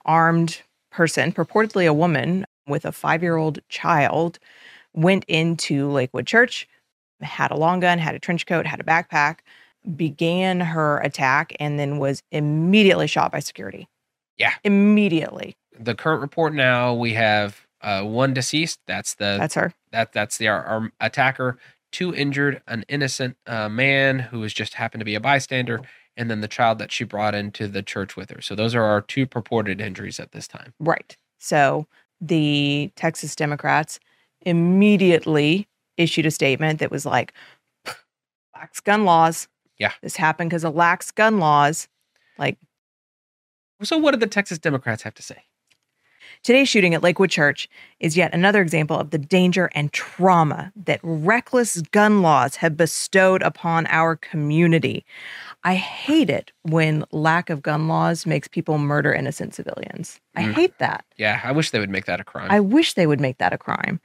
armed 0.06 0.62
person, 0.92 1.32
purportedly 1.32 1.88
a 1.88 1.94
woman 1.94 2.46
with 2.68 2.86
a 2.86 2.92
five 2.92 3.22
year 3.22 3.36
old 3.36 3.60
child, 3.68 4.40
went 4.94 5.26
into 5.28 5.90
Lakewood 5.90 6.28
Church, 6.28 6.68
had 7.24 7.52
a 7.52 7.58
long 7.58 7.80
gun, 7.80 8.00
had 8.00 8.16
a 8.16 8.20
trench 8.20 8.46
coat, 8.46 8.66
had 8.66 8.80
a 8.80 8.84
backpack, 8.84 9.40
began 9.96 10.60
her 10.60 11.00
attack, 11.00 11.54
and 11.60 11.80
then 11.80 11.98
was 11.98 12.24
immediately 12.32 13.08
shot 13.08 13.32
by 13.32 13.40
security. 13.40 13.88
Yeah. 14.38 14.54
Immediately. 14.64 15.56
The 15.80 15.96
current 15.96 16.22
report 16.22 16.54
now 16.54 16.94
we 16.94 17.14
have 17.14 17.66
uh, 17.82 18.04
one 18.04 18.34
deceased. 18.34 18.80
That's 18.88 19.16
the 19.16 19.38
That's 19.40 19.56
her. 19.56 19.74
that 19.92 20.14
that's 20.14 20.38
the 20.38 20.48
our, 20.48 20.64
our 20.64 20.92
attacker. 21.00 21.58
Two 21.92 22.14
injured, 22.16 22.62
an 22.68 22.86
innocent 22.88 23.38
uh, 23.46 23.70
man 23.70 24.20
who 24.20 24.40
was 24.40 24.54
just 24.54 24.76
happened 24.76 25.02
to 25.02 25.06
be 25.06 25.16
a 25.16 25.20
bystander, 25.20 25.82
and 26.18 26.30
then 26.30 26.42
the 26.42 26.48
child 26.48 26.80
that 26.80 26.92
she 26.92 27.04
brought 27.04 27.36
into 27.36 27.68
the 27.68 27.84
church 27.84 28.16
with 28.16 28.32
her. 28.32 28.42
So 28.42 28.56
those 28.56 28.74
are 28.74 28.84
our 28.84 29.02
two 29.02 29.28
purported 29.28 29.80
injuries 29.80 30.20
at 30.20 30.32
this 30.32 30.48
time. 30.48 30.74
Right. 30.80 31.16
So 31.38 31.86
the 32.20 32.92
Texas 32.96 33.36
Democrats 33.36 34.00
immediately 34.42 35.68
issued 35.98 36.26
a 36.26 36.32
statement 36.32 36.80
that 36.80 36.92
was 36.92 37.06
like, 37.06 37.34
lax 38.56 38.80
gun 38.80 39.06
laws. 39.06 39.48
Yeah. 39.78 39.92
This 40.02 40.16
happened 40.16 40.50
because 40.50 40.64
of 40.64 40.76
lax 40.76 41.12
gun 41.12 41.40
laws. 41.40 41.88
Like, 42.38 42.58
So 43.82 43.98
what 43.98 44.12
did 44.12 44.20
the 44.20 44.28
Texas 44.28 44.60
Democrats 44.60 45.04
have 45.04 45.14
to 45.16 45.24
say? 45.24 45.44
Today's 46.42 46.68
shooting 46.68 46.94
at 46.94 47.02
Lakewood 47.04 47.30
Church 47.30 47.70
is 48.02 48.18
yet 48.18 48.34
another 48.34 48.62
example 48.62 48.98
of 49.00 49.12
the 49.12 49.18
danger 49.18 49.70
and 49.76 49.94
trauma 49.94 50.74
that 50.76 51.00
reckless 51.02 51.82
gun 51.92 52.22
laws 52.22 52.58
have 52.58 52.76
bestowed 52.76 53.42
upon 53.42 53.86
our 53.88 54.18
community. 54.18 55.06
I 55.64 55.76
hate 55.76 56.30
it 56.30 56.52
when 56.64 57.06
lack 57.12 57.50
of 57.50 57.62
gun 57.62 57.88
laws 57.88 58.26
makes 58.26 58.48
people 58.50 58.78
murder 58.78 59.14
innocent 59.14 59.54
civilians. 59.54 60.20
I 60.36 60.44
Mm. 60.44 60.54
hate 60.54 60.78
that. 60.80 61.06
Yeah, 61.18 61.40
I 61.44 61.52
wish 61.54 61.72
they 61.72 61.80
would 61.80 61.90
make 61.90 62.06
that 62.06 62.20
a 62.20 62.26
crime. 62.26 62.52
I 62.52 62.60
wish 62.60 62.94
they 62.96 63.08
would 63.08 63.22
make 63.22 63.38
that 63.38 63.54
a 63.54 63.58
crime. 63.58 64.02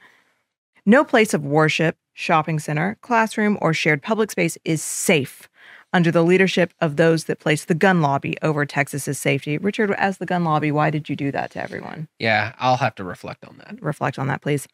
No 0.89 1.05
place 1.05 1.35
of 1.35 1.45
worship, 1.45 1.99
shopping 2.15 2.59
center, 2.59 2.97
classroom, 3.03 3.59
or 3.61 3.75
shared 3.75 4.03
public 4.03 4.31
space 4.31 4.57
is 4.65 4.83
safe 4.83 5.47
under 5.93 6.11
the 6.11 6.23
leadership 6.23 6.73
of 6.81 6.97
those 6.97 7.25
that 7.25 7.41
place 7.41 7.67
the 7.67 7.75
gun 7.75 8.01
lobby 8.01 8.39
over 8.41 8.65
Texas's 8.65 9.19
safety. 9.19 9.59
Richard, 9.59 9.91
as 9.99 10.17
the 10.17 10.25
gun 10.25 10.45
lobby, 10.45 10.73
why 10.73 10.89
did 10.89 11.11
you 11.11 11.15
do 11.15 11.31
that 11.31 11.51
to 11.51 11.63
everyone? 11.63 12.09
yeah, 12.19 12.55
I'll 12.59 12.79
have 12.79 12.95
to 12.95 13.05
reflect 13.05 13.45
on 13.45 13.59
that. 13.59 13.83
reflect 13.83 14.19
on 14.19 14.29
that, 14.29 14.41
please. 14.41 14.67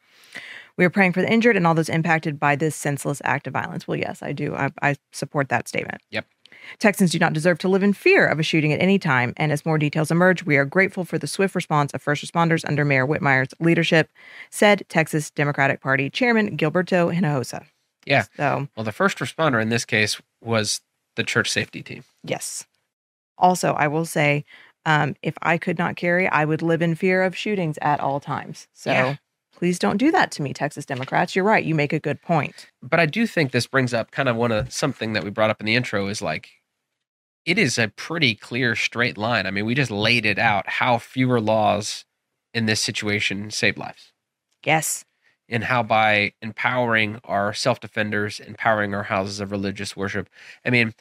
We 0.76 0.84
are 0.84 0.90
praying 0.90 1.14
for 1.14 1.20
the 1.20 1.28
injured 1.28 1.56
and 1.56 1.66
all 1.66 1.74
those 1.74 1.88
impacted 1.88 2.38
by 2.38 2.54
this 2.54 2.76
senseless 2.76 3.20
act 3.24 3.48
of 3.48 3.52
violence. 3.52 3.88
Well, 3.88 3.98
yes, 3.98 4.22
I 4.22 4.30
do. 4.30 4.54
I, 4.54 4.70
I 4.82 4.94
support 5.10 5.48
that 5.48 5.66
statement. 5.66 6.00
Yep. 6.12 6.26
Texans 6.78 7.10
do 7.10 7.18
not 7.18 7.32
deserve 7.32 7.58
to 7.58 7.68
live 7.68 7.82
in 7.82 7.92
fear 7.92 8.26
of 8.26 8.38
a 8.38 8.42
shooting 8.42 8.72
at 8.72 8.80
any 8.80 8.98
time. 8.98 9.32
And 9.36 9.52
as 9.52 9.64
more 9.66 9.78
details 9.78 10.10
emerge, 10.10 10.44
we 10.44 10.56
are 10.56 10.64
grateful 10.64 11.04
for 11.04 11.18
the 11.18 11.26
swift 11.26 11.54
response 11.54 11.92
of 11.92 12.02
first 12.02 12.24
responders 12.24 12.64
under 12.68 12.84
Mayor 12.84 13.06
Whitmire's 13.06 13.48
leadership, 13.60 14.10
said 14.50 14.84
Texas 14.88 15.30
Democratic 15.30 15.80
Party 15.80 16.10
Chairman 16.10 16.56
Gilberto 16.56 17.14
Hinojosa. 17.14 17.64
Yeah. 18.06 18.24
So, 18.36 18.68
Well, 18.76 18.84
the 18.84 18.92
first 18.92 19.18
responder 19.18 19.62
in 19.62 19.68
this 19.70 19.84
case 19.84 20.20
was 20.42 20.80
the 21.16 21.24
church 21.24 21.50
safety 21.50 21.82
team. 21.82 22.04
yes. 22.22 22.64
Also, 23.38 23.72
I 23.72 23.88
will 23.88 24.04
say, 24.04 24.44
um, 24.86 25.16
if 25.22 25.34
I 25.42 25.58
could 25.58 25.78
not 25.78 25.96
carry, 25.96 26.28
I 26.28 26.44
would 26.44 26.62
live 26.62 26.82
in 26.82 26.94
fear 26.94 27.22
of 27.24 27.36
shootings 27.36 27.78
at 27.82 27.98
all 27.98 28.20
times. 28.20 28.68
So, 28.72 28.92
Yeah. 28.92 29.16
Please 29.64 29.78
don't 29.78 29.96
do 29.96 30.10
that 30.10 30.30
to 30.30 30.42
me, 30.42 30.52
Texas 30.52 30.84
Democrats. 30.84 31.34
You're 31.34 31.42
right. 31.46 31.64
You 31.64 31.74
make 31.74 31.94
a 31.94 31.98
good 31.98 32.20
point. 32.20 32.66
But 32.82 33.00
I 33.00 33.06
do 33.06 33.26
think 33.26 33.50
this 33.50 33.66
brings 33.66 33.94
up 33.94 34.10
kind 34.10 34.28
of 34.28 34.36
one 34.36 34.52
of 34.52 34.70
something 34.70 35.14
that 35.14 35.24
we 35.24 35.30
brought 35.30 35.48
up 35.48 35.58
in 35.58 35.64
the 35.64 35.74
intro 35.74 36.06
is 36.08 36.20
like 36.20 36.50
it 37.46 37.56
is 37.58 37.78
a 37.78 37.88
pretty 37.88 38.34
clear 38.34 38.76
straight 38.76 39.16
line. 39.16 39.46
I 39.46 39.50
mean, 39.50 39.64
we 39.64 39.74
just 39.74 39.90
laid 39.90 40.26
it 40.26 40.38
out 40.38 40.68
how 40.68 40.98
fewer 40.98 41.40
laws 41.40 42.04
in 42.52 42.66
this 42.66 42.78
situation 42.82 43.50
save 43.50 43.78
lives. 43.78 44.12
Yes. 44.66 45.06
and 45.48 45.64
how 45.64 45.82
by 45.82 46.32
empowering 46.42 47.20
our 47.24 47.54
self 47.54 47.80
defenders, 47.80 48.40
empowering 48.40 48.94
our 48.94 49.04
houses 49.04 49.40
of 49.40 49.50
religious 49.50 49.96
worship. 49.96 50.28
I 50.64 50.68
mean, 50.70 50.94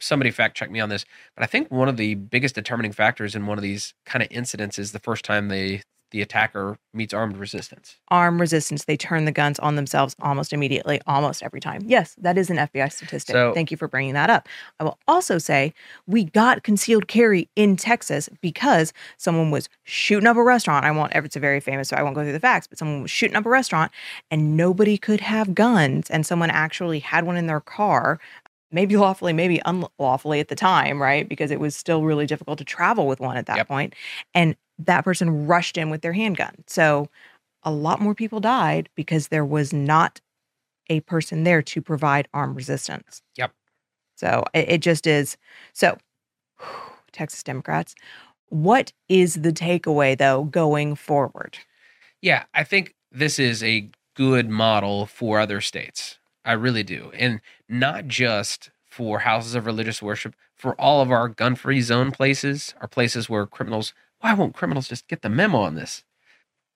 somebody 0.00 0.30
fact 0.30 0.56
check 0.56 0.70
me 0.70 0.78
on 0.80 0.88
this, 0.88 1.04
but 1.34 1.42
I 1.42 1.46
think 1.46 1.68
one 1.70 1.88
of 1.88 1.96
the 1.96 2.14
biggest 2.14 2.54
determining 2.54 2.92
factors 2.92 3.34
in 3.34 3.46
one 3.46 3.58
of 3.58 3.62
these 3.62 3.92
kind 4.06 4.22
of 4.22 4.28
incidents 4.30 4.78
is 4.78 4.92
the 4.92 5.00
first 5.00 5.24
time 5.24 5.48
they 5.48 5.82
the 6.14 6.22
attacker 6.22 6.78
meets 6.92 7.12
armed 7.12 7.36
resistance. 7.36 7.96
Armed 8.06 8.38
resistance, 8.38 8.84
they 8.84 8.96
turn 8.96 9.24
the 9.24 9.32
guns 9.32 9.58
on 9.58 9.74
themselves 9.74 10.14
almost 10.22 10.52
immediately, 10.52 11.00
almost 11.08 11.42
every 11.42 11.58
time. 11.60 11.82
Yes, 11.86 12.14
that 12.18 12.38
is 12.38 12.50
an 12.50 12.56
FBI 12.56 12.88
statistic. 12.92 13.32
So- 13.34 13.52
Thank 13.52 13.72
you 13.72 13.76
for 13.76 13.88
bringing 13.88 14.14
that 14.14 14.30
up. 14.30 14.48
I 14.78 14.84
will 14.84 14.96
also 15.08 15.38
say 15.38 15.74
we 16.06 16.22
got 16.22 16.62
concealed 16.62 17.08
carry 17.08 17.48
in 17.56 17.74
Texas 17.74 18.28
because 18.40 18.92
someone 19.16 19.50
was 19.50 19.68
shooting 19.82 20.28
up 20.28 20.36
a 20.36 20.42
restaurant. 20.44 20.84
I 20.86 20.92
won't 20.92 21.12
it's 21.16 21.34
a 21.34 21.40
very 21.40 21.58
famous, 21.58 21.88
so 21.88 21.96
I 21.96 22.02
won't 22.04 22.14
go 22.14 22.22
through 22.22 22.30
the 22.30 22.38
facts, 22.38 22.68
but 22.68 22.78
someone 22.78 23.02
was 23.02 23.10
shooting 23.10 23.34
up 23.36 23.44
a 23.44 23.50
restaurant 23.50 23.90
and 24.30 24.56
nobody 24.56 24.96
could 24.96 25.20
have 25.20 25.52
guns. 25.52 26.08
And 26.10 26.24
someone 26.24 26.50
actually 26.50 27.00
had 27.00 27.24
one 27.24 27.36
in 27.36 27.48
their 27.48 27.60
car 27.60 28.20
maybe 28.70 28.96
lawfully, 28.96 29.32
maybe 29.32 29.60
unlawfully 29.64 30.40
at 30.40 30.48
the 30.48 30.56
time, 30.56 31.00
right? 31.00 31.28
Because 31.28 31.52
it 31.52 31.60
was 31.60 31.76
still 31.76 32.02
really 32.02 32.26
difficult 32.26 32.58
to 32.58 32.64
travel 32.64 33.06
with 33.06 33.20
one 33.20 33.36
at 33.36 33.46
that 33.46 33.56
Yep. 33.58 33.68
point. 33.68 33.94
And 34.34 34.56
that 34.78 35.04
person 35.04 35.46
rushed 35.46 35.78
in 35.78 35.90
with 35.90 36.02
their 36.02 36.12
handgun. 36.12 36.64
So 36.66 37.08
a 37.62 37.70
lot 37.70 38.00
more 38.00 38.14
people 38.14 38.40
died 38.40 38.88
because 38.94 39.28
there 39.28 39.44
was 39.44 39.72
not 39.72 40.20
a 40.90 41.00
person 41.00 41.44
there 41.44 41.62
to 41.62 41.80
provide 41.80 42.28
armed 42.34 42.56
resistance. 42.56 43.22
Yep. 43.36 43.52
So 44.16 44.44
it, 44.52 44.68
it 44.68 44.78
just 44.82 45.06
is. 45.06 45.36
So, 45.72 45.96
Texas 47.12 47.42
Democrats, 47.42 47.94
what 48.48 48.92
is 49.08 49.34
the 49.34 49.52
takeaway 49.52 50.16
though 50.16 50.44
going 50.44 50.94
forward? 50.94 51.58
Yeah, 52.20 52.44
I 52.54 52.64
think 52.64 52.94
this 53.10 53.38
is 53.38 53.62
a 53.62 53.88
good 54.14 54.48
model 54.48 55.06
for 55.06 55.40
other 55.40 55.60
states. 55.60 56.18
I 56.44 56.52
really 56.52 56.82
do. 56.82 57.10
And 57.14 57.40
not 57.68 58.06
just 58.06 58.70
for 58.84 59.20
houses 59.20 59.54
of 59.54 59.66
religious 59.66 60.02
worship, 60.02 60.34
for 60.54 60.74
all 60.80 61.02
of 61.02 61.10
our 61.10 61.28
gun 61.28 61.56
free 61.56 61.80
zone 61.80 62.10
places, 62.10 62.74
our 62.80 62.88
places 62.88 63.28
where 63.28 63.46
criminals, 63.46 63.92
why 64.24 64.32
won't 64.32 64.54
criminals 64.54 64.88
just 64.88 65.06
get 65.06 65.20
the 65.20 65.28
memo 65.28 65.58
on 65.58 65.74
this? 65.74 66.02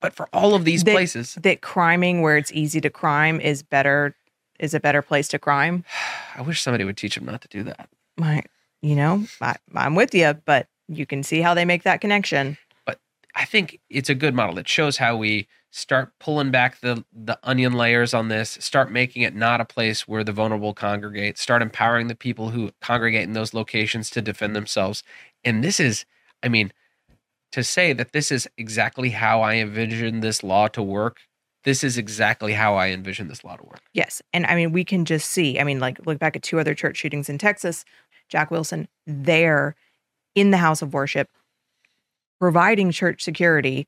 But 0.03 0.12
for 0.12 0.29
all 0.35 0.55
of 0.55 0.66
these 0.66 0.85
They- 0.85 0.93
places, 0.93 1.35
That 1.41 1.62
criming 1.62 2.20
where 2.20 2.37
it's 2.37 2.53
easy 2.53 2.79
to 2.83 2.91
crime 2.91 3.41
is 3.41 3.62
better 3.62 4.15
is 4.61 4.75
a 4.75 4.81
better 4.81 5.01
place 5.01 5.29
to 5.29 5.39
crime. 5.39 5.83
I 6.37 6.43
wish 6.43 6.61
somebody 6.61 6.85
would 6.85 6.99
teach 6.99 7.15
them 7.15 7.25
not 7.25 7.41
to 7.41 7.49
do 7.49 7.62
that. 7.62 7.89
My, 8.19 8.43
you 8.83 8.95
know, 8.97 9.25
I, 9.41 9.57
I'm 9.75 9.95
with 9.95 10.15
you, 10.15 10.35
but 10.45 10.69
you 10.89 11.07
can 11.07 11.23
see 11.23 11.41
how 11.41 11.55
they 11.55 11.65
make 11.65 11.85
that 11.85 12.03
connection. 12.03 12.59
But 12.85 13.01
I 13.35 13.47
think 13.47 13.81
it's 13.89 14.11
a 14.11 14.15
good 14.15 14.35
model. 14.35 14.59
It 14.59 14.69
shows 14.69 14.99
how 14.99 15.16
we 15.16 15.49
start 15.70 16.12
pulling 16.19 16.51
back 16.51 16.81
the 16.81 17.05
the 17.12 17.39
onion 17.45 17.73
layers 17.73 18.12
on 18.12 18.29
this, 18.29 18.59
start 18.61 18.93
making 18.93 19.23
it 19.23 19.35
not 19.35 19.61
a 19.61 19.65
place 19.65 20.07
where 20.07 20.23
the 20.23 20.33
vulnerable 20.33 20.75
congregate, 20.75 21.39
start 21.39 21.62
empowering 21.62 22.09
the 22.09 22.15
people 22.15 22.51
who 22.51 22.73
congregate 22.83 23.23
in 23.25 23.33
those 23.33 23.55
locations 23.55 24.11
to 24.11 24.20
defend 24.20 24.55
themselves. 24.55 25.03
And 25.45 25.65
this 25.65 25.81
is, 25.81 26.05
I 26.43 26.49
mean, 26.49 26.73
to 27.53 27.65
say 27.65 27.93
that 27.93 28.12
this 28.12 28.31
is 28.31 28.49
exactly 28.59 29.11
how 29.11 29.41
I 29.41 29.55
envision 29.55 30.20
this 30.20 30.43
law 30.43 30.69
to 30.69 30.83
work, 30.83 31.20
this 31.65 31.83
is 31.83 31.99
exactly 31.99 32.53
how 32.53 32.75
I 32.75 32.89
envision 32.89 33.29
this 33.29 33.45
law 33.45 33.57
to 33.57 33.65
work. 33.65 33.81
Yes. 33.93 34.23
And 34.33 34.47
I 34.47 34.55
mean, 34.55 34.73
we 34.73 34.85
can 34.85 35.05
just 35.05 35.31
see, 35.31 35.59
I 35.59 35.65
mean, 35.65 35.81
like 35.81 36.05
look 36.07 36.19
back 36.19 36.37
at 36.37 36.43
two 36.43 36.61
other 36.61 36.75
church 36.75 36.97
shootings 36.97 37.29
in 37.29 37.39
Texas, 37.39 37.85
Jack 38.29 38.51
Wilson 38.51 38.89
there 39.07 39.75
in 40.35 40.51
the 40.51 40.57
house 40.57 40.83
of 40.83 40.95
worship, 40.95 41.29
providing 42.39 42.91
church 42.91 43.23
security 43.23 43.87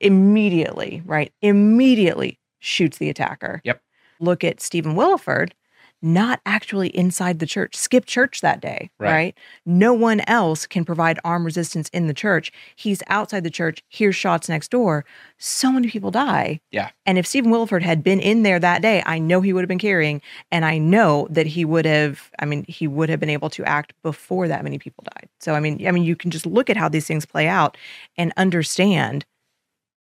immediately, 0.00 1.02
right? 1.04 1.32
Immediately 1.42 2.38
shoots 2.60 2.98
the 2.98 3.08
attacker. 3.08 3.60
Yep. 3.64 3.82
Look 4.20 4.44
at 4.44 4.60
Stephen 4.60 4.94
Willeford, 4.94 5.52
not 6.02 6.40
actually 6.44 6.88
inside 6.96 7.38
the 7.38 7.46
church, 7.46 7.74
Skip 7.74 8.04
church 8.06 8.40
that 8.40 8.60
day, 8.60 8.90
Right. 8.98 9.12
right. 9.12 9.38
No 9.64 9.92
one 9.94 10.20
else 10.26 10.66
can 10.66 10.84
provide 10.84 11.18
arm 11.24 11.44
resistance 11.44 11.88
in 11.88 12.06
the 12.06 12.14
church. 12.14 12.52
He's 12.76 13.02
outside 13.08 13.44
the 13.44 13.50
church, 13.50 13.82
hears 13.88 14.14
shots 14.14 14.48
next 14.48 14.70
door. 14.70 15.04
So 15.38 15.72
many 15.72 15.88
people 15.88 16.10
die. 16.10 16.60
Yeah. 16.70 16.90
And 17.06 17.18
if 17.18 17.26
Stephen 17.26 17.50
Willeford 17.50 17.82
had 17.82 18.04
been 18.04 18.20
in 18.20 18.42
there 18.42 18.58
that 18.58 18.82
day, 18.82 19.02
I 19.06 19.18
know 19.18 19.40
he 19.40 19.52
would 19.52 19.62
have 19.62 19.68
been 19.68 19.78
carrying, 19.78 20.20
and 20.50 20.64
I 20.64 20.78
know 20.78 21.26
that 21.30 21.46
he 21.46 21.64
would 21.64 21.84
have. 21.86 22.30
I 22.38 22.44
mean, 22.44 22.64
he 22.68 22.86
would 22.86 23.08
have 23.08 23.20
been 23.20 23.30
able 23.30 23.50
to 23.50 23.64
act 23.64 23.94
before 24.02 24.48
that 24.48 24.64
many 24.64 24.78
people 24.78 25.04
died. 25.14 25.28
So 25.40 25.54
I 25.54 25.60
mean, 25.60 25.86
I 25.86 25.90
mean, 25.90 26.04
you 26.04 26.16
can 26.16 26.30
just 26.30 26.46
look 26.46 26.68
at 26.70 26.76
how 26.76 26.88
these 26.88 27.06
things 27.06 27.24
play 27.26 27.48
out 27.48 27.76
and 28.16 28.32
understand 28.36 29.24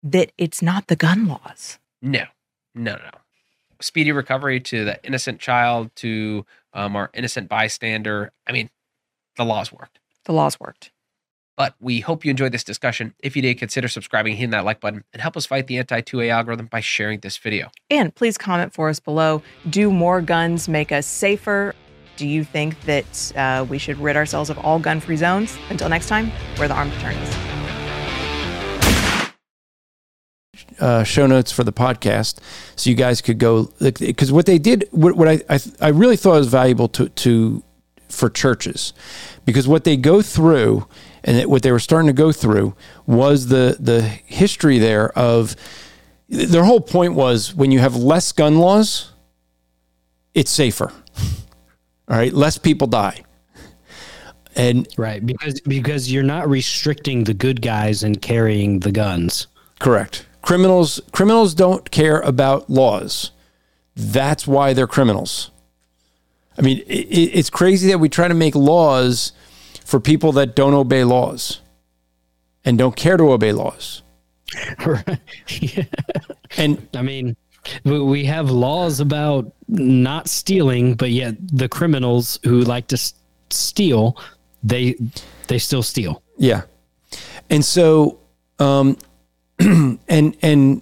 that 0.03 0.31
it's 0.37 0.61
not 0.61 0.87
the 0.87 0.95
gun 0.95 1.27
laws. 1.27 1.79
No, 2.01 2.25
no, 2.73 2.95
no. 2.95 3.11
Speedy 3.81 4.11
recovery 4.11 4.59
to 4.59 4.85
the 4.85 5.03
innocent 5.05 5.39
child, 5.39 5.89
to 5.97 6.45
um, 6.73 6.95
our 6.95 7.09
innocent 7.13 7.47
bystander. 7.49 8.31
I 8.45 8.51
mean, 8.51 8.69
the 9.37 9.45
laws 9.45 9.71
worked. 9.71 9.99
The 10.25 10.33
laws 10.33 10.59
worked. 10.59 10.91
But 11.55 11.75
we 11.81 11.99
hope 11.99 12.23
you 12.23 12.31
enjoyed 12.31 12.53
this 12.53 12.63
discussion. 12.63 13.13
If 13.19 13.35
you 13.35 13.41
did, 13.41 13.57
consider 13.57 13.89
subscribing, 13.89 14.35
hitting 14.35 14.51
that 14.51 14.63
like 14.63 14.79
button, 14.79 15.03
and 15.11 15.21
help 15.21 15.35
us 15.35 15.45
fight 15.45 15.67
the 15.67 15.77
anti 15.77 16.01
2A 16.01 16.29
algorithm 16.29 16.67
by 16.67 16.79
sharing 16.79 17.19
this 17.19 17.37
video. 17.37 17.69
And 17.89 18.15
please 18.15 18.37
comment 18.37 18.73
for 18.73 18.87
us 18.87 18.99
below. 19.01 19.41
Do 19.69 19.91
more 19.91 20.21
guns 20.21 20.69
make 20.69 20.93
us 20.93 21.05
safer? 21.05 21.75
Do 22.15 22.27
you 22.27 22.45
think 22.45 22.79
that 22.81 23.35
uh, 23.35 23.65
we 23.69 23.77
should 23.77 23.97
rid 23.97 24.15
ourselves 24.15 24.49
of 24.49 24.57
all 24.59 24.79
gun 24.79 24.99
free 24.99 25.17
zones? 25.17 25.57
Until 25.69 25.89
next 25.89 26.07
time, 26.07 26.31
we're 26.57 26.67
the 26.69 26.75
armed 26.75 26.93
attorneys. 26.93 27.48
Uh, 30.79 31.03
show 31.03 31.27
notes 31.27 31.51
for 31.51 31.63
the 31.63 31.73
podcast, 31.73 32.39
so 32.75 32.89
you 32.89 32.95
guys 32.95 33.21
could 33.21 33.37
go 33.39 33.71
because 33.79 34.31
what 34.31 34.45
they 34.45 34.57
did, 34.57 34.87
what, 34.91 35.15
what 35.15 35.27
I, 35.27 35.41
I 35.49 35.59
I 35.81 35.87
really 35.89 36.17
thought 36.17 36.35
was 36.37 36.47
valuable 36.47 36.87
to 36.89 37.09
to 37.09 37.63
for 38.09 38.29
churches, 38.29 38.93
because 39.45 39.67
what 39.67 39.83
they 39.83 39.95
go 39.97 40.21
through 40.21 40.87
and 41.23 41.37
it- 41.37 41.49
what 41.49 41.61
they 41.63 41.71
were 41.71 41.79
starting 41.79 42.07
to 42.07 42.13
go 42.13 42.31
through 42.31 42.75
was 43.05 43.47
the 43.47 43.77
the 43.79 44.01
history 44.01 44.79
there 44.79 45.09
of 45.17 45.55
their 46.29 46.63
whole 46.63 46.81
point 46.81 47.13
was 47.13 47.53
when 47.55 47.71
you 47.71 47.79
have 47.79 47.95
less 47.95 48.31
gun 48.31 48.57
laws, 48.59 49.11
it's 50.33 50.51
safer. 50.51 50.91
All 52.07 52.17
right, 52.17 52.33
less 52.33 52.57
people 52.57 52.87
die. 52.87 53.23
And 54.55 54.87
Right, 54.97 55.23
because 55.25 55.59
because 55.61 56.11
you're 56.11 56.23
not 56.23 56.49
restricting 56.49 57.23
the 57.23 57.33
good 57.33 57.61
guys 57.61 58.03
and 58.03 58.21
carrying 58.21 58.79
the 58.79 58.91
guns. 58.91 59.47
Correct. 59.79 60.25
Criminals 60.41 61.01
criminals 61.11 61.53
don't 61.53 61.89
care 61.91 62.19
about 62.21 62.69
laws. 62.69 63.31
That's 63.95 64.47
why 64.47 64.73
they're 64.73 64.87
criminals. 64.87 65.51
I 66.57 66.61
mean, 66.61 66.79
i 66.89 66.93
i- 66.93 67.31
it's 67.33 67.49
crazy 67.49 67.87
that 67.89 67.99
we 67.99 68.09
try 68.09 68.27
to 68.27 68.33
make 68.33 68.55
laws 68.55 69.31
for 69.85 69.99
people 69.99 70.31
that 70.33 70.55
don't 70.55 70.73
obey 70.73 71.03
laws 71.03 71.61
and 72.65 72.77
don't 72.77 72.95
care 72.95 73.17
to 73.17 73.31
obey 73.31 73.51
laws. 73.51 74.01
Right. 74.85 75.19
Yeah. 75.49 75.83
And 76.57 76.87
I 76.95 77.01
mean, 77.01 77.35
we- 77.83 77.99
we 78.01 78.25
have 78.25 78.49
laws 78.49 78.99
about 78.99 79.51
not 79.67 80.27
stealing, 80.27 80.95
but 80.95 81.11
yet 81.11 81.35
the 81.55 81.67
criminals 81.69 82.39
who 82.43 82.61
like 82.61 82.87
to 82.87 82.95
s- 82.95 83.13
steal, 83.49 84.17
they 84.63 84.95
they 85.47 85.59
still 85.59 85.83
steal. 85.83 86.21
yeah. 86.37 86.61
And 87.49 87.63
so 87.65 88.19
um 88.59 88.97
and 90.07 90.37
and 90.41 90.81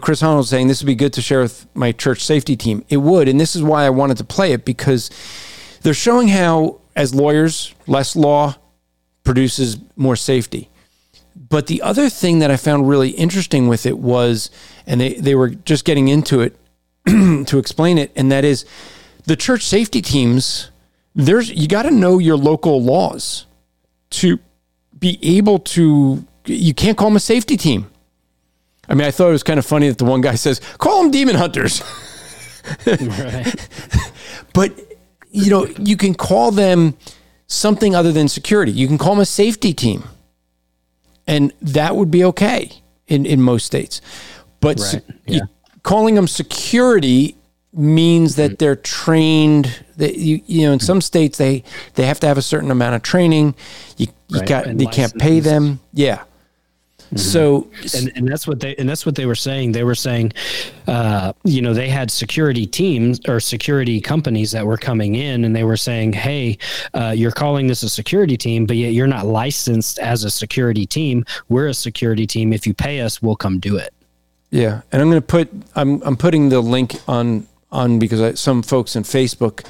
Chris 0.00 0.22
Hohnholz 0.22 0.46
saying 0.46 0.68
this 0.68 0.82
would 0.82 0.86
be 0.86 0.94
good 0.94 1.12
to 1.12 1.22
share 1.22 1.40
with 1.40 1.66
my 1.74 1.92
church 1.92 2.24
safety 2.24 2.56
team. 2.56 2.84
It 2.88 2.98
would, 2.98 3.28
and 3.28 3.38
this 3.38 3.54
is 3.54 3.62
why 3.62 3.84
I 3.84 3.90
wanted 3.90 4.16
to 4.18 4.24
play 4.24 4.52
it 4.52 4.64
because 4.64 5.10
they're 5.82 5.94
showing 5.94 6.28
how, 6.28 6.80
as 6.96 7.14
lawyers, 7.14 7.74
less 7.86 8.16
law 8.16 8.56
produces 9.22 9.78
more 9.96 10.16
safety. 10.16 10.70
But 11.36 11.66
the 11.66 11.82
other 11.82 12.08
thing 12.08 12.40
that 12.40 12.50
I 12.50 12.56
found 12.56 12.88
really 12.88 13.10
interesting 13.10 13.68
with 13.68 13.86
it 13.86 13.98
was, 13.98 14.50
and 14.86 15.00
they, 15.00 15.14
they 15.14 15.34
were 15.34 15.50
just 15.50 15.84
getting 15.84 16.08
into 16.08 16.40
it 16.40 16.56
to 17.06 17.58
explain 17.58 17.98
it, 17.98 18.10
and 18.16 18.32
that 18.32 18.44
is 18.44 18.64
the 19.26 19.36
church 19.36 19.62
safety 19.62 20.00
teams, 20.00 20.70
there's 21.14 21.50
you 21.50 21.68
got 21.68 21.82
to 21.82 21.90
know 21.90 22.18
your 22.18 22.36
local 22.36 22.82
laws 22.82 23.46
to 24.10 24.38
be 24.98 25.18
able 25.22 25.58
to 25.58 26.24
you 26.46 26.74
can't 26.74 26.96
call 26.96 27.08
them 27.08 27.16
a 27.16 27.20
safety 27.20 27.56
team. 27.56 27.90
I 28.88 28.94
mean, 28.94 29.06
I 29.06 29.10
thought 29.10 29.28
it 29.28 29.32
was 29.32 29.42
kind 29.42 29.58
of 29.58 29.66
funny 29.66 29.88
that 29.88 29.98
the 29.98 30.04
one 30.04 30.20
guy 30.20 30.34
says, 30.34 30.60
call 30.78 31.02
them 31.02 31.10
demon 31.10 31.36
hunters. 31.36 31.82
Right. 32.86 33.68
but 34.52 34.72
you 35.30 35.50
know 35.50 35.66
you 35.78 35.96
can 35.96 36.14
call 36.14 36.50
them 36.50 36.96
something 37.46 37.94
other 37.94 38.12
than 38.12 38.28
security. 38.28 38.72
You 38.72 38.88
can 38.88 38.98
call 38.98 39.14
them 39.14 39.22
a 39.22 39.26
safety 39.26 39.72
team. 39.72 40.04
And 41.28 41.52
that 41.60 41.96
would 41.96 42.10
be 42.10 42.24
okay 42.24 42.70
in, 43.06 43.26
in 43.26 43.42
most 43.42 43.66
states. 43.66 44.00
But 44.60 44.80
se- 44.80 45.02
yeah. 45.26 45.36
you- 45.36 45.48
calling 45.82 46.14
them 46.14 46.26
security 46.26 47.36
means 47.72 48.36
that 48.36 48.52
mm-hmm. 48.52 48.56
they're 48.58 48.76
trained 48.76 49.84
that 49.96 50.16
you 50.16 50.40
you 50.46 50.66
know 50.66 50.72
in 50.72 50.80
some 50.80 51.00
states 51.00 51.38
they 51.38 51.62
they 51.94 52.06
have 52.06 52.18
to 52.20 52.26
have 52.26 52.38
a 52.38 52.42
certain 52.42 52.70
amount 52.70 52.94
of 52.94 53.02
training. 53.02 53.54
You 53.96 54.08
you 54.28 54.40
Right, 54.40 54.48
got 54.48 54.66
and 54.66 54.80
you 54.80 54.88
can't 54.88 55.16
pay 55.18 55.40
them. 55.40 55.80
Yeah 55.92 56.24
So, 57.14 57.68
and, 57.94 58.12
and 58.16 58.28
that's 58.28 58.48
what 58.48 58.58
they 58.58 58.74
and 58.76 58.88
that's 58.88 59.06
what 59.06 59.14
they 59.14 59.26
were 59.26 59.36
saying. 59.36 59.72
They 59.72 59.84
were 59.84 59.94
saying, 59.94 60.32
uh, 60.88 61.32
you 61.44 61.62
know, 61.62 61.72
they 61.72 61.88
had 61.88 62.10
security 62.10 62.66
teams 62.66 63.20
or 63.28 63.38
security 63.38 64.00
companies 64.00 64.50
that 64.50 64.66
were 64.66 64.76
coming 64.76 65.14
in, 65.14 65.44
and 65.44 65.54
they 65.54 65.62
were 65.62 65.76
saying, 65.76 66.14
"Hey, 66.14 66.58
uh, 66.94 67.14
you're 67.16 67.30
calling 67.30 67.68
this 67.68 67.84
a 67.84 67.88
security 67.88 68.36
team, 68.36 68.66
but 68.66 68.76
yet 68.76 68.92
you're 68.92 69.06
not 69.06 69.26
licensed 69.26 70.00
as 70.00 70.24
a 70.24 70.30
security 70.30 70.84
team. 70.84 71.24
We're 71.48 71.68
a 71.68 71.74
security 71.74 72.26
team. 72.26 72.52
If 72.52 72.66
you 72.66 72.74
pay 72.74 73.00
us, 73.00 73.22
we'll 73.22 73.36
come 73.36 73.60
do 73.60 73.76
it." 73.76 73.94
Yeah, 74.50 74.82
and 74.90 75.00
I'm 75.00 75.08
going 75.08 75.20
to 75.20 75.26
put 75.26 75.48
I'm 75.76 76.02
I'm 76.02 76.16
putting 76.16 76.48
the 76.48 76.60
link 76.60 76.96
on 77.06 77.46
on 77.70 77.98
because 77.98 78.20
I, 78.20 78.34
some 78.34 78.62
folks 78.62 78.96
in 78.96 79.04
Facebook 79.04 79.64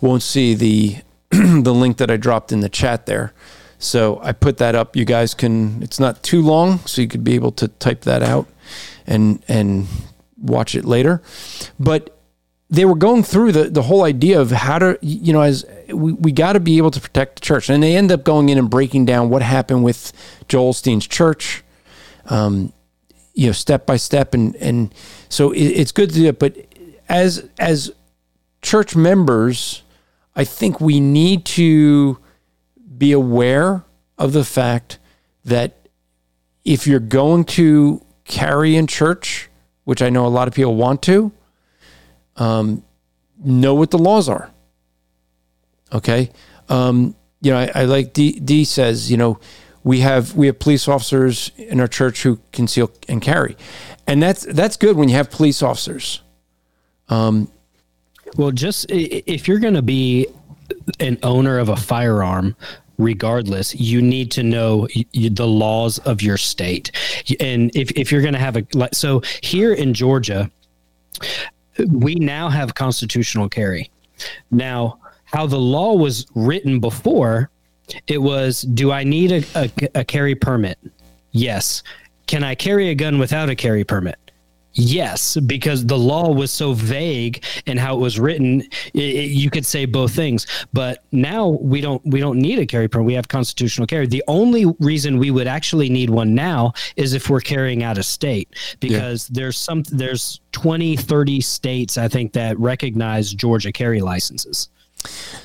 won't 0.00 0.22
see 0.22 0.54
the 0.54 0.96
the 1.30 1.74
link 1.74 1.96
that 1.96 2.10
I 2.10 2.16
dropped 2.16 2.52
in 2.52 2.60
the 2.60 2.68
chat 2.68 3.06
there. 3.06 3.32
So 3.78 4.20
I 4.22 4.32
put 4.32 4.58
that 4.58 4.74
up. 4.74 4.96
You 4.96 5.04
guys 5.04 5.34
can. 5.34 5.82
It's 5.82 6.00
not 6.00 6.22
too 6.22 6.42
long, 6.42 6.78
so 6.80 7.02
you 7.02 7.08
could 7.08 7.24
be 7.24 7.34
able 7.34 7.52
to 7.52 7.68
type 7.68 8.02
that 8.02 8.22
out 8.22 8.46
and 9.06 9.44
and 9.48 9.86
watch 10.38 10.74
it 10.74 10.84
later. 10.84 11.22
But 11.78 12.14
they 12.70 12.84
were 12.84 12.94
going 12.94 13.22
through 13.22 13.52
the 13.52 13.64
the 13.64 13.82
whole 13.82 14.04
idea 14.04 14.40
of 14.40 14.50
how 14.50 14.78
to 14.78 14.98
you 15.02 15.32
know 15.32 15.42
as 15.42 15.64
we, 15.88 16.12
we 16.12 16.32
got 16.32 16.54
to 16.54 16.60
be 16.60 16.78
able 16.78 16.90
to 16.92 17.00
protect 17.00 17.36
the 17.36 17.40
church, 17.40 17.68
and 17.68 17.82
they 17.82 17.96
end 17.96 18.10
up 18.10 18.24
going 18.24 18.48
in 18.48 18.58
and 18.58 18.70
breaking 18.70 19.04
down 19.04 19.30
what 19.30 19.42
happened 19.42 19.84
with 19.84 20.12
Joel 20.48 20.72
Osteen's 20.72 21.06
church. 21.06 21.62
Um, 22.26 22.72
you 23.34 23.46
know, 23.46 23.52
step 23.52 23.86
by 23.86 23.96
step, 23.96 24.34
and 24.34 24.56
and 24.56 24.94
so 25.28 25.52
it, 25.52 25.60
it's 25.62 25.92
good 25.92 26.10
to 26.10 26.14
do 26.14 26.26
it. 26.26 26.38
But 26.38 26.56
as 27.08 27.48
as 27.58 27.92
church 28.62 28.96
members, 28.96 29.82
I 30.34 30.44
think 30.44 30.80
we 30.80 31.00
need 31.00 31.44
to 31.46 32.18
be 32.96 33.12
aware 33.12 33.84
of 34.18 34.32
the 34.32 34.44
fact 34.44 34.98
that 35.44 35.88
if 36.64 36.86
you're 36.86 37.00
going 37.00 37.44
to 37.44 38.04
carry 38.24 38.76
in 38.76 38.86
church, 38.86 39.50
which 39.84 40.00
I 40.02 40.08
know 40.10 40.26
a 40.26 40.28
lot 40.28 40.48
of 40.48 40.54
people 40.54 40.76
want 40.76 41.02
to, 41.02 41.32
um, 42.36 42.82
know 43.42 43.74
what 43.74 43.90
the 43.90 43.98
laws 43.98 44.28
are. 44.28 44.50
Okay. 45.92 46.30
Um, 46.68 47.14
you 47.40 47.50
know, 47.50 47.58
I, 47.58 47.70
I 47.74 47.84
like 47.84 48.12
D, 48.12 48.40
D 48.40 48.64
says, 48.64 49.10
you 49.10 49.16
know, 49.16 49.38
we 49.82 50.00
have 50.00 50.34
we 50.34 50.46
have 50.46 50.58
police 50.58 50.88
officers 50.88 51.50
in 51.58 51.78
our 51.78 51.86
church 51.86 52.22
who 52.22 52.40
conceal 52.52 52.90
and 53.06 53.20
carry, 53.20 53.54
and 54.06 54.22
that's 54.22 54.46
that's 54.46 54.78
good 54.78 54.96
when 54.96 55.10
you 55.10 55.14
have 55.14 55.30
police 55.30 55.62
officers. 55.62 56.22
Um, 57.10 57.50
well, 58.36 58.50
just 58.50 58.86
if 58.88 59.46
you're 59.46 59.58
going 59.58 59.74
to 59.74 59.82
be 59.82 60.26
an 61.00 61.18
owner 61.22 61.58
of 61.58 61.68
a 61.68 61.76
firearm, 61.76 62.56
regardless 62.98 63.74
you 63.74 64.00
need 64.00 64.30
to 64.30 64.42
know 64.42 64.86
the 65.12 65.46
laws 65.46 65.98
of 66.00 66.22
your 66.22 66.36
state. 66.36 66.90
And 67.40 67.74
if, 67.74 67.90
if 67.92 68.12
you're 68.12 68.22
going 68.22 68.34
to 68.34 68.40
have 68.40 68.56
a 68.56 68.64
so 68.94 69.22
here 69.42 69.72
in 69.72 69.94
georgia 69.94 70.50
we 71.90 72.14
now 72.14 72.48
have 72.48 72.74
constitutional 72.74 73.48
carry. 73.48 73.90
Now 74.50 74.98
how 75.24 75.46
the 75.46 75.58
law 75.58 75.94
was 75.94 76.26
written 76.34 76.78
before 76.78 77.50
it 78.06 78.18
was 78.18 78.62
do 78.62 78.92
i 78.92 79.04
need 79.04 79.30
a, 79.32 79.44
a, 79.54 79.70
a 80.00 80.04
carry 80.04 80.34
permit? 80.34 80.78
Yes. 81.32 81.82
Can 82.26 82.44
i 82.44 82.54
carry 82.54 82.90
a 82.90 82.94
gun 82.94 83.18
without 83.18 83.48
a 83.50 83.56
carry 83.56 83.84
permit 83.84 84.18
Yes, 84.74 85.36
because 85.36 85.86
the 85.86 85.96
law 85.96 86.32
was 86.32 86.50
so 86.50 86.72
vague 86.72 87.44
and 87.66 87.78
how 87.78 87.94
it 87.94 88.00
was 88.00 88.18
written, 88.18 88.62
it, 88.92 88.98
it, 88.98 89.30
you 89.30 89.48
could 89.48 89.64
say 89.64 89.84
both 89.84 90.12
things. 90.12 90.46
But 90.72 91.04
now 91.12 91.48
we 91.48 91.80
don't 91.80 92.04
we 92.04 92.18
don't 92.18 92.38
need 92.38 92.58
a 92.58 92.66
carry 92.66 92.88
permit. 92.88 93.06
We 93.06 93.14
have 93.14 93.28
constitutional 93.28 93.86
carry. 93.86 94.08
The 94.08 94.24
only 94.26 94.66
reason 94.80 95.18
we 95.18 95.30
would 95.30 95.46
actually 95.46 95.88
need 95.88 96.10
one 96.10 96.34
now 96.34 96.72
is 96.96 97.14
if 97.14 97.30
we're 97.30 97.40
carrying 97.40 97.84
out 97.84 97.98
of 97.98 98.04
state 98.04 98.48
because 98.80 99.30
yeah. 99.30 99.40
there's 99.40 99.58
some 99.58 99.84
there's 99.92 100.40
20 100.52 100.96
30 100.96 101.40
states 101.40 101.96
I 101.96 102.08
think 102.08 102.32
that 102.32 102.58
recognize 102.58 103.32
Georgia 103.32 103.70
carry 103.70 104.00
licenses. 104.00 104.68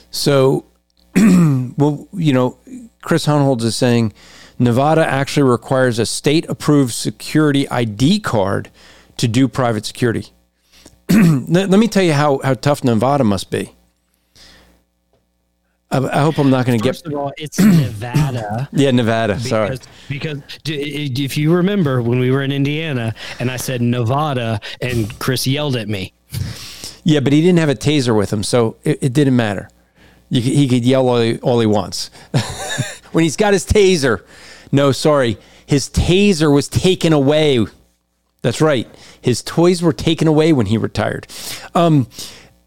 So 0.09 0.65
well, 1.15 2.07
you 2.13 2.33
know, 2.33 2.57
Chris 3.03 3.27
Hohnholz 3.27 3.61
is 3.61 3.75
saying 3.75 4.13
Nevada 4.57 5.05
actually 5.05 5.49
requires 5.49 5.99
a 5.99 6.05
state 6.05 6.49
approved 6.49 6.93
security 6.93 7.69
ID 7.69 8.19
card 8.21 8.71
to 9.19 9.27
do 9.27 9.47
private 9.47 9.85
security. 9.85 10.27
let, 11.11 11.69
let, 11.69 11.79
me 11.79 11.87
tell 11.87 12.03
you 12.03 12.13
how, 12.13 12.39
how 12.43 12.53
tough 12.53 12.83
Nevada 12.83 13.23
must 13.23 13.51
be. 13.51 13.75
I, 15.91 15.97
I 15.97 16.21
hope 16.21 16.37
I'm 16.37 16.49
not 16.49 16.65
going 16.65 16.79
to 16.79 16.83
get. 16.83 16.95
First 16.95 17.07
of 17.07 17.13
all, 17.15 17.33
it's 17.37 17.59
Nevada. 17.59 18.69
yeah, 18.71 18.91
Nevada. 18.91 19.35
Because, 19.35 19.49
sorry. 19.49 19.77
Because 20.07 20.41
if 20.65 21.37
you 21.37 21.53
remember 21.53 22.01
when 22.01 22.19
we 22.19 22.31
were 22.31 22.43
in 22.43 22.51
Indiana 22.51 23.13
and 23.39 23.51
I 23.51 23.57
said 23.57 23.81
Nevada 23.81 24.61
and 24.81 25.17
Chris 25.19 25.45
yelled 25.45 25.75
at 25.75 25.89
me. 25.89 26.13
Yeah, 27.03 27.19
but 27.19 27.33
he 27.33 27.41
didn't 27.41 27.59
have 27.59 27.69
a 27.69 27.75
taser 27.75 28.15
with 28.15 28.31
him, 28.31 28.43
so 28.43 28.77
it, 28.83 28.99
it 29.01 29.13
didn't 29.13 29.35
matter. 29.35 29.69
You, 30.29 30.41
he 30.41 30.67
could 30.67 30.85
yell 30.85 31.09
all 31.09 31.19
he, 31.19 31.39
all 31.39 31.59
he 31.59 31.65
wants. 31.65 32.11
when 33.11 33.23
he's 33.23 33.35
got 33.35 33.53
his 33.53 33.65
taser, 33.65 34.23
no, 34.71 34.91
sorry, 34.91 35.37
his 35.65 35.89
taser 35.89 36.53
was 36.53 36.67
taken 36.67 37.13
away 37.13 37.65
that's 38.41 38.61
right. 38.61 38.87
His 39.21 39.41
toys 39.41 39.81
were 39.81 39.93
taken 39.93 40.27
away 40.27 40.53
when 40.53 40.65
he 40.67 40.77
retired. 40.77 41.27
Um, 41.75 42.07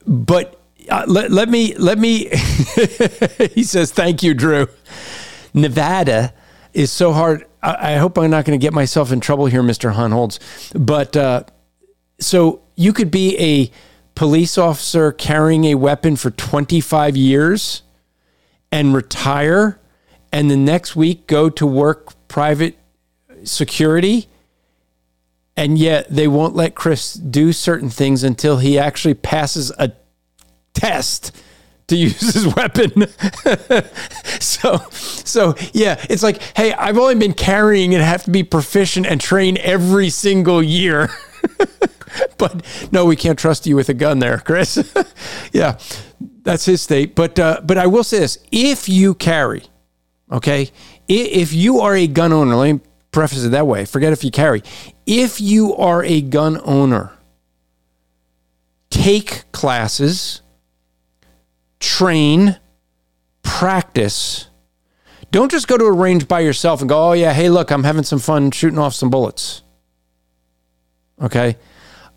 but 0.06 0.60
uh, 0.90 1.04
let, 1.06 1.30
let 1.30 1.48
me, 1.48 1.74
let 1.76 1.98
me, 1.98 2.28
he 3.54 3.62
says, 3.62 3.92
thank 3.92 4.22
you, 4.22 4.34
Drew. 4.34 4.68
Nevada 5.54 6.34
is 6.72 6.90
so 6.90 7.12
hard. 7.12 7.46
I, 7.62 7.94
I 7.94 7.96
hope 7.96 8.18
I'm 8.18 8.30
not 8.30 8.44
going 8.44 8.58
to 8.58 8.62
get 8.62 8.72
myself 8.72 9.12
in 9.12 9.20
trouble 9.20 9.46
here, 9.46 9.62
Mr. 9.62 9.94
Hohnholz. 9.94 10.38
But 10.74 11.16
uh, 11.16 11.44
so 12.18 12.62
you 12.76 12.92
could 12.92 13.10
be 13.10 13.38
a 13.38 13.70
police 14.14 14.58
officer 14.58 15.12
carrying 15.12 15.64
a 15.64 15.74
weapon 15.74 16.16
for 16.16 16.30
25 16.30 17.16
years 17.16 17.82
and 18.70 18.94
retire 18.94 19.80
and 20.32 20.50
the 20.50 20.56
next 20.56 20.96
week 20.96 21.26
go 21.26 21.50
to 21.50 21.66
work 21.66 22.12
private 22.28 22.78
security 23.44 24.28
and 25.56 25.78
yet 25.78 26.06
they 26.08 26.28
won't 26.28 26.54
let 26.54 26.74
Chris 26.74 27.14
do 27.14 27.52
certain 27.52 27.90
things 27.90 28.22
until 28.24 28.58
he 28.58 28.78
actually 28.78 29.14
passes 29.14 29.70
a 29.78 29.92
test 30.74 31.32
to 31.88 31.96
use 31.96 32.34
his 32.34 32.54
weapon. 32.54 33.06
so, 34.40 34.78
so 34.90 35.54
yeah, 35.72 36.04
it's 36.08 36.22
like, 36.22 36.40
hey, 36.56 36.72
I've 36.72 36.98
only 36.98 37.14
been 37.16 37.34
carrying 37.34 37.94
and 37.94 38.02
have 38.02 38.24
to 38.24 38.30
be 38.30 38.42
proficient 38.42 39.06
and 39.06 39.20
train 39.20 39.58
every 39.58 40.10
single 40.10 40.62
year. 40.62 41.10
but 42.38 42.88
no, 42.92 43.04
we 43.04 43.16
can't 43.16 43.38
trust 43.38 43.66
you 43.66 43.76
with 43.76 43.88
a 43.88 43.94
gun 43.94 44.18
there, 44.18 44.38
Chris. 44.38 44.78
yeah, 45.52 45.78
that's 46.42 46.64
his 46.64 46.80
state. 46.80 47.14
But 47.14 47.38
uh, 47.38 47.60
but 47.64 47.78
I 47.78 47.86
will 47.86 48.04
say 48.04 48.20
this: 48.20 48.38
if 48.50 48.88
you 48.88 49.14
carry, 49.14 49.64
okay, 50.30 50.70
if 51.08 51.52
you 51.52 51.80
are 51.80 51.94
a 51.94 52.06
gun 52.06 52.32
owner, 52.32 52.54
let 52.54 52.74
me 52.74 52.80
preface 53.12 53.44
it 53.44 53.50
that 53.50 53.66
way. 53.66 53.84
Forget 53.84 54.12
if 54.12 54.24
you 54.24 54.30
carry. 54.30 54.62
If 55.06 55.40
you 55.40 55.76
are 55.76 56.02
a 56.02 56.20
gun 56.20 56.60
owner, 56.64 57.12
take 58.90 59.50
classes, 59.52 60.42
train, 61.78 62.58
practice. 63.42 64.48
Don't 65.30 65.50
just 65.50 65.68
go 65.68 65.78
to 65.78 65.84
a 65.84 65.92
range 65.92 66.26
by 66.26 66.40
yourself 66.40 66.80
and 66.80 66.88
go, 66.88 67.10
oh, 67.10 67.12
yeah, 67.12 67.32
hey, 67.32 67.48
look, 67.48 67.70
I'm 67.70 67.84
having 67.84 68.02
some 68.02 68.18
fun 68.18 68.50
shooting 68.50 68.78
off 68.78 68.94
some 68.94 69.10
bullets. 69.10 69.62
Okay. 71.20 71.56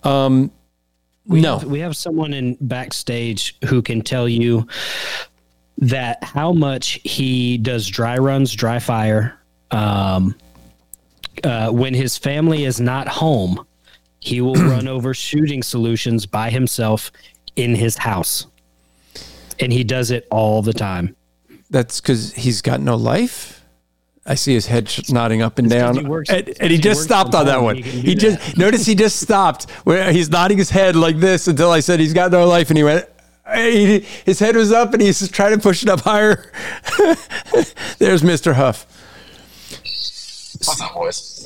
Um, 0.04 0.52
we 1.26 1.42
no. 1.42 1.60
Have, 1.60 1.70
we 1.70 1.80
have 1.80 1.96
someone 1.96 2.34
in 2.34 2.58
backstage 2.62 3.58
who 3.66 3.82
can 3.82 4.02
tell 4.02 4.28
you 4.28 4.68
that 5.78 6.24
how 6.24 6.54
much 6.54 7.00
he 7.04 7.58
does 7.58 7.88
dry 7.88 8.18
runs, 8.18 8.54
dry 8.54 8.80
fire, 8.80 9.40
um, 9.72 10.36
uh, 11.44 11.70
when 11.72 11.94
his 11.94 12.18
family 12.18 12.66
is 12.66 12.80
not 12.80 13.08
home, 13.08 13.66
he 14.20 14.42
will 14.42 14.54
run 14.56 14.88
over 14.88 15.14
shooting 15.14 15.64
solutions 15.64 16.26
by 16.26 16.50
himself 16.50 17.12
in 17.56 17.76
his 17.76 17.98
house. 17.98 18.48
And 19.60 19.72
he 19.72 19.84
does 19.84 20.12
it 20.12 20.28
all 20.32 20.62
the 20.62 20.74
time. 20.74 21.16
That's 21.70 22.02
because 22.02 22.34
he's 22.34 22.62
got 22.62 22.82
no 22.82 22.96
life. 22.96 23.56
I 24.28 24.36
see 24.36 24.54
his 24.54 24.66
head 24.66 24.92
nodding 25.10 25.44
up 25.44 25.60
and 25.60 25.70
down, 25.70 25.96
he 25.96 26.04
works, 26.04 26.32
and, 26.32 26.48
and 26.60 26.72
he, 26.72 26.78
he 26.78 26.82
just 26.82 27.04
stopped 27.04 27.36
on 27.36 27.46
that 27.46 27.62
one. 27.62 27.76
He, 27.76 28.02
he 28.02 28.16
just 28.16 28.58
notice 28.58 28.84
he 28.84 28.96
just 28.96 29.20
stopped 29.22 29.70
where 29.84 30.12
he's 30.12 30.30
nodding 30.30 30.58
his 30.58 30.72
head 30.72 30.96
like 30.96 31.20
this 31.20 31.48
until 31.48 31.70
I 31.70 31.80
said 31.80 32.00
he's 32.00 32.14
got 32.14 32.32
no 32.32 32.48
life, 32.48 32.70
and 32.70 32.78
he 32.78 32.84
went. 32.84 33.08
He, 33.54 34.00
his 34.00 34.40
head 34.40 34.56
was 34.56 34.72
up, 34.72 34.94
and 34.94 35.02
he's 35.02 35.30
trying 35.30 35.52
to 35.52 35.62
push 35.62 35.84
it 35.84 35.90
up 35.90 36.00
higher. 36.00 36.52
There's 38.00 38.24
Mister 38.24 38.56
Huff. 38.56 38.88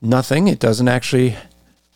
nothing. 0.00 0.48
It 0.48 0.58
doesn't 0.58 0.88
actually 0.88 1.36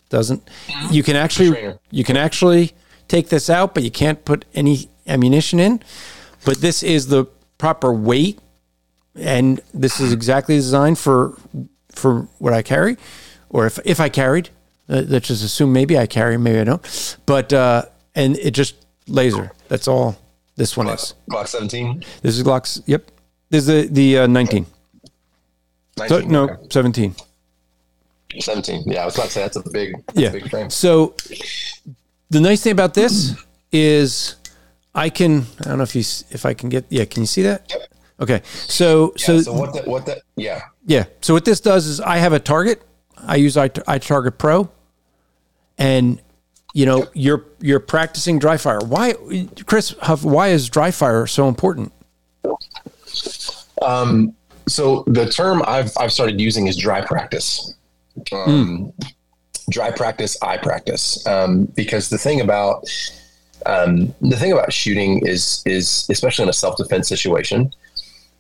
doesn't 0.09 0.49
you 0.91 1.03
can 1.03 1.17
actually 1.17 1.75
you 1.91 2.05
can 2.05 2.17
actually 2.17 2.73
take 3.09 3.29
this 3.29 3.49
out, 3.51 3.75
but 3.75 3.83
you 3.83 3.91
can't 3.91 4.25
put 4.25 4.45
any 4.55 4.89
ammunition 5.07 5.59
in. 5.61 5.83
But 6.45 6.61
this 6.61 6.83
is 6.83 7.07
the 7.09 7.27
proper 7.59 7.93
weight 7.93 8.39
and 9.15 9.61
this 9.75 10.01
is 10.01 10.13
exactly 10.13 10.57
designed 10.57 10.99
for 10.99 11.37
for 11.91 12.23
what 12.39 12.53
I 12.53 12.63
carry, 12.63 12.97
or 13.51 13.67
if 13.67 13.79
if 13.85 14.01
I 14.01 14.09
carried, 14.09 14.49
uh, 14.89 15.03
let's 15.07 15.29
just 15.29 15.45
assume 15.45 15.73
maybe 15.73 15.99
I 15.99 16.07
carry, 16.07 16.39
maybe 16.39 16.59
I 16.61 16.65
don't. 16.65 17.19
But 17.27 17.53
uh, 17.53 17.83
and 18.15 18.37
it 18.39 18.53
just 18.53 18.75
laser. 19.07 19.53
That's 19.69 19.89
all 19.89 20.17
this 20.57 20.77
one 20.77 20.89
is. 20.89 21.15
Glock 21.31 21.49
17? 21.49 22.03
This 22.23 22.37
is 22.37 22.43
Glock's. 22.43 22.81
Yep. 22.87 23.11
This 23.51 23.67
is 23.67 23.67
the 23.67 23.89
the 23.93 24.19
uh, 24.19 24.27
19. 24.27 24.67
So, 26.09 26.21
no, 26.21 26.45
Okay. 26.45 26.57
17. 26.71 27.15
17. 28.41 28.85
Yeah, 28.87 29.03
I 29.03 29.05
was 29.05 29.15
about 29.15 29.27
to 29.27 29.31
say 29.33 29.41
that's 29.43 29.57
a 29.57 29.71
big, 29.71 29.95
that's 30.07 30.19
Yeah. 30.19 30.29
a 30.29 30.33
big 30.33 30.49
frame. 30.51 30.71
So 30.71 31.15
the 32.31 32.41
nice 32.41 32.63
thing 32.63 32.73
about 32.73 32.95
this 32.95 33.35
is 33.73 34.37
I 34.95 35.11
can. 35.11 35.47
I 35.61 35.65
don't 35.69 35.79
know 35.79 35.85
if 35.85 35.95
you 35.95 36.01
if 36.31 36.47
I 36.47 36.55
can 36.55 36.69
get. 36.71 36.87
Yeah, 36.89 37.05
can 37.05 37.23
you 37.23 37.27
see 37.27 37.43
that? 37.43 37.71
Yep. 37.71 37.81
Okay. 38.21 38.43
So 38.45 39.13
Yeah, 39.17 39.25
so, 39.27 39.41
so 39.43 39.53
what 39.53 39.75
that, 39.75 39.87
what 39.87 40.07
that, 40.07 40.23
yeah. 40.37 40.63
yeah. 40.87 41.05
So 41.21 41.35
what 41.35 41.45
this 41.45 41.61
does 41.61 41.87
is 41.87 42.01
I 42.01 42.19
have 42.19 42.33
a 42.33 42.39
target. 42.41 42.83
I 43.19 43.37
use 43.37 43.57
I, 43.57 43.69
iTarget 43.69 44.39
Pro, 44.39 44.71
and 45.79 46.21
you 46.73 46.87
know 46.87 47.07
you're 47.15 47.45
you're 47.61 47.81
practicing 47.81 48.39
dry 48.39 48.57
fire. 48.57 48.81
Why, 48.81 49.15
Chris? 49.67 49.95
Huff, 50.03 50.25
Why 50.25 50.49
is 50.49 50.69
dry 50.69 50.91
fire 50.91 51.27
so 51.27 51.49
important? 51.49 51.93
So 54.69 55.05
the 55.07 55.29
term 55.29 55.63
I've, 55.67 55.91
I've 55.99 56.13
started 56.13 56.41
using 56.41 56.67
is 56.67 56.77
dry 56.77 57.01
practice. 57.01 57.75
Um, 58.33 58.93
Dry 59.71 59.91
practice, 59.91 60.37
eye 60.43 60.57
practice. 60.57 61.25
Um, 61.27 61.67
because 61.77 62.09
the 62.09 62.19
thing 62.19 62.41
about, 62.41 62.85
um, 63.65 64.15
the 64.21 64.37
thing 64.37 64.53
about 64.53 64.73
shooting 64.73 65.25
is, 65.27 65.63
is 65.67 66.07
especially 66.11 66.45
in 66.45 66.49
a 66.49 66.53
self-defense 66.53 67.09
situation, 67.09 67.73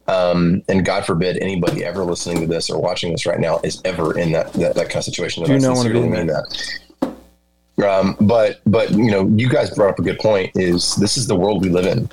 um, 0.08 0.62
and 0.68 0.84
God 0.84 1.06
forbid 1.06 1.38
anybody 1.38 1.84
ever 1.84 2.04
listening 2.04 2.40
to 2.40 2.46
this 2.46 2.68
or 2.70 2.80
watching 2.80 3.12
this 3.12 3.24
right 3.24 3.38
now 3.38 3.60
is 3.62 3.80
ever 3.84 4.18
in 4.18 4.32
that, 4.32 4.52
that, 4.54 4.74
that 4.74 4.86
kind 4.86 4.96
of 4.96 5.04
situation. 5.04 5.44
Do 5.44 5.52
I 5.52 5.58
not 5.58 5.76
wanna 5.76 5.90
be 5.90 6.00
in 6.00 6.10
mean 6.10 6.26
that. 6.26 6.80
Um, 7.84 8.16
but, 8.20 8.60
but, 8.66 8.90
you 8.90 9.10
know, 9.10 9.28
you 9.36 9.48
guys 9.48 9.70
brought 9.70 9.90
up 9.90 9.98
a 9.98 10.02
good 10.02 10.18
point 10.18 10.50
is 10.54 10.94
this 10.96 11.16
is 11.16 11.26
the 11.26 11.36
world 11.36 11.62
we 11.62 11.70
live 11.70 11.86
in. 11.86 12.08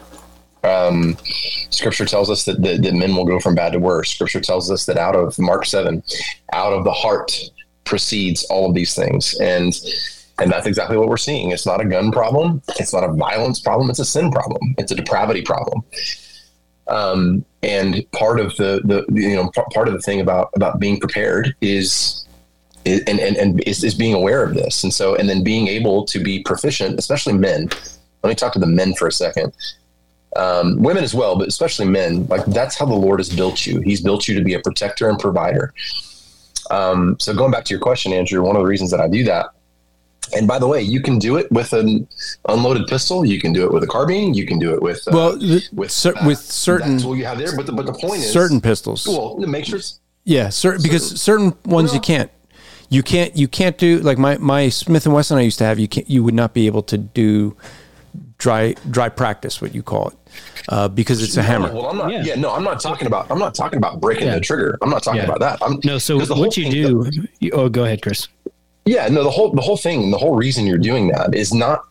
Um, 0.64 1.18
scripture 1.70 2.06
tells 2.06 2.30
us 2.30 2.46
that, 2.46 2.62
that, 2.62 2.82
that 2.82 2.94
men 2.94 3.16
will 3.16 3.26
go 3.26 3.40
from 3.40 3.56
bad 3.56 3.74
to 3.74 3.80
worse. 3.80 4.10
Scripture 4.10 4.42
tells 4.42 4.70
us 4.70 4.86
that 4.86 4.98
out 4.98 5.16
of 5.16 5.38
Mark 5.40 5.66
7, 5.66 6.04
out 6.54 6.74
of 6.74 6.84
the 6.84 6.92
heart 6.92 7.38
proceeds 7.86 8.44
all 8.46 8.68
of 8.70 8.76
these 8.76 8.94
things. 8.94 9.36
And 9.40 9.74
and 10.42 10.50
that's 10.50 10.68
exactly 10.68 10.96
what 10.98 11.10
we're 11.10 11.18
seeing. 11.18 11.52
It's 11.52 11.66
not 11.66 11.82
a 11.82 11.86
gun 11.86 12.12
problem. 12.12 12.62
It's 12.78 12.94
not 12.94 13.04
a 13.04 13.12
violence 13.12 13.60
problem. 13.60 13.90
It's 13.90 14.00
a 14.00 14.06
sin 14.06 14.32
problem. 14.32 14.74
It's 14.78 14.92
a 14.92 14.96
depravity 14.96 15.42
problem. 15.42 15.84
Um, 16.88 17.46
and 17.62 18.10
part 18.14 18.40
of 18.40 18.56
the, 18.56 18.82
the 18.86 19.06
you 19.14 19.36
know 19.36 19.52
part 19.74 19.88
of 19.88 19.94
the 19.94 20.00
thing 20.00 20.22
about 20.22 20.50
about 20.56 20.80
being 20.80 21.00
prepared 21.00 21.56
is- 21.62 22.26
and 22.86 23.20
and, 23.20 23.36
and 23.38 23.64
is, 23.68 23.84
is 23.84 23.94
being 23.96 24.14
aware 24.14 24.44
of 24.44 24.54
this. 24.54 24.84
And 24.84 24.94
so 24.94 25.16
and 25.16 25.28
then 25.30 25.44
being 25.44 25.68
able 25.68 26.06
to 26.06 26.20
be 26.20 26.42
proficient 26.44 26.98
especially 27.00 27.34
men. 27.34 27.70
Let 28.24 28.30
me 28.30 28.36
talk 28.36 28.54
to 28.54 28.60
the 28.60 28.68
men 28.68 28.94
for 28.96 29.08
a 29.08 29.12
second. 29.12 29.54
Um, 30.36 30.82
women 30.84 31.04
as 31.04 31.16
well 31.16 31.36
but 31.38 31.48
especially 31.48 31.88
men 31.88 32.28
like 32.28 32.46
that's 32.46 32.78
how 32.78 32.86
the 32.86 32.94
lord 32.94 33.20
has 33.20 33.30
built 33.36 33.66
you. 33.66 33.82
He's 33.82 34.02
built 34.02 34.28
you 34.28 34.36
to 34.38 34.44
be 34.44 34.54
a 34.54 34.60
protector 34.60 35.10
and 35.10 35.18
provider. 35.18 35.74
Um, 36.70 37.16
so 37.20 37.34
going 37.34 37.52
back 37.52 37.66
to 37.66 37.74
your 37.74 37.80
question 37.82 38.14
andrew 38.14 38.44
one 38.44 38.56
of 38.56 38.62
the 38.62 38.68
reasons 38.68 38.92
that 38.92 39.00
i 39.00 39.08
do 39.08 39.24
that 39.24 39.48
and 40.38 40.48
by 40.48 40.60
the 40.60 40.68
way 40.68 40.80
you 40.84 41.02
can 41.02 41.18
do 41.18 41.36
it 41.38 41.52
with 41.52 41.74
an 41.74 42.08
unloaded 42.48 42.86
pistol 42.86 43.26
you 43.26 43.40
can 43.40 43.54
do 43.54 43.64
it 43.66 43.74
with 43.74 43.84
a 43.84 43.88
carbine 43.88 44.36
you 44.36 44.46
can 44.46 44.60
do 44.60 44.76
it 44.76 44.82
with 44.84 45.00
uh, 45.08 45.12
Well, 45.12 45.40
with 45.74 45.90
cer- 45.90 46.16
uh, 46.16 46.28
with 46.28 46.38
certain 46.38 47.00
tool 47.00 47.16
you 47.16 47.26
have 47.26 47.40
there 47.40 47.56
but 47.56 47.66
the, 47.66 47.72
but 47.72 47.88
the 47.88 47.94
point 47.94 48.22
is 48.22 48.32
certain 48.32 48.62
pistols. 48.62 49.08
well 49.08 49.36
make 49.38 49.66
sure 49.66 49.80
Yeah, 50.26 50.50
certain 50.50 50.84
because 50.84 51.20
certain 51.20 51.56
ones 51.66 51.92
you 51.92 52.00
can't. 52.00 52.30
You 52.90 53.04
can't. 53.04 53.36
You 53.38 53.48
can't 53.48 53.78
do 53.78 54.00
like 54.00 54.18
my 54.18 54.38
my 54.38 54.70
Smith 54.70 55.06
and 55.06 55.14
Wesson 55.14 55.38
I 55.38 55.42
used 55.42 55.60
to 55.60 55.64
have. 55.66 55.78
You 55.80 55.88
can't. 55.88 56.10
You 56.10 56.24
would 56.24 56.34
not 56.34 56.54
be 56.54 56.66
able 56.66 56.82
to 56.84 56.98
do 56.98 57.56
dry 58.40 58.74
dry 58.90 59.10
practice, 59.10 59.62
what 59.62 59.76
you 59.76 59.84
call 59.84 60.08
it, 60.10 60.18
uh, 60.70 60.88
because 60.88 61.22
it's 61.22 61.38
a 61.38 61.44
hammer. 61.44 61.72
Well, 61.72 61.88
I'm 61.88 61.98
not. 61.98 62.12
Yeah. 62.12 62.24
Yeah. 62.24 62.36
no, 62.36 62.52
I'm 62.52 62.64
not 62.64 62.80
talking 62.80 63.06
about. 63.06 63.30
I'm 63.30 63.38
not 63.40 63.54
talking 63.54 63.78
about 63.78 64.02
breaking 64.02 64.28
Yeah. 64.28 64.36
the 64.36 64.42
trigger. 64.42 64.78
I'm 64.82 64.90
not 64.90 65.04
talking 65.04 65.20
Yeah. 65.20 65.26
about 65.26 65.40
that. 65.42 65.60
I'm, 65.62 65.80
No, 65.86 65.98
so 66.00 66.18
what 66.18 66.58
you 66.58 66.64
thing- 66.64 66.72
do? 66.72 67.12
You, 67.40 67.52
oh, 67.52 67.70
go 67.70 67.84
ahead, 67.86 68.02
Chris. 68.02 68.28
Yeah, 68.86 69.08
no, 69.08 69.24
the 69.24 69.30
whole 69.30 69.52
the 69.52 69.62
whole 69.62 69.78
thing, 69.78 70.10
the 70.10 70.18
whole 70.18 70.36
reason 70.36 70.66
you're 70.66 70.78
doing 70.80 71.10
that 71.10 71.36
is 71.36 71.54
not. 71.54 71.82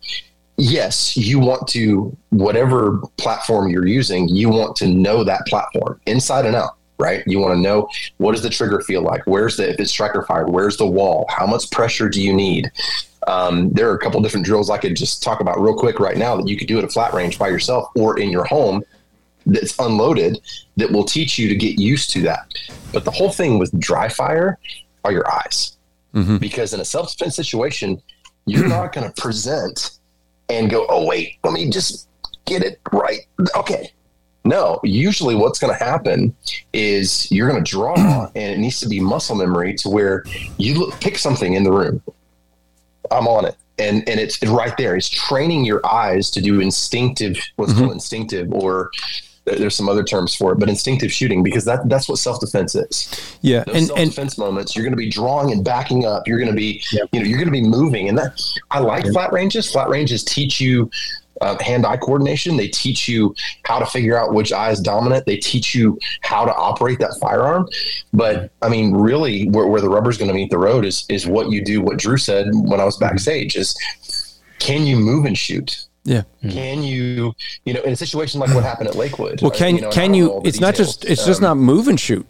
Yes, 0.61 1.17
you 1.17 1.39
want 1.39 1.69
to 1.69 2.17
whatever 2.31 3.01
platform 3.19 3.71
you're 3.71 3.87
using, 3.87 4.29
you 4.29 4.49
want 4.49 4.75
to 4.77 4.89
know 4.89 5.23
that 5.23 5.47
platform 5.47 6.01
inside 6.07 6.47
and 6.47 6.57
out, 6.57 6.75
right? 6.99 7.23
You 7.27 7.39
want 7.39 7.55
to 7.55 7.61
know 7.61 7.89
what 8.19 8.33
does 8.33 8.43
the 8.43 8.51
trigger 8.51 8.81
feel 8.81 9.03
like? 9.03 9.23
Where's 9.27 9.57
the 9.57 9.71
if 9.71 9.81
it's 9.81 9.91
striker 9.91 10.23
fired? 10.23 10.51
Where's 10.51 10.77
the 10.77 10.87
wall? 10.87 11.27
How 11.29 11.47
much 11.47 11.71
pressure 11.71 12.09
do 12.09 12.23
you 12.23 12.33
need? 12.33 12.71
Um, 13.27 13.71
there 13.71 13.91
are 13.91 13.95
a 13.95 13.99
couple 13.99 14.21
different 14.23 14.47
drills 14.47 14.71
I 14.71 14.79
could 14.79 14.97
just 14.97 15.23
talk 15.23 15.41
about 15.41 15.61
real 15.61 15.75
quick 15.75 16.01
right 16.01 16.17
now 16.17 16.37
that 16.37 16.49
you 16.49 16.57
could 16.57 16.69
do 16.69 16.79
at 16.79 16.85
a 16.85 16.89
flat 16.89 17.13
range 17.13 17.39
by 17.39 17.49
yourself 17.49 17.89
or 17.95 18.19
in 18.19 18.31
your 18.31 18.45
home 18.45 18.83
that's 19.47 19.79
unloaded 19.79 20.41
that 20.77 20.91
will 20.91 21.05
teach 21.05 21.39
you 21.39 21.49
to 21.49 21.55
get 21.55 21.79
used 21.79 22.11
to 22.11 22.23
that. 22.23 22.53
But 22.93 23.05
the 23.05 23.11
whole 23.11 23.31
thing 23.31 23.59
with 23.59 23.79
dry 23.79 24.09
fire 24.09 24.59
are 25.05 25.13
your 25.13 25.31
eyes. 25.31 25.77
Because 26.39 26.73
in 26.73 26.81
a 26.81 26.85
self 26.85 27.17
defense 27.17 27.37
situation, 27.37 28.01
you're 28.47 28.67
not 28.69 28.93
going 28.93 29.11
to 29.11 29.21
present 29.21 29.99
and 30.49 30.71
go, 30.71 30.87
oh, 30.89 31.07
wait, 31.07 31.37
let 31.45 31.53
me 31.53 31.69
just 31.69 32.09
get 32.47 32.63
it 32.63 32.81
right. 32.93 33.21
Okay. 33.55 33.93
No, 34.45 34.81
usually 34.83 35.35
what's 35.35 35.59
going 35.59 35.77
to 35.77 35.85
happen 35.85 36.35
is 36.73 37.31
you're 37.31 37.49
going 37.49 37.63
to 37.63 37.71
draw 37.71 38.31
and 38.35 38.55
it 38.55 38.59
needs 38.59 38.81
to 38.81 38.89
be 38.89 39.01
muscle 39.01 39.37
memory 39.37 39.75
to 39.75 39.89
where 39.89 40.25
you 40.57 40.79
look, 40.79 41.01
pick 41.01 41.19
something 41.19 41.55
in 41.55 41.65
the 41.65 41.73
room. 41.73 42.03
I'm 43.11 43.27
on 43.27 43.45
it. 43.45 43.57
And, 43.79 44.09
and 44.09 44.19
it's 44.19 44.43
right 44.45 44.77
there. 44.77 44.97
It's 44.97 45.09
training 45.09 45.65
your 45.65 45.85
eyes 45.87 46.31
to 46.33 46.41
do 46.41 46.61
instinctive, 46.61 47.39
what's 47.57 47.73
mm-hmm. 47.73 47.83
called 47.83 47.93
instinctive, 47.93 48.53
or 48.53 48.91
there's 49.57 49.75
some 49.75 49.89
other 49.89 50.03
terms 50.03 50.35
for 50.35 50.53
it, 50.53 50.59
but 50.59 50.69
instinctive 50.69 51.13
shooting 51.13 51.43
because 51.43 51.65
that 51.65 51.89
that's 51.89 52.09
what 52.09 52.19
self 52.19 52.41
defense 52.41 52.75
is 52.75 53.39
Yeah, 53.41 53.65
those 53.65 53.77
and 53.77 53.87
self 53.87 53.99
defense 53.99 54.39
moments, 54.39 54.77
you're 54.77 54.85
going 54.85 54.93
to 54.93 54.97
be 54.97 55.09
drawing 55.09 55.53
and 55.53 55.65
backing 55.65 56.05
up. 56.05 56.27
You're 56.27 56.39
going 56.39 56.51
to 56.51 56.57
be, 56.57 56.83
you 56.93 57.21
know, 57.21 57.27
you're 57.27 57.39
going 57.39 57.47
to 57.47 57.53
be 57.53 57.63
moving, 57.63 58.09
and 58.09 58.19
that 58.19 58.41
I 58.71 58.81
like 58.81 59.07
flat 59.07 59.33
ranges. 59.33 59.71
Flat 59.71 59.89
ranges 59.89 60.25
teach 60.25 60.61
you 60.61 60.91
uh, 61.41 61.57
hand-eye 61.63 61.97
coordination. 61.99 62.57
They 62.57 62.69
teach 62.69 63.09
you 63.09 63.35
how 63.65 63.79
to 63.79 63.87
figure 63.87 64.19
out 64.19 64.35
which 64.35 64.53
eye 64.53 64.71
is 64.71 64.81
dominant. 64.81 65.27
They 65.27 65.37
teach 65.37 65.75
you 65.75 65.99
how 66.23 66.45
to 66.45 66.55
operate 66.55 66.99
that 66.99 67.17
firearm. 67.21 67.69
But 68.13 68.51
I 68.63 68.69
mean, 68.69 68.93
really, 68.95 69.49
where, 69.49 69.67
where 69.67 69.81
the 69.81 69.89
rubber's 69.89 70.19
going 70.19 70.29
to 70.29 70.35
meet 70.35 70.51
the 70.51 70.59
road 70.59 70.85
is 70.85 71.05
is 71.09 71.27
what 71.27 71.51
you 71.51 71.65
do. 71.65 71.81
What 71.81 71.99
Drew 71.99 72.17
said 72.17 72.47
when 72.53 72.81
I 72.81 72.85
was 72.85 72.97
backstage 72.97 73.57
is, 73.57 73.77
can 74.59 74.87
you 74.87 74.97
move 74.97 75.25
and 75.25 75.37
shoot? 75.37 75.85
yeah. 76.05 76.23
Can 76.49 76.83
you, 76.83 77.35
you 77.67 77.75
know, 77.75 77.83
in 77.83 77.93
a 77.93 77.97
situation 77.97 78.41
like 78.41 78.55
what 78.55 78.65
happened 78.65 78.89
at 78.89 78.95
Lakewood? 78.97 79.43
Well, 79.43 79.51
uh, 79.53 79.55
can 79.55 79.77
you 79.77 79.83
know, 79.83 79.91
can 79.91 80.15
you? 80.15 80.31
all 80.31 80.41
the 80.41 80.49
It's 80.49 80.59
not 80.61 80.75
just 80.75 81.03
details. 81.03 81.19
it's 81.19 81.27
just 81.27 81.41
Um, 81.43 81.49
not 81.49 81.57
move 81.59 81.87
and 81.89 82.01
shoot. 82.01 82.27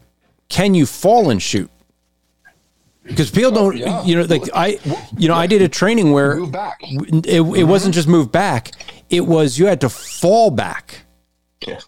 Can 0.49 0.75
you 0.75 0.85
fall 0.85 1.31
and 1.31 1.41
shoot? 1.41 1.71
Because 3.05 3.31
people 3.31 3.51
don't, 3.53 3.77
yeah. 3.77 4.05
you 4.05 4.17
know, 4.17 4.23
like 4.25 4.43
I, 4.53 4.79
you 5.17 5.29
know, 5.29 5.35
I 5.35 5.47
did 5.47 5.63
a 5.63 5.69
training 5.69 6.13
where 6.13 6.37
move 6.37 6.53
back. 6.53 6.79
it, 6.83 7.41
it 7.41 7.65
wasn't 7.65 7.95
just 7.95 8.07
move 8.09 8.31
back; 8.31 8.73
it 9.11 9.23
was 9.27 9.59
you 9.59 9.67
had 9.67 9.81
to 9.81 9.89
fall 9.89 10.51
back 10.51 11.05
Yeah. 11.67 11.81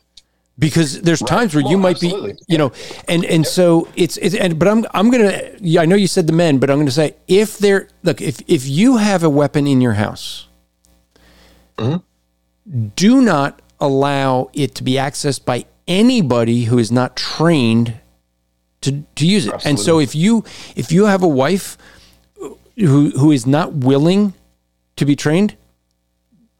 because 0.58 1.00
there's 1.02 1.20
times 1.20 1.54
where 1.54 1.64
you 1.64 1.76
oh, 1.76 1.80
might 1.80 1.96
absolutely. 1.96 2.32
be, 2.34 2.38
you 2.48 2.58
know, 2.58 2.72
and 3.08 3.24
and 3.24 3.46
so 3.46 3.88
it's 3.96 4.16
it's. 4.18 4.34
And, 4.34 4.58
but 4.58 4.68
I'm 4.68 4.86
I'm 4.92 5.10
gonna. 5.10 5.40
Yeah, 5.60 5.82
I 5.82 5.86
know 5.86 5.96
you 5.96 6.06
said 6.06 6.26
the 6.26 6.32
men, 6.32 6.58
but 6.58 6.70
I'm 6.70 6.78
gonna 6.78 6.90
say 6.90 7.16
if 7.28 7.58
there 7.58 7.88
look 8.02 8.20
if 8.20 8.42
if 8.46 8.66
you 8.66 8.98
have 8.98 9.22
a 9.22 9.30
weapon 9.30 9.66
in 9.66 9.80
your 9.80 9.94
house, 9.94 10.48
mm-hmm. 11.76 11.98
do 12.96 13.20
not 13.20 13.60
allow 13.80 14.50
it 14.52 14.74
to 14.76 14.84
be 14.84 14.92
accessed 14.92 15.44
by 15.44 15.64
anybody 15.88 16.64
who 16.64 16.78
is 16.78 16.92
not 16.92 17.16
trained 17.16 18.00
to 18.82 19.04
to 19.16 19.26
use 19.26 19.46
it. 19.46 19.66
And 19.66 19.78
so 19.78 19.98
if 19.98 20.14
you 20.14 20.44
if 20.76 20.92
you 20.92 21.06
have 21.06 21.22
a 21.22 21.28
wife 21.28 21.76
who 22.76 23.10
who 23.10 23.32
is 23.32 23.46
not 23.46 23.72
willing 23.72 24.34
to 24.96 25.04
be 25.04 25.16
trained, 25.16 25.56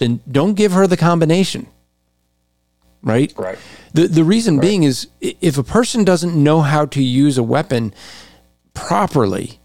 then 0.00 0.20
don't 0.28 0.54
give 0.54 0.72
her 0.72 0.88
the 0.88 0.96
combination. 0.96 1.68
Right? 3.02 3.32
Right. 3.36 3.58
The 3.94 4.08
the 4.08 4.24
reason 4.24 4.58
being 4.58 4.82
is 4.82 5.08
if 5.20 5.56
a 5.56 5.62
person 5.62 6.04
doesn't 6.04 6.34
know 6.34 6.60
how 6.60 6.86
to 6.86 7.02
use 7.02 7.38
a 7.38 7.42
weapon 7.42 7.94
properly, 8.74 9.60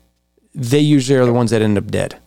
they 0.54 0.80
usually 0.80 1.20
are 1.20 1.26
the 1.26 1.34
ones 1.34 1.52
that 1.52 1.62
end 1.62 1.78
up 1.78 1.88
dead. 1.88 2.20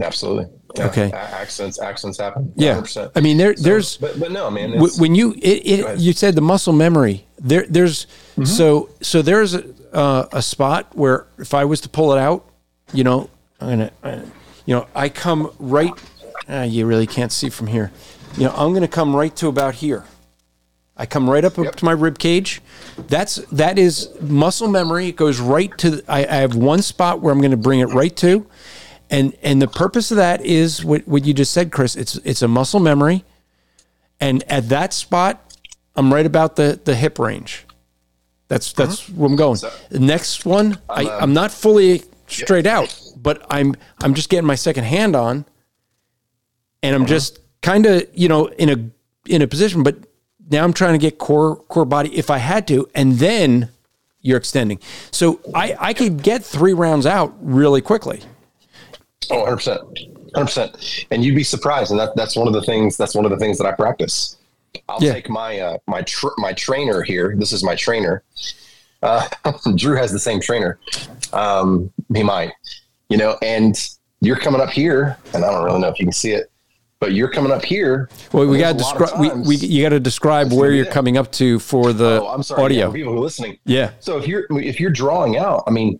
Absolutely. 0.00 0.46
Yeah. 0.76 0.86
Okay. 0.86 1.10
Accidents, 1.10 1.80
accidents 1.80 2.18
happen. 2.18 2.52
Yeah. 2.54 2.80
100%. 2.80 3.12
I 3.16 3.20
mean 3.20 3.38
there 3.38 3.56
So, 3.56 3.62
there's 3.62 3.96
but 3.96 4.20
but 4.20 4.30
no, 4.30 4.50
man. 4.50 4.78
When 4.98 5.14
you 5.14 5.32
it, 5.32 5.66
it 5.66 5.98
you 5.98 6.12
said 6.12 6.36
the 6.36 6.42
muscle 6.42 6.72
memory 6.72 7.26
there 7.40 7.66
there's 7.68 8.06
so 8.44 8.90
so 9.00 9.22
there's 9.22 9.54
a, 9.54 9.64
uh, 9.92 10.28
a 10.32 10.42
spot 10.42 10.94
where 10.94 11.26
if 11.38 11.54
I 11.54 11.64
was 11.64 11.80
to 11.82 11.88
pull 11.88 12.12
it 12.12 12.18
out, 12.18 12.48
you 12.92 13.02
know, 13.02 13.30
I'm 13.60 13.68
gonna, 13.70 13.92
uh, 14.02 14.20
you 14.66 14.74
know, 14.74 14.86
I 14.94 15.08
come 15.08 15.52
right. 15.58 15.92
Uh, 16.48 16.66
you 16.68 16.86
really 16.86 17.06
can't 17.06 17.32
see 17.32 17.50
from 17.50 17.66
here. 17.66 17.90
You 18.36 18.44
know, 18.44 18.54
I'm 18.56 18.72
gonna 18.72 18.88
come 18.88 19.14
right 19.14 19.34
to 19.36 19.48
about 19.48 19.74
here. 19.76 20.04
I 21.00 21.06
come 21.06 21.30
right 21.30 21.42
up, 21.46 21.58
up 21.58 21.76
to 21.76 21.84
my 21.86 21.92
rib 21.92 22.18
cage. 22.18 22.60
That's 23.08 23.36
that 23.52 23.78
is 23.78 24.10
muscle 24.20 24.68
memory. 24.68 25.08
It 25.08 25.16
goes 25.16 25.40
right 25.40 25.76
to. 25.78 25.92
The, 25.92 26.04
I, 26.06 26.26
I 26.26 26.36
have 26.36 26.54
one 26.54 26.82
spot 26.82 27.22
where 27.22 27.32
I'm 27.32 27.38
going 27.40 27.52
to 27.52 27.56
bring 27.56 27.80
it 27.80 27.86
right 27.86 28.14
to, 28.16 28.46
and 29.08 29.34
and 29.42 29.62
the 29.62 29.66
purpose 29.66 30.10
of 30.10 30.18
that 30.18 30.44
is 30.44 30.84
what 30.84 31.08
what 31.08 31.24
you 31.24 31.32
just 31.32 31.52
said, 31.52 31.72
Chris. 31.72 31.96
It's 31.96 32.16
it's 32.16 32.42
a 32.42 32.48
muscle 32.48 32.80
memory, 32.80 33.24
and 34.20 34.42
at 34.42 34.68
that 34.68 34.92
spot, 34.92 35.56
I'm 35.96 36.12
right 36.12 36.26
about 36.26 36.56
the 36.56 36.78
the 36.84 36.94
hip 36.94 37.18
range. 37.18 37.64
That's 38.48 38.74
that's 38.74 39.08
where 39.08 39.30
I'm 39.30 39.36
going. 39.36 39.58
The 39.88 40.00
next 40.00 40.44
one, 40.44 40.76
I, 40.90 41.08
I'm 41.08 41.32
not 41.32 41.50
fully 41.50 42.02
straight 42.26 42.66
out, 42.66 42.94
but 43.16 43.46
I'm 43.48 43.74
I'm 44.02 44.12
just 44.12 44.28
getting 44.28 44.46
my 44.46 44.54
second 44.54 44.84
hand 44.84 45.16
on, 45.16 45.46
and 46.82 46.94
I'm 46.94 47.06
just 47.06 47.38
kind 47.62 47.86
of 47.86 48.06
you 48.14 48.28
know 48.28 48.46
in 48.46 48.68
a 48.70 49.30
in 49.30 49.42
a 49.42 49.46
position, 49.46 49.82
but 49.82 49.96
now 50.50 50.64
I'm 50.64 50.72
trying 50.72 50.92
to 50.94 50.98
get 50.98 51.18
core 51.18 51.56
core 51.56 51.84
body 51.84 52.14
if 52.16 52.30
I 52.30 52.38
had 52.38 52.66
to, 52.68 52.88
and 52.94 53.14
then 53.14 53.68
you're 54.22 54.38
extending. 54.38 54.78
So 55.10 55.40
I 55.54 55.76
I 55.78 55.94
could 55.94 56.22
get 56.22 56.44
three 56.44 56.72
rounds 56.72 57.06
out 57.06 57.34
really 57.40 57.80
quickly. 57.80 58.20
Oh, 59.30 59.40
100 59.40 59.56
percent, 59.56 59.80
hundred 60.34 60.46
percent. 60.46 61.06
And 61.10 61.24
you'd 61.24 61.36
be 61.36 61.44
surprised, 61.44 61.90
and 61.92 62.00
that, 62.00 62.16
that's 62.16 62.34
one 62.36 62.48
of 62.48 62.54
the 62.54 62.62
things. 62.62 62.96
That's 62.96 63.14
one 63.14 63.24
of 63.24 63.30
the 63.30 63.36
things 63.36 63.58
that 63.58 63.66
I 63.66 63.72
practice. 63.72 64.36
I'll 64.88 65.02
Yeah. 65.02 65.12
take 65.12 65.28
my 65.28 65.58
uh, 65.60 65.78
my 65.86 66.02
tr- 66.02 66.28
my 66.38 66.52
trainer 66.52 67.02
here. 67.02 67.34
This 67.38 67.52
is 67.52 67.62
my 67.62 67.74
trainer. 67.76 68.22
Uh, 69.02 69.28
Drew 69.76 69.96
has 69.96 70.10
the 70.12 70.18
same 70.18 70.40
trainer. 70.40 70.78
Um, 71.32 71.92
he 72.12 72.22
might, 72.22 72.52
you 73.08 73.16
know. 73.18 73.36
And 73.42 73.76
you're 74.20 74.36
coming 74.36 74.60
up 74.60 74.70
here, 74.70 75.16
and 75.32 75.44
I 75.44 75.50
don't 75.52 75.64
really 75.64 75.80
know 75.80 75.88
if 75.88 75.98
you 76.00 76.06
can 76.06 76.12
see 76.12 76.32
it, 76.32 76.50
but 77.00 77.12
you're 77.14 77.30
coming 77.30 77.50
up 77.50 77.64
here. 77.64 78.08
Well, 78.32 78.46
we 78.46 78.58
got 78.58 78.72
to 78.72 78.74
there's 78.76 78.86
a 78.92 78.94
lot 78.94 79.02
of 79.02 79.08
describe. 79.20 79.46
We, 79.46 79.48
we 79.48 79.56
you 79.56 79.82
got 79.82 79.88
to 79.88 80.00
describe 80.00 80.52
where 80.52 80.70
you're 80.70 80.84
that. 80.84 80.92
coming 80.94 81.16
up 81.16 81.32
to 81.32 81.58
for 81.58 81.92
the 81.92 82.20
Oh, 82.22 82.28
I'm 82.28 82.42
sorry. 82.42 82.62
audio. 82.64 82.86
yeah, 82.88 82.92
people 82.92 83.12
who 83.12 83.18
are 83.18 83.22
listening. 83.22 83.58
Yeah. 83.64 83.92
So 84.00 84.18
if 84.18 84.28
you're 84.28 84.46
if 84.50 84.78
you're 84.78 84.90
drawing 84.90 85.36
out, 85.38 85.64
I 85.66 85.70
mean, 85.70 85.98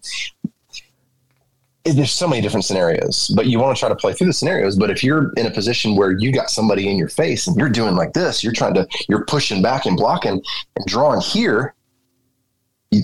there's 1.84 2.12
so 2.12 2.28
many 2.28 2.42
different 2.42 2.64
scenarios, 2.66 3.32
but 3.34 3.46
you 3.46 3.58
want 3.58 3.74
to 3.74 3.80
try 3.80 3.88
to 3.88 3.96
play 3.96 4.12
through 4.12 4.26
the 4.26 4.32
scenarios. 4.34 4.76
But 4.76 4.90
if 4.90 5.02
you're 5.02 5.32
in 5.38 5.46
a 5.46 5.50
position 5.50 5.96
where 5.96 6.12
you 6.12 6.30
got 6.32 6.50
somebody 6.50 6.88
in 6.90 6.98
your 6.98 7.08
face 7.08 7.46
and 7.46 7.56
you're 7.56 7.70
doing 7.70 7.96
like 7.96 8.12
this, 8.12 8.44
you're 8.44 8.52
trying 8.52 8.74
to 8.74 8.86
you're 9.08 9.24
pushing 9.24 9.62
back 9.62 9.86
and 9.86 9.96
blocking 9.96 10.40
and 10.76 10.86
drawing 10.86 11.20
here. 11.22 11.74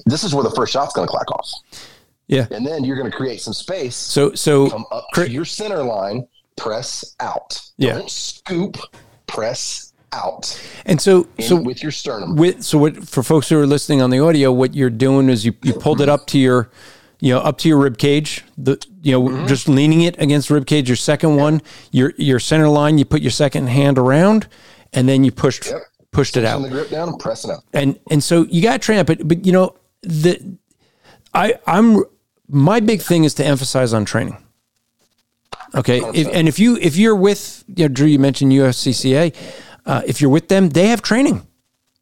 This 0.04 0.24
is 0.24 0.34
where 0.34 0.44
the 0.44 0.50
first 0.50 0.72
shot's 0.72 0.92
going 0.92 1.06
to 1.06 1.10
clack 1.10 1.30
off, 1.30 1.48
Yeah. 2.26 2.46
and 2.50 2.66
then 2.66 2.82
you're 2.84 2.96
going 2.96 3.10
to 3.10 3.16
create 3.16 3.40
some 3.40 3.54
space. 3.54 3.94
So 3.96 4.34
so 4.34 4.68
come 4.68 4.84
up 4.92 5.06
to 5.14 5.30
your 5.30 5.44
center 5.44 5.82
line, 5.82 6.26
press 6.56 7.14
out. 7.20 7.60
Yeah. 7.76 7.94
Don't 7.94 8.10
scoop, 8.10 8.76
press 9.26 9.92
out 10.12 10.58
and 10.86 11.00
so 11.02 11.26
in, 11.36 11.44
so 11.44 11.56
with 11.56 11.82
your 11.82 11.90
sternum. 11.92 12.36
with 12.36 12.62
so 12.62 12.78
what 12.78 13.06
for 13.08 13.22
folks 13.24 13.48
who 13.48 13.58
are 13.58 13.66
listening 13.66 14.00
on 14.00 14.08
the 14.10 14.20
audio, 14.20 14.52
what 14.52 14.74
you're 14.74 14.88
doing 14.88 15.28
is 15.28 15.44
you 15.44 15.52
you 15.62 15.72
pulled 15.74 16.00
it 16.00 16.08
up 16.08 16.26
to 16.28 16.38
your 16.38 16.70
you 17.20 17.34
know 17.34 17.40
up 17.40 17.58
to 17.58 17.68
your 17.68 17.76
rib 17.78 17.98
cage. 17.98 18.44
The 18.56 18.80
you 19.02 19.12
know 19.12 19.22
Mm-hmm. 19.22 19.46
just 19.48 19.68
leaning 19.68 20.02
it 20.02 20.14
against 20.20 20.48
the 20.48 20.54
rib 20.54 20.66
cage. 20.66 20.88
Your 20.88 20.96
second 20.96 21.36
one, 21.36 21.60
your 21.90 22.12
your 22.18 22.38
center 22.38 22.68
line. 22.68 22.98
You 22.98 23.04
put 23.04 23.20
your 23.20 23.32
second 23.32 23.66
hand 23.66 23.98
around, 23.98 24.46
and 24.92 25.08
then 25.08 25.24
you 25.24 25.32
pushed 25.32 25.66
Yep. 25.66 25.82
pushed 26.12 26.36
it 26.36 26.44
out. 26.44 26.62
the 26.62 26.68
grip 26.68 26.88
down 26.88 27.08
and 27.08 27.18
pressing 27.18 27.50
out. 27.50 27.64
and 27.74 27.98
and 28.10 28.22
so 28.22 28.44
you 28.44 28.62
got 28.62 28.74
to 28.74 28.78
train 28.78 29.00
it, 29.00 29.06
but 29.06 29.26
but 29.26 29.44
you 29.44 29.52
know 29.52 29.74
the 30.02 30.56
I 31.34 31.54
I'm 31.66 32.04
my 32.48 32.78
big 32.80 33.02
thing 33.02 33.24
is 33.24 33.34
to 33.34 33.44
emphasize 33.44 33.92
on 33.92 34.04
training. 34.04 34.36
Okay, 35.74 36.00
if, 36.14 36.28
and 36.32 36.48
if 36.48 36.58
you 36.58 36.76
if 36.76 36.96
you're 36.96 37.16
with 37.16 37.64
you 37.74 37.84
know 37.84 37.88
Drew, 37.88 38.06
you 38.06 38.18
mentioned 38.18 38.52
USCCA, 38.52 39.34
uh, 39.84 40.02
if 40.06 40.20
you're 40.20 40.30
with 40.30 40.48
them, 40.48 40.68
they 40.68 40.88
have 40.88 41.02
training. 41.02 41.46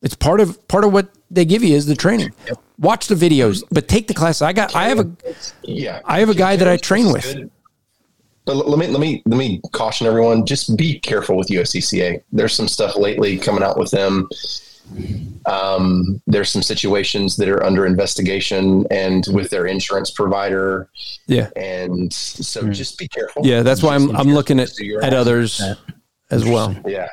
It's 0.02 0.14
part 0.14 0.40
of 0.40 0.66
part 0.68 0.84
of 0.84 0.92
what 0.92 1.08
they 1.30 1.44
give 1.44 1.64
you 1.64 1.74
is 1.74 1.86
the 1.86 1.94
training. 1.94 2.30
Watch 2.78 3.06
the 3.06 3.14
videos, 3.14 3.62
but 3.70 3.88
take 3.88 4.06
the 4.06 4.14
class. 4.14 4.42
I 4.42 4.52
got 4.52 4.74
I 4.74 4.88
have 4.88 4.98
a 4.98 5.10
Yeah, 5.62 6.00
I 6.04 6.20
have 6.20 6.28
a 6.28 6.34
guy 6.34 6.56
that 6.56 6.68
I 6.68 6.76
train 6.76 7.12
with. 7.12 7.50
But 8.46 8.68
let 8.68 8.78
me 8.78 8.88
let 8.88 9.00
me 9.00 9.22
let 9.24 9.38
me 9.38 9.62
caution 9.72 10.06
everyone: 10.06 10.44
just 10.44 10.76
be 10.76 10.98
careful 10.98 11.36
with 11.36 11.48
USCCA. 11.48 12.22
There's 12.32 12.52
some 12.52 12.68
stuff 12.68 12.96
lately 12.96 13.38
coming 13.38 13.62
out 13.62 13.78
with 13.78 13.90
them. 13.90 14.28
Um, 15.46 16.22
there's 16.26 16.50
some 16.50 16.62
situations 16.62 17.36
that 17.36 17.48
are 17.48 17.62
under 17.64 17.84
investigation 17.86 18.86
and 18.90 19.24
with 19.32 19.50
their 19.50 19.66
insurance 19.66 20.10
provider, 20.10 20.88
yeah 21.26 21.50
and 21.56 22.12
so 22.12 22.68
just 22.70 22.98
be 22.98 23.08
careful. 23.08 23.46
yeah. 23.46 23.62
That's 23.62 23.82
why 23.82 23.94
I'm 23.94 24.14
I'm 24.16 24.32
looking 24.32 24.58
at 24.60 24.68
Just 24.68 24.78
do 24.78 24.86
your 24.86 25.02
at 25.04 25.12
own. 25.12 25.18
others 25.20 25.60
as 26.30 26.44
well. 26.44 26.74
Yeah, 26.86 27.08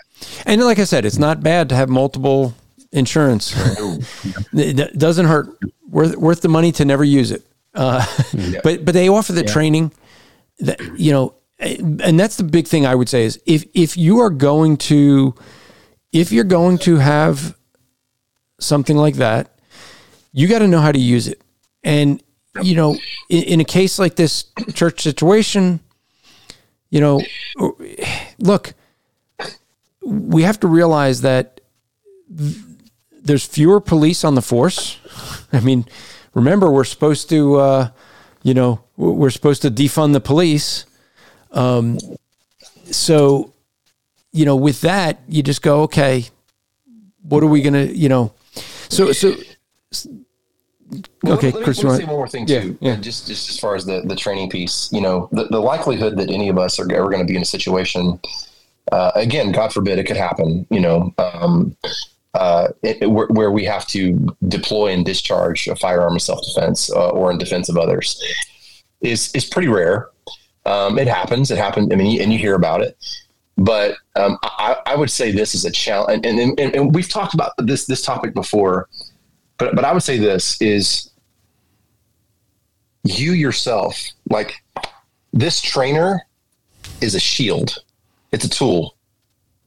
And 0.46 0.62
like 0.64 0.80
I 0.80 0.86
said, 0.86 1.06
it's 1.06 1.18
not 1.18 1.42
bad 1.44 1.70
to 1.70 1.76
have 1.76 1.90
multiple 1.90 2.54
insurance. 2.92 3.54
it 4.54 4.80
it 4.80 4.98
doesn't 4.98 5.26
hurt. 5.26 5.48
Worth 5.90 6.16
worth 6.16 6.42
the 6.42 6.48
money 6.50 6.72
to 6.74 6.86
never 6.86 7.04
use 7.04 7.32
it. 7.32 7.44
Uh, 7.74 8.06
But 8.64 8.86
but 8.86 8.94
they 8.94 9.10
offer 9.10 9.34
the 9.34 9.44
training 9.44 9.92
that 10.60 10.80
you 10.98 11.12
know, 11.12 11.34
and 11.60 12.18
that's 12.20 12.38
the 12.38 12.44
big 12.46 12.68
thing 12.68 12.86
I 12.86 12.96
would 12.96 13.10
say 13.10 13.24
is 13.26 13.42
if 13.46 13.66
if 13.74 13.98
you 13.98 14.20
are 14.20 14.30
going 14.30 14.78
to 14.78 15.36
if 16.14 16.32
you're 16.32 16.46
going 16.46 16.78
to 16.80 16.98
have 16.98 17.56
something 18.62 18.96
like 18.96 19.16
that, 19.16 19.56
you 20.32 20.48
got 20.48 20.60
to 20.60 20.68
know 20.68 20.80
how 20.80 20.92
to 20.92 21.00
use 21.00 21.28
it. 21.28 21.42
And 21.84 22.22
you 22.62 22.76
know, 22.76 22.98
in, 23.30 23.44
in 23.44 23.60
a 23.62 23.66
case 23.66 24.00
like 24.00 24.16
this 24.16 24.46
church 24.74 25.02
situation, 25.02 25.80
you 26.90 27.00
know, 27.00 27.22
look, 28.40 28.74
we 30.02 30.44
have 30.44 30.60
to 30.60 30.68
realize 30.68 31.22
that 31.22 31.62
th- 32.38 32.58
there's 33.24 33.46
fewer 33.46 33.80
police 33.80 34.24
on 34.24 34.36
the 34.36 34.42
force. 34.42 34.98
I 35.54 35.60
mean, 35.62 35.86
remember 36.34 36.70
we're 36.70 36.84
supposed 36.84 37.30
to, 37.30 37.56
uh, 37.56 37.90
you 38.44 38.54
know, 38.54 38.84
we're 38.98 39.30
supposed 39.30 39.62
to 39.62 39.72
defund 39.72 40.14
the 40.14 40.20
police. 40.20 40.86
Um, 41.52 41.98
so, 42.86 43.54
you 44.34 44.46
know, 44.46 44.56
with 44.56 44.82
that, 44.82 45.22
you 45.28 45.44
just 45.44 45.62
go, 45.62 45.84
okay, 45.84 46.26
what 47.22 47.44
are 47.44 47.48
we 47.48 47.62
gonna, 47.62 47.84
you 47.84 48.10
know, 48.10 48.34
so 48.92 49.12
so. 49.12 49.36
Well, 51.24 51.36
Okay, 51.36 51.52
let 51.52 51.60
me, 51.60 51.64
Chris, 51.64 51.82
let 51.84 51.94
me 51.94 51.98
say 52.00 52.04
one 52.06 52.16
more 52.16 52.28
thing 52.28 52.46
Yeah, 52.48 52.62
too. 52.62 52.78
yeah. 52.82 52.96
Just 52.98 53.26
just 53.28 53.50
as 53.50 53.58
far 53.58 53.76
as 53.76 53.86
the 53.86 54.02
the 54.02 54.16
training 54.16 54.50
piece, 54.50 54.90
you 54.92 55.00
know, 55.00 55.30
the, 55.32 55.46
the 55.46 55.60
likelihood 55.60 56.18
that 56.18 56.30
any 56.30 56.50
of 56.50 56.58
us 56.58 56.80
are 56.80 56.92
ever 56.92 57.10
going 57.10 57.26
to 57.26 57.32
be 57.32 57.36
in 57.38 57.42
a 57.42 57.46
situation, 57.46 58.20
uh, 58.92 59.12
again, 59.16 59.54
God 59.54 59.72
forbid, 59.72 60.00
it 60.00 60.06
could 60.06 60.18
happen. 60.18 60.68
You 60.70 60.82
know, 60.82 61.14
um, 61.18 61.78
uh, 62.34 62.68
it, 62.84 63.10
where, 63.10 63.28
where 63.28 63.52
we 63.52 63.64
have 63.66 63.88
to 63.88 64.36
deploy 64.50 64.88
and 64.92 65.06
discharge 65.06 65.68
a 65.70 65.76
firearm 65.78 66.14
in 66.14 66.20
self 66.20 66.40
defense 66.46 66.92
uh, 66.92 67.10
or 67.12 67.32
in 67.32 67.38
defense 67.38 67.70
of 67.70 67.78
others, 67.78 68.22
is 69.00 69.32
is 69.34 69.46
pretty 69.46 69.70
rare. 69.70 70.10
Um, 70.66 71.00
it 71.00 71.08
happens. 71.08 71.52
It 71.52 71.58
happened. 71.58 71.94
I 71.94 71.96
mean, 71.96 72.08
you- 72.12 72.22
and 72.22 72.34
you 72.34 72.38
hear 72.40 72.56
about 72.56 72.82
it. 72.82 72.98
But 73.58 73.96
um, 74.16 74.38
I, 74.44 74.78
I 74.86 74.96
would 74.96 75.12
say 75.12 75.32
this 75.32 75.54
is 75.54 75.66
a 75.66 75.72
challenge, 75.72 76.26
and, 76.26 76.40
and, 76.40 76.60
and, 76.60 76.76
and 76.76 76.96
we've 76.96 77.10
talked 77.10 77.34
about 77.34 77.54
this 77.58 77.86
this 77.86 78.02
topic 78.02 78.34
before. 78.34 78.88
But 79.58 79.76
but 79.76 79.86
I 79.86 79.94
would 79.94 80.04
say 80.04 80.18
this 80.18 80.60
is 80.62 81.12
you 83.04 83.34
yourself, 83.34 83.98
like 84.30 84.54
this 85.34 85.62
trainer 85.62 86.22
is 87.02 87.16
a 87.16 87.20
shield. 87.20 87.84
It's 88.32 88.46
a 88.46 88.50
tool. 88.50 88.96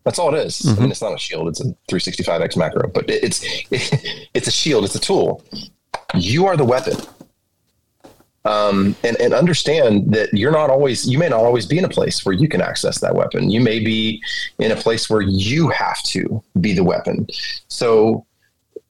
That's 0.04 0.18
all 0.18 0.34
it 0.34 0.38
is. 0.38 0.66
I 0.66 0.80
mean, 0.80 0.90
it's 0.90 1.00
not 1.00 1.14
a 1.14 1.18
shield. 1.18 1.48
It's 1.48 1.60
a 1.60 1.74
365x 1.90 2.56
macro, 2.56 2.88
but 2.88 3.08
it, 3.08 3.24
it's 3.24 3.44
it's 4.34 4.48
a 4.48 4.50
shield. 4.50 4.84
It's 4.84 4.94
a 4.94 5.00
tool. 5.00 5.42
You 6.14 6.46
are 6.46 6.56
the 6.56 6.64
weapon. 6.64 6.96
Um, 8.46 8.94
and, 9.02 9.16
and 9.22 9.32
understand 9.32 10.12
that 10.12 10.28
you're 10.34 10.52
not 10.52 10.68
always, 10.68 11.08
you 11.08 11.18
may 11.18 11.30
not 11.30 11.40
always 11.40 11.64
be 11.64 11.78
in 11.78 11.84
a 11.86 11.88
place 11.88 12.26
where 12.26 12.34
you 12.34 12.46
can 12.46 12.60
access 12.60 13.00
that 13.00 13.14
weapon. 13.14 13.48
You 13.50 13.62
may 13.62 13.80
be 13.80 14.22
in 14.58 14.70
a 14.70 14.76
place 14.76 15.08
where 15.08 15.22
you 15.22 15.70
have 15.70 16.02
to 16.04 16.42
be 16.60 16.74
the 16.74 16.84
weapon. 16.84 17.26
So 17.68 18.26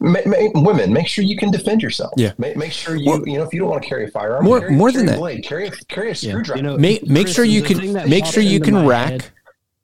ma- 0.00 0.18
ma- 0.26 0.36
women, 0.60 0.92
make 0.92 1.06
sure 1.06 1.22
you 1.22 1.36
can 1.36 1.52
defend 1.52 1.82
yourself. 1.82 2.14
Yeah. 2.16 2.32
Make, 2.36 2.56
make 2.56 2.72
sure 2.72 2.96
you, 2.96 3.22
you 3.26 3.38
know, 3.38 3.44
if 3.44 3.54
you 3.54 3.60
don't 3.60 3.70
want 3.70 3.82
to 3.84 3.88
carry 3.88 4.06
a 4.06 4.08
firearm, 4.08 4.44
More- 4.44 4.58
carry, 4.58 4.72
more 4.74 4.90
carry 4.90 5.00
than 5.04 5.08
a 5.08 5.12
that. 5.12 5.18
blade, 5.20 5.44
carry 5.44 5.68
a, 5.68 5.70
carry 5.70 6.10
a 6.10 6.14
screwdriver. 6.16 6.56
You 6.56 6.62
know, 6.64 6.76
make 6.76 7.06
make 7.06 7.26
Chris, 7.26 7.36
sure 7.36 7.44
you 7.44 7.62
can 7.62 7.92
make 8.08 8.26
sure 8.26 8.42
you 8.42 8.58
can 8.60 8.84
rack. 8.86 9.10
head- 9.10 9.24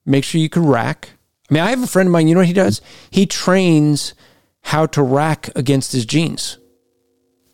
Make 0.07 0.25
sure 0.25 0.41
you 0.41 0.49
can 0.49 0.67
rack. 0.67 1.11
I 1.49 1.55
mean, 1.55 1.63
I 1.63 1.71
have 1.71 1.83
a 1.83 1.87
friend 1.87 2.09
of 2.09 2.13
mine. 2.13 2.27
You 2.27 2.35
know 2.35 2.41
what 2.41 2.47
he 2.49 2.53
does? 2.53 2.81
He 3.11 3.27
trains 3.27 4.15
how 4.63 4.87
to 4.87 5.03
rack 5.03 5.51
against 5.55 5.93
his 5.93 6.05
jeans. 6.07 6.59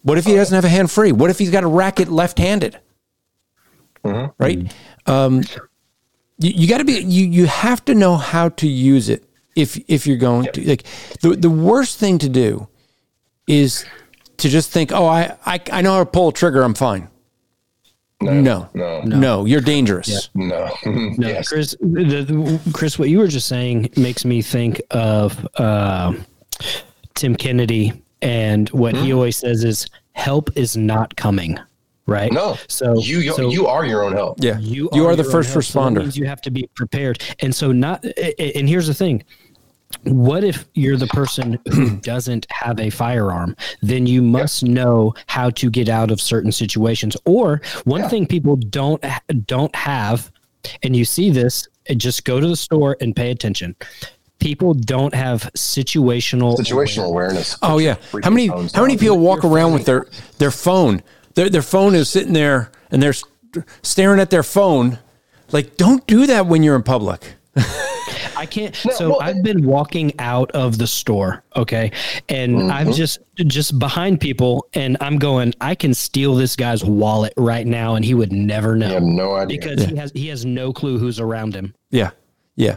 What 0.07 0.19
if 0.19 0.24
he 0.24 0.37
doesn't 0.37 0.55
have 0.55 0.65
a 0.65 0.69
hand 0.69 0.89
free? 0.89 1.11
What 1.11 1.31
if 1.31 1.39
he's 1.41 1.51
got 1.51 1.65
a 1.65 1.66
racket 1.66 2.09
left-handed? 2.09 2.78
Right. 4.05 4.73
Um, 5.07 5.43
you 6.39 6.51
you 6.55 6.69
got 6.69 6.78
to 6.78 6.85
be 6.85 6.93
you 7.01 7.27
you 7.27 7.47
have 7.47 7.85
to 7.87 7.95
know 7.95 8.16
how 8.16 8.51
to 8.51 8.69
use 8.69 9.09
it 9.09 9.24
if 9.57 9.77
if 9.89 10.07
you're 10.07 10.16
going 10.16 10.47
to 10.53 10.69
like 10.69 10.85
the 11.23 11.31
the 11.31 11.51
worst 11.51 11.99
thing 11.99 12.19
to 12.19 12.28
do 12.28 12.69
is 13.49 13.85
to 14.37 14.49
just 14.49 14.70
think 14.70 14.93
oh 14.93 15.07
I 15.07 15.37
I, 15.45 15.61
I 15.73 15.83
know 15.83 15.95
how 15.95 15.99
to 16.05 16.07
pull 16.07 16.28
a 16.28 16.33
trigger 16.33 16.62
I'm 16.62 16.74
fine. 16.74 17.09
No. 18.20 18.69
no, 18.74 19.03
No, 19.03 19.45
you're 19.45 19.61
dangerous. 19.61 20.31
no. 20.35 20.70
No, 20.87 21.28
yes. 21.28 21.49
Chris, 21.49 21.74
the, 21.81 22.23
the- 22.23 22.70
Chris, 22.73 22.99
what 22.99 23.09
you 23.11 23.19
were 23.19 23.27
just 23.28 23.49
saying 23.49 23.91
makes 23.97 24.24
me 24.24 24.41
think 24.41 24.81
of 24.93 25.47
uh, 25.57 26.15
Tim 27.15 27.35
Kennedy, 27.37 27.93
and 28.27 28.69
what 28.70 28.94
he 28.97 29.11
Hmm. 29.11 29.15
always 29.16 29.36
says 29.36 29.65
is, 29.65 29.86
"Help 30.12 30.51
is 30.57 30.77
not 30.77 31.16
coming." 31.16 31.59
Right? 32.09 32.31
No. 32.32 32.57
So 32.69 32.98
you 32.98 33.19
you, 33.19 33.32
so 33.32 33.51
you 33.51 33.66
are 33.66 33.85
your 33.85 34.05
own 34.05 34.12
help. 34.12 34.39
Yeah. 34.40 34.59
you 34.61 34.89
You 34.93 35.07
are 35.07 35.16
the 35.16 35.24
first 35.24 35.51
help, 35.53 35.65
responder. 35.65 36.01
means 36.03 36.16
you 36.16 36.27
have 36.27 36.40
to 36.43 36.51
be 36.53 36.69
prepared. 36.77 37.19
And 37.40 37.53
so 37.53 37.73
not 37.73 38.05
a- 38.05 38.43
a- 38.43 38.53
and 38.59 38.69
here's 38.69 38.86
the 38.86 38.94
thing. 38.94 39.24
What 40.05 40.44
if 40.44 40.66
you're 40.74 40.97
the 40.97 41.09
person 41.09 41.59
who 41.73 41.97
doesn't 42.12 42.47
have 42.51 42.78
a 42.78 42.90
firearm? 42.90 43.57
Then 43.82 44.07
you 44.07 44.23
must 44.23 44.62
know 44.62 45.15
how 45.27 45.51
to 45.51 45.69
get 45.70 45.89
out 45.89 46.11
of 46.12 46.20
certain 46.20 46.53
situations. 46.53 47.16
Or 47.24 47.61
one 47.85 48.09
thing 48.09 48.24
people 48.27 48.55
don't 48.55 49.03
don't 49.47 49.74
have, 49.74 50.31
and 50.85 50.94
you 50.94 51.05
see 51.05 51.31
this, 51.31 51.66
just 51.97 52.24
go 52.24 52.39
to 52.39 52.47
the 52.47 52.57
store 52.57 52.97
and 53.01 53.16
pay 53.16 53.31
attention. 53.32 53.74
People 54.47 54.74
don't 54.74 55.14
have 55.14 55.43
situational 55.56 56.56
Situational 56.56 57.06
awareness. 57.09 57.56
Oh 57.62 57.78
yeah. 57.78 57.97
How 58.23 58.31
many 58.31 58.47
how 58.47 58.56
many 58.82 58.94
down. 58.94 58.98
people 58.98 59.18
walk 59.18 59.44
around 59.44 59.73
with 59.73 59.85
their 59.86 60.06
their 60.39 60.51
phone? 60.52 61.02
Their 61.35 61.51
their 61.51 61.62
phone 61.62 61.94
is 61.94 62.09
sitting 62.09 62.32
there 62.32 62.70
and 62.90 63.02
they're 63.02 63.14
staring 63.82 64.20
at 64.20 64.31
their 64.31 64.43
phone. 64.44 64.98
Like 65.52 65.77
don't 65.77 66.06
do 66.06 66.27
that 66.27 66.47
when 66.47 66.62
you're 66.62 66.77
in 66.77 66.82
public. 66.85 67.35
I 68.36 68.44
can't. 68.44 68.77
No, 68.85 68.93
so 68.93 69.09
well, 69.10 69.20
I've 69.23 69.43
been 69.43 69.64
walking 69.64 70.12
out 70.18 70.51
of 70.52 70.77
the 70.77 70.86
store, 70.86 71.43
okay, 71.56 71.90
and 72.28 72.56
Mm-hmm. 72.56 72.70
I'm 72.70 72.93
just 72.93 73.18
just 73.36 73.78
behind 73.78 74.20
people, 74.20 74.66
and 74.74 74.97
I'm 75.01 75.18
going. 75.18 75.55
I 75.60 75.74
can 75.74 75.94
steal 75.94 76.35
this 76.35 76.55
guy's 76.55 76.85
wallet 76.85 77.32
right 77.39 77.66
now, 77.66 77.94
and 77.94 78.05
he 78.05 78.12
would 78.14 78.32
never 78.32 78.77
know 78.77 78.89
I 78.89 78.93
have 78.93 79.02
no 79.02 79.36
idea. 79.36 79.59
because 79.59 79.85
he 79.85 79.97
has 79.97 80.12
he 80.14 80.28
has 80.28 80.44
no 80.44 80.73
clue 80.74 80.98
who's 80.98 81.18
around 81.18 81.55
him. 81.55 81.74
Yeah. 81.90 82.10
Yeah. 82.56 82.77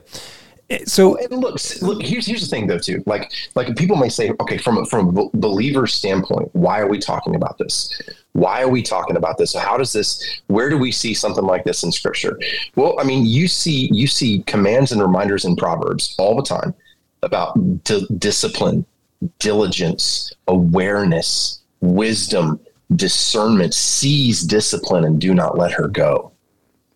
So 0.85 1.17
and 1.17 1.31
look, 1.31 1.57
look. 1.81 2.01
Here's 2.03 2.27
here's 2.27 2.41
the 2.41 2.47
thing, 2.47 2.67
though, 2.67 2.77
too. 2.77 3.01
Like 3.07 3.31
like 3.55 3.75
people 3.75 3.95
may 3.95 4.09
say, 4.09 4.31
okay, 4.39 4.57
from 4.57 4.77
a- 4.77 4.85
from 4.85 5.07
a 5.07 5.11
b- 5.11 5.29
believer's 5.33 5.93
standpoint, 5.93 6.49
why 6.53 6.79
are 6.79 6.87
we 6.87 6.99
talking 6.99 7.33
about 7.33 7.57
this? 7.57 7.99
Why 8.33 8.61
are 8.61 8.69
we 8.69 8.83
talking 8.83 9.17
about 9.17 9.39
this? 9.39 9.55
How 9.55 9.77
does 9.77 9.93
this? 9.93 10.41
Where 10.47 10.69
do 10.69 10.77
we 10.77 10.91
see 10.91 11.15
something 11.15 11.43
like 11.43 11.63
this 11.63 11.83
in 11.83 11.91
Scripture? 11.91 12.39
Well, 12.75 12.99
I 12.99 13.03
mean, 13.03 13.25
you 13.25 13.47
see 13.47 13.89
you 13.91 14.05
see 14.05 14.43
commands 14.43 14.91
and 14.91 15.01
reminders 15.01 15.43
in 15.43 15.55
Proverbs 15.55 16.13
all 16.19 16.35
the 16.35 16.43
time 16.43 16.75
about 17.23 17.83
di- 17.83 18.05
discipline, 18.19 18.85
diligence, 19.39 20.31
awareness, 20.47 21.61
wisdom, 21.81 22.59
discernment. 22.95 23.73
Seize 23.73 24.43
discipline 24.43 25.03
and 25.03 25.19
do 25.19 25.33
not 25.33 25.57
let 25.57 25.71
her 25.71 25.87
go 25.87 26.31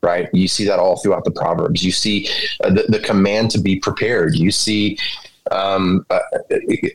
right? 0.03 0.29
You 0.33 0.47
see 0.47 0.65
that 0.65 0.79
all 0.79 0.97
throughout 0.97 1.25
the 1.25 1.31
Proverbs. 1.31 1.83
You 1.83 1.91
see 1.91 2.29
uh, 2.63 2.69
the, 2.69 2.85
the 2.89 2.99
command 2.99 3.51
to 3.51 3.61
be 3.61 3.79
prepared. 3.79 4.35
You 4.35 4.51
see, 4.51 4.97
um, 5.51 6.05
uh, 6.09 6.19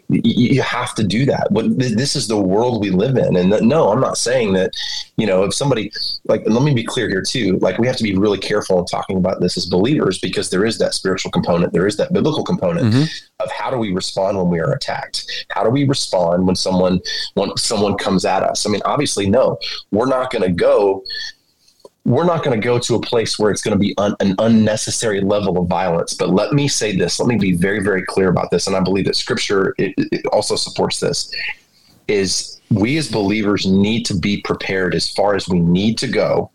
you 0.09 0.62
have 0.62 0.94
to 0.94 1.05
do 1.05 1.26
that. 1.26 1.48
Th- 1.55 1.93
this 1.93 2.16
is 2.16 2.28
the 2.28 2.40
world 2.40 2.80
we 2.80 2.90
live 2.90 3.16
in. 3.16 3.36
And 3.36 3.52
that, 3.52 3.62
no, 3.62 3.90
I'm 3.90 4.01
not 4.01 4.16
saying 4.16 4.55
that, 4.55 4.70
you 5.18 5.26
know, 5.26 5.44
if 5.44 5.52
somebody, 5.52 5.93
like, 6.24 6.43
let 6.47 6.62
me 6.62 6.72
be 6.72 6.82
clear 6.82 7.09
here 7.09 7.22
too, 7.22 7.59
like, 7.59 7.78
we 7.78 7.86
have 7.86 7.97
to 7.97 8.02
be 8.02 8.16
really 8.16 8.39
careful 8.39 8.78
in 8.78 8.86
talking 8.86 9.18
about 9.18 9.40
this 9.40 9.59
as 9.59 9.66
believers 9.66 10.18
because 10.18 10.48
there 10.48 10.64
is 10.64 10.78
that 10.78 10.94
spiritual 10.94 11.30
component, 11.30 11.72
there 11.74 11.86
is 11.86 11.98
that 11.98 12.12
biblical 12.12 12.43
component 12.43 12.94
of 13.40 13.51
how 13.51 13.70
do 13.70 13.76
we 13.76 13.93
respond 13.93 14.39
when 14.39 14.48
we 14.48 14.60
are 14.60 14.72
attacked? 14.72 15.47
How 15.51 15.62
do 15.62 15.70
we 15.70 15.85
respond 15.85 16.47
when 16.47 16.56
someone, 16.56 17.01
when 17.35 17.55
someone 17.56 17.97
comes 17.98 18.24
at 18.24 18.43
us? 18.43 18.66
I 18.66 18.70
mean, 18.70 18.82
obviously, 18.86 19.28
no, 19.28 19.59
we're 19.93 20.06
not 20.06 20.30
going 20.30 20.43
to 20.43 20.52
go 20.52 21.05
we're 22.04 22.24
not 22.24 22.42
going 22.42 22.58
to 22.58 22.64
go 22.64 22.78
to 22.78 22.94
a 22.94 23.00
place 23.00 23.38
where 23.38 23.50
it's 23.50 23.62
going 23.62 23.76
to 23.76 23.78
be 23.78 23.94
un- 23.98 24.16
an 24.20 24.34
unnecessary 24.38 25.20
level 25.20 25.58
of 25.58 25.68
violence. 25.68 26.14
But 26.14 26.30
let 26.30 26.52
me 26.52 26.66
say 26.66 26.96
this. 26.96 27.20
Let 27.20 27.28
me 27.28 27.36
be 27.36 27.52
very, 27.52 27.82
very 27.82 28.02
clear 28.02 28.28
about 28.30 28.50
this. 28.50 28.66
And 28.66 28.74
I 28.74 28.80
believe 28.80 29.04
that 29.04 29.16
Scripture 29.16 29.74
it, 29.78 29.94
it 29.96 30.26
also 30.26 30.56
supports 30.56 31.00
this. 31.00 31.32
Is 32.06 32.60
we 32.70 32.96
as 32.96 33.10
believers 33.10 33.66
need 33.66 34.04
to 34.06 34.14
be 34.14 34.40
prepared 34.40 34.94
as 34.94 35.10
far 35.10 35.34
as 35.34 35.48
we 35.48 35.60
need 35.60 35.98
to 35.98 36.08
go 36.08 36.50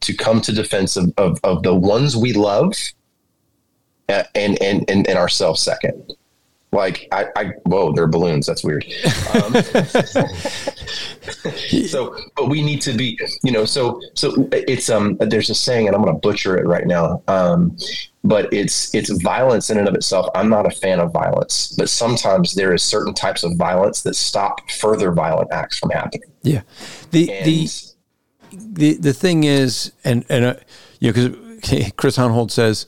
to 0.00 0.14
come 0.14 0.40
to 0.42 0.52
defense 0.52 0.96
of, 0.96 1.12
of, 1.16 1.40
of 1.42 1.62
the 1.62 1.74
ones 1.74 2.16
we 2.16 2.32
love 2.32 2.72
and, 4.08 4.26
and, 4.34 4.58
and, 4.62 5.08
and 5.08 5.18
ourselves 5.18 5.60
second. 5.60 6.14
Like 6.76 7.08
I, 7.10 7.26
I, 7.36 7.44
whoa, 7.64 7.92
they're 7.92 8.06
balloons. 8.06 8.46
That's 8.46 8.62
weird. 8.62 8.84
Um, 9.34 9.54
so 11.88 12.16
but 12.36 12.48
we 12.48 12.62
need 12.62 12.80
to 12.82 12.92
be 12.92 13.18
you 13.42 13.50
know 13.50 13.64
so 13.64 14.00
so 14.14 14.48
it's 14.52 14.88
um 14.88 15.16
there's 15.18 15.50
a 15.50 15.54
saying 15.54 15.88
and 15.88 15.96
i'm 15.96 16.02
going 16.02 16.14
to 16.14 16.20
butcher 16.20 16.56
it 16.56 16.66
right 16.66 16.86
now 16.86 17.20
um 17.26 17.76
but 18.22 18.52
it's 18.52 18.94
it's 18.94 19.10
violence 19.22 19.68
in 19.68 19.76
and 19.78 19.88
of 19.88 19.94
itself 19.94 20.28
i'm 20.36 20.48
not 20.48 20.66
a 20.66 20.70
fan 20.70 21.00
of 21.00 21.12
violence 21.12 21.74
but 21.76 21.88
sometimes 21.88 22.54
there 22.54 22.72
is 22.72 22.82
certain 22.82 23.12
types 23.12 23.42
of 23.42 23.56
violence 23.56 24.02
that 24.02 24.14
stop 24.14 24.70
further 24.70 25.10
violent 25.12 25.48
acts 25.52 25.78
from 25.78 25.90
happening 25.90 26.22
yeah. 26.46 26.62
The 27.10 27.32
and 27.32 27.46
the 27.46 27.68
the 28.52 28.94
the 28.94 29.12
thing 29.12 29.44
is, 29.44 29.92
and 30.04 30.24
and 30.28 30.44
uh, 30.44 30.54
you 31.00 31.12
know, 31.12 31.30
because 31.60 31.92
Chris 31.96 32.16
Hohnholz 32.16 32.52
says, 32.52 32.86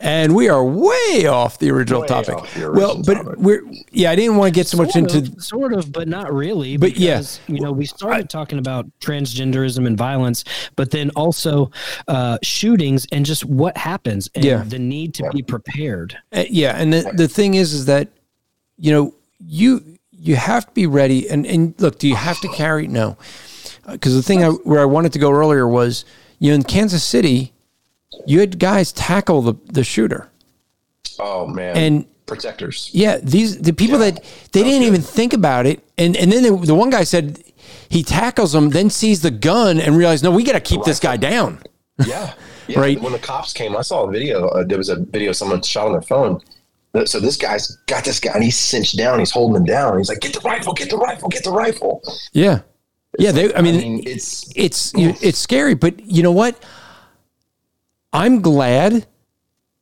and 0.00 0.34
we 0.34 0.48
are 0.48 0.64
way 0.64 1.26
off 1.26 1.58
the 1.58 1.70
original 1.70 2.02
Way 2.02 2.06
topic. 2.06 2.34
off 2.36 2.54
the 2.54 2.70
well, 2.70 3.02
but 3.02 3.14
topic. 3.14 3.36
we're 3.38 3.62
yeah, 3.90 4.10
I 4.10 4.16
didn't 4.16 4.36
want 4.36 4.52
to 4.54 4.58
get 4.58 4.66
so 4.68 4.76
much 4.76 4.92
Sort 4.92 5.12
into. 5.12 5.32
of, 5.32 5.42
sort 5.42 5.72
of, 5.72 5.90
but 5.92 6.06
not 6.08 6.32
really. 6.32 6.76
But 6.76 6.96
yeah. 6.96 7.22
you 7.48 7.60
know, 7.60 7.72
we 7.72 7.84
started 7.86 8.30
talking 8.30 8.58
about 8.58 8.86
transgenderism 9.00 9.86
and 9.86 9.96
violence, 9.98 10.44
but 10.76 10.90
then 10.92 11.10
also 11.16 11.70
uh, 12.06 12.38
shootings 12.42 13.06
and 13.10 13.26
just 13.26 13.44
what 13.44 13.76
happens 13.76 14.28
and 14.34 14.44
Yeah. 14.44 14.62
the 14.64 14.78
need 14.78 15.14
to 15.14 15.28
be 15.32 15.42
prepared. 15.42 16.16
Uh, 16.32 16.44
yeah, 16.48 16.76
and 16.76 16.92
the, 16.92 17.10
the 17.14 17.28
thing 17.28 17.54
is, 17.54 17.72
is 17.72 17.86
that 17.86 18.08
you 18.76 18.92
know 18.92 19.14
you 19.40 19.82
you 20.12 20.36
have 20.36 20.66
to 20.66 20.72
be 20.72 20.86
ready. 20.86 21.28
And 21.28 21.44
and 21.46 21.74
look, 21.78 21.98
do 21.98 22.06
you 22.08 22.14
have 22.16 22.40
to 22.42 22.48
carry? 22.48 22.86
No, 22.86 23.16
because 23.90 24.14
the 24.14 24.22
thing 24.22 24.44
I, 24.44 24.48
where 24.50 24.80
I 24.80 24.84
wanted 24.84 25.12
to 25.14 25.18
go 25.18 25.32
earlier 25.32 25.66
was 25.66 26.04
you 26.38 26.50
know 26.50 26.54
in 26.54 26.62
Kansas 26.62 27.02
City, 27.02 27.52
you 28.26 28.40
had 28.40 28.58
guys 28.58 28.92
tackle 28.92 29.42
the 29.42 29.54
the 29.72 29.84
shooter. 29.84 30.30
oh 31.18 31.46
man 31.46 31.76
And- 31.76 32.06
protectors 32.26 32.90
Yeah, 32.92 33.16
these 33.22 33.58
the 33.58 33.72
people 33.72 33.98
that 34.00 34.22
they 34.52 34.62
didn't 34.62 34.82
even 34.82 35.00
think 35.00 35.32
about 35.32 35.64
it, 35.66 35.80
and 35.96 36.14
and 36.16 36.30
then 36.30 36.42
the, 36.42 36.54
the 36.66 36.74
one 36.74 36.90
guy 36.90 37.04
said 37.04 37.42
he 37.88 38.02
tackles 38.02 38.54
him, 38.54 38.68
then 38.70 38.90
sees 38.90 39.22
the 39.22 39.30
gun 39.30 39.80
and 39.80 39.96
realized, 39.96 40.22
no, 40.24 40.30
we 40.30 40.44
got 40.44 40.52
to 40.52 40.60
keep 40.60 40.82
this 40.84 41.00
guy 41.00 41.16
down. 41.16 41.58
yeah, 42.06 42.34
yeah. 42.68 42.78
Right. 42.80 43.00
When 43.00 43.12
the 43.12 43.18
cops 43.18 43.54
came, 43.54 43.74
I 43.76 43.80
saw 43.82 44.04
a 44.06 44.10
video. 44.12 44.46
Uh, 44.48 44.62
there 44.64 44.76
was 44.76 44.90
a 44.90 44.96
video 44.96 45.32
someone 45.32 45.62
shot 45.62 45.86
on 45.86 45.92
their 45.92 46.02
phone. 46.02 46.40
So 47.06 47.18
this 47.20 47.36
guy's 47.36 47.76
got 47.86 48.04
this 48.04 48.20
guy, 48.20 48.32
and 48.34 48.42
he's 48.44 48.58
cinched 48.58 48.96
down. 48.98 49.18
He's 49.20 49.30
holding 49.30 49.56
him 49.56 49.64
down. 49.64 49.96
He's 49.98 50.08
like, 50.10 50.20
"Get 50.20 50.32
the 50.34 50.40
rifle! 50.40 50.72
Get 50.74 50.90
the 50.90 50.98
rifle! 50.98 51.28
Get 51.30 51.44
the 51.44 51.50
rifle!" 51.52 52.02
Yeah, 52.32 52.60
yeah. 53.18 53.32
They, 53.32 53.54
I 53.54 53.62
mean, 53.62 53.74
I 53.76 53.78
mean, 53.78 54.02
it's 54.06 54.50
it's 54.56 54.92
it's 54.96 55.38
scary, 55.38 55.74
but 55.74 55.98
you 56.00 56.22
know 56.22 56.32
what? 56.32 56.62
I'm 58.12 58.40
glad 58.40 59.06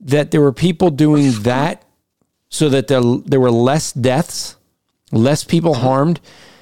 that 0.01 0.31
there 0.31 0.41
were 0.41 0.53
people 0.53 0.91
doing 0.91 1.33
that 1.43 1.85
so 2.49 2.69
that 2.69 2.89
there, 2.89 3.03
there 3.25 3.41
were 3.41 3.51
less 3.51 3.93
deaths, 3.93 4.57
less 5.13 5.45
people 5.45 5.75
harmed 5.75 6.21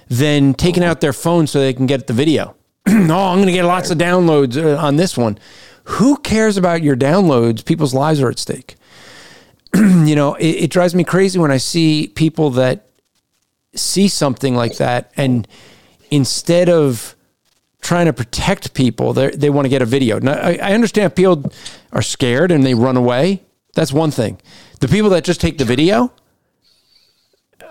than 0.08 0.54
taking 0.54 0.84
out 0.84 1.00
their 1.00 1.12
phone 1.12 1.46
so 1.46 1.58
they 1.58 1.72
can 1.72 1.86
get 1.86 2.06
the 2.06 2.12
video. 2.12 2.56
oh, 2.88 2.92
I'm 2.92 3.38
going 3.38 3.46
to 3.46 3.52
get 3.52 3.64
lots 3.64 3.90
of 3.90 3.98
downloads 3.98 4.62
uh, 4.62 4.78
on 4.78 4.96
this 4.96 5.16
one. 5.16 5.38
Who 5.84 6.16
cares 6.18 6.56
about 6.56 6.82
your 6.82 6.96
downloads? 6.96 7.64
People's 7.64 7.94
lives 7.94 8.20
are 8.20 8.30
at 8.30 8.38
stake. 8.38 8.76
you 9.74 10.14
know, 10.14 10.34
it, 10.34 10.46
it 10.46 10.70
drives 10.70 10.94
me 10.94 11.04
crazy 11.04 11.38
when 11.38 11.50
I 11.50 11.56
see 11.56 12.08
people 12.08 12.50
that 12.50 12.86
see 13.74 14.08
something 14.08 14.54
like 14.54 14.76
that 14.76 15.10
and 15.16 15.48
instead 16.10 16.68
of 16.68 17.13
trying 17.84 18.06
to 18.06 18.12
protect 18.12 18.74
people, 18.74 19.12
they 19.12 19.30
they 19.30 19.50
want 19.50 19.66
to 19.66 19.68
get 19.68 19.82
a 19.82 19.86
video. 19.86 20.18
Now, 20.18 20.32
I, 20.32 20.58
I 20.60 20.72
understand 20.72 21.14
people 21.14 21.52
are 21.92 22.02
scared 22.02 22.50
and 22.50 22.64
they 22.64 22.74
run 22.74 22.96
away. 22.96 23.42
That's 23.74 23.92
one 23.92 24.10
thing. 24.10 24.40
The 24.80 24.88
people 24.88 25.10
that 25.10 25.24
just 25.24 25.40
take 25.40 25.58
the 25.58 25.64
video, 25.64 26.12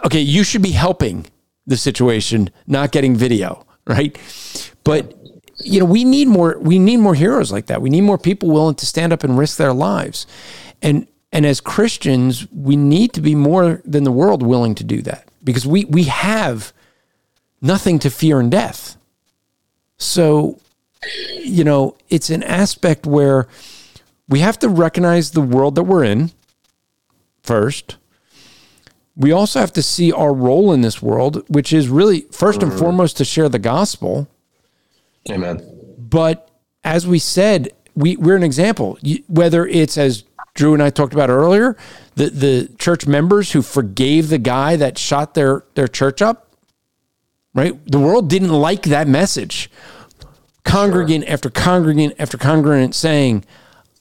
okay, 0.06 0.22
you 0.22 0.44
should 0.44 0.62
be 0.62 0.72
helping 0.72 1.26
the 1.66 1.78
situation, 1.78 2.50
not 2.68 2.92
getting 2.92 3.16
video, 3.16 3.66
right? 3.88 4.18
But 4.84 5.18
you 5.60 5.80
know, 5.80 5.86
we 5.86 6.04
need 6.04 6.28
more. 6.28 6.58
We 6.60 6.80
need 6.80 6.98
more 6.98 7.16
heroes 7.16 7.52
like 7.52 7.66
that. 7.68 7.82
We 7.82 7.90
need 7.90 8.02
more 8.02 8.18
people 8.18 8.50
willing 8.50 8.76
to 8.76 8.86
stand 8.86 9.14
up 9.14 9.24
and 9.24 9.38
risk 9.38 9.58
their 9.58 9.74
lives, 9.74 10.28
and 10.82 11.08
and 11.32 11.46
as 11.46 11.60
Christians, 11.60 12.48
we 12.52 12.76
need 12.76 13.14
to 13.14 13.22
be 13.22 13.34
more 13.34 13.82
than 13.84 14.04
the 14.04 14.12
world 14.12 14.44
willing 14.44 14.76
to 14.76 14.84
do 14.84 15.02
that 15.02 15.28
because 15.44 15.66
we 15.66 15.86
we 15.86 16.04
have 16.04 16.72
nothing 17.62 17.98
to 18.00 18.10
fear 18.10 18.40
in 18.40 18.50
death. 18.50 18.98
So, 20.04 20.60
you 21.40 21.64
know, 21.64 21.98
it's 22.10 22.30
an 22.30 22.44
aspect 22.44 23.06
where 23.06 23.48
we 24.28 24.40
have 24.40 24.60
to 24.60 24.70
recognize 24.70 25.32
the 25.32 25.42
world 25.42 25.76
that 25.76 25.84
we're 25.84 26.04
in 26.04 26.32
first. 27.42 27.98
We 29.16 29.32
also 29.32 29.60
have 29.60 29.74
to 29.74 29.84
see 29.84 30.12
our 30.12 30.34
role 30.34 30.74
in 30.74 30.82
this 30.82 31.02
world, 31.02 31.44
which 31.48 31.72
is 31.72 31.88
really 31.88 32.22
first 32.32 32.64
and 32.64 32.72
mm. 32.72 32.80
foremost 32.80 33.18
to 33.18 33.26
share 33.26 33.50
the 33.50 33.60
gospel. 33.60 34.28
amen. 35.30 35.62
But 35.98 36.50
as 36.84 37.06
we 37.06 37.20
said, 37.20 37.70
we, 37.96 38.16
we're 38.18 38.36
an 38.36 38.44
example. 38.44 38.98
Whether 39.28 39.68
it's 39.68 39.98
as 39.98 40.24
Drew 40.56 40.74
and 40.74 40.84
I 40.84 40.90
talked 40.90 41.14
about 41.14 41.30
earlier, 41.30 41.76
the 42.16 42.30
the 42.30 42.70
church 42.78 43.08
members 43.08 43.52
who 43.52 43.62
forgave 43.62 44.30
the 44.30 44.38
guy 44.38 44.76
that 44.76 44.98
shot 44.98 45.34
their 45.34 45.64
their 45.76 45.88
church 45.88 46.22
up, 46.22 46.56
right? 47.54 47.80
The 47.86 48.00
world 48.00 48.30
didn't 48.30 48.50
like 48.50 48.84
that 48.84 49.08
message. 49.08 49.70
Congregant 50.64 51.26
sure. 51.26 51.34
after 51.34 51.50
congregant 51.50 52.16
after 52.20 52.38
congregant 52.38 52.96
saying, 52.96 53.44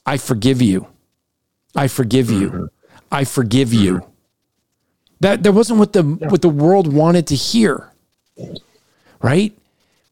"I 0.05 0.17
forgive 0.17 0.61
you, 0.61 0.87
I 1.75 1.87
forgive 1.87 2.29
you, 2.31 2.49
mm-hmm. 2.49 2.65
I 3.11 3.23
forgive 3.25 3.73
you." 3.73 3.95
Mm-hmm. 3.95 4.09
That 5.19 5.43
that 5.43 5.51
wasn't 5.51 5.79
what 5.79 5.93
the 5.93 6.03
yeah. 6.03 6.29
what 6.29 6.41
the 6.41 6.49
world 6.49 6.91
wanted 6.91 7.27
to 7.27 7.35
hear, 7.35 7.91
right? 9.21 9.53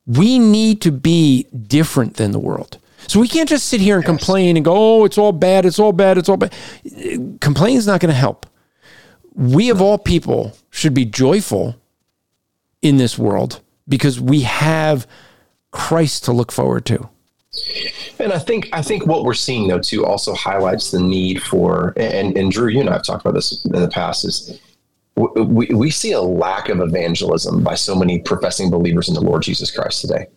We 0.06 0.40
need 0.40 0.82
to 0.82 0.92
be 0.92 1.48
different 1.68 2.18
than 2.18 2.32
the 2.32 2.40
world. 2.40 2.78
So 3.08 3.20
we 3.20 3.28
can't 3.28 3.50
just 3.50 3.68
sit 3.68 3.82
here 3.82 3.96
and 3.96 4.04
yes. 4.04 4.10
complain 4.10 4.58
and 4.58 4.66
go, 4.66 4.74
"Oh, 4.76 5.06
it's 5.06 5.18
all 5.18 5.32
bad, 5.32 5.66
it's 5.66 5.80
all 5.80 5.94
bad, 5.94 6.18
it's 6.18 6.30
all 6.30 6.38
bad." 6.38 6.54
Complaining 7.40 7.78
is 7.78 7.88
not 7.88 8.00
going 8.02 8.14
to 8.14 8.20
help. 8.20 8.46
We 9.34 9.70
of 9.70 9.82
all 9.82 9.98
people 9.98 10.58
should 10.70 10.94
be 10.94 11.06
joyful 11.06 11.76
in 12.82 12.98
this 12.98 13.18
world 13.18 13.62
because 13.88 14.20
we 14.20 14.42
have 14.42 15.08
Christ 15.72 16.26
to 16.26 16.32
look 16.32 16.52
forward 16.52 16.86
to. 16.88 17.10
And 18.20 18.32
I 18.32 18.40
think 18.40 18.70
I 18.72 18.82
think 18.82 19.06
what 19.06 19.26
we're 19.26 19.34
seeing 19.34 19.68
though 19.68 19.80
too 19.80 20.06
also 20.06 20.34
highlights 20.34 20.92
the 20.92 21.00
need 21.02 21.44
for 21.44 21.94
and 21.98 22.38
and 22.38 22.52
Drew, 22.52 22.70
you 22.70 22.80
and 22.80 22.90
I 22.90 22.94
have 22.94 23.04
talked 23.04 23.26
about 23.26 23.34
this 23.34 23.66
in 23.66 23.74
the 23.74 23.90
past 23.90 24.24
is 24.24 24.60
we, 25.16 25.68
we 25.68 25.92
see 25.92 26.14
a 26.14 26.22
lack 26.22 26.70
of 26.70 26.80
evangelism 26.80 27.64
by 27.64 27.76
so 27.76 27.96
many 27.96 28.20
professing 28.20 28.70
believers 28.70 29.10
in 29.10 29.14
the 29.14 29.22
Lord 29.22 29.44
Jesus 29.44 29.70
Christ 29.70 30.02
today. 30.02 30.28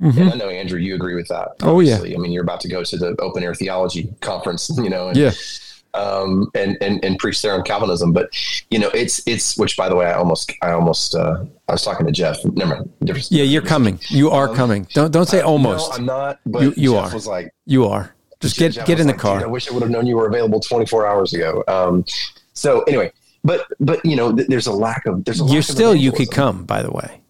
Mm-hmm. 0.00 0.20
And 0.20 0.32
I 0.32 0.36
know 0.36 0.48
Andrew, 0.48 0.80
you 0.80 0.94
agree 0.94 1.14
with 1.14 1.28
that. 1.28 1.50
Obviously. 1.62 2.08
Oh 2.08 2.12
yeah. 2.12 2.16
I 2.16 2.18
mean, 2.18 2.32
you're 2.32 2.42
about 2.42 2.60
to 2.62 2.68
go 2.68 2.82
to 2.82 2.96
the 2.96 3.14
open 3.20 3.42
air 3.42 3.54
theology 3.54 4.12
conference, 4.20 4.70
you 4.78 4.90
know, 4.90 5.08
and, 5.08 5.16
yeah. 5.16 5.32
um, 5.94 6.50
and, 6.54 6.76
and, 6.80 7.04
and 7.04 7.18
preach 7.18 7.40
there 7.42 7.54
on 7.54 7.62
Calvinism. 7.62 8.12
But 8.12 8.30
you 8.70 8.78
know, 8.78 8.88
it's, 8.88 9.22
it's, 9.26 9.56
which 9.56 9.76
by 9.76 9.88
the 9.88 9.94
way, 9.94 10.06
I 10.06 10.14
almost, 10.14 10.52
I 10.62 10.72
almost, 10.72 11.14
uh, 11.14 11.44
I 11.72 11.74
was 11.74 11.82
talking 11.82 12.04
to 12.04 12.12
Jeff. 12.12 12.44
Never 12.44 12.76
mind. 12.76 12.92
Different, 13.02 13.32
yeah. 13.32 13.44
You're 13.44 13.62
coming. 13.62 13.98
You 14.08 14.28
are 14.30 14.50
um, 14.50 14.54
coming. 14.54 14.86
Don't, 14.92 15.10
don't 15.10 15.26
say 15.26 15.40
almost. 15.40 15.92
No, 15.92 15.96
I'm 15.96 16.04
not, 16.04 16.40
but 16.44 16.62
you, 16.62 16.74
you 16.76 16.92
Jeff 16.92 17.10
are. 17.10 17.14
was 17.14 17.26
like, 17.26 17.54
you 17.64 17.86
are 17.86 18.14
just 18.40 18.58
get, 18.58 18.72
Jeff 18.72 18.86
get 18.86 19.00
in 19.00 19.06
the 19.06 19.14
like, 19.14 19.22
car. 19.22 19.40
I 19.40 19.46
wish 19.46 19.70
I 19.70 19.72
would 19.72 19.82
have 19.82 19.90
known 19.90 20.06
you 20.06 20.16
were 20.16 20.26
available 20.26 20.60
24 20.60 21.06
hours 21.06 21.32
ago. 21.32 21.64
Um, 21.68 22.04
so 22.52 22.82
anyway, 22.82 23.10
but, 23.42 23.66
but 23.80 24.04
you 24.04 24.16
know, 24.16 24.36
th- 24.36 24.48
there's 24.48 24.66
a 24.66 24.72
lack 24.72 25.06
of, 25.06 25.24
there's 25.24 25.40
a 25.40 25.46
you're 25.46 25.62
still, 25.62 25.94
you 25.94 26.12
could 26.12 26.30
come 26.30 26.64
by 26.64 26.82
the 26.82 26.90
way. 26.90 27.22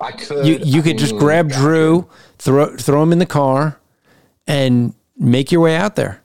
I 0.00 0.12
could. 0.12 0.46
You 0.46 0.58
you 0.64 0.80
I 0.80 0.82
could 0.82 0.86
mean, 0.86 0.98
just 0.98 1.16
grab 1.16 1.50
Drew, 1.50 2.08
throw 2.38 2.76
throw 2.76 3.02
him 3.02 3.12
in 3.12 3.20
the 3.20 3.26
car, 3.26 3.78
and 4.48 4.94
make 5.16 5.52
your 5.52 5.60
way 5.60 5.76
out 5.76 5.94
there. 5.94 6.21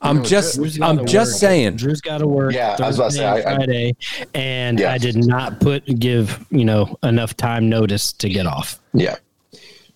I'm 0.00 0.24
just 0.24 0.58
I'm 0.80 1.06
just 1.06 1.32
work. 1.32 1.40
saying. 1.40 1.76
Drew's 1.76 2.00
got 2.00 2.18
to 2.18 2.26
work. 2.26 2.54
Yeah, 2.54 2.76
Thursday 2.76 2.84
I 2.84 2.86
was 2.86 2.98
about 2.98 3.10
to 3.10 3.16
say 3.16 3.28
I, 3.28 3.42
Friday, 3.42 3.96
and 4.34 4.80
yeah. 4.80 4.92
I 4.92 4.98
did 4.98 5.16
not 5.16 5.60
put 5.60 5.84
give 5.98 6.44
you 6.50 6.64
know 6.64 6.98
enough 7.02 7.36
time 7.36 7.68
notice 7.68 8.12
to 8.14 8.28
get 8.28 8.46
off. 8.46 8.80
Yeah, 8.92 9.16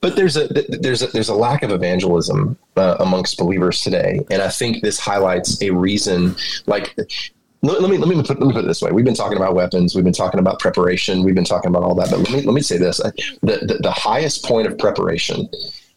but 0.01 0.17
there's 0.17 0.37
a 0.37 0.49
there's 0.49 1.03
a 1.03 1.07
there's 1.09 1.29
a 1.29 1.35
lack 1.35 1.63
of 1.63 1.71
evangelism 1.71 2.59
uh, 2.77 2.97
amongst 3.01 3.39
believers 3.39 3.81
today, 3.81 4.21
and 4.31 4.43
I 4.43 4.49
think 4.49 4.83
this 4.83 4.99
highlights 4.99 5.63
a 5.63 5.71
reason. 5.71 6.37
Like 6.67 6.95
let, 7.65 7.91
me 7.91 7.97
let 7.97 8.09
me 8.09 8.23
put 8.23 8.39
let 8.39 8.47
me 8.47 8.53
put 8.53 8.65
it 8.65 8.69
this 8.69 8.83
way. 8.83 8.93
We've 8.93 9.05
been 9.05 9.15
talking 9.15 9.39
about 9.39 9.55
weapons. 9.55 9.95
We've 9.95 10.05
been 10.05 10.13
talking 10.13 10.41
about 10.41 10.59
preparation. 10.59 11.23
We've 11.23 11.35
been 11.35 11.45
talking 11.45 11.71
about 11.71 11.83
all 11.83 11.95
that. 11.95 12.11
But 12.11 12.19
let 12.19 12.31
me 12.31 12.43
let 12.43 12.55
me 12.55 12.61
say 12.61 12.77
this: 12.77 12.99
the, 12.99 13.59
the, 13.63 13.79
the 13.83 13.91
highest 13.91 14.45
point 14.45 14.67
of 14.67 14.77
preparation 14.77 15.49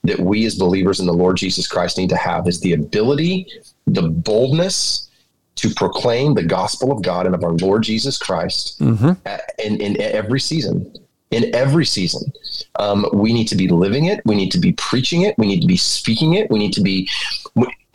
that 0.08 0.20
we 0.20 0.46
as 0.46 0.56
believers 0.56 1.00
in 1.00 1.06
the 1.06 1.14
Lord 1.14 1.38
Jesus 1.38 1.68
Christ 1.68 1.98
need 1.98 2.10
to 2.10 2.18
have 2.18 2.48
is 2.48 2.60
the 2.60 2.74
ability, 2.74 3.48
the 3.86 4.10
boldness 4.10 5.10
to 5.56 5.70
proclaim 5.74 6.34
the 6.34 6.44
gospel 6.44 6.92
of 6.92 7.02
God 7.02 7.26
and 7.26 7.34
of 7.34 7.44
our 7.44 7.54
Lord 7.54 7.84
Jesus 7.84 8.18
Christ 8.18 8.80
mm-hmm. 8.80 9.14
in, 9.60 9.82
in 9.82 10.02
every 10.02 10.40
season 10.40 10.94
in 11.32 11.54
every 11.54 11.86
season. 11.86 12.32
Um, 12.80 13.06
we 13.14 13.34
need 13.34 13.48
to 13.50 13.56
be 13.56 13.68
living 13.68 14.06
it. 14.06 14.22
We 14.26 14.36
need 14.36 14.52
to 14.52 14.60
be 14.60 14.74
preaching 14.74 15.24
it. 15.24 15.38
We 15.38 15.48
need 15.48 15.62
to 15.62 15.68
be 15.68 15.78
speaking 15.78 16.34
it. 16.34 16.50
We 16.50 16.60
need 16.60 16.74
to 16.74 16.82
be 16.82 17.10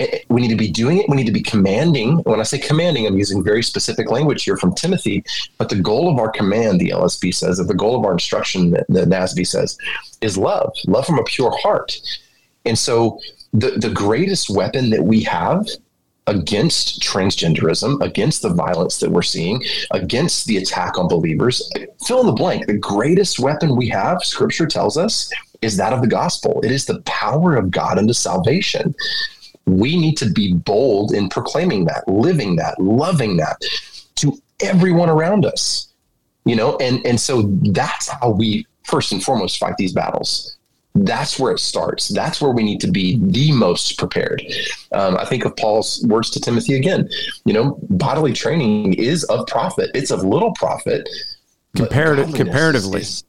Eh, 0.03 0.09
eh, 0.13 0.19
we 0.29 0.41
need 0.41 0.49
to 0.49 0.57
be 0.57 0.71
doing 0.71 0.99
it. 0.99 1.09
We 1.09 1.17
need 1.17 1.27
to 1.27 1.33
be 1.33 1.43
commanding. 1.43 2.19
When 2.25 2.41
I 2.41 2.43
say 2.43 2.59
commanding, 2.59 3.07
I'm 3.07 3.17
using 3.17 3.43
very 3.45 3.63
specific 3.63 4.11
language 4.11 4.43
here 4.43 4.57
from 4.57 4.75
Timothy. 4.75 5.25
But 5.59 5.69
the 5.69 5.77
goal 5.77 6.11
of 6.11 6.19
our 6.19 6.31
command, 6.31 6.81
the 6.81 6.91
LSB 6.91 7.35
says, 7.35 7.59
that 7.59 7.69
the 7.69 7.75
goal 7.75 7.97
of 7.97 8.05
our 8.05 8.13
instruction, 8.13 8.71
the 8.71 9.05
NASB 9.07 9.47
says, 9.47 9.79
is 10.21 10.37
love, 10.37 10.73
love 10.87 11.07
from 11.07 11.19
a 11.19 11.25
pure 11.25 11.57
heart. 11.59 11.97
And 12.65 12.79
so 12.79 13.21
the, 13.53 13.73
the 13.73 13.91
greatest 13.91 14.51
weapon 14.51 14.91
that 14.91 15.03
we 15.03 15.23
have 15.23 15.67
against 16.27 17.01
transgenderism, 17.01 18.01
against 18.01 18.43
the 18.43 18.55
violence 18.55 18.99
that 18.99 19.11
we're 19.11 19.23
seeing, 19.23 19.63
against 19.91 20.47
the 20.47 20.57
attack 20.57 20.99
on 20.99 21.09
believers. 21.09 21.69
Fill 22.07 22.21
in 22.21 22.27
the 22.27 22.33
blank. 22.33 22.67
The 22.67 22.79
greatest 22.79 23.39
weapon 23.41 23.77
we 23.77 23.89
have, 23.89 24.23
scripture 24.23 24.67
tells 24.67 24.97
us, 24.97 25.33
is 25.63 25.77
that 25.77 25.93
of 25.93 26.01
the 26.01 26.09
gospel. 26.09 26.61
It 26.63 26.73
is 26.73 26.87
the 26.87 27.01
power 27.03 27.57
of 27.57 27.71
God 27.71 27.99
unto 27.99 28.13
salvation. 28.13 28.95
We 29.67 29.97
need 29.97 30.17
to 30.19 30.31
be 30.31 30.55
bold 30.55 31.13
in 31.13 31.29
proclaiming 31.29 31.85
that, 31.87 32.07
living 32.09 32.57
that, 32.57 32.81
loving 32.81 33.37
that 33.39 33.63
to 34.17 34.41
everyone 34.61 35.09
around 35.09 35.47
us. 35.47 35.89
You 36.45 36.57
know, 36.57 36.77
and 36.79 37.05
and 37.07 37.21
so 37.21 37.43
that's 37.63 38.09
how 38.09 38.31
we 38.31 38.67
first 38.85 39.13
and 39.13 39.23
foremost 39.23 39.59
fight 39.59 39.77
these 39.77 39.93
battles 39.93 40.57
that's 40.95 41.39
where 41.39 41.53
it 41.53 41.59
starts. 41.59 42.09
That's 42.09 42.41
where 42.41 42.51
we 42.51 42.63
need 42.63 42.81
to 42.81 42.91
be 42.91 43.19
the 43.23 43.53
most 43.53 43.99
prepared. 43.99 44.43
Um, 44.93 45.17
I 45.17 45.25
think 45.25 45.45
of 45.45 45.57
Paul's 45.57 46.05
words 46.07 46.31
to 46.31 46.41
Timothy 46.41 46.75
again. 46.75 47.09
You 47.45 47.55
know, 47.55 47.79
bodily 47.89 48.33
training 48.33 48.95
is 48.95 49.25
of 49.25 49.47
profit. 49.47 49.91
It's 49.95 50.11
of 50.11 50.23
little 50.23 50.53
profit. 50.53 51.09
Comparative, 51.77 52.35
comparatively. 52.35 53.01
Is, 53.01 53.25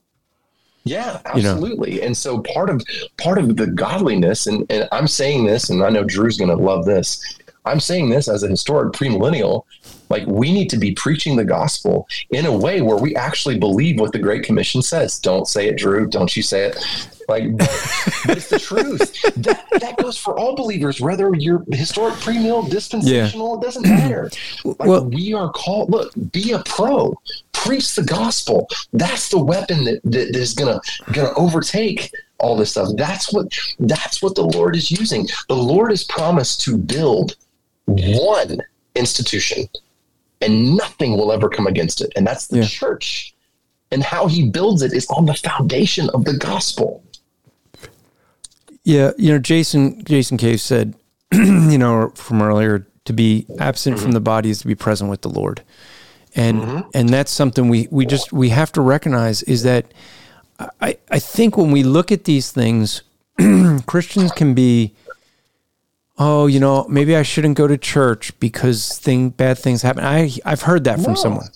yeah, 0.83 1.21
absolutely. 1.25 1.93
You 1.93 2.01
know? 2.01 2.07
And 2.07 2.17
so 2.17 2.39
part 2.39 2.69
of 2.69 2.83
part 3.17 3.37
of 3.37 3.55
the 3.55 3.67
godliness, 3.67 4.47
and, 4.47 4.65
and 4.69 4.87
I'm 4.91 5.07
saying 5.07 5.45
this, 5.45 5.69
and 5.69 5.83
I 5.83 5.89
know 5.89 6.03
Drew's 6.03 6.37
going 6.37 6.55
to 6.55 6.61
love 6.61 6.85
this. 6.85 7.39
I'm 7.65 7.79
saying 7.79 8.09
this 8.09 8.27
as 8.27 8.43
a 8.43 8.49
historic 8.49 8.93
premillennial. 8.93 9.63
Like 10.09 10.27
we 10.27 10.51
need 10.51 10.69
to 10.69 10.77
be 10.77 10.93
preaching 10.93 11.37
the 11.37 11.45
gospel 11.45 12.07
in 12.31 12.45
a 12.45 12.55
way 12.55 12.81
where 12.81 12.97
we 12.97 13.15
actually 13.15 13.57
believe 13.57 13.99
what 13.99 14.11
the 14.11 14.19
Great 14.19 14.43
Commission 14.43 14.81
says. 14.81 15.17
Don't 15.17 15.47
say 15.47 15.69
it, 15.69 15.77
Drew. 15.77 16.07
Don't 16.07 16.35
you 16.35 16.43
say 16.43 16.65
it. 16.65 17.09
Like, 17.27 17.57
but, 17.57 17.69
it's 18.25 18.49
the 18.49 18.59
truth. 18.59 19.21
That, 19.37 19.65
that 19.79 19.97
goes 19.97 20.17
for 20.17 20.37
all 20.37 20.55
believers, 20.55 20.99
whether 21.01 21.33
you're 21.35 21.63
historic, 21.71 22.15
premill, 22.15 22.69
dispensational. 22.69 23.53
Yeah. 23.53 23.57
It 23.57 23.61
doesn't 23.61 23.83
matter. 23.83 24.31
Like, 24.63 24.79
well, 24.79 25.05
we 25.05 25.33
are 25.33 25.51
called. 25.51 25.89
Look, 25.89 26.13
be 26.31 26.51
a 26.51 26.59
pro. 26.59 27.13
Preach 27.51 27.95
the 27.95 28.03
gospel. 28.03 28.67
That's 28.91 29.29
the 29.29 29.37
weapon 29.37 29.83
that, 29.85 30.01
that 30.03 30.35
is 30.35 30.53
gonna 30.53 30.79
gonna 31.11 31.33
overtake 31.35 32.11
all 32.39 32.55
this 32.55 32.71
stuff. 32.71 32.89
That's 32.95 33.33
what 33.33 33.47
that's 33.79 34.21
what 34.21 34.35
the 34.35 34.43
Lord 34.43 34.75
is 34.75 34.91
using. 34.91 35.27
The 35.47 35.55
Lord 35.55 35.91
has 35.91 36.03
promised 36.03 36.61
to 36.61 36.77
build 36.77 37.35
one 37.85 38.61
institution, 38.95 39.67
and 40.41 40.75
nothing 40.75 41.17
will 41.17 41.31
ever 41.31 41.49
come 41.49 41.67
against 41.67 42.01
it, 42.01 42.11
and 42.15 42.25
that's 42.27 42.47
the 42.47 42.59
yeah. 42.59 42.67
church. 42.67 43.33
And 43.91 44.03
how 44.03 44.27
He 44.27 44.49
builds 44.49 44.81
it 44.81 44.93
is 44.93 45.07
on 45.07 45.25
the 45.25 45.35
foundation 45.35 46.09
of 46.11 46.25
the 46.25 46.37
gospel. 46.37 47.03
Yeah, 48.83 49.11
you 49.17 49.31
know, 49.31 49.39
Jason 49.39 50.03
Jason 50.03 50.37
Cave 50.37 50.59
said, 50.59 50.95
you 51.31 51.77
know, 51.77 52.11
from 52.15 52.41
earlier, 52.41 52.85
to 53.05 53.13
be 53.13 53.45
absent 53.59 53.95
mm-hmm. 53.95 54.03
from 54.03 54.11
the 54.11 54.19
body 54.19 54.49
is 54.49 54.59
to 54.59 54.67
be 54.67 54.75
present 54.75 55.09
with 55.09 55.21
the 55.21 55.29
Lord, 55.29 55.63
and 56.35 56.61
mm-hmm. 56.61 56.89
and 56.93 57.09
that's 57.09 57.31
something 57.31 57.69
we 57.69 57.87
we 57.91 58.05
just 58.05 58.33
we 58.33 58.49
have 58.49 58.71
to 58.73 58.81
recognize 58.81 59.41
is 59.43 59.63
that 59.63 59.85
I 60.81 60.97
I 61.09 61.19
think 61.19 61.57
when 61.57 61.71
we 61.71 61.83
look 61.83 62.11
at 62.11 62.25
these 62.25 62.51
things, 62.51 63.03
Christians 63.85 64.31
can 64.31 64.53
be. 64.53 64.93
Oh, 66.19 66.45
you 66.45 66.59
know, 66.59 66.85
maybe 66.87 67.15
I 67.15 67.23
shouldn't 67.23 67.57
go 67.57 67.65
to 67.65 67.75
church 67.75 68.39
because 68.39 68.99
thing 68.99 69.31
bad 69.31 69.57
things 69.57 69.81
happen. 69.81 70.03
I 70.03 70.31
I've 70.45 70.61
heard 70.61 70.83
that 70.83 70.99
from 70.99 71.13
no. 71.13 71.19
someone, 71.19 71.47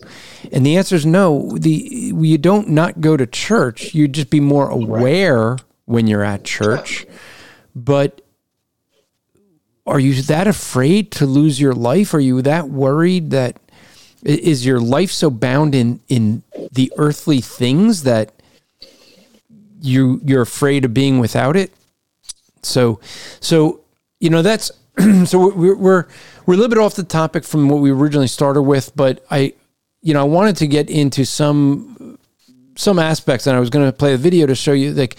and 0.52 0.66
the 0.66 0.78
answer 0.78 0.96
is 0.96 1.06
no. 1.06 1.56
The 1.56 1.70
you 1.70 2.40
don't 2.40 2.70
not 2.70 3.00
go 3.00 3.16
to 3.16 3.28
church. 3.28 3.94
You 3.94 4.08
just 4.08 4.32
be 4.32 4.40
more 4.40 4.68
aware 4.68 5.50
right 5.50 5.62
when 5.88 6.06
you're 6.06 6.24
at 6.24 6.44
church. 6.44 7.08
But 7.76 8.22
are 9.88 10.00
you 10.00 10.22
that 10.24 10.48
afraid 10.48 11.12
to 11.14 11.26
lose 11.26 11.60
your 11.60 11.74
life? 11.74 12.14
Are 12.14 12.20
you 12.20 12.42
that 12.44 12.70
worried 12.70 13.32
that 13.32 13.58
is 14.22 14.66
your 14.66 14.80
life 14.80 15.12
so 15.12 15.30
bound 15.30 15.74
in 15.74 16.02
in 16.10 16.44
the 16.72 16.92
earthly 16.98 17.42
things 17.42 18.04
that 18.04 18.34
you 19.82 20.20
you're 20.24 20.42
afraid 20.42 20.86
of 20.86 20.94
being 20.94 21.20
without 21.20 21.56
it? 21.56 21.72
So 22.62 23.00
so 23.40 23.82
you 24.20 24.30
know 24.30 24.42
that's 24.42 24.72
so 25.26 25.50
we're 25.50 25.76
we're 25.76 26.08
we're 26.46 26.54
a 26.54 26.58
little 26.58 26.70
bit 26.70 26.80
off 26.80 26.96
the 26.96 27.04
topic 27.04 27.46
from 27.46 27.70
what 27.70 27.80
we 27.80 27.92
originally 27.92 28.28
started 28.28 28.64
with, 28.64 28.94
but 28.96 29.26
I 29.32 29.54
you 30.02 30.14
know 30.14 30.22
I 30.22 30.26
wanted 30.26 30.58
to 30.58 30.68
get 30.68 30.90
into 30.90 31.26
some 31.26 32.20
some 32.76 33.00
aspects 33.00 33.48
and 33.48 33.56
I 33.56 33.60
was 33.60 33.70
going 33.70 33.86
to 33.86 33.94
play 33.94 34.14
a 34.14 34.18
video 34.18 34.46
to 34.48 34.54
show 34.54 34.74
you 34.74 34.92
like 34.92 35.16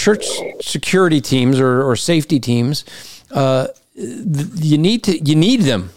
church 0.00 0.24
security 0.62 1.20
teams 1.20 1.60
or, 1.60 1.82
or 1.82 1.94
safety 1.94 2.40
teams, 2.40 2.84
uh, 3.32 3.66
you 3.94 4.78
need 4.78 5.04
to 5.04 5.18
you 5.18 5.36
need 5.36 5.60
them. 5.62 5.90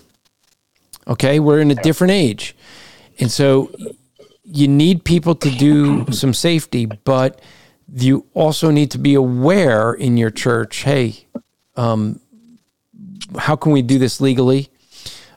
Okay, 1.08 1.40
we're 1.40 1.62
in 1.62 1.72
a 1.72 1.76
different 1.76 2.12
age, 2.12 2.56
and 3.20 3.32
so 3.32 3.72
you 4.44 4.68
need 4.68 5.06
people 5.06 5.36
to 5.36 5.50
do 5.50 6.06
some 6.12 6.34
safety, 6.34 6.86
but 6.86 7.42
you 7.94 8.26
also 8.34 8.72
need 8.72 8.92
to 8.92 8.98
be 8.98 9.14
aware 9.14 9.94
in 9.94 10.18
your 10.18 10.32
church. 10.32 10.84
Hey, 10.84 11.26
um, 11.76 12.20
how 13.38 13.56
can 13.56 13.72
we 13.72 13.82
do 13.82 13.98
this 13.98 14.20
legally? 14.20 14.70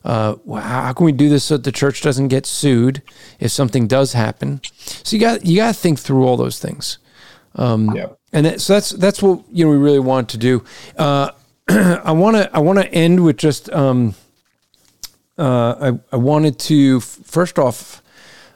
Uh, 0.04 0.36
how 0.54 0.92
can 0.92 1.06
we 1.06 1.12
do 1.12 1.28
this 1.28 1.44
so 1.44 1.56
that 1.56 1.64
the 1.64 1.72
church 1.72 2.00
doesn't 2.00 2.28
get 2.28 2.46
sued 2.46 3.02
if 3.38 3.50
something 3.50 3.86
does 3.86 4.12
happen? 4.12 4.60
So 5.04 5.16
you 5.16 5.20
got 5.20 5.46
you 5.46 5.56
got 5.56 5.74
to 5.74 5.80
think 5.80 5.98
through 5.98 6.24
all 6.24 6.36
those 6.36 6.58
things. 6.58 6.98
Um, 7.56 7.94
yeah. 7.94 8.08
And 8.36 8.44
that, 8.44 8.60
so 8.60 8.74
that's 8.74 8.90
that's 8.90 9.22
what 9.22 9.44
you 9.50 9.64
know 9.64 9.70
we 9.70 9.78
really 9.78 9.98
want 9.98 10.28
to 10.28 10.36
do. 10.36 10.62
Uh, 10.98 11.30
I 11.68 12.12
want 12.12 12.36
to 12.36 12.54
I 12.54 12.58
want 12.58 12.78
to 12.78 12.86
end 12.92 13.24
with 13.24 13.38
just 13.38 13.72
um, 13.72 14.14
uh, 15.38 15.94
I 15.94 15.98
I 16.12 16.16
wanted 16.16 16.58
to 16.58 17.00
first 17.00 17.58
off, 17.58 18.02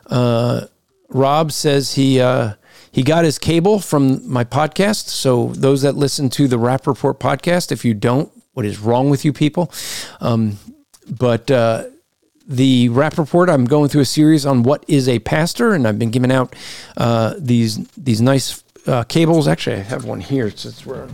uh, 0.09 0.66
Rob 1.09 1.51
says 1.51 1.94
he 1.94 2.20
uh, 2.20 2.57
he 2.93 3.02
got 3.02 3.24
his 3.24 3.39
cable 3.39 3.81
from 3.81 4.31
my 4.31 4.44
podcast. 4.44 5.09
So 5.09 5.47
those 5.55 5.81
that 5.81 5.97
listen 5.97 6.28
to 6.31 6.47
the 6.47 6.59
Rapp 6.59 6.86
Report 6.86 7.19
podcast, 7.19 7.73
if 7.73 7.82
you 7.82 7.94
don't, 7.94 8.31
what 8.52 8.66
is 8.66 8.81
wrong 8.81 9.09
with 9.09 9.24
you 9.24 9.32
people? 9.32 9.73
Um, 10.20 10.59
but 11.09 11.51
uh, 11.51 11.85
the 12.47 12.90
Rapp 12.90 13.16
Report, 13.16 13.48
I'm 13.48 13.65
going 13.65 13.89
through 13.89 14.02
a 14.02 14.05
series 14.05 14.44
on 14.44 14.62
what 14.62 14.85
is 14.89 15.09
a 15.09 15.20
pastor, 15.20 15.73
and 15.73 15.89
I've 15.89 15.98
been 15.98 16.11
giving 16.11 16.31
out 16.31 16.55
uh, 16.98 17.32
these 17.39 17.78
these 17.97 18.20
nice 18.20 18.62
uh, 18.86 19.05
cables. 19.05 19.48
Actually, 19.48 19.77
I 19.77 19.81
have 19.81 20.05
one 20.05 20.20
here. 20.20 20.47
It's, 20.47 20.65
it's 20.65 20.85
where 20.86 21.09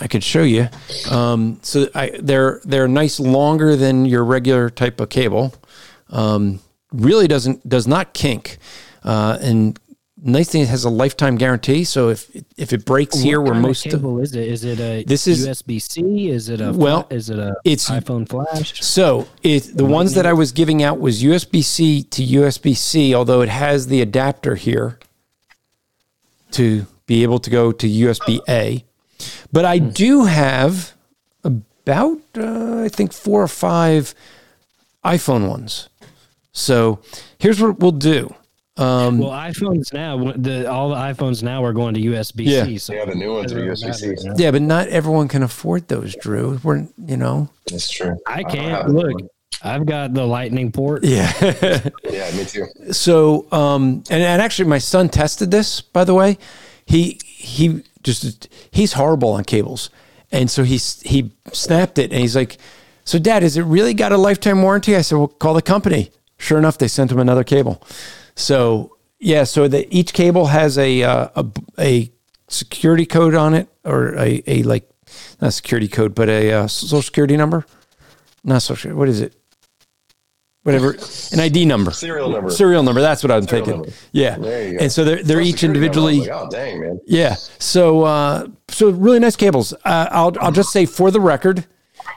I 0.00 0.08
could 0.08 0.24
show 0.24 0.42
you. 0.42 0.68
Um, 1.10 1.58
so 1.62 1.88
I, 1.94 2.12
they're 2.20 2.60
they're 2.64 2.88
nice, 2.88 3.20
longer 3.20 3.76
than 3.76 4.06
your 4.06 4.24
regular 4.24 4.70
type 4.70 5.00
of 5.00 5.08
cable. 5.08 5.54
Um, 6.10 6.60
really 6.92 7.28
doesn't 7.28 7.68
does 7.68 7.86
not 7.86 8.14
kink, 8.14 8.58
uh, 9.04 9.38
and 9.40 9.78
nice 10.22 10.50
thing 10.50 10.62
it 10.62 10.68
has 10.68 10.84
a 10.84 10.90
lifetime 10.90 11.36
guarantee. 11.36 11.84
So 11.84 12.08
if 12.08 12.30
if 12.56 12.72
it 12.72 12.84
breaks 12.84 13.16
what 13.16 13.24
here, 13.24 13.40
where 13.40 13.54
most 13.54 13.86
of 13.86 13.92
cable 13.92 14.18
is 14.20 14.34
it? 14.34 14.48
Is 14.48 14.64
it 14.64 14.80
a 14.80 15.04
this 15.04 15.26
is 15.26 15.46
USB 15.46 15.80
C? 15.80 16.30
Is 16.30 16.48
it 16.48 16.60
a 16.60 16.72
well? 16.72 17.06
Is 17.10 17.30
it 17.30 17.38
a 17.38 17.54
it's 17.64 17.88
iPhone 17.90 18.28
flash? 18.28 18.82
So 18.82 19.28
it 19.42 19.76
the 19.76 19.84
ones 19.84 20.14
that 20.14 20.26
I 20.26 20.32
was 20.32 20.52
giving 20.52 20.82
out 20.82 20.98
was 20.98 21.22
USB 21.22 21.62
C 21.62 22.02
to 22.04 22.22
USB 22.22 22.76
C, 22.76 23.14
although 23.14 23.40
it 23.40 23.48
has 23.48 23.86
the 23.86 24.00
adapter 24.00 24.54
here 24.56 24.98
to 26.52 26.86
be 27.06 27.22
able 27.22 27.38
to 27.40 27.50
go 27.50 27.72
to 27.72 27.86
USB 27.86 28.40
A. 28.48 28.84
But 29.52 29.64
I 29.64 29.78
hmm. 29.78 29.90
do 29.90 30.24
have 30.24 30.92
about 31.42 32.20
uh, 32.36 32.82
I 32.82 32.88
think 32.88 33.12
four 33.12 33.42
or 33.42 33.48
five 33.48 34.14
iPhone 35.04 35.48
ones. 35.48 35.88
So 36.52 37.00
here's 37.38 37.60
what 37.60 37.80
we'll 37.80 37.92
do. 37.92 38.34
Um, 38.76 39.18
well, 39.18 39.30
iPhones 39.30 39.92
now, 39.92 40.32
the 40.32 40.70
all 40.70 40.88
the 40.88 40.94
iPhones 40.94 41.42
now 41.42 41.62
are 41.64 41.72
going 41.72 41.94
to 41.94 42.00
USB 42.00 42.46
C. 42.46 42.72
Yeah, 42.72 42.78
so 42.78 42.94
yeah, 42.94 43.04
the 43.04 43.14
new 43.14 43.34
ones 43.34 43.52
are 43.52 43.60
USB 43.60 43.94
C. 43.94 44.28
Yeah, 44.36 44.52
but 44.52 44.62
not 44.62 44.88
everyone 44.88 45.28
can 45.28 45.42
afford 45.42 45.88
those, 45.88 46.16
Drew. 46.16 46.58
We're 46.62 46.86
you 47.04 47.16
know. 47.16 47.50
That's 47.70 47.90
true. 47.90 48.16
I 48.26 48.42
can't 48.42 48.88
look. 48.88 49.20
I've 49.62 49.86
got 49.86 50.14
the 50.14 50.24
lightning 50.24 50.72
port. 50.72 51.04
Yeah. 51.04 51.32
yeah, 52.10 52.30
me 52.36 52.44
too. 52.44 52.66
So, 52.92 53.50
um, 53.52 54.02
and, 54.10 54.22
and 54.22 54.42
actually 54.42 54.68
my 54.68 54.78
son 54.78 55.08
tested 55.08 55.50
this, 55.50 55.80
by 55.80 56.04
the 56.04 56.14
way. 56.14 56.38
He, 56.86 57.20
he 57.24 57.84
just, 58.02 58.48
he's 58.70 58.94
horrible 58.94 59.32
on 59.32 59.44
cables. 59.44 59.90
And 60.32 60.50
so 60.50 60.62
he, 60.62 60.76
he 60.76 61.32
snapped 61.52 61.98
it 61.98 62.10
and 62.12 62.20
he's 62.20 62.36
like, 62.36 62.58
so 63.04 63.18
dad, 63.18 63.42
is 63.42 63.56
it 63.56 63.62
really 63.62 63.94
got 63.94 64.12
a 64.12 64.16
lifetime 64.16 64.62
warranty? 64.62 64.96
I 64.96 65.02
said, 65.02 65.18
well, 65.18 65.28
call 65.28 65.54
the 65.54 65.62
company. 65.62 66.10
Sure 66.38 66.58
enough, 66.58 66.78
they 66.78 66.88
sent 66.88 67.12
him 67.12 67.18
another 67.18 67.44
cable. 67.44 67.82
So 68.34 68.96
yeah, 69.18 69.44
so 69.44 69.68
that 69.68 69.92
each 69.94 70.14
cable 70.14 70.46
has 70.46 70.78
a, 70.78 71.02
uh, 71.02 71.28
a, 71.36 71.46
a 71.78 72.12
security 72.48 73.04
code 73.04 73.34
on 73.34 73.52
it 73.54 73.68
or 73.84 74.16
a, 74.16 74.42
a 74.46 74.62
like, 74.62 74.88
not 75.40 75.52
security 75.52 75.88
code, 75.88 76.14
but 76.14 76.28
a 76.28 76.52
uh, 76.52 76.66
social 76.66 77.02
security 77.02 77.36
number. 77.36 77.66
Not 78.42 78.62
social. 78.62 78.94
What 78.94 79.08
is 79.08 79.20
it? 79.20 79.34
Whatever 80.62 80.96
an 81.32 81.40
ID 81.40 81.64
number, 81.64 81.90
serial 81.90 82.28
number, 82.28 82.50
serial 82.50 82.82
number. 82.82 83.00
That's 83.00 83.22
what 83.22 83.30
I'm 83.30 83.42
serial 83.46 83.66
thinking. 83.66 83.82
Number. 83.82 83.96
Yeah, 84.12 84.36
and 84.80 84.92
so 84.92 85.04
they're 85.04 85.22
they're 85.22 85.40
each 85.40 85.64
individually. 85.64 86.20
Like, 86.20 86.30
oh 86.30 86.48
dang 86.50 86.80
man. 86.80 87.00
Yeah, 87.06 87.34
so 87.58 88.04
uh, 88.04 88.48
so 88.68 88.90
really 88.90 89.18
nice 89.18 89.36
cables. 89.36 89.72
Uh, 89.84 90.08
I'll 90.10 90.34
I'll 90.40 90.52
just 90.52 90.70
say 90.72 90.86
for 90.86 91.10
the 91.10 91.20
record, 91.20 91.66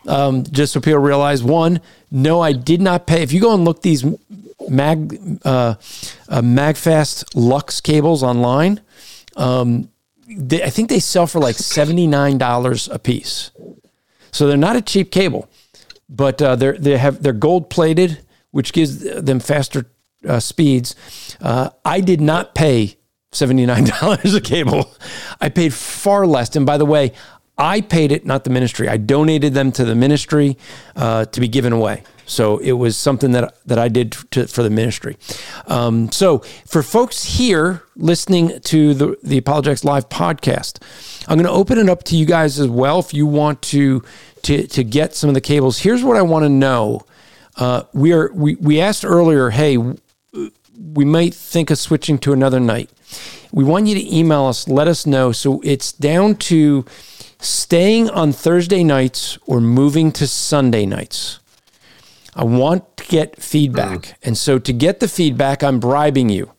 um, 0.07 0.43
just 0.43 0.73
so 0.73 0.79
people 0.79 0.99
realize, 0.99 1.43
one, 1.43 1.81
no, 2.11 2.41
I 2.41 2.53
did 2.53 2.81
not 2.81 3.07
pay. 3.07 3.21
If 3.23 3.31
you 3.31 3.41
go 3.41 3.53
and 3.53 3.65
look 3.65 3.81
these 3.81 4.05
mag 4.69 5.39
uh, 5.43 5.75
uh 6.29 6.41
Magfast 6.41 7.25
Lux 7.35 7.81
cables 7.81 8.23
online. 8.23 8.81
Um, 9.35 9.89
they, 10.27 10.63
I 10.63 10.69
think 10.69 10.89
they 10.89 10.99
sell 10.99 11.27
for 11.27 11.39
like 11.39 11.55
seventy 11.55 12.07
nine 12.07 12.37
dollars 12.37 12.87
a 12.89 12.99
piece, 12.99 13.51
so 14.31 14.47
they're 14.47 14.57
not 14.57 14.75
a 14.75 14.81
cheap 14.81 15.11
cable, 15.11 15.49
but 16.09 16.41
uh, 16.41 16.55
they're 16.55 16.77
they 16.77 16.97
have 16.97 17.21
they're 17.21 17.33
gold 17.33 17.69
plated 17.69 18.19
which 18.53 18.71
gives 18.71 18.99
them 18.99 19.39
faster 19.39 19.87
uh, 20.29 20.39
speeds. 20.39 20.95
Uh, 21.41 21.71
I 21.83 21.99
did 22.01 22.21
not 22.21 22.53
pay 22.53 22.97
$79 23.31 24.35
a 24.37 24.41
cable. 24.41 24.93
I 25.41 25.49
paid 25.49 25.73
far 25.73 26.27
less. 26.27 26.55
And 26.55 26.63
by 26.63 26.77
the 26.77 26.85
way, 26.85 27.13
I 27.57 27.81
paid 27.81 28.11
it, 28.11 28.27
not 28.27 28.43
the 28.43 28.51
ministry. 28.51 28.87
I 28.87 28.97
donated 28.97 29.55
them 29.55 29.71
to 29.71 29.85
the 29.85 29.95
ministry 29.95 30.55
uh, 30.95 31.25
to 31.25 31.39
be 31.41 31.47
given 31.47 31.73
away. 31.73 32.03
So 32.25 32.59
it 32.59 32.73
was 32.73 32.95
something 32.95 33.31
that 33.31 33.55
that 33.65 33.79
I 33.79 33.89
did 33.89 34.13
to, 34.31 34.47
for 34.47 34.63
the 34.63 34.69
ministry. 34.69 35.17
Um, 35.67 36.11
so 36.11 36.39
for 36.65 36.83
folks 36.83 37.23
here 37.23 37.83
listening 37.95 38.59
to 38.61 38.93
the 38.93 39.17
the 39.23 39.37
Apologetics 39.37 39.83
Live 39.83 40.09
podcast, 40.09 40.81
I'm 41.27 41.37
going 41.37 41.47
to 41.47 41.51
open 41.51 41.77
it 41.79 41.89
up 41.89 42.03
to 42.03 42.15
you 42.15 42.25
guys 42.25 42.59
as 42.59 42.67
well. 42.67 42.99
If 42.99 43.13
you 43.13 43.25
want 43.25 43.61
to 43.63 44.03
to 44.43 44.67
to 44.67 44.83
get 44.83 45.15
some 45.15 45.29
of 45.29 45.33
the 45.33 45.41
cables, 45.41 45.79
here's 45.79 46.03
what 46.03 46.15
I 46.15 46.21
want 46.21 46.43
to 46.43 46.49
know 46.49 47.01
uh, 47.57 47.83
we 47.93 48.13
are 48.13 48.31
we, 48.33 48.55
we 48.55 48.79
asked 48.79 49.05
earlier, 49.05 49.49
hey, 49.49 49.77
we 49.77 51.05
might 51.05 51.33
think 51.33 51.69
of 51.69 51.77
switching 51.77 52.17
to 52.19 52.33
another 52.33 52.59
night. 52.59 52.89
We 53.51 53.63
want 53.63 53.87
you 53.87 53.95
to 53.95 54.15
email 54.15 54.45
us, 54.45 54.67
let 54.67 54.87
us 54.87 55.05
know. 55.05 55.31
So 55.31 55.61
it's 55.63 55.91
down 55.91 56.35
to 56.37 56.85
staying 57.39 58.09
on 58.09 58.31
Thursday 58.31 58.83
nights 58.83 59.37
or 59.45 59.61
moving 59.61 60.11
to 60.13 60.27
Sunday 60.27 60.85
nights. 60.85 61.39
I 62.35 62.43
want 62.43 62.97
to 62.97 63.05
get 63.05 63.41
feedback. 63.41 63.99
Mm. 63.99 64.13
And 64.23 64.37
so 64.37 64.57
to 64.57 64.73
get 64.73 64.99
the 64.99 65.07
feedback, 65.07 65.63
I'm 65.63 65.79
bribing 65.79 66.29
you. 66.29 66.51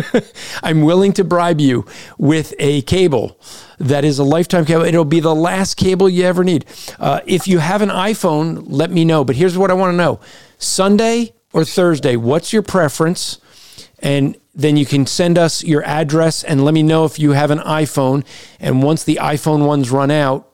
I'm 0.62 0.82
willing 0.82 1.12
to 1.14 1.24
bribe 1.24 1.60
you 1.60 1.84
with 2.18 2.54
a 2.58 2.82
cable 2.82 3.38
that 3.82 4.04
is 4.04 4.18
a 4.18 4.24
lifetime 4.24 4.64
cable. 4.64 4.84
It'll 4.84 5.04
be 5.04 5.20
the 5.20 5.34
last 5.34 5.76
cable 5.76 6.08
you 6.08 6.24
ever 6.24 6.44
need. 6.44 6.64
Uh, 6.98 7.20
if 7.26 7.46
you 7.46 7.58
have 7.58 7.82
an 7.82 7.88
iPhone, 7.88 8.64
let 8.66 8.90
me 8.90 9.04
know. 9.04 9.24
But 9.24 9.36
here's 9.36 9.58
what 9.58 9.70
I 9.70 9.74
want 9.74 9.92
to 9.92 9.96
know 9.96 10.20
Sunday 10.58 11.34
or 11.52 11.64
Thursday, 11.64 12.16
what's 12.16 12.52
your 12.52 12.62
preference? 12.62 13.38
And 13.98 14.36
then 14.54 14.76
you 14.76 14.86
can 14.86 15.06
send 15.06 15.38
us 15.38 15.62
your 15.62 15.84
address 15.84 16.42
and 16.44 16.64
let 16.64 16.74
me 16.74 16.82
know 16.82 17.04
if 17.04 17.18
you 17.18 17.32
have 17.32 17.50
an 17.50 17.58
iPhone. 17.58 18.24
And 18.58 18.82
once 18.82 19.04
the 19.04 19.18
iPhone 19.20 19.66
ones 19.66 19.90
run 19.90 20.10
out, 20.10 20.48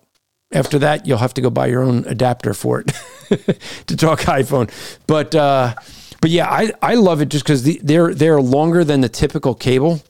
after 0.50 0.78
that, 0.78 1.06
you'll 1.06 1.18
have 1.18 1.34
to 1.34 1.40
go 1.40 1.50
buy 1.50 1.66
your 1.66 1.82
own 1.82 2.04
adapter 2.06 2.54
for 2.54 2.80
it 2.80 2.86
to 3.86 3.96
talk 3.96 4.20
iPhone. 4.20 4.70
But, 5.06 5.34
uh, 5.34 5.74
but 6.20 6.30
yeah, 6.30 6.48
I, 6.48 6.72
I 6.80 6.94
love 6.94 7.20
it 7.20 7.28
just 7.28 7.44
because 7.44 7.62
the, 7.62 7.80
they're 7.82 8.14
they're 8.14 8.40
longer 8.40 8.82
than 8.82 9.00
the 9.02 9.08
typical 9.08 9.54
cable, 9.54 10.02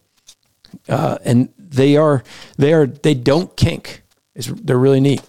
uh, 0.89 1.19
and 1.25 1.53
they 1.69 1.97
are 1.97 2.23
they 2.57 2.73
are 2.73 2.87
they 2.87 3.15
don't 3.15 3.57
kink. 3.57 4.03
It's, 4.35 4.47
they're 4.47 4.79
really 4.79 5.01
neat. 5.01 5.23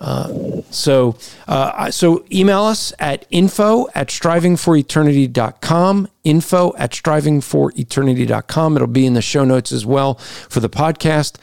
Uh, 0.00 0.62
so 0.70 1.16
uh, 1.48 1.90
so 1.90 2.24
email 2.32 2.62
us 2.64 2.92
at 2.98 3.26
info 3.30 3.86
at 3.94 4.08
strivingforeternity.com 4.08 6.08
info 6.24 6.74
at 6.76 6.90
strivingforeternity.com 6.90 8.76
it'll 8.76 8.88
be 8.88 9.06
in 9.06 9.14
the 9.14 9.22
show 9.22 9.44
notes 9.44 9.70
as 9.72 9.86
well 9.86 10.14
for 10.14 10.60
the 10.60 10.68
podcast 10.68 11.36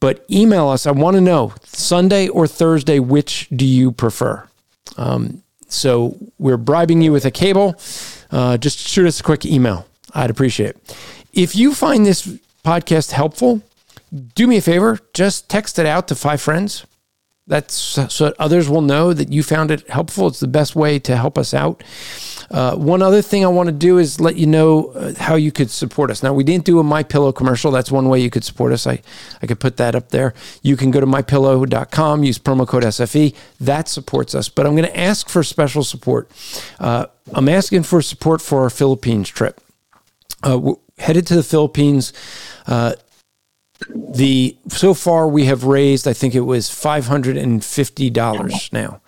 but 0.00 0.24
email 0.30 0.68
us 0.68 0.86
i 0.86 0.92
want 0.92 1.16
to 1.16 1.20
know 1.20 1.52
sunday 1.64 2.28
or 2.28 2.46
thursday 2.46 3.00
which 3.00 3.48
do 3.54 3.66
you 3.66 3.90
prefer 3.90 4.48
um, 4.96 5.42
so 5.66 6.16
we're 6.38 6.56
bribing 6.56 7.02
you 7.02 7.10
with 7.12 7.24
a 7.26 7.32
cable 7.32 7.76
uh, 8.30 8.58
just 8.58 8.78
shoot 8.78 9.06
us 9.06 9.20
a 9.20 9.22
quick 9.22 9.46
email. 9.46 9.86
I'd 10.14 10.30
appreciate 10.30 10.70
it. 10.70 10.96
If 11.32 11.56
you 11.56 11.74
find 11.74 12.04
this 12.04 12.26
podcast 12.64 13.12
helpful, 13.12 13.62
do 14.12 14.46
me 14.46 14.56
a 14.56 14.60
favor, 14.62 14.98
just 15.14 15.48
text 15.48 15.78
it 15.78 15.86
out 15.86 16.08
to 16.08 16.14
five 16.14 16.40
friends. 16.40 16.86
That's 17.48 17.74
so 17.74 18.34
others 18.38 18.68
will 18.68 18.82
know 18.82 19.14
that 19.14 19.32
you 19.32 19.42
found 19.42 19.70
it 19.70 19.88
helpful. 19.88 20.26
It's 20.26 20.38
the 20.38 20.46
best 20.46 20.76
way 20.76 20.98
to 20.98 21.16
help 21.16 21.38
us 21.38 21.54
out. 21.54 21.82
Uh, 22.50 22.76
one 22.76 23.00
other 23.00 23.22
thing 23.22 23.42
I 23.42 23.48
want 23.48 23.68
to 23.68 23.74
do 23.74 23.96
is 23.96 24.20
let 24.20 24.36
you 24.36 24.46
know 24.46 24.88
uh, 24.88 25.14
how 25.18 25.34
you 25.34 25.50
could 25.50 25.70
support 25.70 26.10
us. 26.10 26.22
Now, 26.22 26.34
we 26.34 26.44
didn't 26.44 26.64
do 26.64 26.78
a 26.78 26.82
My 26.82 27.02
Pillow 27.02 27.32
commercial. 27.32 27.70
That's 27.70 27.90
one 27.90 28.08
way 28.10 28.20
you 28.20 28.28
could 28.28 28.44
support 28.44 28.72
us. 28.72 28.86
I, 28.86 29.00
I 29.42 29.46
could 29.46 29.60
put 29.60 29.78
that 29.78 29.94
up 29.94 30.10
there. 30.10 30.34
You 30.62 30.76
can 30.76 30.90
go 30.90 31.00
to 31.00 31.06
mypillow.com, 31.06 32.24
use 32.24 32.38
promo 32.38 32.66
code 32.66 32.84
SFE. 32.84 33.34
That 33.60 33.88
supports 33.88 34.34
us. 34.34 34.50
But 34.50 34.66
I'm 34.66 34.74
going 34.74 34.88
to 34.88 34.98
ask 34.98 35.28
for 35.28 35.42
special 35.42 35.84
support. 35.84 36.30
Uh, 36.78 37.06
I'm 37.32 37.48
asking 37.48 37.84
for 37.84 38.02
support 38.02 38.42
for 38.42 38.62
our 38.62 38.70
Philippines 38.70 39.28
trip. 39.28 39.60
Uh, 40.42 40.72
headed 40.98 41.26
to 41.28 41.34
the 41.34 41.42
Philippines. 41.42 42.12
The 43.86 44.56
so 44.68 44.92
far 44.92 45.28
we 45.28 45.44
have 45.44 45.62
raised, 45.62 46.08
I 46.08 46.12
think 46.12 46.34
it 46.34 46.40
was 46.40 46.68
five 46.68 47.06
hundred 47.06 47.36
and 47.36 47.64
fifty 47.64 48.10
dollars 48.10 48.68
now 48.72 49.00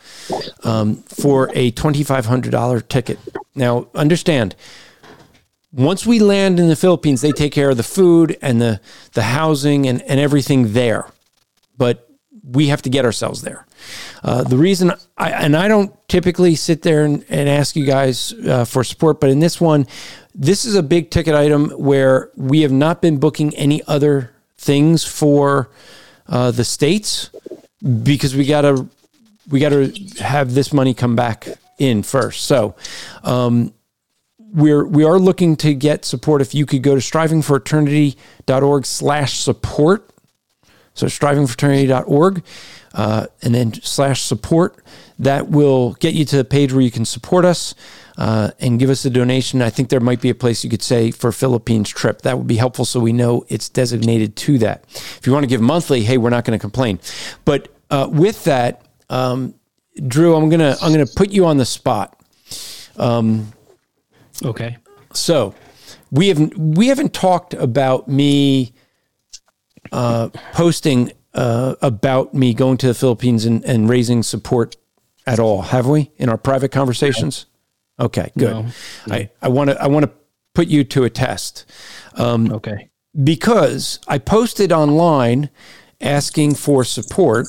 um, 0.62 1.02
for 1.02 1.50
a 1.54 1.72
twenty 1.72 2.04
five 2.04 2.26
hundred 2.26 2.52
dollar 2.52 2.80
ticket. 2.80 3.18
Now, 3.56 3.88
understand, 3.96 4.54
once 5.72 6.06
we 6.06 6.20
land 6.20 6.60
in 6.60 6.68
the 6.68 6.76
Philippines, 6.76 7.20
they 7.20 7.32
take 7.32 7.52
care 7.52 7.70
of 7.70 7.76
the 7.78 7.82
food 7.82 8.38
and 8.40 8.60
the 8.60 8.80
the 9.12 9.22
housing 9.22 9.88
and 9.88 10.02
and 10.02 10.20
everything 10.20 10.72
there, 10.72 11.06
but 11.76 12.08
we 12.44 12.68
have 12.68 12.82
to 12.82 12.90
get 12.90 13.04
ourselves 13.04 13.42
there. 13.42 13.66
Uh, 14.22 14.44
the 14.44 14.56
reason 14.56 14.92
I 15.18 15.30
and 15.30 15.56
I 15.56 15.66
don't 15.66 15.92
typically 16.08 16.54
sit 16.54 16.82
there 16.82 17.04
and, 17.04 17.24
and 17.28 17.48
ask 17.48 17.74
you 17.74 17.84
guys 17.84 18.32
uh, 18.46 18.64
for 18.64 18.84
support, 18.84 19.20
but 19.20 19.30
in 19.30 19.40
this 19.40 19.60
one, 19.60 19.88
this 20.32 20.64
is 20.64 20.76
a 20.76 20.82
big 20.82 21.10
ticket 21.10 21.34
item 21.34 21.70
where 21.70 22.30
we 22.36 22.60
have 22.60 22.72
not 22.72 23.02
been 23.02 23.18
booking 23.18 23.52
any 23.56 23.82
other 23.88 24.30
things 24.60 25.04
for 25.04 25.70
uh, 26.28 26.50
the 26.50 26.64
states 26.64 27.30
because 28.02 28.36
we 28.36 28.44
gotta 28.44 28.86
we 29.48 29.58
gotta 29.58 29.92
have 30.20 30.54
this 30.54 30.72
money 30.72 30.92
come 30.92 31.16
back 31.16 31.48
in 31.78 32.02
first. 32.02 32.44
So 32.44 32.76
um, 33.24 33.72
we're 34.38 34.84
we 34.84 35.04
are 35.04 35.18
looking 35.18 35.56
to 35.56 35.72
get 35.72 36.04
support. 36.04 36.42
If 36.42 36.54
you 36.54 36.66
could 36.66 36.82
go 36.82 36.94
to 36.94 37.00
strivingforeternity.org 37.00 38.86
slash 38.86 39.38
support. 39.38 40.06
So 40.92 41.06
strivingforeternity.org 41.06 42.42
uh, 42.92 43.26
and 43.42 43.54
then 43.54 43.72
slash 43.80 44.20
support. 44.22 44.84
That 45.20 45.48
will 45.50 45.92
get 45.94 46.14
you 46.14 46.24
to 46.24 46.36
the 46.36 46.44
page 46.44 46.72
where 46.72 46.82
you 46.82 46.90
can 46.90 47.04
support 47.04 47.44
us 47.44 47.74
uh, 48.16 48.50
and 48.58 48.78
give 48.78 48.90
us 48.90 49.04
a 49.04 49.10
donation. 49.10 49.62
I 49.62 49.70
think 49.70 49.88
there 49.88 50.00
might 50.00 50.20
be 50.20 50.30
a 50.30 50.34
place 50.34 50.64
you 50.64 50.70
could 50.70 50.82
say 50.82 51.10
for 51.10 51.30
Philippines 51.30 51.90
trip. 51.90 52.22
That 52.22 52.38
would 52.38 52.46
be 52.46 52.56
helpful 52.56 52.84
so 52.84 53.00
we 53.00 53.12
know 53.12 53.44
it's 53.48 53.68
designated 53.68 54.34
to 54.36 54.58
that. 54.58 54.84
If 54.92 55.26
you 55.26 55.32
want 55.32 55.44
to 55.44 55.48
give 55.48 55.60
monthly, 55.60 56.02
hey, 56.02 56.18
we're 56.18 56.30
not 56.30 56.44
going 56.44 56.58
to 56.58 56.60
complain. 56.60 57.00
But 57.44 57.68
uh, 57.90 58.08
with 58.10 58.44
that, 58.44 58.86
um, 59.08 59.54
Drew, 60.06 60.36
I'm 60.36 60.48
gonna 60.48 60.76
I'm 60.80 60.92
gonna 60.92 61.06
put 61.06 61.30
you 61.30 61.46
on 61.46 61.56
the 61.56 61.64
spot. 61.64 62.18
Um, 62.96 63.52
okay. 64.44 64.78
So 65.12 65.54
we 66.10 66.28
haven't 66.28 66.56
we 66.56 66.88
haven't 66.88 67.12
talked 67.12 67.54
about 67.54 68.08
me 68.08 68.72
uh, 69.92 70.28
posting 70.52 71.12
uh, 71.34 71.74
about 71.82 72.34
me 72.34 72.54
going 72.54 72.76
to 72.78 72.86
the 72.86 72.94
Philippines 72.94 73.44
and, 73.44 73.64
and 73.64 73.88
raising 73.88 74.22
support 74.22 74.76
at 75.30 75.38
all, 75.38 75.62
have 75.62 75.86
we, 75.86 76.10
in 76.16 76.28
our 76.28 76.36
private 76.36 76.72
conversations? 76.72 77.46
Okay, 78.00 78.32
good. 78.36 78.50
No. 78.50 78.66
I 79.08 79.30
I 79.40 79.48
want 79.48 79.70
to 79.70 79.80
I 79.80 79.86
want 79.86 80.04
to 80.06 80.12
put 80.54 80.66
you 80.66 80.82
to 80.84 81.04
a 81.04 81.10
test. 81.10 81.66
Um, 82.14 82.52
okay. 82.52 82.88
Because 83.22 84.00
I 84.08 84.18
posted 84.18 84.72
online 84.72 85.50
asking 86.00 86.54
for 86.54 86.84
support, 86.84 87.46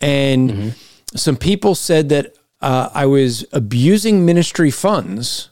and 0.00 0.50
mm-hmm. 0.50 0.68
some 1.16 1.36
people 1.36 1.74
said 1.74 2.08
that 2.10 2.36
uh, 2.60 2.90
I 2.94 3.06
was 3.06 3.44
abusing 3.52 4.24
ministry 4.24 4.70
funds 4.70 5.48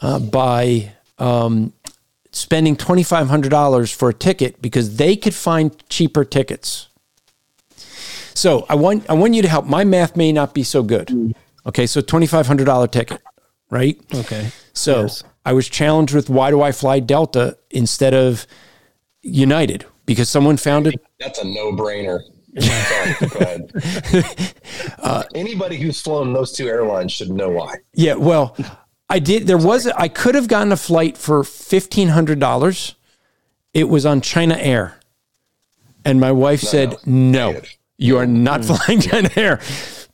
uh, 0.00 0.18
by 0.18 0.92
um, 1.18 1.72
spending 2.32 2.76
twenty 2.76 3.02
five 3.02 3.28
hundred 3.28 3.50
dollars 3.50 3.90
for 3.90 4.08
a 4.08 4.14
ticket 4.14 4.62
because 4.62 4.96
they 4.96 5.16
could 5.16 5.34
find 5.34 5.76
cheaper 5.88 6.24
tickets. 6.24 6.88
So 8.36 8.66
I 8.68 8.74
want 8.74 9.08
I 9.08 9.14
want 9.14 9.34
you 9.34 9.42
to 9.42 9.48
help. 9.48 9.64
My 9.64 9.82
math 9.82 10.14
may 10.14 10.30
not 10.30 10.52
be 10.52 10.62
so 10.62 10.82
good. 10.82 11.08
Mm-hmm. 11.08 11.32
Okay, 11.66 11.86
so 11.86 12.00
$2,500 12.00 12.92
ticket, 12.92 13.20
right? 13.70 13.98
Okay. 14.14 14.52
So 14.72 15.02
yes. 15.02 15.24
I 15.44 15.52
was 15.52 15.68
challenged 15.68 16.14
with 16.14 16.30
why 16.30 16.50
do 16.50 16.62
I 16.62 16.70
fly 16.70 17.00
Delta 17.00 17.58
instead 17.70 18.14
of 18.14 18.46
United? 19.22 19.84
Because 20.04 20.28
someone 20.28 20.58
found 20.58 20.86
it. 20.86 20.94
That's 21.18 21.40
a 21.40 21.44
no 21.44 21.72
brainer. 21.72 22.20
uh, 24.98 25.24
Anybody 25.34 25.78
who's 25.78 26.00
flown 26.00 26.32
those 26.32 26.52
two 26.52 26.68
airlines 26.68 27.12
should 27.12 27.30
know 27.30 27.48
why. 27.48 27.76
Yeah, 27.94 28.14
well, 28.14 28.56
I 29.08 29.18
did. 29.18 29.46
There 29.46 29.58
was, 29.58 29.88
I 29.88 30.08
could 30.08 30.36
have 30.36 30.46
gotten 30.46 30.72
a 30.72 30.76
flight 30.76 31.18
for 31.18 31.42
$1,500. 31.42 32.94
It 33.74 33.88
was 33.88 34.06
on 34.06 34.20
China 34.20 34.54
Air. 34.54 35.00
And 36.04 36.20
my 36.20 36.30
wife 36.30 36.62
no, 36.62 36.68
said, 36.68 37.06
no, 37.06 37.52
no 37.52 37.60
you 37.98 38.18
are 38.18 38.26
not 38.26 38.60
mm. 38.60 38.76
flying 38.76 39.00
China 39.08 39.30
Air. 39.36 39.60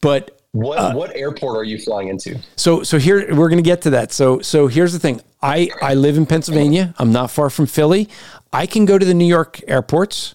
But 0.01 0.41
what 0.53 0.79
uh, 0.79 0.93
what 0.93 1.17
airport 1.17 1.57
are 1.57 1.65
you 1.65 1.79
flying 1.79 2.09
into? 2.09 2.39
So 2.57 2.83
so 2.83 2.99
here 2.99 3.35
we're 3.35 3.49
going 3.49 3.63
to 3.63 3.69
get 3.69 3.83
to 3.83 3.91
that. 3.91 4.13
So 4.13 4.41
so 4.41 4.67
here's 4.67 4.93
the 4.93 4.99
thing. 4.99 5.21
I 5.41 5.71
I 5.81 5.95
live 5.95 6.17
in 6.17 6.27
Pennsylvania. 6.27 6.95
I'm 6.99 7.13
not 7.13 7.31
far 7.31 7.51
from 7.51 7.67
Philly. 7.67 8.09
I 8.53 8.67
can 8.67 8.85
go 8.85 8.99
to 8.99 9.05
the 9.05 9.15
New 9.15 9.27
York 9.27 9.61
airports. 9.67 10.35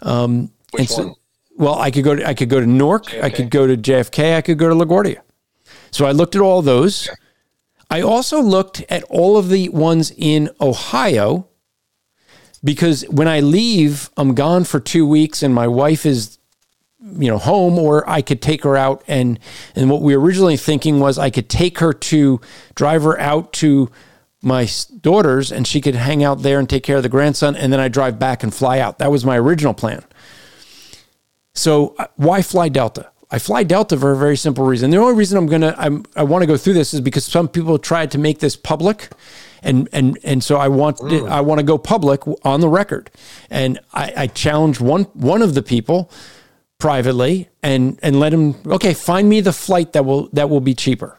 Um, 0.00 0.52
Which 0.70 0.90
so, 0.90 1.08
one? 1.08 1.14
Well, 1.56 1.74
I 1.74 1.90
could 1.90 2.04
go 2.04 2.14
to 2.14 2.26
I 2.26 2.34
could 2.34 2.48
go 2.48 2.60
to 2.60 2.66
Newark. 2.66 3.06
JFK. 3.06 3.22
I 3.22 3.30
could 3.30 3.50
go 3.50 3.66
to 3.66 3.76
JFK. 3.76 4.36
I 4.36 4.42
could 4.42 4.58
go 4.58 4.68
to 4.68 4.74
LaGuardia. 4.74 5.20
So 5.90 6.06
I 6.06 6.12
looked 6.12 6.36
at 6.36 6.42
all 6.42 6.62
those. 6.62 7.08
Okay. 7.08 7.16
I 7.90 8.02
also 8.02 8.40
looked 8.40 8.84
at 8.90 9.02
all 9.04 9.36
of 9.36 9.48
the 9.48 9.70
ones 9.70 10.12
in 10.16 10.50
Ohio 10.60 11.48
because 12.62 13.02
when 13.08 13.26
I 13.26 13.40
leave, 13.40 14.10
I'm 14.16 14.34
gone 14.34 14.64
for 14.64 14.78
two 14.78 15.06
weeks, 15.06 15.42
and 15.42 15.54
my 15.54 15.66
wife 15.66 16.04
is 16.04 16.37
you 17.00 17.30
know 17.30 17.38
home 17.38 17.78
or 17.78 18.08
I 18.08 18.22
could 18.22 18.42
take 18.42 18.64
her 18.64 18.76
out 18.76 19.04
and 19.06 19.38
and 19.76 19.88
what 19.88 20.02
we 20.02 20.16
were 20.16 20.22
originally 20.22 20.56
thinking 20.56 20.98
was 20.98 21.18
I 21.18 21.30
could 21.30 21.48
take 21.48 21.78
her 21.78 21.92
to 21.92 22.40
drive 22.74 23.04
her 23.04 23.18
out 23.20 23.52
to 23.54 23.90
my 24.42 24.68
daughters 25.00 25.52
and 25.52 25.66
she 25.66 25.80
could 25.80 25.94
hang 25.94 26.24
out 26.24 26.42
there 26.42 26.58
and 26.58 26.68
take 26.68 26.82
care 26.82 26.96
of 26.96 27.02
the 27.02 27.08
grandson 27.08 27.54
and 27.54 27.72
then 27.72 27.80
I 27.80 27.88
drive 27.88 28.18
back 28.18 28.42
and 28.42 28.52
fly 28.52 28.80
out. 28.80 28.98
That 28.98 29.10
was 29.10 29.24
my 29.24 29.38
original 29.38 29.74
plan. 29.74 30.04
So 31.54 31.94
uh, 31.98 32.06
why 32.16 32.42
fly 32.42 32.68
Delta? 32.68 33.10
I 33.30 33.38
fly 33.38 33.62
Delta 33.62 33.96
for 33.96 34.12
a 34.12 34.16
very 34.16 34.36
simple 34.36 34.64
reason. 34.64 34.90
The 34.90 34.96
only 34.96 35.14
reason 35.14 35.36
I'm 35.38 35.46
gonna 35.46 35.74
I'm, 35.76 36.04
I 36.16 36.22
want 36.22 36.42
to 36.42 36.46
go 36.46 36.56
through 36.56 36.74
this 36.74 36.94
is 36.94 37.00
because 37.00 37.26
some 37.26 37.46
people 37.46 37.78
tried 37.78 38.10
to 38.12 38.18
make 38.18 38.38
this 38.38 38.56
public, 38.56 39.10
and 39.62 39.86
and 39.92 40.18
and 40.24 40.42
so 40.42 40.56
I 40.56 40.68
want 40.68 40.96
mm. 40.98 41.28
I 41.28 41.42
want 41.42 41.58
to 41.58 41.62
go 41.62 41.76
public 41.76 42.22
on 42.42 42.60
the 42.60 42.68
record, 42.68 43.10
and 43.50 43.78
I, 43.92 44.12
I 44.16 44.26
challenged 44.28 44.80
one 44.80 45.04
one 45.12 45.42
of 45.42 45.52
the 45.52 45.62
people 45.62 46.10
privately 46.78 47.48
and 47.62 47.98
and 48.02 48.20
let 48.20 48.32
him 48.32 48.54
okay 48.66 48.94
find 48.94 49.28
me 49.28 49.40
the 49.40 49.52
flight 49.52 49.92
that 49.92 50.04
will 50.04 50.28
that 50.32 50.48
will 50.48 50.60
be 50.60 50.74
cheaper. 50.74 51.18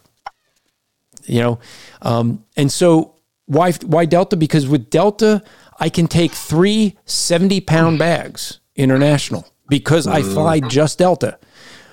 You 1.25 1.41
know 1.41 1.59
um, 2.01 2.45
and 2.55 2.71
so 2.71 3.15
why 3.45 3.73
why 3.73 4.05
delta? 4.05 4.35
Because 4.37 4.67
with 4.67 4.89
delta 4.89 5.43
i 5.81 5.87
can 5.87 6.07
take 6.07 6.33
three 6.33 6.97
70 7.05 7.61
pound 7.61 7.99
bags 7.99 8.59
international 8.75 9.47
because 9.69 10.07
i 10.07 10.21
fly 10.21 10.59
just 10.59 10.97
delta 10.99 11.39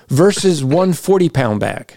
versus 0.07 0.63
one 0.63 0.93
40 0.93 1.29
pound 1.29 1.59
bag. 1.59 1.95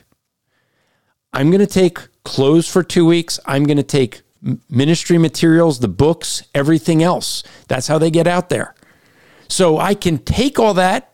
I'm 1.32 1.51
going 1.51 1.60
to 1.60 1.66
take 1.66 1.98
clothes 2.24 2.68
for 2.68 2.82
two 2.82 3.06
weeks. 3.06 3.38
I'm 3.47 3.64
going 3.64 3.76
to 3.76 3.82
take 3.82 4.22
ministry 4.68 5.18
materials 5.18 5.80
the 5.80 5.88
books 5.88 6.42
everything 6.55 7.02
else. 7.02 7.42
That's 7.68 7.86
how 7.86 7.98
they 7.98 8.10
get 8.10 8.26
out 8.26 8.48
there. 8.48 8.74
So 9.48 9.78
i 9.78 9.94
can 9.94 10.18
take 10.18 10.59
all 10.59 10.74
that 10.74 11.10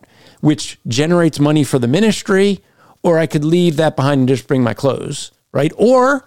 which 0.46 0.78
generates 0.86 1.40
money 1.40 1.64
for 1.64 1.80
the 1.80 1.88
ministry, 1.88 2.60
or 3.02 3.18
I 3.18 3.26
could 3.26 3.44
leave 3.44 3.76
that 3.78 3.96
behind 3.96 4.20
and 4.20 4.28
just 4.28 4.46
bring 4.46 4.62
my 4.62 4.74
clothes, 4.74 5.32
right? 5.50 5.72
Or 5.76 6.24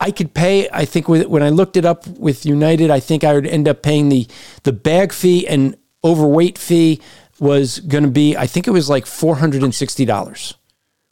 I 0.00 0.10
could 0.10 0.34
pay. 0.34 0.68
I 0.72 0.84
think 0.84 1.08
when 1.08 1.40
I 1.40 1.50
looked 1.50 1.76
it 1.76 1.84
up 1.84 2.04
with 2.18 2.44
United, 2.44 2.90
I 2.90 2.98
think 2.98 3.22
I 3.22 3.32
would 3.32 3.46
end 3.46 3.68
up 3.68 3.80
paying 3.80 4.08
the 4.08 4.26
the 4.64 4.72
bag 4.72 5.12
fee 5.12 5.46
and 5.46 5.76
overweight 6.02 6.58
fee 6.58 7.00
was 7.38 7.78
going 7.78 8.02
to 8.02 8.10
be. 8.10 8.36
I 8.36 8.48
think 8.48 8.66
it 8.66 8.72
was 8.72 8.90
like 8.90 9.06
four 9.06 9.36
hundred 9.36 9.62
and 9.62 9.72
sixty 9.72 10.04
dollars 10.04 10.54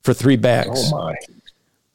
for 0.02 0.12
three 0.12 0.36
bags. 0.36 0.90
Oh 0.93 0.98
my! 0.98 1.14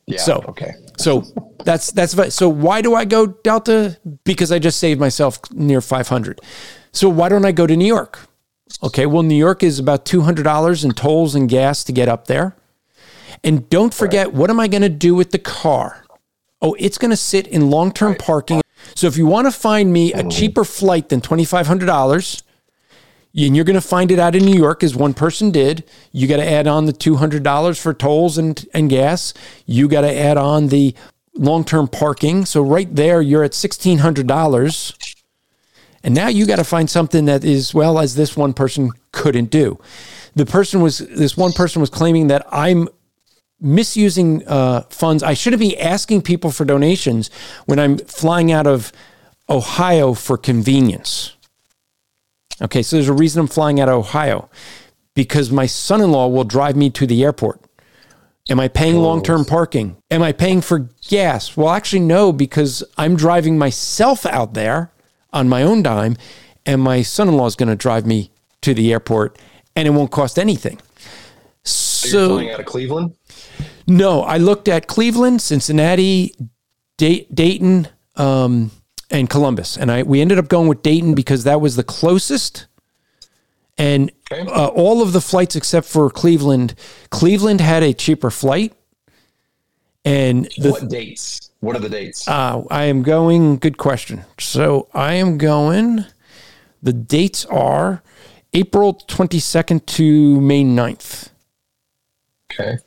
Yeah. 0.06 0.19
So 0.19 0.45
okay. 0.48 0.72
So 0.98 1.26
that's 1.65 1.91
that's 1.91 2.15
so. 2.34 2.48
Why 2.48 2.82
do 2.82 2.95
I 2.95 3.03
go 3.03 3.28
Delta? 3.28 3.98
Because 4.24 4.53
I 4.53 4.60
just 4.60 4.80
saved 4.80 5.02
myself 5.02 5.40
near 5.52 5.82
five 5.82 6.07
hundred. 6.07 6.40
So 6.94 7.10
why 7.10 7.28
don't 7.28 7.44
I 7.44 7.52
go 7.52 7.68
to 7.68 7.76
New 7.76 7.91
York? 7.98 8.30
Okay, 8.84 9.06
well, 9.06 9.23
New 9.23 9.35
York 9.35 9.64
is 9.64 9.80
about 9.80 10.06
$200 10.06 10.84
in 10.84 10.91
tolls 10.91 11.35
and 11.35 11.49
gas 11.49 11.84
to 11.85 11.91
get 11.91 12.07
up 12.07 12.27
there. 12.27 12.56
And 13.44 13.69
don't 13.69 13.94
forget, 13.94 14.27
right. 14.27 14.35
what 14.35 14.49
am 14.49 14.60
I 14.60 14.68
going 14.68 14.81
to 14.81 14.89
do 14.89 15.15
with 15.15 15.31
the 15.31 15.39
car? 15.39 16.06
Oh, 16.61 16.76
it's 16.80 16.98
going 16.98 17.11
to 17.11 17.18
sit 17.18 17.48
in 17.48 17.69
long 17.69 17.91
term 17.91 18.11
right. 18.11 18.19
parking. 18.19 18.61
So 18.95 19.07
if 19.07 19.18
you 19.18 19.26
want 19.26 19.45
to 19.48 19.52
find 19.52 19.91
me 19.94 20.14
a 20.14 20.23
hmm. 20.23 20.30
cheaper 20.30 20.64
flight 20.64 21.10
than 21.10 21.22
$2,500, 21.22 22.44
and 23.35 23.56
you're 23.56 23.65
going 23.65 23.76
to 23.76 23.81
find 23.81 24.11
it 24.11 24.19
out 24.19 24.35
in 24.35 24.44
New 24.44 24.57
York, 24.57 24.84
as 24.84 24.95
one 24.95 25.14
person 25.14 25.52
did. 25.52 25.84
You 26.11 26.27
got 26.27 26.38
to 26.38 26.49
add 26.49 26.65
on 26.65 26.85
the 26.85 26.94
two 26.94 27.18
hundred 27.18 27.44
dollars 27.44 27.80
for 27.80 27.94
tolls 27.94 28.38
and 28.38 28.65
and 28.73 28.89
gas. 28.89 29.34
You 29.65 29.88
got 29.88 30.02
to 30.02 30.14
add 30.14 30.38
on 30.38 30.69
the 30.69 30.95
long 31.35 31.64
term 31.64 31.88
parking. 31.88 32.45
So 32.45 32.64
right 32.64 32.94
there, 32.95 33.22
you're 33.22 33.44
at 33.44 33.53
sixteen 33.53 33.99
hundred 33.99 34.26
dollars. 34.27 34.94
And 36.03 36.14
now 36.14 36.28
you 36.28 36.45
got 36.45 36.57
to 36.57 36.64
find 36.64 36.90
something 36.90 37.26
that 37.26 37.44
is 37.44 37.74
well 37.74 37.99
as 37.99 38.15
this 38.15 38.38
one 38.38 38.53
person 38.53 38.91
couldn't 39.11 39.49
do. 39.49 39.80
The 40.36 40.45
person 40.45 40.82
was 40.82 40.99
this 40.99 41.36
one 41.36 41.52
person 41.52 41.80
was 41.82 41.90
claiming 41.90 42.28
that 42.28 42.45
I'm 42.52 42.88
misusing 43.60 44.48
uh, 44.48 44.82
funds. 44.90 45.24
I 45.24 45.34
shouldn't 45.34 45.60
be 45.60 45.78
asking 45.80 46.22
people 46.22 46.52
for 46.52 46.65
donations 46.65 47.30
when 47.65 47.80
I'm 47.80 47.98
flying 47.98 48.52
out 48.52 48.68
of 48.68 48.91
Ohio 49.49 50.14
for 50.14 50.38
convenience. 50.38 51.36
Okay, 52.61 52.82
so 52.82 52.95
there's 52.95 53.10
a 53.10 53.14
reason 53.14 53.40
I'm 53.40 53.48
flying 53.48 53.80
out 53.80 53.90
of 53.90 53.95
Ohio 53.95 54.49
because 55.14 55.52
my 55.52 55.65
son 55.65 56.02
in 56.02 56.11
law 56.11 56.28
will 56.28 56.44
drive 56.44 56.76
me 56.76 56.90
to 56.91 57.07
the 57.07 57.24
airport. 57.24 57.61
Am 58.49 58.60
I 58.60 58.68
paying 58.68 58.95
long 58.98 59.22
term 59.24 59.44
parking? 59.44 59.98
Am 60.10 60.24
I 60.24 60.32
paying 60.32 60.61
for 60.61 60.90
gas? 61.10 61.57
Well, 61.57 61.69
actually, 61.69 61.99
no, 61.99 62.32
because 62.32 62.84
I'm 62.98 63.15
driving 63.15 63.57
myself 63.57 64.26
out 64.26 64.53
there 64.53 64.91
on 65.38 65.47
my 65.47 65.64
own 65.64 65.84
dime, 65.84 66.18
and 66.65 66.81
my 66.81 67.01
son 67.01 67.27
in 67.27 67.38
law 67.38 67.45
is 67.45 67.55
going 67.55 67.69
to 67.69 67.76
drive 67.76 68.05
me 68.05 68.31
to 68.61 68.73
the 68.73 68.91
airport, 68.91 69.38
and 69.76 69.88
it 69.88 69.91
won't 69.91 70.11
cost 70.11 70.38
anything. 70.38 70.80
So, 71.64 72.07
so 72.07 72.18
you're 72.18 72.30
flying 72.30 72.51
out 72.51 72.59
of 72.59 72.65
Cleveland? 72.65 73.15
No, 73.88 74.22
I 74.22 74.38
looked 74.38 74.68
at 74.68 74.88
Cleveland, 74.88 75.41
Cincinnati, 75.41 76.34
Dayton, 76.97 77.88
um, 78.15 78.72
and 79.09 79.30
Columbus, 79.30 79.77
and 79.77 79.91
I 79.91 80.03
we 80.03 80.19
ended 80.19 80.38
up 80.38 80.49
going 80.49 80.68
with 80.68 80.84
Dayton 80.84 81.14
because 81.14 81.43
that 81.45 81.61
was 81.61 81.76
the 81.76 81.84
closest. 81.84 82.68
And 83.77 84.11
okay. 84.31 84.49
uh, 84.49 84.68
all 84.68 85.03
of 85.03 85.14
the 85.14 85.22
flights 85.22 85.55
except 85.55 85.88
for 85.88 86.09
Cleveland, 86.09 86.73
Cleveland 87.11 87.61
had 87.61 87.84
a 87.84 87.93
cheaper 87.93 88.31
flight. 88.31 88.73
And 90.07 90.45
the, 90.57 90.71
what 90.71 90.89
dates? 90.89 91.51
What 91.59 91.75
are 91.75 91.79
the 91.79 91.89
dates? 91.89 92.27
Uh, 92.27 92.63
I 92.69 92.85
am 92.85 93.03
going. 93.03 93.57
Good 93.57 93.77
question. 93.77 94.23
So 94.39 94.88
I 94.93 95.13
am 95.13 95.38
going. 95.38 96.05
The 96.81 96.93
dates 96.93 97.45
are 97.45 98.01
April 98.53 98.93
twenty 98.93 99.39
second 99.39 99.85
to 99.88 100.39
May 100.39 100.63
9th. 100.63 101.29
Okay. 102.51 102.77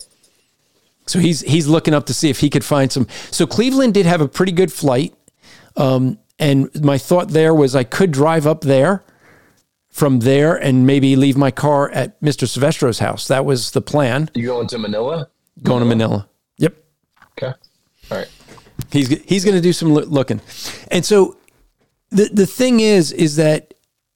So 1.07 1.19
he's 1.19 1.41
he's 1.41 1.67
looking 1.67 1.93
up 1.93 2.07
to 2.07 2.15
see 2.15 2.31
if 2.31 2.41
he 2.41 2.49
could 2.49 2.65
find 2.65 2.91
some. 2.91 3.07
So 3.31 3.47
Cleveland 3.47 3.95
did 3.95 4.07
have 4.07 4.21
a 4.21 4.29
pretty 4.29 4.53
good 4.53 4.73
flight, 4.73 5.13
um, 5.77 6.19
and 6.39 6.71
my 6.83 6.99
thought 6.99 7.29
there 7.29 7.53
was 7.53 7.75
I 7.75 7.85
could 7.85 8.13
drive 8.13 8.47
up 8.47 8.63
there 8.63 9.03
from 9.91 10.21
there 10.21 10.55
and 10.55 10.87
maybe 10.87 11.17
leave 11.17 11.37
my 11.37 11.51
car 11.51 11.91
at 11.91 12.21
Mr. 12.21 12.47
Silvestro's 12.49 13.01
house. 13.01 13.27
That 13.27 13.45
was 13.45 13.73
the 13.73 13.81
plan. 13.83 14.31
You 14.35 14.47
going 14.47 14.69
to 14.69 14.79
Manila? 14.79 15.29
Going 15.63 15.81
Manila. 15.81 15.81
to 15.81 15.97
Manila. 15.97 16.30
Okay. 17.43 17.53
All 18.11 18.19
right. 18.19 18.29
He's 18.91 19.09
he's 19.23 19.45
going 19.45 19.57
to 19.57 19.61
do 19.61 19.73
some 19.73 19.93
looking, 19.93 20.41
and 20.91 21.05
so 21.05 21.37
the 22.11 22.29
the 22.33 22.47
thing 22.47 22.81
is 22.81 23.13
is 23.13 23.37
that 23.37 23.75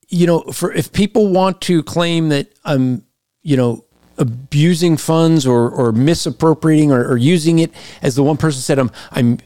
you 0.09 0.27
know 0.27 0.41
for 0.53 0.73
if 0.73 0.93
people 0.93 1.29
want 1.29 1.61
to 1.63 1.83
claim 1.83 2.31
that 2.31 2.49
I'm 2.65 3.05
you 3.43 3.57
know 3.57 3.85
abusing 4.19 4.97
funds 4.97 5.47
or, 5.47 5.69
or 5.71 5.93
misappropriating 5.93 6.93
or, 6.93 7.05
or 7.05 7.17
using 7.17 7.59
it. 7.59 7.73
As 8.03 8.15
the 8.15 8.23
one 8.23 8.37
person 8.37 8.61
said, 8.61 8.79
I'm, 8.79 8.91
I'm 9.11 9.39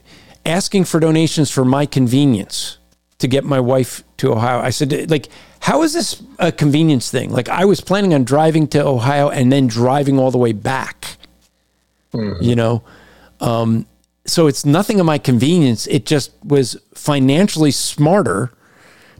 asking 0.45 0.85
for 0.85 0.99
donations 0.99 1.51
for 1.51 1.65
my 1.65 1.85
convenience 1.85 2.77
to 3.19 3.27
get 3.27 3.43
my 3.43 3.59
wife 3.59 4.03
to 4.17 4.31
Ohio. 4.31 4.59
I 4.59 4.69
said, 4.69 5.09
like, 5.09 5.27
how 5.59 5.83
is 5.83 5.93
this 5.93 6.21
a 6.37 6.51
convenience 6.51 7.11
thing? 7.11 7.31
Like, 7.31 7.49
I 7.49 7.65
was 7.65 7.81
planning 7.81 8.13
on 8.13 8.23
driving 8.23 8.67
to 8.69 8.85
Ohio 8.85 9.29
and 9.29 9.51
then 9.51 9.67
driving 9.67 10.17
all 10.17 10.31
the 10.31 10.37
way 10.37 10.53
back, 10.53 11.17
mm-hmm. 12.13 12.41
you 12.41 12.55
know? 12.55 12.83
Um, 13.39 13.85
so 14.25 14.47
it's 14.47 14.65
nothing 14.65 14.99
of 14.99 15.05
my 15.05 15.17
convenience. 15.17 15.87
It 15.87 16.05
just 16.05 16.31
was 16.43 16.77
financially 16.93 17.71
smarter 17.71 18.51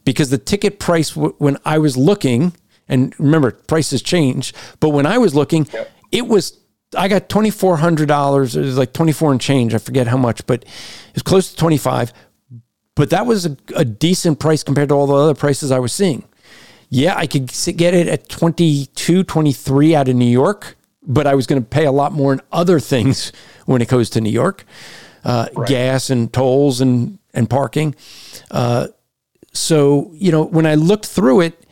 because 0.06 0.30
the 0.30 0.38
ticket 0.38 0.80
price 0.80 1.12
w- 1.12 1.36
when 1.38 1.58
I 1.66 1.78
was 1.78 1.98
looking 1.98 2.54
and 2.88 3.18
remember, 3.20 3.52
prices 3.52 4.02
change. 4.02 4.54
But 4.80 4.90
when 4.90 5.06
I 5.06 5.18
was 5.18 5.36
looking, 5.36 5.68
yep. 5.72 5.92
it 6.12 6.28
was 6.28 6.60
I 6.98 7.08
got 7.08 7.30
twenty 7.30 7.52
four 7.52 7.78
hundred 7.78 8.08
dollars. 8.08 8.56
It 8.56 8.62
was 8.62 8.78
like 8.78 8.94
twenty 8.94 9.12
four 9.12 9.32
and 9.32 9.40
change. 9.40 9.74
I 9.74 9.78
forget 9.78 10.08
how 10.08 10.18
much, 10.18 10.46
but 10.48 10.64
it 10.64 11.14
was 11.14 11.24
close 11.24 11.52
to 11.52 11.56
twenty 11.58 11.78
five. 11.78 12.12
But 12.96 13.12
that 13.12 13.26
was 13.26 13.46
a, 13.46 13.56
a, 13.78 13.86
decent 13.86 14.42
price 14.42 14.62
compared 14.62 14.90
to 14.90 14.96
all 14.96 15.08
the 15.08 15.14
other 15.14 15.34
prices 15.34 15.72
I 15.72 15.80
was 15.80 15.94
seeing. 15.94 16.28
Yeah, 16.90 17.16
I 17.16 17.28
could 17.28 17.50
get 17.78 17.94
it 17.94 18.10
at 18.10 18.28
22, 18.28 19.24
23 19.24 19.96
out 19.96 20.10
of 20.10 20.18
New 20.18 20.26
York, 20.26 20.76
but 21.02 21.28
I 21.28 21.36
was 21.36 21.48
going 21.48 21.62
to 21.62 21.68
pay 21.68 21.86
a 21.86 21.92
lot 21.92 22.12
more 22.12 22.34
in 22.34 22.42
other 22.52 22.80
things 22.80 23.32
when 23.66 23.82
it 23.82 23.88
goes 23.88 24.10
to 24.12 24.22
New 24.22 24.32
York, 24.32 24.66
uh, 25.24 25.48
right. 25.56 25.68
gas 25.68 26.10
and 26.10 26.32
tolls 26.32 26.82
and 26.82 27.20
and 27.34 27.50
parking. 27.50 27.96
Uh, 28.52 28.88
so 29.54 30.12
you 30.14 30.32
know, 30.32 30.44
when 30.44 30.66
I 30.66 30.76
looked 30.76 31.06
through 31.06 31.42
it, 31.42 31.66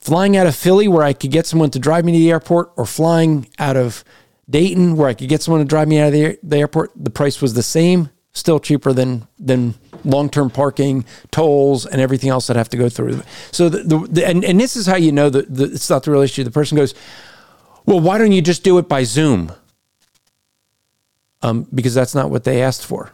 flying 0.00 0.36
out 0.36 0.46
of 0.46 0.56
Philly 0.56 0.88
where 0.88 1.02
I 1.02 1.12
could 1.12 1.30
get 1.30 1.46
someone 1.46 1.70
to 1.70 1.78
drive 1.78 2.04
me 2.04 2.12
to 2.12 2.18
the 2.18 2.30
airport 2.30 2.72
or 2.76 2.86
flying 2.86 3.48
out 3.58 3.76
of 3.76 4.04
Dayton 4.48 4.96
where 4.96 5.08
I 5.08 5.14
could 5.14 5.28
get 5.28 5.42
someone 5.42 5.60
to 5.60 5.68
drive 5.68 5.88
me 5.88 5.98
out 5.98 6.08
of 6.08 6.12
the, 6.12 6.38
the 6.42 6.58
airport, 6.58 6.92
the 6.96 7.10
price 7.10 7.40
was 7.40 7.54
the 7.54 7.62
same, 7.62 8.10
still 8.32 8.58
cheaper 8.58 8.92
than 8.92 9.26
than 9.38 9.74
long-term 10.04 10.50
parking, 10.50 11.04
tolls, 11.30 11.84
and 11.84 12.00
everything 12.00 12.30
else 12.30 12.46
that 12.46 12.56
I 12.56 12.60
have 12.60 12.70
to 12.70 12.76
go 12.78 12.88
through. 12.88 13.22
So 13.52 13.68
the, 13.68 13.82
the, 13.82 13.98
the 14.08 14.26
and, 14.26 14.44
and 14.44 14.58
this 14.58 14.76
is 14.76 14.86
how 14.86 14.96
you 14.96 15.12
know 15.12 15.28
that 15.28 15.46
it's 15.60 15.90
not 15.90 16.04
the 16.04 16.10
real 16.10 16.22
issue. 16.22 16.42
The 16.42 16.50
person 16.50 16.76
goes, 16.76 16.94
well, 17.90 18.00
why 18.00 18.18
don't 18.18 18.32
you 18.32 18.40
just 18.42 18.64
do 18.64 18.78
it 18.78 18.88
by 18.88 19.04
Zoom? 19.04 19.52
Um, 21.42 21.66
because 21.74 21.94
that's 21.94 22.14
not 22.14 22.30
what 22.30 22.44
they 22.44 22.62
asked 22.62 22.84
for. 22.84 23.12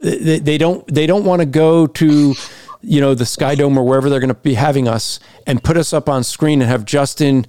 They, 0.00 0.38
they 0.38 0.58
don't 0.58 0.86
they 0.92 1.06
don't 1.06 1.24
want 1.24 1.40
to 1.40 1.46
go 1.46 1.86
to 1.86 2.34
you 2.84 3.00
know, 3.00 3.14
the 3.14 3.26
Sky 3.26 3.54
Dome 3.54 3.76
or 3.78 3.84
wherever 3.84 4.10
they're 4.10 4.20
going 4.20 4.28
to 4.28 4.34
be 4.34 4.54
having 4.54 4.86
us 4.86 5.18
and 5.46 5.62
put 5.62 5.76
us 5.76 5.92
up 5.92 6.08
on 6.08 6.22
screen 6.22 6.60
and 6.60 6.70
have 6.70 6.84
Justin, 6.84 7.46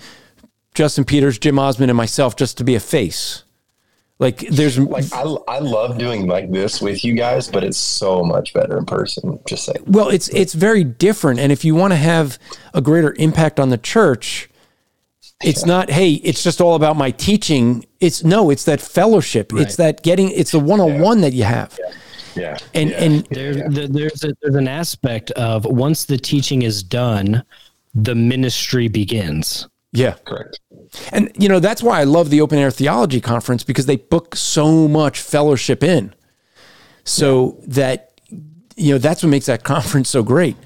Justin 0.73 1.03
Peters, 1.03 1.37
Jim 1.37 1.59
Osman, 1.59 1.89
and 1.89 1.97
myself 1.97 2.35
just 2.35 2.57
to 2.57 2.63
be 2.63 2.75
a 2.75 2.79
face. 2.79 3.43
Like 4.17 4.47
there's 4.47 4.79
like 4.79 5.03
I, 5.11 5.23
I 5.49 5.59
love 5.59 5.97
doing 5.97 6.25
like 6.25 6.49
this 6.49 6.81
with 6.81 7.03
you 7.03 7.15
guys, 7.15 7.49
but 7.49 7.65
it's 7.65 7.77
so 7.77 8.23
much 8.23 8.53
better 8.53 8.77
in 8.77 8.85
person. 8.85 9.39
Just 9.45 9.65
say 9.65 9.73
Well, 9.85 10.07
it's 10.07 10.29
it's 10.29 10.53
very 10.53 10.85
different, 10.85 11.41
and 11.41 11.51
if 11.51 11.65
you 11.65 11.75
want 11.75 11.91
to 11.91 11.97
have 11.97 12.39
a 12.73 12.79
greater 12.79 13.13
impact 13.17 13.59
on 13.59 13.71
the 13.71 13.77
church, 13.77 14.49
it's 15.43 15.61
yeah. 15.61 15.67
not 15.67 15.89
hey, 15.89 16.13
it's 16.13 16.43
just 16.43 16.61
all 16.61 16.75
about 16.75 16.95
my 16.95 17.11
teaching. 17.11 17.85
It's 17.99 18.23
no, 18.23 18.49
it's 18.49 18.65
that 18.65 18.81
fellowship. 18.81 19.51
Right. 19.51 19.63
It's 19.63 19.75
that 19.77 20.03
getting. 20.03 20.31
It's 20.31 20.51
the 20.51 20.59
one 20.59 20.79
on 20.79 20.99
one 20.99 21.21
that 21.21 21.33
you 21.33 21.43
have. 21.43 21.77
Yeah. 21.81 21.93
Yeah. 22.35 22.57
And 22.73 22.89
yeah. 22.89 23.03
and 23.03 23.25
there, 23.27 23.87
there's 23.87 24.23
a, 24.23 24.33
there's 24.41 24.55
an 24.55 24.67
aspect 24.67 25.31
of 25.31 25.65
once 25.65 26.05
the 26.05 26.17
teaching 26.17 26.61
is 26.61 26.83
done, 26.83 27.43
the 27.93 28.15
ministry 28.15 28.87
begins. 28.87 29.67
Yeah. 29.91 30.15
Correct. 30.25 30.59
And 31.11 31.31
you 31.37 31.49
know, 31.49 31.59
that's 31.59 31.81
why 31.81 32.01
I 32.01 32.03
love 32.03 32.29
the 32.29 32.41
Open 32.41 32.59
Air 32.59 32.71
Theology 32.71 33.21
Conference 33.21 33.63
because 33.63 33.85
they 33.85 33.95
book 33.95 34.35
so 34.35 34.87
much 34.87 35.19
fellowship 35.19 35.83
in. 35.83 36.13
So 37.05 37.57
yeah. 37.59 37.65
that 37.67 38.21
you 38.75 38.93
know, 38.93 38.97
that's 38.97 39.23
what 39.23 39.29
makes 39.29 39.45
that 39.45 39.63
conference 39.63 40.09
so 40.09 40.23
great. 40.23 40.57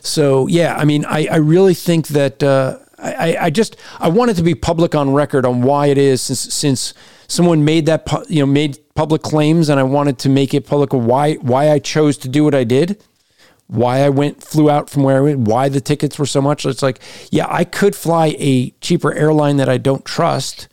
So 0.00 0.46
yeah, 0.46 0.76
I 0.76 0.84
mean, 0.84 1.04
I, 1.04 1.26
I 1.26 1.36
really 1.36 1.74
think 1.74 2.08
that 2.08 2.42
uh, 2.42 2.78
I, 3.12 3.44
I 3.46 3.50
just 3.50 3.76
I 3.98 4.08
wanted 4.08 4.36
to 4.36 4.42
be 4.42 4.54
public 4.54 4.94
on 4.94 5.12
record 5.12 5.44
on 5.46 5.62
why 5.62 5.86
it 5.86 5.98
is 5.98 6.20
since 6.22 6.54
since 6.54 6.94
someone 7.28 7.64
made 7.64 7.86
that 7.86 8.06
you 8.28 8.40
know 8.40 8.46
made 8.46 8.78
public 8.94 9.22
claims 9.22 9.68
and 9.68 9.78
I 9.78 9.82
wanted 9.82 10.18
to 10.20 10.28
make 10.28 10.54
it 10.54 10.66
public 10.66 10.92
why 10.92 11.34
why 11.34 11.70
I 11.70 11.78
chose 11.78 12.16
to 12.18 12.28
do 12.28 12.44
what 12.44 12.54
I 12.54 12.64
did 12.64 13.02
why 13.68 14.00
I 14.00 14.08
went 14.08 14.42
flew 14.42 14.70
out 14.70 14.88
from 14.88 15.02
where 15.02 15.18
I 15.18 15.20
went 15.20 15.40
why 15.40 15.68
the 15.68 15.80
tickets 15.80 16.18
were 16.18 16.26
so 16.26 16.40
much. 16.40 16.64
It's 16.64 16.82
like 16.82 17.00
yeah 17.30 17.46
I 17.48 17.64
could 17.64 17.96
fly 17.96 18.36
a 18.38 18.70
cheaper 18.80 19.12
airline 19.12 19.56
that 19.56 19.68
I 19.68 19.78
don't 19.78 20.04
trust. 20.04 20.68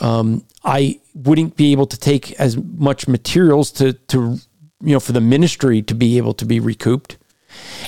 Um, 0.00 0.44
I 0.64 1.00
wouldn't 1.14 1.56
be 1.56 1.72
able 1.72 1.86
to 1.86 1.96
take 1.96 2.32
as 2.32 2.56
much 2.56 3.08
materials 3.08 3.70
to 3.72 3.92
to 3.92 4.38
you 4.80 4.92
know 4.92 5.00
for 5.00 5.12
the 5.12 5.20
ministry 5.20 5.82
to 5.82 5.94
be 5.94 6.18
able 6.18 6.34
to 6.34 6.44
be 6.44 6.60
recouped 6.60 7.18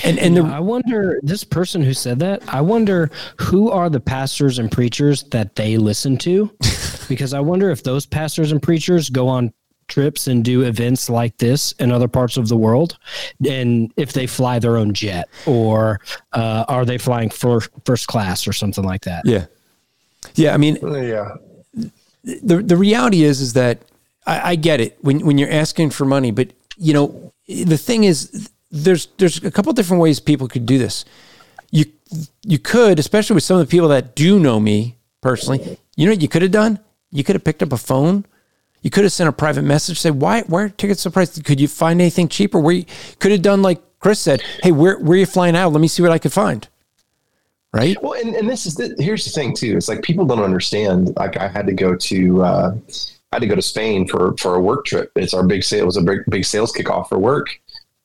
and 0.05 0.19
and 0.19 0.37
the, 0.37 0.43
I 0.43 0.61
wonder 0.61 1.21
this 1.23 1.45
person 1.45 1.83
who 1.83 1.95
said 1.95 2.19
that. 2.21 2.43
I 2.49 2.61
wonder 2.61 3.11
who 3.39 3.71
are 3.71 3.91
the 3.91 4.01
pastors 4.01 4.59
and 4.59 4.71
preachers 4.71 5.25
that 5.25 5.57
they 5.57 5.77
listen 5.77 6.17
to, 6.19 6.51
because 7.09 7.35
I 7.35 7.41
wonder 7.41 7.71
if 7.71 7.83
those 7.83 8.07
pastors 8.07 8.53
and 8.53 8.63
preachers 8.63 9.11
go 9.11 9.29
on 9.29 9.53
trips 9.89 10.29
and 10.29 10.45
do 10.45 10.63
events 10.63 11.11
like 11.11 11.37
this 11.39 11.73
in 11.73 11.91
other 11.91 12.09
parts 12.09 12.37
of 12.37 12.49
the 12.49 12.57
world, 12.57 12.97
and 13.47 13.93
if 13.97 14.13
they 14.13 14.27
fly 14.27 14.59
their 14.59 14.77
own 14.77 14.95
jet 14.95 15.29
or 15.47 16.01
uh, 16.33 16.65
are 16.69 16.85
they 16.85 16.97
flying 16.97 17.29
for 17.29 17.61
first 17.85 18.07
class 18.07 18.47
or 18.47 18.53
something 18.53 18.85
like 18.85 19.03
that. 19.03 19.27
Yeah, 19.27 19.47
yeah. 20.35 20.55
I 20.55 20.57
mean, 20.57 20.79
yeah. 20.83 21.35
The 22.43 22.63
the 22.63 22.77
reality 22.77 23.25
is 23.25 23.41
is 23.41 23.55
that 23.55 23.83
I, 24.27 24.53
I 24.53 24.55
get 24.55 24.81
it 24.81 24.97
when 25.03 25.27
when 25.27 25.39
you're 25.39 25.51
asking 25.51 25.91
for 25.91 26.05
money, 26.05 26.31
but 26.31 26.53
you 26.77 26.95
know 26.95 27.33
the 27.49 27.79
thing 27.79 28.05
is 28.05 28.51
there's 28.71 29.09
there's 29.19 29.43
a 29.43 29.51
couple 29.51 29.73
different 29.73 30.03
ways 30.03 30.21
people 30.21 30.49
could 30.49 30.67
do 30.67 30.79
this. 30.79 31.05
You 31.71 31.87
you 32.43 32.59
could, 32.59 32.99
especially 32.99 33.35
with 33.35 33.45
some 33.45 33.59
of 33.59 33.67
the 33.67 33.71
people 33.71 33.89
that 33.89 34.15
do 34.15 34.39
know 34.39 34.61
me 34.61 34.97
personally, 35.21 35.79
you 35.97 36.07
know 36.07 36.13
what 36.13 36.23
you 36.23 36.29
could 36.29 36.43
have 36.43 36.51
done? 36.51 36.81
You 37.11 37.25
could 37.25 37.37
have 37.37 37.45
picked 37.45 37.63
up 37.63 37.73
a 37.73 37.77
phone. 37.77 38.25
You 38.83 38.91
could 38.91 39.05
have 39.05 39.13
sent 39.13 39.29
a 39.29 39.33
private 39.33 39.63
message, 39.63 40.01
say, 40.01 40.11
why, 40.11 40.41
why 40.43 40.63
are 40.63 40.69
tickets 40.71 41.03
so 41.03 41.11
priced? 41.11 41.45
Could 41.45 41.61
you 41.61 41.69
find 41.69 42.01
anything 42.01 42.29
cheaper? 42.29 42.59
Where 42.59 42.83
could 43.19 43.31
have 43.31 43.43
done 43.43 43.61
like 43.61 43.83
Chris 43.99 44.21
said, 44.21 44.43
hey, 44.63 44.73
where, 44.73 44.99
where 44.99 45.17
are 45.17 45.21
you 45.21 45.27
flying 45.27 45.55
out? 45.55 45.73
Let 45.73 45.83
me 45.83 45.89
see 45.89 46.03
what 46.03 46.13
I 46.13 46.19
could 46.19 46.33
find. 46.33 46.67
Right. 47.75 48.03
Well, 48.03 48.15
and, 48.15 48.35
and 48.35 48.49
this 48.49 48.65
is 48.65 48.75
the, 48.75 48.97
here's 48.99 49.25
the 49.25 49.31
thing 49.31 49.55
too. 49.55 49.77
It's 49.77 49.89
like 49.89 50.03
people 50.03 50.25
don't 50.25 50.43
understand. 50.43 51.15
Like 51.17 51.37
I 51.37 51.47
had 51.47 51.67
to 51.67 51.75
go 51.75 51.95
to, 51.95 52.43
uh, 52.43 52.75
I 53.33 53.37
had 53.37 53.43
to 53.43 53.47
go 53.47 53.55
to 53.55 53.63
Spain 53.63 54.09
for, 54.09 54.35
for 54.39 54.55
a 54.55 54.61
work 54.61 54.87
trip. 54.87 55.13
It's 55.15 55.35
our 55.35 55.47
big 55.47 55.63
sale. 55.63 55.83
It 55.83 55.87
was 55.87 55.97
a 55.99 56.03
big, 56.03 56.21
big 56.31 56.45
sales 56.47 56.73
kickoff 56.73 57.11
for 57.11 57.19
work 57.19 57.61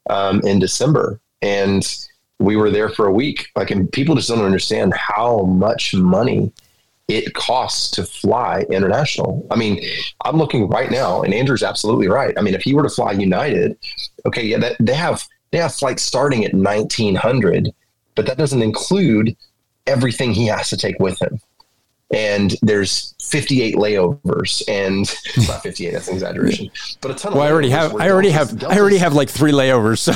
um, 0.10 0.42
in 0.42 0.60
December. 0.60 1.20
And 1.42 1.86
we 2.40 2.56
were 2.56 2.70
there 2.70 2.90
for 2.90 3.06
a 3.06 3.12
week. 3.12 3.48
Like, 3.56 3.72
and 3.72 3.92
people 3.92 4.16
just 4.16 4.30
don't 4.30 4.44
understand 4.44 4.94
how 4.94 5.44
much 5.44 5.94
money 5.94 6.52
it 7.08 7.34
costs 7.34 7.92
to 7.92 8.04
fly 8.04 8.66
international. 8.70 9.46
I 9.52 9.56
mean, 9.56 9.84
I'm 10.24 10.38
looking 10.38 10.68
right 10.68 10.90
now, 10.90 11.22
and 11.22 11.34
Andrew's 11.34 11.64
absolutely 11.64 12.08
right. 12.08 12.34
I 12.38 12.42
mean, 12.42 12.56
if 12.56 12.64
he 12.64 12.74
were 12.74 12.84
to 12.84 12.90
fly 12.90 13.12
United, 13.12 13.78
okay, 14.26 14.44
yeah, 14.44 14.58
that, 14.58 14.76
they 14.80 14.96
have 14.96 15.24
they 15.52 15.60
have 15.60 15.74
flights 15.74 16.02
starting 16.02 16.44
at 16.44 16.54
1900, 16.54 17.72
but 18.16 18.26
that 18.26 18.38
doesn't 18.38 18.62
include 18.62 19.36
everything 19.86 20.34
he 20.34 20.48
has 20.48 20.70
to 20.70 20.78
take 20.78 21.00
with 21.00 21.22
him. 21.22 21.40
And 22.14 22.56
there's 22.62 23.16
58 23.22 23.76
layovers, 23.76 24.62
and 24.68 25.12
not 25.48 25.64
58. 25.64 25.92
That's 25.92 26.08
an 26.08 26.14
exaggeration, 26.14 26.70
but 27.02 27.12
a 27.12 27.14
ton. 27.16 27.34
Well, 27.34 27.42
I 27.42 27.52
already 27.52 27.72
have. 27.72 27.96
I 27.96 28.10
already 28.10 28.30
have. 28.30 28.64
I 28.64 28.78
already 28.78 28.98
have 28.98 29.14
like 29.14 29.30
three 29.30 29.52
layovers. 29.52 30.00
So. 30.00 30.14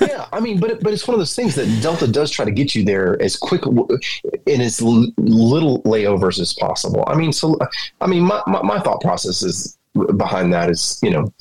yeah, 0.00 0.26
I 0.32 0.40
mean, 0.40 0.58
but 0.58 0.70
it, 0.70 0.82
but 0.82 0.92
it's 0.92 1.06
one 1.06 1.14
of 1.14 1.20
those 1.20 1.34
things 1.34 1.54
that 1.54 1.66
Delta 1.82 2.08
does 2.08 2.30
try 2.30 2.44
to 2.44 2.50
get 2.50 2.74
you 2.74 2.84
there 2.84 3.20
as 3.22 3.36
quick 3.36 3.62
in 4.46 4.60
as 4.60 4.82
little 4.82 5.82
layovers 5.82 6.40
as 6.40 6.52
possible. 6.54 7.04
I 7.06 7.14
mean, 7.14 7.32
so 7.32 7.58
I 8.00 8.06
mean, 8.06 8.24
my, 8.24 8.42
my, 8.46 8.62
my 8.62 8.80
thought 8.80 9.00
process 9.00 9.42
is 9.42 9.78
behind 10.16 10.52
that 10.52 10.70
is 10.70 10.98
you 11.02 11.10
know, 11.10 11.32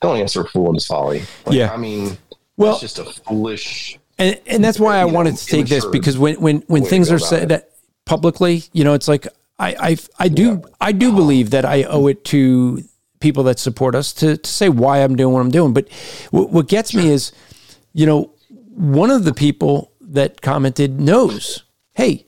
don't 0.00 0.18
answer 0.18 0.42
a 0.42 0.48
fool 0.48 0.68
in 0.68 0.74
his 0.74 0.86
folly. 0.86 1.22
Like, 1.46 1.56
yeah, 1.56 1.72
I 1.72 1.76
mean, 1.76 2.16
well, 2.56 2.72
it's 2.72 2.80
just 2.80 2.98
a 2.98 3.04
foolish. 3.04 3.98
And 4.18 4.38
and 4.46 4.62
that's 4.62 4.80
why 4.80 4.98
I 4.98 5.04
wanted 5.04 5.36
to 5.36 5.46
take 5.46 5.66
this 5.66 5.84
because 5.84 6.16
when 6.16 6.36
when 6.40 6.62
when 6.66 6.84
things 6.84 7.10
are 7.10 7.18
said 7.18 7.50
it. 7.50 7.72
Publicly, 8.06 8.64
you 8.72 8.84
know, 8.84 8.94
it's 8.94 9.08
like 9.08 9.28
I 9.58 9.76
I 9.78 9.96
I 10.18 10.28
do 10.28 10.44
yeah. 10.44 10.70
I 10.80 10.92
do 10.92 11.12
believe 11.12 11.50
that 11.50 11.66
I 11.66 11.82
owe 11.82 12.06
it 12.06 12.24
to 12.26 12.82
people 13.20 13.44
that 13.44 13.58
support 13.58 13.94
us 13.94 14.12
to, 14.14 14.36
to 14.36 14.50
say 14.50 14.68
why 14.68 14.98
I'm 14.98 15.16
doing 15.16 15.34
what 15.34 15.40
I'm 15.40 15.50
doing. 15.50 15.74
But 15.74 15.88
w- 16.32 16.48
what 16.48 16.68
gets 16.68 16.94
me 16.94 17.10
is 17.10 17.32
you 17.96 18.04
know, 18.04 18.30
one 18.74 19.10
of 19.10 19.24
the 19.24 19.32
people 19.32 19.90
that 20.02 20.42
commented 20.42 21.00
knows, 21.00 21.64
hey, 21.94 22.26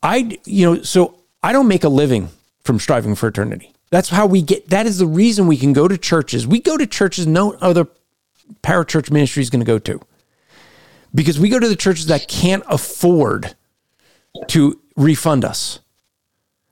I, 0.00 0.38
you 0.44 0.64
know, 0.64 0.82
so 0.82 1.18
I 1.42 1.52
don't 1.52 1.66
make 1.66 1.82
a 1.82 1.88
living 1.88 2.28
from 2.62 2.78
striving 2.78 3.16
for 3.16 3.26
eternity. 3.26 3.72
That's 3.90 4.10
how 4.10 4.26
we 4.26 4.42
get, 4.42 4.68
that 4.68 4.86
is 4.86 4.98
the 4.98 5.06
reason 5.08 5.48
we 5.48 5.56
can 5.56 5.72
go 5.72 5.88
to 5.88 5.98
churches. 5.98 6.46
We 6.46 6.60
go 6.60 6.76
to 6.76 6.86
churches 6.86 7.26
no 7.26 7.54
other 7.54 7.88
parachurch 8.62 9.10
ministry 9.10 9.42
is 9.42 9.50
going 9.50 9.58
to 9.58 9.66
go 9.66 9.80
to 9.80 10.00
because 11.12 11.40
we 11.40 11.48
go 11.48 11.58
to 11.58 11.68
the 11.68 11.74
churches 11.74 12.06
that 12.06 12.28
can't 12.28 12.62
afford 12.68 13.56
to 14.50 14.80
refund 14.96 15.44
us. 15.44 15.80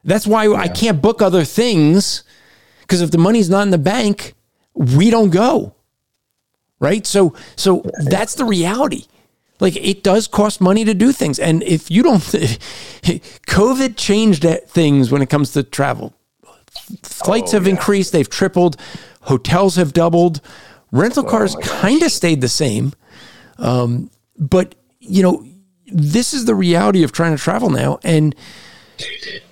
That's 0.05 0.27
why 0.27 0.47
yeah. 0.47 0.55
I 0.55 0.69
can't 0.69 1.03
book 1.03 1.21
other 1.21 1.45
things 1.45 2.25
because 2.83 3.01
if 3.01 3.11
the 3.11 3.19
money's 3.19 3.51
not 3.51 3.63
in 3.63 3.71
the 3.71 3.79
bank, 3.79 4.35
we 4.75 5.11
don't 5.11 5.31
go 5.31 5.75
right? 6.81 7.07
So 7.07 7.35
so 7.55 7.85
that's 8.05 8.35
the 8.35 8.45
reality. 8.45 9.05
Like 9.61 9.77
it 9.77 10.03
does 10.03 10.27
cost 10.27 10.61
money 10.61 10.85
to 10.85 10.95
do 10.95 11.13
things, 11.13 11.39
and 11.39 11.63
if 11.63 11.91
you 11.91 12.03
don't, 12.03 12.21
COVID 12.23 13.97
changed 13.97 14.47
things 14.67 15.13
when 15.13 15.23
it 15.23 15.29
comes 15.29 15.53
to 15.53 15.63
travel. 15.63 16.15
Flights 17.03 17.53
oh, 17.53 17.59
have 17.59 17.67
yeah. 17.67 17.75
increased; 17.75 18.13
they've 18.13 18.29
tripled. 18.29 18.77
Hotels 19.23 19.77
have 19.77 19.93
doubled. 19.93 20.41
Rental 20.91 21.25
oh, 21.27 21.31
cars 21.31 21.55
oh 21.55 21.61
kind 21.61 22.03
of 22.03 22.11
stayed 22.11 22.41
the 22.41 22.49
same, 22.49 22.95
um, 23.59 24.11
but 24.39 24.75
you 24.99 25.23
know 25.23 25.47
this 25.93 26.35
is 26.35 26.45
the 26.45 26.55
reality 26.55 27.03
of 27.03 27.13
trying 27.13 27.37
to 27.37 27.43
travel 27.43 27.71
now, 27.71 27.99
and 28.03 28.35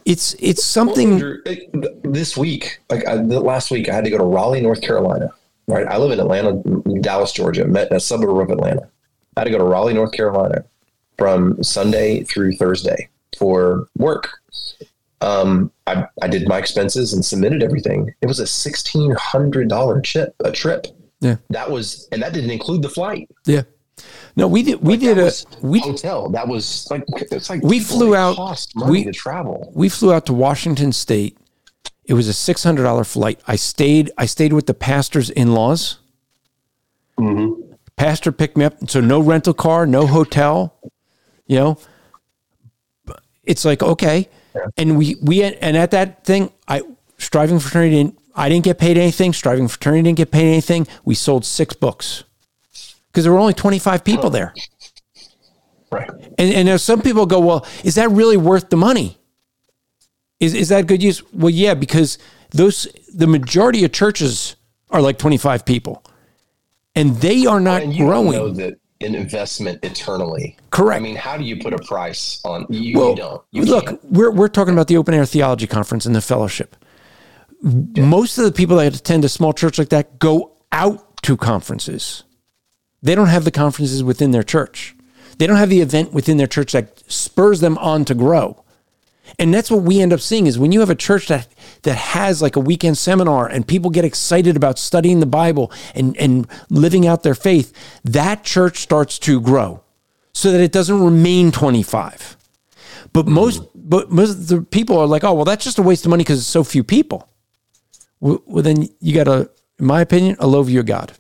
it's 0.05 0.35
it's 0.39 0.65
something. 0.65 1.19
Well, 1.19 1.36
Andrew, 1.47 1.89
this 2.02 2.36
week, 2.36 2.81
like 2.90 3.06
uh, 3.06 3.16
last 3.16 3.70
week, 3.70 3.89
I 3.89 3.94
had 3.94 4.05
to 4.05 4.10
go 4.10 4.19
to 4.19 4.24
Raleigh, 4.24 4.60
North 4.60 4.82
Carolina 4.82 5.32
right? 5.69 5.86
I 5.86 5.98
live 5.98 6.10
in 6.10 6.19
Atlanta, 6.19 6.55
Dallas, 7.01 7.31
Georgia, 7.31 7.66
met 7.66 7.93
a 7.93 8.01
suburb 8.01 8.39
of 8.39 8.51
Atlanta. 8.51 8.89
I 9.36 9.40
had 9.40 9.44
to 9.44 9.51
go 9.51 9.59
to 9.59 9.65
Raleigh, 9.65 9.94
North 9.94 10.12
Carolina 10.12 10.65
from 11.16 11.62
Sunday 11.62 12.24
through 12.24 12.56
Thursday 12.56 13.09
for 13.39 13.86
work. 13.97 14.31
Um, 15.20 15.70
I, 15.86 16.06
I 16.23 16.28
did 16.28 16.48
my 16.48 16.59
expenses 16.59 17.12
and 17.12 17.24
submitted 17.24 17.62
everything. 17.62 18.12
It 18.20 18.27
was 18.27 18.40
a 18.40 18.47
sixteen 18.47 19.12
hundred 19.12 19.69
dollar 19.69 20.01
chip 20.01 20.35
a 20.44 20.51
trip. 20.51 20.86
Yeah, 21.20 21.36
that 21.51 21.70
was, 21.70 22.09
and 22.12 22.23
that 22.23 22.32
didn't 22.32 22.51
include 22.51 22.82
the 22.82 22.89
flight. 22.89 23.28
Yeah, 23.44 23.62
no, 24.39 24.48
we 24.48 24.62
did. 24.62 24.81
We 24.81 24.94
like 24.94 25.01
did 25.01 25.19
a 25.19 25.32
we 25.60 25.81
hotel. 25.81 26.31
That 26.31 26.48
was 26.48 26.89
like 26.90 27.05
it's 27.09 27.51
like 27.51 27.62
we 27.62 27.81
flew 27.81 28.15
out. 28.15 28.36
we 28.86 29.05
to 29.05 29.12
travel. 29.12 29.73
We 29.74 29.89
flew 29.89 30.12
out 30.12 30.27
to 30.27 30.32
Washington 30.32 30.93
State 30.93 31.36
it 32.09 32.15
was 32.15 32.27
a 32.27 32.32
six 32.32 32.65
hundred 32.65 32.85
dollar 32.85 33.05
flight. 33.05 33.39
I 33.47 33.56
stayed. 33.56 34.10
I 34.16 34.24
stayed 34.24 34.55
with 34.55 34.66
the 34.66 34.74
pastor's 34.74 35.28
in 35.28 35.52
laws. 35.52 35.98
Mm-hmm. 37.19 37.74
Pastor 37.97 38.32
picked 38.32 38.56
me 38.56 38.65
up, 38.65 38.89
so 38.89 39.01
no 39.01 39.20
rental 39.20 39.52
car, 39.52 39.86
no 39.86 40.06
hotel. 40.06 40.74
You 41.47 41.56
know, 41.56 41.78
it's 43.44 43.65
like 43.65 43.82
okay, 43.82 44.28
yeah. 44.56 44.62
and 44.78 44.97
we 44.97 45.16
we 45.20 45.43
and 45.43 45.77
at 45.77 45.90
that 45.90 46.24
thing, 46.24 46.51
I 46.66 46.82
striving 47.19 47.59
for 47.59 47.69
eternity 47.69 47.97
didn't. 47.97 48.19
I 48.35 48.48
didn't 48.48 48.65
get 48.65 48.78
paid 48.78 48.97
anything. 48.97 49.32
Striving 49.32 49.66
for 49.69 49.77
Eternity 49.77 50.05
didn't 50.05 50.16
get 50.16 50.31
paid 50.31 50.47
anything. 50.47 50.86
We 51.05 51.16
sold 51.16 51.44
six 51.44 51.74
books 51.74 52.23
because 53.09 53.24
there 53.24 53.32
were 53.32 53.39
only 53.39 53.55
twenty 53.55 53.78
five 53.78 54.05
people 54.05 54.30
there. 54.30 54.55
Right. 55.90 56.10
And 56.39 56.68
and 56.68 56.80
some 56.80 57.02
people 57.02 57.26
go, 57.26 57.40
well, 57.40 57.66
is 57.85 57.94
that 57.97 58.10
really 58.10 58.36
worth 58.36 58.70
the 58.70 58.76
money? 58.76 59.18
Is 60.40 60.55
is 60.55 60.68
that 60.68 60.86
good 60.86 61.02
use? 61.02 61.22
Well, 61.32 61.51
yeah, 61.51 61.74
because 61.74 62.18
those 62.51 62.86
the 63.12 63.26
majority 63.26 63.85
of 63.85 63.93
churches 63.93 64.56
are 64.90 65.01
like 65.01 65.18
25 65.18 65.64
people. 65.64 66.05
And 66.94 67.16
they 67.16 67.47
are 67.47 67.60
not 67.60 67.82
and 67.82 67.94
you 67.94 68.06
growing. 68.06 68.32
know 68.32 68.51
that 68.51 68.74
an 69.01 69.14
investment 69.14 69.85
eternally. 69.85 70.56
Correct. 70.70 71.01
I 71.01 71.02
mean, 71.02 71.16
how 71.16 71.36
do 71.36 71.44
you 71.44 71.56
put 71.60 71.72
a 71.72 71.78
price 71.78 72.40
on 72.44 72.66
you, 72.68 72.98
well, 72.98 73.10
you 73.10 73.16
don't. 73.16 73.43
You 73.52 73.64
look, 73.64 73.86
can't. 73.86 74.05
we're 74.05 74.30
we're 74.30 74.48
talking 74.48 74.74
about 74.74 74.89
the 74.89 74.97
open 74.97 75.14
air 75.14 75.26
theology 75.26 75.66
conference 75.66 76.06
and 76.06 76.14
the 76.14 76.20
fellowship. 76.20 76.76
Yeah. 77.62 78.05
Most 78.05 78.39
of 78.39 78.44
the 78.44 78.52
people 78.52 78.76
that 78.76 78.94
attend 78.94 79.24
a 79.24 79.28
small 79.28 79.52
church 79.52 79.78
like 79.78 79.90
that 79.90 80.18
go 80.18 80.56
out 80.72 81.22
to 81.22 81.36
conferences. 81.36 82.24
They 83.02 83.14
don't 83.14 83.28
have 83.28 83.44
the 83.44 83.50
conferences 83.50 84.02
within 84.02 84.32
their 84.32 84.42
church. 84.42 84.94
They 85.38 85.46
don't 85.46 85.56
have 85.56 85.70
the 85.70 85.80
event 85.80 86.12
within 86.12 86.36
their 86.36 86.46
church 86.46 86.72
that 86.72 87.02
spurs 87.10 87.60
them 87.60 87.78
on 87.78 88.04
to 88.06 88.14
grow. 88.14 88.64
And 89.38 89.52
that's 89.52 89.70
what 89.70 89.82
we 89.82 90.00
end 90.00 90.12
up 90.12 90.20
seeing 90.20 90.46
is 90.46 90.58
when 90.58 90.72
you 90.72 90.80
have 90.80 90.90
a 90.90 90.94
church 90.94 91.28
that 91.28 91.48
that 91.82 91.96
has 91.96 92.40
like 92.40 92.56
a 92.56 92.60
weekend 92.60 92.96
seminar 92.96 93.46
and 93.46 93.66
people 93.66 93.90
get 93.90 94.04
excited 94.04 94.56
about 94.56 94.78
studying 94.78 95.20
the 95.20 95.26
Bible 95.26 95.70
and, 95.94 96.16
and 96.16 96.48
living 96.70 97.06
out 97.06 97.22
their 97.22 97.34
faith, 97.34 97.72
that 98.04 98.42
church 98.42 98.78
starts 98.78 99.18
to 99.20 99.40
grow 99.40 99.82
so 100.32 100.50
that 100.50 100.60
it 100.60 100.72
doesn't 100.72 101.02
remain 101.02 101.52
25. 101.52 102.36
But 103.12 103.26
most 103.26 103.62
but 103.74 104.10
most 104.10 104.48
the 104.48 104.62
people 104.62 104.98
are 104.98 105.06
like, 105.06 105.24
oh 105.24 105.34
well, 105.34 105.44
that's 105.44 105.64
just 105.64 105.78
a 105.78 105.82
waste 105.82 106.04
of 106.04 106.10
money 106.10 106.24
because 106.24 106.38
it's 106.38 106.48
so 106.48 106.64
few 106.64 106.82
people. 106.82 107.28
Well, 108.20 108.42
well, 108.46 108.62
then 108.62 108.88
you 109.00 109.14
got 109.14 109.28
a, 109.28 109.50
in 109.78 109.86
my 109.86 110.00
opinion, 110.00 110.36
a 110.40 110.46
low 110.46 110.62
view 110.62 110.80
of 110.80 110.86
God. 110.86 111.12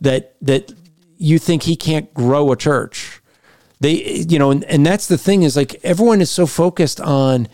That 0.00 0.34
that 0.42 0.72
you 1.18 1.38
think 1.38 1.62
he 1.64 1.76
can't 1.76 2.12
grow 2.14 2.50
a 2.52 2.56
church 2.56 3.20
they, 3.80 4.26
you 4.28 4.38
know, 4.38 4.50
and, 4.50 4.62
and 4.64 4.84
that's 4.84 5.08
the 5.08 5.18
thing 5.18 5.42
is 5.42 5.56
like 5.56 5.82
everyone 5.82 6.20
is 6.20 6.30
so 6.30 6.46
focused 6.46 7.00
on, 7.00 7.48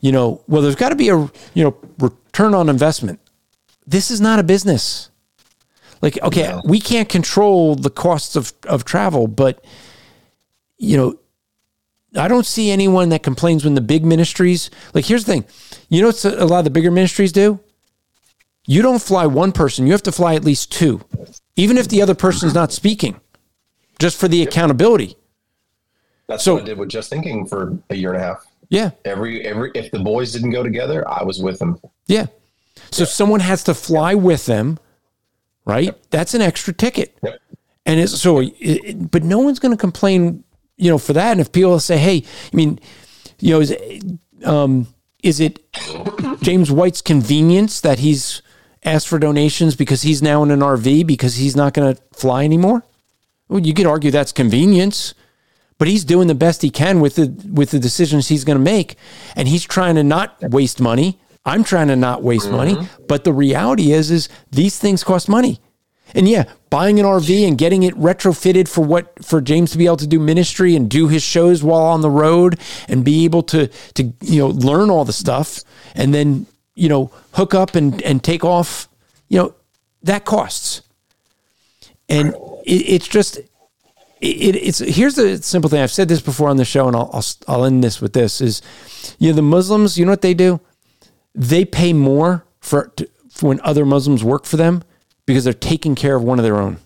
you 0.00 0.12
know, 0.12 0.42
well, 0.46 0.60
there's 0.62 0.76
got 0.76 0.90
to 0.90 0.96
be 0.96 1.08
a, 1.08 1.16
you 1.54 1.64
know, 1.64 1.76
return 1.98 2.54
on 2.54 2.68
investment. 2.68 3.20
This 3.86 4.10
is 4.10 4.20
not 4.20 4.38
a 4.38 4.42
business. 4.42 5.10
Like, 6.02 6.20
okay, 6.22 6.48
no. 6.48 6.62
we 6.64 6.78
can't 6.78 7.08
control 7.08 7.74
the 7.74 7.90
costs 7.90 8.36
of, 8.36 8.52
of 8.66 8.84
travel, 8.84 9.28
but, 9.28 9.64
you 10.76 10.96
know, 10.96 11.18
I 12.16 12.28
don't 12.28 12.44
see 12.44 12.70
anyone 12.70 13.08
that 13.10 13.22
complains 13.22 13.64
when 13.64 13.74
the 13.74 13.80
big 13.80 14.04
ministries, 14.04 14.68
like, 14.92 15.06
here's 15.06 15.24
the 15.24 15.32
thing 15.32 15.44
you 15.88 16.02
know 16.02 16.08
what 16.08 16.24
a 16.24 16.44
lot 16.44 16.58
of 16.58 16.64
the 16.64 16.70
bigger 16.70 16.90
ministries 16.90 17.32
do? 17.32 17.60
You 18.66 18.82
don't 18.82 19.00
fly 19.00 19.26
one 19.26 19.52
person, 19.52 19.86
you 19.86 19.92
have 19.92 20.02
to 20.02 20.12
fly 20.12 20.34
at 20.34 20.44
least 20.44 20.70
two, 20.70 21.00
even 21.56 21.78
if 21.78 21.88
the 21.88 22.02
other 22.02 22.14
person's 22.14 22.54
not 22.54 22.72
speaking, 22.72 23.20
just 23.98 24.18
for 24.18 24.28
the 24.28 24.42
accountability. 24.42 25.16
That's 26.26 26.44
so, 26.44 26.54
what 26.54 26.62
I 26.62 26.66
did 26.66 26.78
with 26.78 26.88
Just 26.88 27.10
Thinking 27.10 27.46
for 27.46 27.78
a 27.90 27.94
year 27.94 28.12
and 28.12 28.22
a 28.22 28.24
half. 28.24 28.44
Yeah. 28.68 28.90
Every 29.04 29.44
every 29.46 29.70
if 29.74 29.90
the 29.90 29.98
boys 29.98 30.32
didn't 30.32 30.50
go 30.50 30.62
together, 30.62 31.06
I 31.08 31.24
was 31.24 31.42
with 31.42 31.58
them. 31.58 31.80
Yeah. 32.06 32.26
So 32.90 33.02
yeah. 33.02 33.08
someone 33.08 33.40
has 33.40 33.64
to 33.64 33.74
fly 33.74 34.14
with 34.14 34.46
them, 34.46 34.78
right? 35.64 35.86
Yep. 35.86 36.02
That's 36.10 36.34
an 36.34 36.40
extra 36.40 36.72
ticket. 36.72 37.16
Yep. 37.22 37.40
And 37.84 38.00
it's 38.00 38.18
so, 38.20 38.40
it, 38.40 39.10
but 39.10 39.22
no 39.24 39.40
one's 39.40 39.58
going 39.58 39.72
to 39.76 39.80
complain. 39.80 40.44
you 40.76 40.90
know, 40.90 40.98
for 40.98 41.12
that. 41.12 41.32
And 41.32 41.40
if 41.40 41.52
people 41.52 41.78
say, 41.78 41.98
hey, 41.98 42.24
I 42.52 42.56
mean, 42.56 42.80
you 43.38 43.50
know, 43.50 43.60
is, 43.60 43.76
um, 44.44 44.88
is 45.22 45.38
it 45.38 45.60
James 46.40 46.72
White's 46.72 47.02
convenience 47.02 47.80
that 47.82 48.00
he's 48.00 48.42
asked 48.84 49.08
for 49.08 49.18
donations 49.18 49.76
because 49.76 50.02
he's 50.02 50.22
now 50.22 50.42
in 50.42 50.50
an 50.50 50.60
RV 50.60 51.06
because 51.06 51.36
he's 51.36 51.56
not 51.56 51.74
going 51.74 51.94
to 51.94 52.02
fly 52.12 52.44
anymore? 52.44 52.84
Well, 53.48 53.60
you 53.60 53.74
could 53.74 53.86
argue 53.86 54.10
that's 54.10 54.32
convenience, 54.32 55.14
but 55.78 55.88
he's 55.88 56.04
doing 56.04 56.28
the 56.28 56.34
best 56.34 56.62
he 56.62 56.70
can 56.70 57.00
with 57.00 57.16
the 57.16 57.26
with 57.52 57.70
the 57.70 57.78
decisions 57.78 58.28
he's 58.28 58.44
going 58.44 58.58
to 58.58 58.64
make, 58.64 58.96
and 59.36 59.48
he's 59.48 59.64
trying 59.64 59.96
to 59.96 60.02
not 60.02 60.40
waste 60.40 60.80
money. 60.80 61.18
I'm 61.44 61.64
trying 61.64 61.88
to 61.88 61.96
not 61.96 62.22
waste 62.22 62.46
mm-hmm. 62.46 62.56
money, 62.56 62.88
but 63.08 63.24
the 63.24 63.32
reality 63.32 63.92
is, 63.92 64.10
is 64.10 64.28
these 64.50 64.78
things 64.78 65.02
cost 65.02 65.28
money. 65.28 65.60
And 66.14 66.28
yeah, 66.28 66.44
buying 66.70 67.00
an 67.00 67.06
RV 67.06 67.46
and 67.46 67.56
getting 67.56 67.82
it 67.82 67.94
retrofitted 67.94 68.68
for 68.68 68.84
what 68.84 69.24
for 69.24 69.40
James 69.40 69.72
to 69.72 69.78
be 69.78 69.86
able 69.86 69.96
to 69.98 70.06
do 70.06 70.20
ministry 70.20 70.76
and 70.76 70.88
do 70.88 71.08
his 71.08 71.22
shows 71.22 71.62
while 71.62 71.82
on 71.82 72.00
the 72.00 72.10
road 72.10 72.58
and 72.88 73.04
be 73.04 73.24
able 73.24 73.42
to 73.44 73.68
to 73.94 74.12
you 74.20 74.38
know 74.38 74.48
learn 74.48 74.90
all 74.90 75.04
the 75.04 75.12
stuff 75.12 75.62
and 75.94 76.14
then 76.14 76.46
you 76.74 76.88
know 76.88 77.10
hook 77.32 77.54
up 77.54 77.74
and 77.74 78.00
and 78.02 78.22
take 78.22 78.44
off, 78.44 78.88
you 79.28 79.38
know 79.38 79.54
that 80.02 80.24
costs. 80.24 80.82
And 82.08 82.34
it, 82.64 82.70
it's 82.72 83.08
just 83.08 83.38
it, 84.22 84.56
it's 84.56 84.78
here's 84.78 85.16
the 85.16 85.42
simple 85.42 85.68
thing. 85.68 85.80
I've 85.80 85.92
said 85.92 86.08
this 86.08 86.20
before 86.20 86.48
on 86.48 86.56
the 86.56 86.64
show, 86.64 86.86
and 86.86 86.96
I'll, 86.96 87.10
I'll 87.12 87.24
I'll 87.48 87.64
end 87.64 87.82
this 87.82 88.00
with 88.00 88.12
this: 88.12 88.40
is 88.40 88.62
you 89.18 89.30
know 89.30 89.36
the 89.36 89.42
Muslims. 89.42 89.98
You 89.98 90.04
know 90.04 90.12
what 90.12 90.22
they 90.22 90.34
do? 90.34 90.60
They 91.34 91.64
pay 91.64 91.92
more 91.92 92.44
for, 92.60 92.92
for 93.30 93.48
when 93.48 93.60
other 93.62 93.84
Muslims 93.86 94.22
work 94.22 94.44
for 94.44 94.56
them 94.56 94.84
because 95.26 95.44
they're 95.44 95.52
taking 95.52 95.94
care 95.94 96.16
of 96.16 96.22
one 96.22 96.38
of 96.38 96.44
their 96.44 96.56
own. 96.56 96.78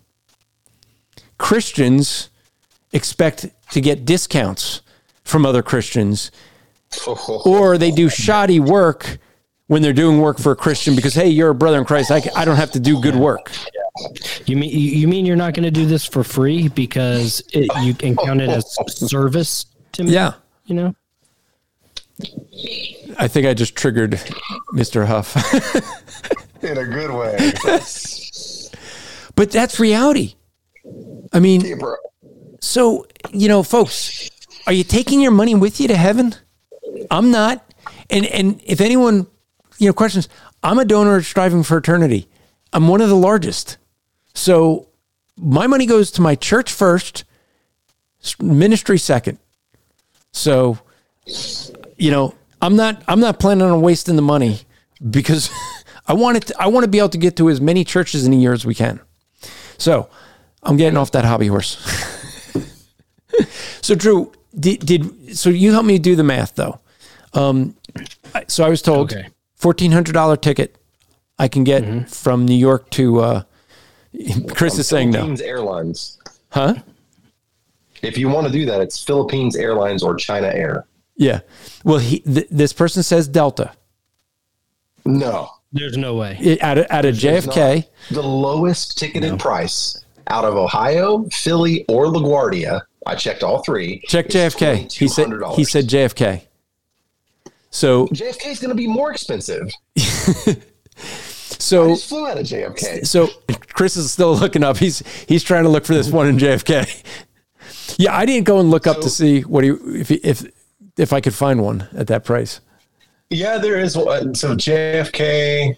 Christians 1.39 2.31
expect 2.93 3.47
to 3.73 3.81
get 3.81 4.05
discounts 4.05 4.81
from 5.25 5.45
other 5.45 5.63
Christians, 5.63 6.31
or 7.45 7.77
they 7.77 7.91
do 7.91 8.09
shoddy 8.09 8.61
work 8.61 9.19
when 9.67 9.83
they're 9.83 9.93
doing 9.93 10.21
work 10.21 10.39
for 10.39 10.53
a 10.53 10.57
Christian 10.57 10.95
because 10.95 11.15
hey, 11.15 11.29
you're 11.29 11.51
a 11.51 11.55
brother 11.55 11.79
in 11.79 11.85
Christ. 11.85 12.11
I, 12.11 12.23
I 12.37 12.45
don't 12.45 12.57
have 12.57 12.73
to 12.73 12.81
do 12.81 13.01
good 13.01 13.17
work. 13.17 13.51
You 14.47 14.57
mean 14.57 14.71
you 14.71 15.09
mean 15.09 15.25
you're 15.27 15.37
not 15.37 15.55
going 15.55 15.65
to 15.65 15.71
do 15.71 15.87
this 15.87 16.05
for 16.05 16.23
free 16.23 16.69
because 16.69 17.43
it, 17.53 17.71
you 17.83 17.95
can 17.95 18.17
count 18.17 18.41
it 18.41 18.51
as 18.51 18.77
service 18.87 19.67
to 19.93 20.05
me? 20.05 20.13
Yeah, 20.13 20.35
you 20.67 20.75
know. 20.75 20.95
I 23.19 23.29
think 23.29 23.47
I 23.47 23.55
just 23.55 23.77
triggered 23.77 24.13
Mr. 24.73 25.07
Huff 25.07 25.37
in 26.63 26.79
a 26.79 26.85
good 26.85 27.11
way. 27.11 27.53
But 29.35 29.51
that's 29.51 29.79
reality. 29.79 30.35
I 31.33 31.41
mean, 31.41 31.79
so, 32.61 33.07
you 33.33 33.49
know, 33.49 33.63
folks, 33.63 34.31
are 34.67 34.73
you 34.73 34.83
taking 34.85 35.21
your 35.21 35.33
money 35.33 35.55
with 35.55 35.81
you 35.81 35.89
to 35.89 35.97
heaven? 35.97 36.35
I'm 37.11 37.31
not. 37.31 37.63
And 38.09 38.25
and 38.27 38.61
if 38.65 38.81
anyone, 38.81 39.27
you 39.79 39.87
know, 39.87 39.93
questions, 39.93 40.29
I'm 40.63 40.79
a 40.79 40.85
donor 40.85 41.23
striving 41.23 41.63
for 41.63 41.79
eternity. 41.79 42.29
I'm 42.73 42.89
one 42.89 43.01
of 43.01 43.09
the 43.09 43.17
largest. 43.17 43.79
So 44.35 44.89
my 45.37 45.67
money 45.67 45.87
goes 45.87 46.11
to 46.13 46.23
my 46.23 46.35
church 46.35 46.73
first, 46.73 47.25
ministry 48.41 48.99
second. 48.99 49.39
So, 50.33 50.79
you 51.97 52.11
know, 52.11 52.35
I'm 52.61 52.77
not 52.77 53.03
I'm 53.09 53.21
not 53.21 53.39
planning 53.39 53.65
on 53.65 53.81
wasting 53.81 54.17
the 54.17 54.23
money 54.23 54.61
because 55.11 55.51
I 56.07 56.15
want 56.15 56.37
it 56.39 56.47
to, 56.47 56.55
I 56.61 56.67
want 56.69 56.85
to 56.85 56.91
be 56.91 56.99
able 56.99 57.09
to 57.11 57.19
get 57.19 57.37
to 57.37 57.49
as 57.51 57.61
many 57.61 57.85
churches 57.85 58.27
in 58.27 58.33
a 58.33 58.37
year 58.37 58.53
as 58.53 58.65
we 58.65 58.75
can. 58.75 59.01
So 59.79 60.09
I'm 60.63 60.77
getting 60.77 60.97
off 60.97 61.13
that 61.13 61.25
hobby 61.25 61.49
horse. 61.49 61.77
so 63.83 63.95
Drew, 63.95 64.33
did, 64.59 64.81
did 64.81 65.37
so 65.37 65.51
you 65.51 65.73
helped 65.73 65.87
me 65.87 65.99
do 65.99 66.17
the 66.17 66.25
math 66.25 66.55
though. 66.55 66.81
Um, 67.33 67.77
so 68.49 68.65
I 68.65 68.69
was 68.69 68.83
told 68.83 69.13
okay. 69.13 69.29
Fourteen 69.67 69.91
hundred 69.91 70.13
dollar 70.13 70.37
ticket 70.37 70.77
I 71.41 71.49
can 71.49 71.65
get 71.65 71.83
mm-hmm. 71.83 72.05
from 72.05 72.47
New 72.47 72.55
York 72.55 72.89
to. 72.91 73.19
Uh, 73.19 73.43
Chris 74.49 74.75
from 74.75 74.81
is 74.81 74.87
saying 74.87 75.13
Philippines 75.13 75.41
no. 75.41 75.47
Airlines, 75.47 76.19
huh? 76.51 76.75
If 78.01 78.17
you 78.17 78.29
want 78.29 78.47
to 78.47 78.53
do 78.53 78.65
that, 78.67 78.81
it's 78.81 79.03
Philippines 79.03 79.57
Airlines 79.57 80.05
or 80.05 80.15
China 80.15 80.47
Air. 80.47 80.87
Yeah. 81.17 81.41
Well, 81.83 81.99
he 81.99 82.21
th- 82.21 82.47
this 82.49 82.73
person 82.73 83.03
says 83.03 83.27
Delta. 83.27 83.73
No. 85.05 85.51
There's 85.73 85.97
no 85.97 86.15
way. 86.15 86.39
It, 86.41 86.61
at 86.61 86.79
a, 86.79 86.93
at 86.93 87.05
a 87.05 87.09
JFK, 87.09 87.87
the 88.13 88.23
lowest 88.23 88.97
ticketed 88.97 89.33
no. 89.33 89.37
price 89.37 90.05
out 90.29 90.45
of 90.45 90.55
Ohio, 90.55 91.25
Philly, 91.33 91.85
or 91.89 92.07
LaGuardia. 92.07 92.83
I 93.05 93.17
checked 93.17 93.43
all 93.43 93.65
three. 93.65 94.01
Check 94.07 94.29
JFK. 94.29 94.93
He 94.93 95.09
said 95.09 95.33
he 95.57 95.65
said 95.65 95.89
JFK. 95.89 96.46
So 97.71 98.07
JFK 98.09 98.47
is 98.47 98.59
going 98.59 98.71
to 98.71 98.75
be 98.75 98.87
more 98.87 99.11
expensive. 99.11 99.71
so 100.97 101.93
I 101.93 101.97
flew 101.97 102.27
out 102.27 102.39
of 102.39 102.47
JFK. 102.47 103.07
So 103.07 103.29
Chris 103.73 103.97
is 103.97 104.13
still 104.13 104.35
looking 104.35 104.65
up. 104.65 104.79
He's 104.79 105.03
he's 105.29 105.43
trying 105.43 105.65
to 105.65 105.69
look 105.69 105.85
for 105.85 105.95
this 105.95 106.11
one 106.11 106.27
in 106.29 106.39
JFK. 106.39 107.05
yeah, 107.99 108.17
I 108.17 108.27
didn't 108.27 108.45
go 108.45 108.61
and 108.61 108.71
look 108.71 108.85
so, 108.85 108.93
up 108.93 109.01
to 109.03 109.11
see 109.11 109.43
what 109.43 109.65
he 109.65 109.71
if 109.71 110.11
if 110.11 110.47
if 110.97 111.13
I 111.13 111.21
could 111.21 111.35
find 111.35 111.63
one 111.63 111.89
at 111.95 112.07
that 112.07 112.25
price. 112.25 112.61
Yeah, 113.31 113.59
there 113.59 113.79
is 113.79 113.97
one. 113.97 114.35
So 114.35 114.55
JFK, 114.55 115.77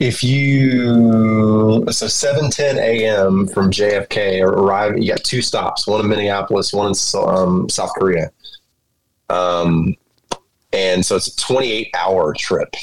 if 0.00 0.24
you 0.24 1.86
so 1.90 2.08
seven 2.08 2.50
ten 2.50 2.76
a.m. 2.78 3.46
from 3.46 3.70
JFK 3.70 4.42
arrive, 4.42 4.98
you 4.98 5.08
got 5.08 5.22
two 5.22 5.40
stops, 5.40 5.86
one 5.86 6.00
in 6.00 6.08
Minneapolis, 6.08 6.72
one 6.72 6.88
in 6.88 6.94
um, 7.26 7.68
South 7.68 7.92
Korea. 7.94 8.30
Um, 9.30 9.96
and 10.72 11.04
so 11.04 11.16
it's 11.16 11.28
a 11.28 11.36
twenty 11.36 11.70
eight 11.70 11.90
hour 11.94 12.34
trip 12.34 12.74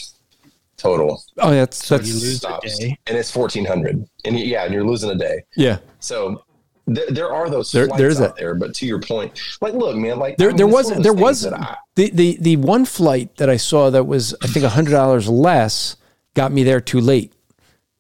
total. 0.77 1.23
Oh, 1.37 1.51
that's 1.51 1.85
so 1.85 1.97
that's 1.97 2.09
you 2.09 2.15
lose 2.15 2.37
stops, 2.37 2.81
and 2.81 2.97
it's 3.07 3.31
fourteen 3.31 3.65
hundred, 3.65 4.07
and 4.25 4.39
yeah, 4.39 4.63
and 4.63 4.73
you're 4.73 4.85
losing 4.85 5.11
a 5.11 5.15
day. 5.15 5.43
Yeah. 5.55 5.79
So 5.99 6.43
there, 6.87 7.09
there 7.09 7.33
are 7.33 7.49
those 7.49 7.71
there, 7.71 7.87
there's 7.87 8.19
out 8.19 8.35
there, 8.37 8.55
but 8.55 8.73
to 8.75 8.85
your 8.85 8.99
point, 8.99 9.39
like, 9.61 9.73
look, 9.73 9.95
man, 9.95 10.17
like 10.19 10.37
there, 10.37 10.49
I 10.49 10.51
mean, 10.51 10.57
there 10.57 10.67
was 10.67 10.89
there 11.01 11.13
was 11.13 11.45
I, 11.45 11.77
the, 11.95 12.09
the 12.09 12.37
the 12.41 12.55
one 12.57 12.85
flight 12.85 13.35
that 13.37 13.49
I 13.49 13.57
saw 13.57 13.89
that 13.91 14.05
was 14.05 14.33
I 14.41 14.47
think 14.47 14.65
a 14.65 14.69
hundred 14.69 14.91
dollars 14.91 15.29
less 15.29 15.95
got 16.33 16.51
me 16.51 16.63
there 16.63 16.81
too 16.81 16.99
late. 16.99 17.33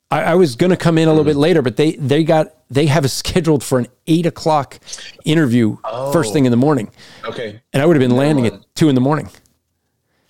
I, 0.09 0.23
I 0.23 0.35
was 0.35 0.55
going 0.55 0.71
to 0.71 0.77
come 0.77 0.97
in 0.97 1.07
a 1.07 1.11
little 1.11 1.23
bit 1.23 1.35
hmm. 1.35 1.41
later, 1.41 1.61
but 1.61 1.77
they 1.77 1.93
they 1.93 2.23
got 2.23 2.53
they 2.71 2.85
have 2.87 3.05
a 3.05 3.09
scheduled 3.09 3.63
for 3.63 3.79
an 3.79 3.87
eight 4.07 4.25
o'clock 4.25 4.79
interview 5.25 5.77
oh, 5.83 6.11
first 6.11 6.33
thing 6.33 6.45
in 6.45 6.51
the 6.51 6.57
morning. 6.57 6.89
Okay, 7.25 7.61
and 7.73 7.83
I 7.83 7.85
would 7.85 7.95
have 7.95 8.01
been 8.01 8.17
landing 8.17 8.47
at 8.47 8.53
two 8.75 8.89
in 8.89 8.95
the 8.95 9.01
morning. 9.01 9.29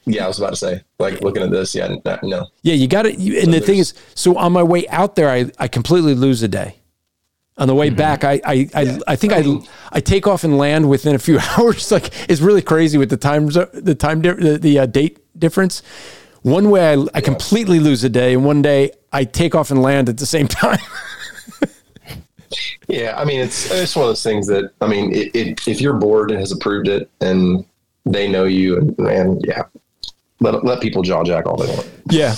Yeah, 0.05 0.25
I 0.25 0.27
was 0.27 0.39
about 0.39 0.49
to 0.49 0.55
say, 0.55 0.83
like 0.97 1.21
looking 1.21 1.43
at 1.43 1.51
this, 1.51 1.75
yeah, 1.75 1.95
no. 2.23 2.47
Yeah, 2.63 2.73
you 2.73 2.87
got 2.87 3.05
it. 3.05 3.17
And 3.17 3.45
so 3.45 3.51
the 3.51 3.59
thing 3.59 3.77
is, 3.77 3.93
so 4.15 4.35
on 4.35 4.51
my 4.51 4.63
way 4.63 4.87
out 4.87 5.15
there, 5.15 5.29
I, 5.29 5.51
I 5.59 5.67
completely 5.67 6.15
lose 6.15 6.41
a 6.41 6.47
day. 6.47 6.77
On 7.57 7.67
the 7.67 7.75
way 7.75 7.87
mm-hmm. 7.87 7.97
back, 7.97 8.23
I 8.23 8.41
I, 8.43 8.69
I, 8.73 8.81
yeah. 8.81 8.97
I 9.05 9.15
think 9.15 9.33
I, 9.33 9.39
I 9.39 9.59
I 9.91 9.99
take 9.99 10.25
off 10.25 10.43
and 10.43 10.57
land 10.57 10.89
within 10.89 11.13
a 11.13 11.19
few 11.19 11.37
hours. 11.57 11.91
Like 11.91 12.11
it's 12.29 12.41
really 12.41 12.63
crazy 12.63 12.97
with 12.97 13.11
the 13.11 13.17
times 13.17 13.53
the 13.53 13.93
time 13.93 14.21
the, 14.21 14.57
the 14.59 14.79
uh, 14.79 14.85
date 14.87 15.19
difference. 15.37 15.83
One 16.41 16.71
way 16.71 16.89
I, 16.89 16.93
I 16.93 17.05
yeah. 17.13 17.19
completely 17.19 17.79
lose 17.79 18.03
a 18.03 18.09
day, 18.09 18.33
and 18.33 18.43
one 18.43 18.63
day 18.63 18.91
I 19.11 19.25
take 19.25 19.53
off 19.53 19.69
and 19.69 19.81
land 19.81 20.09
at 20.09 20.17
the 20.17 20.25
same 20.25 20.47
time. 20.63 20.79
Yeah, 22.87 23.15
I 23.17 23.25
mean 23.25 23.39
it's 23.39 23.71
it's 23.71 23.95
one 23.95 24.03
of 24.03 24.09
those 24.09 24.23
things 24.23 24.47
that 24.47 24.71
I 24.81 24.87
mean 24.87 25.13
it, 25.13 25.35
it, 25.35 25.67
if 25.67 25.81
your 25.81 25.93
board 25.93 26.31
has 26.31 26.51
approved 26.51 26.87
it 26.87 27.09
and 27.21 27.65
they 28.05 28.27
know 28.27 28.45
you 28.45 28.77
and, 28.77 28.97
and 28.99 29.45
yeah, 29.47 29.63
let 30.39 30.63
let 30.63 30.81
people 30.81 31.01
jaw 31.03 31.23
jack 31.23 31.45
all 31.45 31.57
they 31.57 31.67
want. 31.67 31.89
Yeah, 32.09 32.35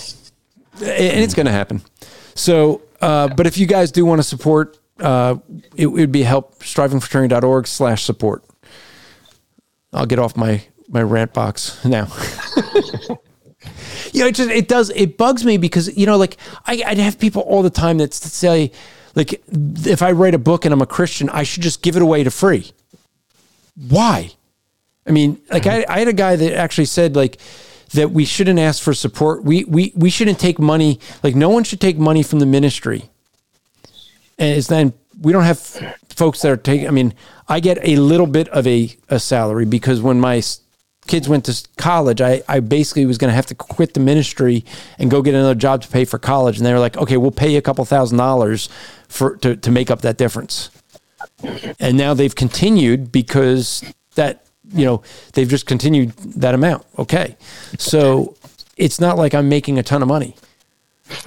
and 0.80 1.20
it's 1.24 1.34
going 1.34 1.46
to 1.46 1.52
happen. 1.52 1.82
So, 2.36 2.82
uh, 3.02 3.28
but 3.30 3.48
if 3.48 3.58
you 3.58 3.66
guys 3.66 3.92
do 3.92 4.06
want 4.06 4.20
to 4.20 4.24
support 4.24 4.78
uh, 5.00 5.36
it, 5.76 5.88
would 5.88 6.12
be 6.12 6.24
help 6.24 6.60
strivingforeternity.org 6.60 7.68
slash 7.68 8.04
support. 8.04 8.44
I'll 9.92 10.06
get 10.06 10.20
off 10.20 10.36
my, 10.36 10.64
my 10.88 11.02
rant 11.02 11.34
box 11.34 11.84
now. 11.86 12.08
you 14.12 14.22
know, 14.22 14.28
it 14.28 14.36
just, 14.36 14.50
it 14.50 14.68
does, 14.68 14.90
it 14.92 15.18
bugs 15.18 15.46
me 15.46 15.58
because, 15.58 15.96
you 15.96 16.06
know, 16.06 16.18
like 16.18 16.38
I, 16.66 16.82
I'd 16.86 16.98
have 16.98 17.20
people 17.20 17.44
all 17.44 17.64
the 17.64 17.70
time 17.70 17.98
that 18.00 18.14
say, 18.14 18.72
like, 19.16 19.42
if 19.86 20.02
I 20.02 20.12
write 20.12 20.34
a 20.34 20.40
book 20.40 20.66
and 20.66 20.74
I'm 20.74 20.82
a 20.82 20.88
Christian, 20.88 21.30
I 21.30 21.44
should 21.44 21.64
just 21.64 21.82
give 21.82 21.96
it 21.96 22.02
away 22.02 22.24
to 22.24 22.32
free. 22.32 22.72
Why? 23.90 24.32
I 25.08 25.12
mean, 25.12 25.42
like 25.50 25.64
mm-hmm. 25.64 25.92
I, 25.92 25.96
I 25.96 26.00
had 26.00 26.08
a 26.08 26.14
guy 26.14 26.36
that 26.36 26.58
actually 26.58 26.86
said 26.86 27.16
like 27.16 27.40
that 27.94 28.12
we 28.12 28.26
shouldn't 28.26 28.60
ask 28.60 28.82
for 28.82 28.94
support. 28.94 29.44
We, 29.44 29.66
we, 29.66 29.94
we 29.96 30.10
shouldn't 30.10 30.40
take 30.40 30.60
money. 30.60 31.00
Like 31.22 31.36
no 31.36 31.50
one 31.50 31.64
should 31.64 31.82
take 31.82 31.98
money 31.98 32.24
from 32.24 32.40
the 32.40 32.46
ministry 32.46 33.10
and 34.38 34.58
it's 34.58 34.68
then 34.68 34.94
we 35.22 35.32
don't 35.32 35.44
have 35.44 35.60
folks 36.10 36.42
that 36.42 36.52
are 36.52 36.58
taking. 36.58 36.88
I 36.88 36.92
mean, 36.92 37.14
I 37.48 37.60
get 37.60 37.78
a 37.82 37.96
little 37.98 38.28
bit 38.28 38.50
of 38.50 38.66
a, 38.68 38.96
a 39.10 39.20
salary 39.20 39.66
because 39.66 40.02
when 40.02 40.20
my 40.20 40.42
kids 41.08 41.30
went 41.30 41.46
to 41.46 41.68
college, 41.78 42.22
I, 42.22 42.42
I 42.48 42.60
basically 42.60 43.06
was 43.06 43.18
going 43.18 43.30
to 43.30 43.36
have 43.36 43.46
to 43.48 43.56
quit 43.56 43.94
the 43.94 44.00
ministry 44.00 44.66
and 44.98 45.12
go 45.12 45.22
get 45.22 45.36
another 45.36 45.56
job 45.56 45.82
to 45.84 45.88
pay 45.88 46.06
for 46.06 46.18
college. 46.18 46.58
And 46.58 46.66
they 46.66 46.74
were 46.74 46.80
like, 46.80 46.98
okay, 46.98 47.18
we'll 47.18 47.32
pay 47.32 47.52
you 47.52 47.58
a 47.58 47.62
couple 47.62 47.86
thousand 47.86 48.18
dollars 48.18 48.70
for 49.14 49.38
to, 49.38 49.56
to 49.56 49.72
make 49.72 49.92
up 49.92 50.02
that 50.02 50.18
difference. 50.18 50.70
and 51.80 51.98
now 51.98 52.14
they've 52.14 52.36
continued 52.36 53.12
because 53.12 53.84
that 54.16 54.46
you 54.74 54.86
know 54.86 55.02
they've 55.34 55.48
just 55.50 55.66
continued 55.68 56.12
that 56.42 56.54
amount. 56.56 56.86
Okay, 56.98 57.38
so 57.78 58.36
it's 58.78 59.00
not 59.00 59.18
like 59.18 59.34
I'm 59.34 59.48
making 59.50 59.78
a 59.80 59.84
ton 59.84 60.02
of 60.02 60.08
money, 60.08 60.36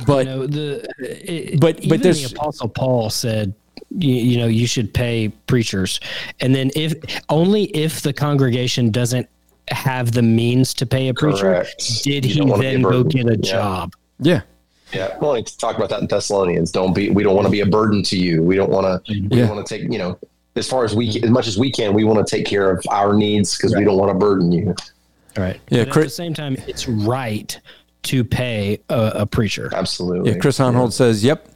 but 0.06 0.26
you 0.26 0.32
know, 0.32 0.46
the 0.46 0.86
it, 0.98 1.60
But- 1.60 1.76
but 1.76 1.84
even 1.84 2.00
there's- 2.00 2.28
the 2.30 2.36
apostle 2.36 2.68
Paul 2.68 3.10
said. 3.10 3.54
You, 3.90 4.14
you 4.14 4.38
know 4.38 4.46
you 4.46 4.66
should 4.66 4.92
pay 4.92 5.28
preachers 5.46 6.00
and 6.40 6.52
then 6.54 6.70
if 6.74 6.92
only 7.28 7.64
if 7.66 8.00
the 8.02 8.12
congregation 8.12 8.90
doesn't 8.90 9.28
have 9.70 10.10
the 10.10 10.22
means 10.22 10.74
to 10.74 10.86
pay 10.86 11.06
a 11.08 11.14
preacher 11.14 11.42
Correct. 11.62 12.02
did 12.02 12.24
You 12.24 12.32
he 12.32 12.38
don't 12.40 12.48
wanna 12.48 12.62
be 12.62 12.68
a 12.68 12.72
then 12.72 12.82
go 12.82 13.04
get 13.04 13.26
a 13.26 13.36
Yeah. 13.36 13.52
job 13.52 13.92
yeah, 14.18 14.40
Yeah, 14.92 15.18
well, 15.18 15.32
like 15.32 15.46
talk 15.58 15.76
about 15.76 15.88
that 15.90 16.00
in 16.00 16.06
Thessalonians. 16.06 16.70
Don't 16.70 16.94
be. 16.94 17.10
We 17.10 17.22
don't 17.22 17.34
want 17.34 17.46
to 17.46 17.50
be 17.50 17.60
a 17.60 17.66
burden 17.66 18.02
to 18.04 18.16
you. 18.16 18.42
We 18.42 18.56
don't 18.56 18.70
want 18.70 18.86
to. 18.86 19.12
We 19.12 19.20
mm-hmm. 19.20 19.34
Yeah. 19.34 19.50
want 19.50 19.66
to 19.66 19.78
take. 19.78 19.90
You 19.90 19.98
know, 19.98 20.18
as 20.54 20.68
far 20.68 20.84
as 20.84 20.94
we, 20.94 21.08
mm-hmm. 21.08 21.24
as 21.24 21.30
much 21.30 21.46
as 21.46 21.58
we 21.58 21.70
can, 21.70 21.92
we 21.92 22.04
want 22.04 22.24
to 22.26 22.36
take 22.36 22.46
care 22.46 22.70
of 22.70 22.84
our 22.90 23.14
needs 23.14 23.56
because 23.56 23.74
we 23.74 23.84
don't 23.84 23.98
want 23.98 24.10
to 24.10 24.18
burden 24.18 24.52
you. 24.52 24.74
right 25.36 25.60
Yeah, 25.68 25.80
But 25.80 25.88
at 25.88 25.92
Chris- 25.92 26.04
the 26.04 26.10
same 26.10 26.34
time 26.34 26.56
it's 26.66 26.88
right 26.88 27.58
to 28.04 28.22
pay 28.22 28.78
a, 28.88 29.12
a 29.16 29.26
preacher 29.26 29.68
Absolutely. 29.74 30.32
yeah. 30.32 30.38
Chris 30.38 30.58
Hohnholz 30.58 30.92
says, 30.92 31.24
"Yep." 31.24 31.48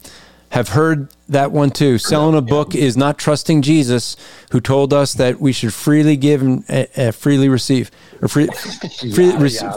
Have 0.50 0.70
heard 0.70 1.08
that 1.28 1.52
one 1.52 1.70
too. 1.70 1.96
Selling 1.98 2.36
a 2.36 2.42
book 2.42 2.74
is 2.74 2.96
not 2.96 3.18
trusting 3.18 3.62
Jesus, 3.62 4.16
who 4.50 4.60
told 4.60 4.92
us 4.92 5.12
that 5.14 5.40
we 5.40 5.52
should 5.52 5.72
freely 5.72 6.16
give 6.16 6.42
and 6.42 6.64
uh, 6.68 6.86
uh, 6.96 7.10
freely 7.12 7.48
receive, 7.48 7.88
or 8.20 8.26
free, 8.26 8.48
freely 9.14 9.36
receive. 9.36 9.70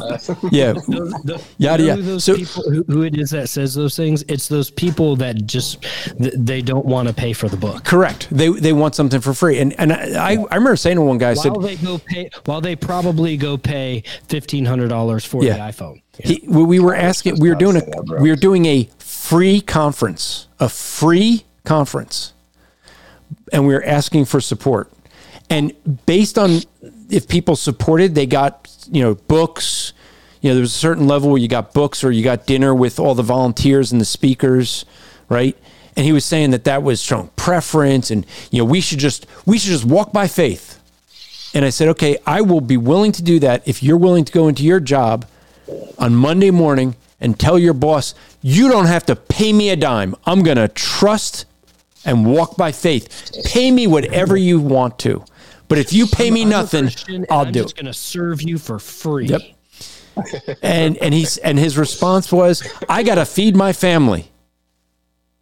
Yeah, 0.51 0.73
Those- 0.87 1.11
the- 1.23 1.43
Yada, 1.59 1.83
yada. 1.83 2.01
who 2.01 2.07
Those 2.13 2.23
So- 2.23 2.35
people, 2.37 2.63
who, 2.71 2.83
who 2.87 3.01
it 3.03 3.15
is 3.19 3.29
that 3.29 3.49
says 3.49 3.75
those 3.75 3.95
things? 3.95 4.23
It's 4.27 4.47
those 4.47 4.71
people 4.71 5.15
that 5.17 5.45
just 5.45 5.85
they 6.17 6.63
don't 6.63 6.85
want 6.87 7.07
to 7.07 7.13
pay 7.13 7.33
for 7.33 7.47
the 7.49 7.57
book. 7.57 7.83
correct. 7.83 8.27
They 8.31 8.49
they 8.49 8.73
want 8.73 8.95
something 8.95 9.21
for 9.21 9.33
free, 9.35 9.59
and 9.59 9.79
and 9.79 9.93
I 9.93 10.31
I 10.49 10.55
remember 10.55 10.75
saying 10.75 10.97
to 10.97 11.03
one 11.03 11.19
guy, 11.19 11.31
I 11.31 11.33
said, 11.35 11.51
While 11.51 11.61
they 11.61 11.75
go 11.75 11.99
pay, 11.99 12.29
while 12.45 12.61
they 12.61 12.75
probably 12.75 13.37
go 13.37 13.57
pay 13.57 14.01
fifteen 14.27 14.65
hundred 14.65 14.87
dollars 14.87 15.23
for 15.23 15.43
Yeah. 15.43 15.53
the 15.53 15.71
iPhone. 15.71 16.01
He, 16.23 16.43
we 16.47 16.63
we 16.63 16.79
were 16.79 16.93
asking, 16.95 17.39
we 17.39 17.49
were 17.49 17.55
doing 17.55 17.75
a, 17.75 17.79
say 17.79 17.85
that, 17.91 18.05
bro. 18.05 18.21
we 18.21 18.29
were 18.29 18.35
doing 18.35 18.65
a 18.67 18.87
free 19.23 19.61
conference, 19.61 20.47
a 20.59 20.67
free 20.67 21.45
conference, 21.63 22.33
and 23.53 23.65
we 23.65 23.73
were 23.73 23.83
asking 23.85 24.25
for 24.25 24.41
support. 24.41 24.91
And 25.49 25.73
based 26.05 26.37
on 26.37 26.59
if 27.09 27.29
people 27.29 27.55
supported, 27.55 28.15
they 28.15 28.25
got 28.25 28.69
you 28.91 29.01
know 29.01 29.15
books. 29.15 29.93
You 30.41 30.49
know, 30.49 30.55
there 30.55 30.61
was 30.61 30.75
a 30.75 30.77
certain 30.77 31.07
level 31.07 31.29
where 31.29 31.39
you 31.39 31.47
got 31.47 31.73
books 31.73 32.03
or 32.03 32.11
you 32.11 32.21
got 32.21 32.45
dinner 32.45 32.75
with 32.75 32.99
all 32.99 33.15
the 33.15 33.23
volunteers 33.23 33.93
and 33.93 34.01
the 34.01 34.05
speakers, 34.05 34.83
right? 35.29 35.57
And 35.95 36.05
he 36.05 36.11
was 36.11 36.25
saying 36.25 36.51
that 36.51 36.65
that 36.65 36.83
was 36.83 36.99
strong 36.99 37.29
preference, 37.37 38.11
and 38.11 38.25
you 38.51 38.57
know 38.59 38.65
we 38.65 38.81
should 38.81 38.99
just 38.99 39.25
we 39.45 39.57
should 39.57 39.71
just 39.71 39.85
walk 39.85 40.11
by 40.11 40.27
faith. 40.27 40.81
And 41.55 41.63
I 41.63 41.69
said, 41.69 41.87
okay, 41.89 42.17
I 42.25 42.41
will 42.41 42.61
be 42.61 42.77
willing 42.77 43.13
to 43.13 43.23
do 43.23 43.39
that 43.39 43.65
if 43.65 43.81
you're 43.83 43.97
willing 43.97 44.25
to 44.25 44.33
go 44.33 44.49
into 44.49 44.63
your 44.63 44.81
job 44.81 45.25
on 45.97 46.13
Monday 46.13 46.51
morning 46.51 46.95
and 47.21 47.39
tell 47.39 47.57
your 47.57 47.73
boss, 47.73 48.13
you 48.43 48.69
don't 48.69 48.85
have 48.85 49.05
to 49.07 49.15
pay 49.15 49.51
me 49.51 49.69
a 49.69 49.75
dime. 49.75 50.15
I'm 50.25 50.43
going 50.43 50.57
to 50.57 50.67
trust 50.67 51.45
and 52.05 52.25
walk 52.25 52.57
by 52.57 52.71
faith. 52.71 53.31
Pay 53.45 53.71
me 53.71 53.87
whatever 53.87 54.37
you 54.37 54.59
want 54.59 54.99
to. 54.99 55.23
But 55.69 55.77
if 55.79 55.93
you 55.93 56.05
pay 56.05 56.29
me 56.29 56.45
nothing, 56.45 56.83
Christian, 56.83 57.15
and 57.15 57.25
I'll 57.31 57.47
I'm 57.47 57.51
do 57.51 57.63
just 57.63 57.73
it. 57.73 57.81
going 57.81 57.91
to 57.91 57.97
serve 57.97 58.41
you 58.41 58.59
for 58.59 58.77
free. 58.77 59.27
Yep. 59.27 59.41
And 60.61 60.97
and 60.97 61.13
he's 61.13 61.37
and 61.37 61.57
his 61.57 61.77
response 61.77 62.31
was, 62.31 62.61
I 62.87 63.01
got 63.01 63.15
to 63.15 63.25
feed 63.25 63.55
my 63.55 63.73
family. 63.73 64.29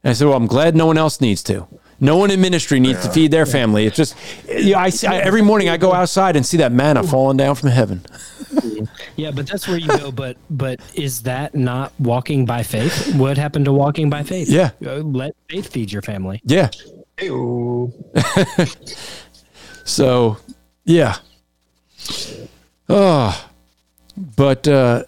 And 0.03 0.11
I 0.11 0.13
said, 0.13 0.27
well, 0.27 0.37
I'm 0.37 0.47
glad 0.47 0.75
no 0.75 0.85
one 0.85 0.97
else 0.97 1.19
needs 1.19 1.43
to. 1.43 1.67
No 2.01 2.17
one 2.17 2.31
in 2.31 2.41
ministry 2.41 2.79
needs 2.79 3.05
to 3.05 3.11
feed 3.11 3.31
their 3.31 3.45
family. 3.45 3.85
It's 3.85 3.95
just, 3.95 4.15
you 4.49 4.73
know, 4.73 4.79
I, 4.79 4.91
I 5.07 5.17
every 5.19 5.43
morning 5.43 5.69
I 5.69 5.77
go 5.77 5.93
outside 5.93 6.35
and 6.35 6.45
see 6.45 6.57
that 6.57 6.71
manna 6.71 7.03
falling 7.03 7.37
down 7.37 7.55
from 7.55 7.69
heaven. 7.69 8.01
Yeah, 9.15 9.31
but 9.31 9.47
that's 9.47 9.67
where 9.67 9.77
you 9.77 9.87
go. 9.87 10.11
But 10.11 10.37
but 10.49 10.79
is 10.95 11.21
that 11.23 11.53
not 11.53 11.93
walking 11.99 12.45
by 12.45 12.63
faith? 12.63 13.15
What 13.15 13.37
happened 13.37 13.65
to 13.65 13.73
walking 13.73 14.09
by 14.09 14.23
faith? 14.23 14.49
Yeah. 14.49 14.71
Uh, 14.85 14.97
let 14.97 15.35
faith 15.47 15.71
feed 15.71 15.91
your 15.91 16.01
family. 16.01 16.41
Yeah. 16.43 16.69
So, 19.83 20.37
yeah. 20.85 21.17
Oh, 22.87 23.49
but 24.15 24.67
uh, 24.67 25.03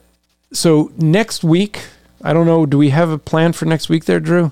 so 0.51 0.91
next 0.97 1.43
week, 1.43 1.85
I 2.21 2.33
don't 2.33 2.45
know. 2.45 2.65
Do 2.65 2.77
we 2.77 2.89
have 2.89 3.09
a 3.09 3.17
plan 3.17 3.53
for 3.53 3.65
next 3.65 3.89
week 3.89 4.05
there, 4.05 4.19
Drew? 4.19 4.51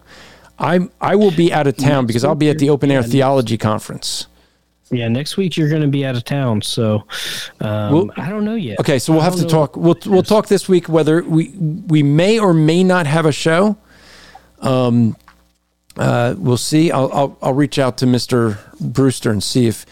I'm 0.62 0.92
I 1.02 1.16
will 1.16 1.32
be 1.32 1.52
out 1.52 1.66
of 1.68 1.76
town 1.76 2.06
because 2.06 2.24
I'll 2.24 2.36
be 2.36 2.50
at 2.50 2.60
the 2.60 2.70
open 2.70 2.92
air 2.92 3.04
theology 3.04 3.58
conference. 3.58 4.28
Yeah, 4.92 5.08
next 5.08 5.38
week 5.38 5.56
you're 5.58 5.70
going 5.70 5.82
to 5.82 5.88
be 5.88 6.06
out 6.06 6.16
of 6.18 6.26
town, 6.26 6.62
so 6.62 7.06
um, 7.62 7.94
Well- 7.94 8.10
I 8.18 8.30
don't 8.30 8.44
know 8.46 8.56
yet. 8.56 8.80
Okay, 8.80 9.00
so 9.00 9.12
we'll 9.14 9.22
have 9.22 9.38
to 9.38 9.46
talk. 9.46 9.76
We'll 9.76 9.98
we'll 10.06 10.22
talk 10.24 10.48
this 10.48 10.70
week 10.70 10.88
whether 10.88 11.24
we 11.24 11.50
we 11.88 12.04
may 12.04 12.40
or 12.40 12.54
may 12.54 12.84
not 12.84 13.08
have 13.08 13.26
a 13.26 13.32
show. 13.32 13.78
Um, 14.60 15.16
uh, 15.98 16.36
we'll 16.38 16.58
see. 16.58 16.92
I'll, 16.92 17.12
I'll 17.12 17.38
I'll 17.42 17.54
reach 17.54 17.80
out 17.80 17.98
to 17.98 18.06
Mr. 18.06 18.58
Brewster 18.80 19.32
and 19.32 19.44
see 19.44 19.68
if. 19.68 19.86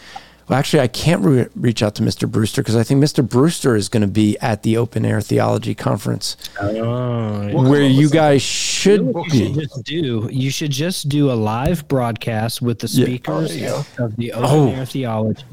Well, 0.50 0.58
actually, 0.58 0.80
I 0.80 0.88
can't 0.88 1.22
re- 1.24 1.46
reach 1.54 1.80
out 1.80 1.94
to 1.94 2.02
Mr. 2.02 2.28
Brewster 2.28 2.60
because 2.60 2.74
I 2.74 2.82
think 2.82 3.00
Mr. 3.02 3.26
Brewster 3.26 3.76
is 3.76 3.88
going 3.88 4.00
to 4.00 4.08
be 4.08 4.36
at 4.40 4.64
the 4.64 4.76
Open 4.78 5.04
Air 5.04 5.20
Theology 5.20 5.76
Conference, 5.76 6.36
Oh, 6.60 7.68
where 7.70 7.82
you 7.84 8.10
guys 8.10 8.42
should 8.42 9.00
you 9.02 9.24
should 9.30 9.54
be. 9.54 9.60
just 9.60 9.84
do 9.84 10.28
you 10.32 10.50
should 10.50 10.72
just 10.72 11.08
do 11.08 11.30
a 11.30 11.34
live 11.34 11.86
broadcast 11.86 12.60
with 12.62 12.80
the 12.80 12.88
Yeah. 12.88 13.04
speakers 13.04 13.52
of 13.98 14.16
the 14.16 14.32
open 14.32 14.44
Oh. 14.50 14.70
air 14.72 14.84
theology 14.86 15.44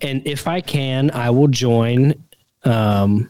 and 0.00 0.22
if 0.26 0.46
i 0.48 0.60
can 0.60 1.10
i 1.10 1.28
will 1.30 1.48
join 1.48 2.14
um 2.64 3.28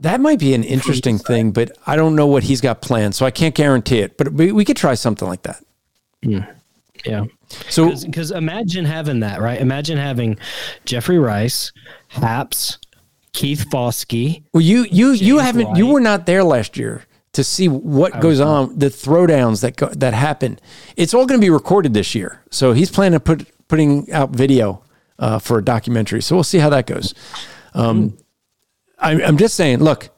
That 0.00 0.20
might 0.20 0.38
be 0.40 0.54
an 0.54 0.64
interesting 0.64 1.18
thing, 1.18 1.52
but 1.52 1.70
I 1.86 1.94
don't 1.94 2.16
know 2.16 2.26
what 2.26 2.42
he's 2.44 2.60
got 2.62 2.80
planned, 2.80 3.14
so 3.14 3.26
I 3.26 3.30
can't 3.30 3.54
guarantee 3.54 3.98
it. 4.00 4.16
But 4.16 4.32
we, 4.32 4.50
we 4.50 4.64
could 4.64 4.76
try 4.78 4.94
something 4.94 5.28
like 5.28 5.42
that. 5.42 5.62
yeah 6.22 6.46
So 7.68 7.94
because 8.04 8.30
imagine 8.30 8.84
having 8.84 9.20
that 9.20 9.40
right 9.40 9.60
imagine 9.60 9.98
having 9.98 10.38
jeffrey 10.84 11.18
rice 11.18 11.72
haps 12.08 12.78
keith 13.32 13.66
foskey 13.70 14.42
Well, 14.52 14.62
you 14.62 14.86
you 14.90 15.12
you 15.12 15.38
haven't 15.38 15.76
you 15.76 15.86
were 15.86 16.00
not 16.00 16.26
there 16.26 16.44
last 16.44 16.76
year 16.76 17.04
to 17.32 17.44
see 17.44 17.68
what 17.68 18.20
goes 18.20 18.40
on, 18.40 18.76
the 18.76 18.86
throwdowns 18.86 19.60
that 19.60 19.76
go, 19.76 19.86
that 19.90 20.14
happen. 20.14 20.58
It's 20.96 21.14
all 21.14 21.26
going 21.26 21.40
to 21.40 21.44
be 21.44 21.50
recorded 21.50 21.94
this 21.94 22.14
year, 22.14 22.42
so 22.50 22.72
he's 22.72 22.90
planning 22.90 23.18
to 23.18 23.20
put 23.20 23.46
putting 23.68 24.10
out 24.12 24.30
video 24.30 24.82
uh, 25.18 25.38
for 25.38 25.58
a 25.58 25.64
documentary. 25.64 26.22
So 26.22 26.34
we'll 26.34 26.44
see 26.44 26.58
how 26.58 26.70
that 26.70 26.86
goes. 26.86 27.14
Um, 27.72 28.18
I'm 28.98 29.22
I'm 29.22 29.38
just 29.38 29.54
saying, 29.54 29.78
look, 29.78 30.08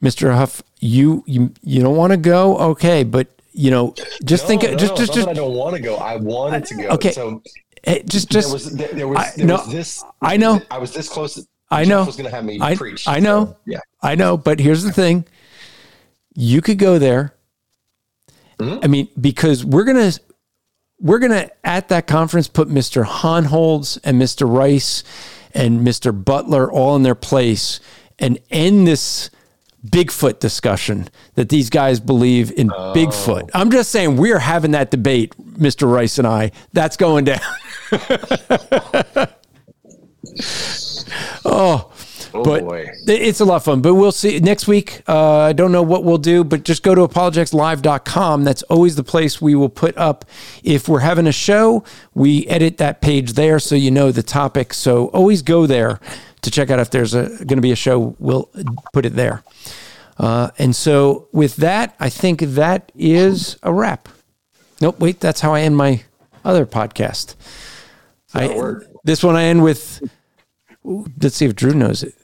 Mister 0.00 0.32
Huff, 0.32 0.62
you 0.80 1.22
you 1.26 1.52
you 1.62 1.82
don't 1.82 1.96
want 1.96 2.12
to 2.12 2.16
go, 2.16 2.56
okay, 2.70 3.04
but 3.04 3.35
you 3.56 3.70
know, 3.70 3.94
just 4.24 4.46
think, 4.46 4.62
No, 4.62 4.70
no, 4.72 4.76
just 4.76 4.92
no, 4.92 4.96
just 4.98 5.14
just 5.14 5.28
I 5.28 5.32
don't 5.32 5.54
want 5.54 5.74
to 5.76 5.82
go. 5.82 5.96
I 5.96 6.16
wanted 6.16 6.66
to 6.66 6.74
go. 6.74 6.88
Okay. 6.88 7.12
So 7.12 7.42
eh, 7.84 8.02
just 8.06 8.30
just 8.30 8.48
there 8.48 8.52
was 8.52 8.76
there, 8.76 8.88
there 8.92 9.08
was, 9.08 9.18
I- 9.18 9.32
there 9.36 9.46
no, 9.46 9.54
was 9.56 9.72
this. 9.72 10.04
I 10.20 10.36
know. 10.36 10.60
I 10.70 10.78
was 10.78 10.92
this 10.92 11.08
close. 11.08 11.46
I 11.70 11.82
Jeff 11.82 11.88
know. 11.88 12.04
Was 12.04 12.16
going 12.16 12.28
to 12.28 12.34
have 12.34 12.44
me 12.44 12.58
I, 12.60 12.76
preach. 12.76 13.08
I 13.08 13.18
know. 13.18 13.46
so, 13.46 13.56
yeah. 13.66 13.80
I 14.02 14.14
know. 14.14 14.36
But 14.36 14.60
here's 14.60 14.82
the 14.82 14.92
thing 14.92 15.24
you 16.34 16.60
could 16.60 16.78
go 16.78 16.98
there. 16.98 17.34
Mm-hmm. 18.58 18.84
I 18.84 18.86
mean, 18.86 19.08
because 19.20 19.64
we're 19.64 19.84
going 19.84 20.10
to, 20.10 20.20
we're 21.00 21.18
going 21.18 21.32
to 21.32 21.50
at 21.66 21.88
that 21.88 22.06
conference 22.06 22.48
put 22.48 22.68
Mr. 22.68 23.04
Hohnholz 23.04 23.98
and 24.04 24.20
Mr. 24.20 24.48
Rice 24.50 25.02
and 25.52 25.80
Mr. 25.80 26.12
Butler 26.24 26.70
all 26.70 26.94
in 26.96 27.02
their 27.02 27.14
place 27.14 27.80
and 28.18 28.38
end 28.50 28.86
this 28.86 29.30
Bigfoot 29.90 30.38
discussion 30.40 31.08
that 31.34 31.48
these 31.48 31.70
guys 31.70 32.00
believe 32.00 32.50
in 32.52 32.70
Oh. 32.72 32.92
Bigfoot. 32.94 33.50
I'm 33.54 33.70
just 33.70 33.90
saying 33.90 34.16
we're 34.16 34.38
having 34.38 34.72
that 34.72 34.90
debate, 34.90 35.34
Mr. 35.58 35.90
Rice 35.90 36.18
and 36.18 36.26
I. 36.26 36.52
That's 36.72 36.96
going 36.96 37.24
down. 37.24 37.40
oh, 41.44 41.92
Oh 42.34 42.42
but 42.44 42.64
boy. 42.64 42.90
it's 43.06 43.40
a 43.40 43.46
lot 43.46 43.56
of 43.56 43.64
fun. 43.64 43.80
But 43.80 43.94
we'll 43.94 44.12
see 44.12 44.38
next 44.40 44.66
week. 44.68 45.02
Uh, 45.08 45.38
I 45.38 45.52
don't 45.54 45.72
know 45.72 45.82
what 45.82 46.04
we'll 46.04 46.18
do, 46.18 46.44
but 46.44 46.64
just 46.64 46.82
go 46.82 46.94
to 46.94 47.00
apologeticslive.com. 47.08 48.44
That's 48.44 48.62
always 48.64 48.94
the 48.96 49.04
place 49.04 49.40
we 49.40 49.54
will 49.54 49.70
put 49.70 49.96
up. 49.96 50.26
If 50.62 50.86
we're 50.86 50.98
having 51.00 51.26
a 51.26 51.32
show, 51.32 51.82
we 52.14 52.46
edit 52.48 52.76
that 52.76 53.00
page 53.00 53.32
there 53.34 53.58
so 53.58 53.74
you 53.74 53.90
know 53.90 54.12
the 54.12 54.22
topic. 54.22 54.74
So 54.74 55.06
always 55.08 55.40
go 55.40 55.66
there 55.66 55.98
to 56.42 56.50
check 56.50 56.70
out 56.70 56.78
if 56.78 56.90
there's 56.90 57.14
going 57.14 57.48
to 57.48 57.60
be 57.60 57.72
a 57.72 57.76
show. 57.76 58.14
We'll 58.18 58.50
put 58.92 59.04
it 59.06 59.14
there. 59.14 59.42
Uh, 60.18 60.50
and 60.58 60.74
so 60.74 61.28
with 61.32 61.56
that, 61.56 61.94
I 62.00 62.08
think 62.08 62.40
that 62.40 62.90
is 62.94 63.58
a 63.62 63.72
wrap. 63.72 64.08
Nope, 64.80 64.98
wait, 65.00 65.20
that's 65.20 65.40
how 65.40 65.54
I 65.54 65.60
end 65.62 65.76
my 65.76 66.04
other 66.44 66.66
podcast. 66.66 67.34
I, 68.34 68.76
this 69.04 69.22
one 69.22 69.36
I 69.36 69.44
end 69.44 69.62
with. 69.62 70.02
Let's 70.84 71.36
see 71.36 71.46
if 71.46 71.56
Drew 71.56 71.72
knows 71.72 72.02
it. 72.02 72.14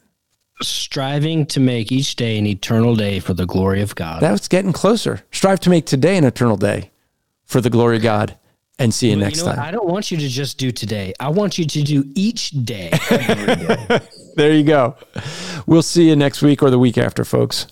striving 0.61 1.47
to 1.47 1.59
make 1.61 1.91
each 1.91 2.17
day 2.17 2.39
an 2.39 2.47
eternal 2.47 2.95
day 2.95 3.19
for 3.19 3.35
the 3.35 3.47
glory 3.47 3.83
of 3.83 3.95
god 3.95 4.23
That's 4.23 4.47
getting 4.47 4.73
closer. 4.73 5.23
Strive 5.33 5.59
to 5.61 5.71
make 5.71 5.87
today 5.87 6.17
an 6.17 6.25
eternal 6.25 6.57
day 6.57 6.91
for 7.45 7.61
the 7.61 7.71
glory 7.71 7.97
of 7.97 8.03
God. 8.03 8.37
And 8.79 8.93
see 8.93 9.11
you 9.11 9.17
Well, 9.17 9.25
next 9.27 9.39
know 9.39 9.47
what? 9.47 9.57
time. 9.57 9.65
I 9.67 9.71
don't 9.71 9.87
want 9.87 10.11
you 10.11 10.17
to 10.19 10.29
just 10.29 10.59
do 10.59 10.73
today. 10.73 11.13
I 11.21 11.29
want 11.29 11.59
you 11.59 11.67
to 11.67 11.83
do 11.83 12.05
each 12.15 12.51
day. 12.65 12.91
There 14.35 14.55
you 14.55 14.63
go. 14.65 14.97
We'll 15.67 15.83
see 15.83 16.09
you 16.09 16.17
next 16.17 16.41
week 16.41 16.63
or 16.63 16.71
the 16.71 16.79
week 16.79 16.97
after, 16.97 17.23
folks. 17.23 17.67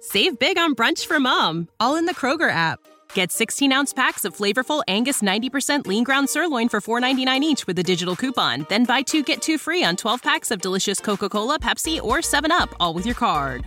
Save 0.00 0.38
big 0.38 0.56
on 0.56 0.74
brunch 0.74 1.04
for 1.06 1.20
mom, 1.20 1.68
all 1.78 1.96
in 1.96 2.06
the 2.06 2.14
Kroger 2.14 2.50
app. 2.50 2.80
Get 3.12 3.30
16 3.30 3.70
ounce 3.70 3.92
packs 3.92 4.24
of 4.24 4.34
flavorful 4.34 4.82
Angus 4.88 5.20
90% 5.20 5.86
lean 5.86 6.04
ground 6.04 6.30
sirloin 6.30 6.70
for 6.70 6.80
$4.99 6.80 7.40
each 7.42 7.66
with 7.66 7.78
a 7.78 7.82
digital 7.82 8.16
coupon. 8.16 8.64
Then 8.70 8.84
buy 8.84 9.02
two 9.02 9.22
get 9.22 9.42
two 9.42 9.58
free 9.58 9.84
on 9.84 9.94
12 9.96 10.22
packs 10.22 10.50
of 10.50 10.62
delicious 10.62 11.00
Coca 11.00 11.28
Cola, 11.28 11.58
Pepsi, 11.58 12.00
or 12.02 12.18
7UP, 12.18 12.72
all 12.80 12.94
with 12.94 13.04
your 13.04 13.14
card. 13.14 13.66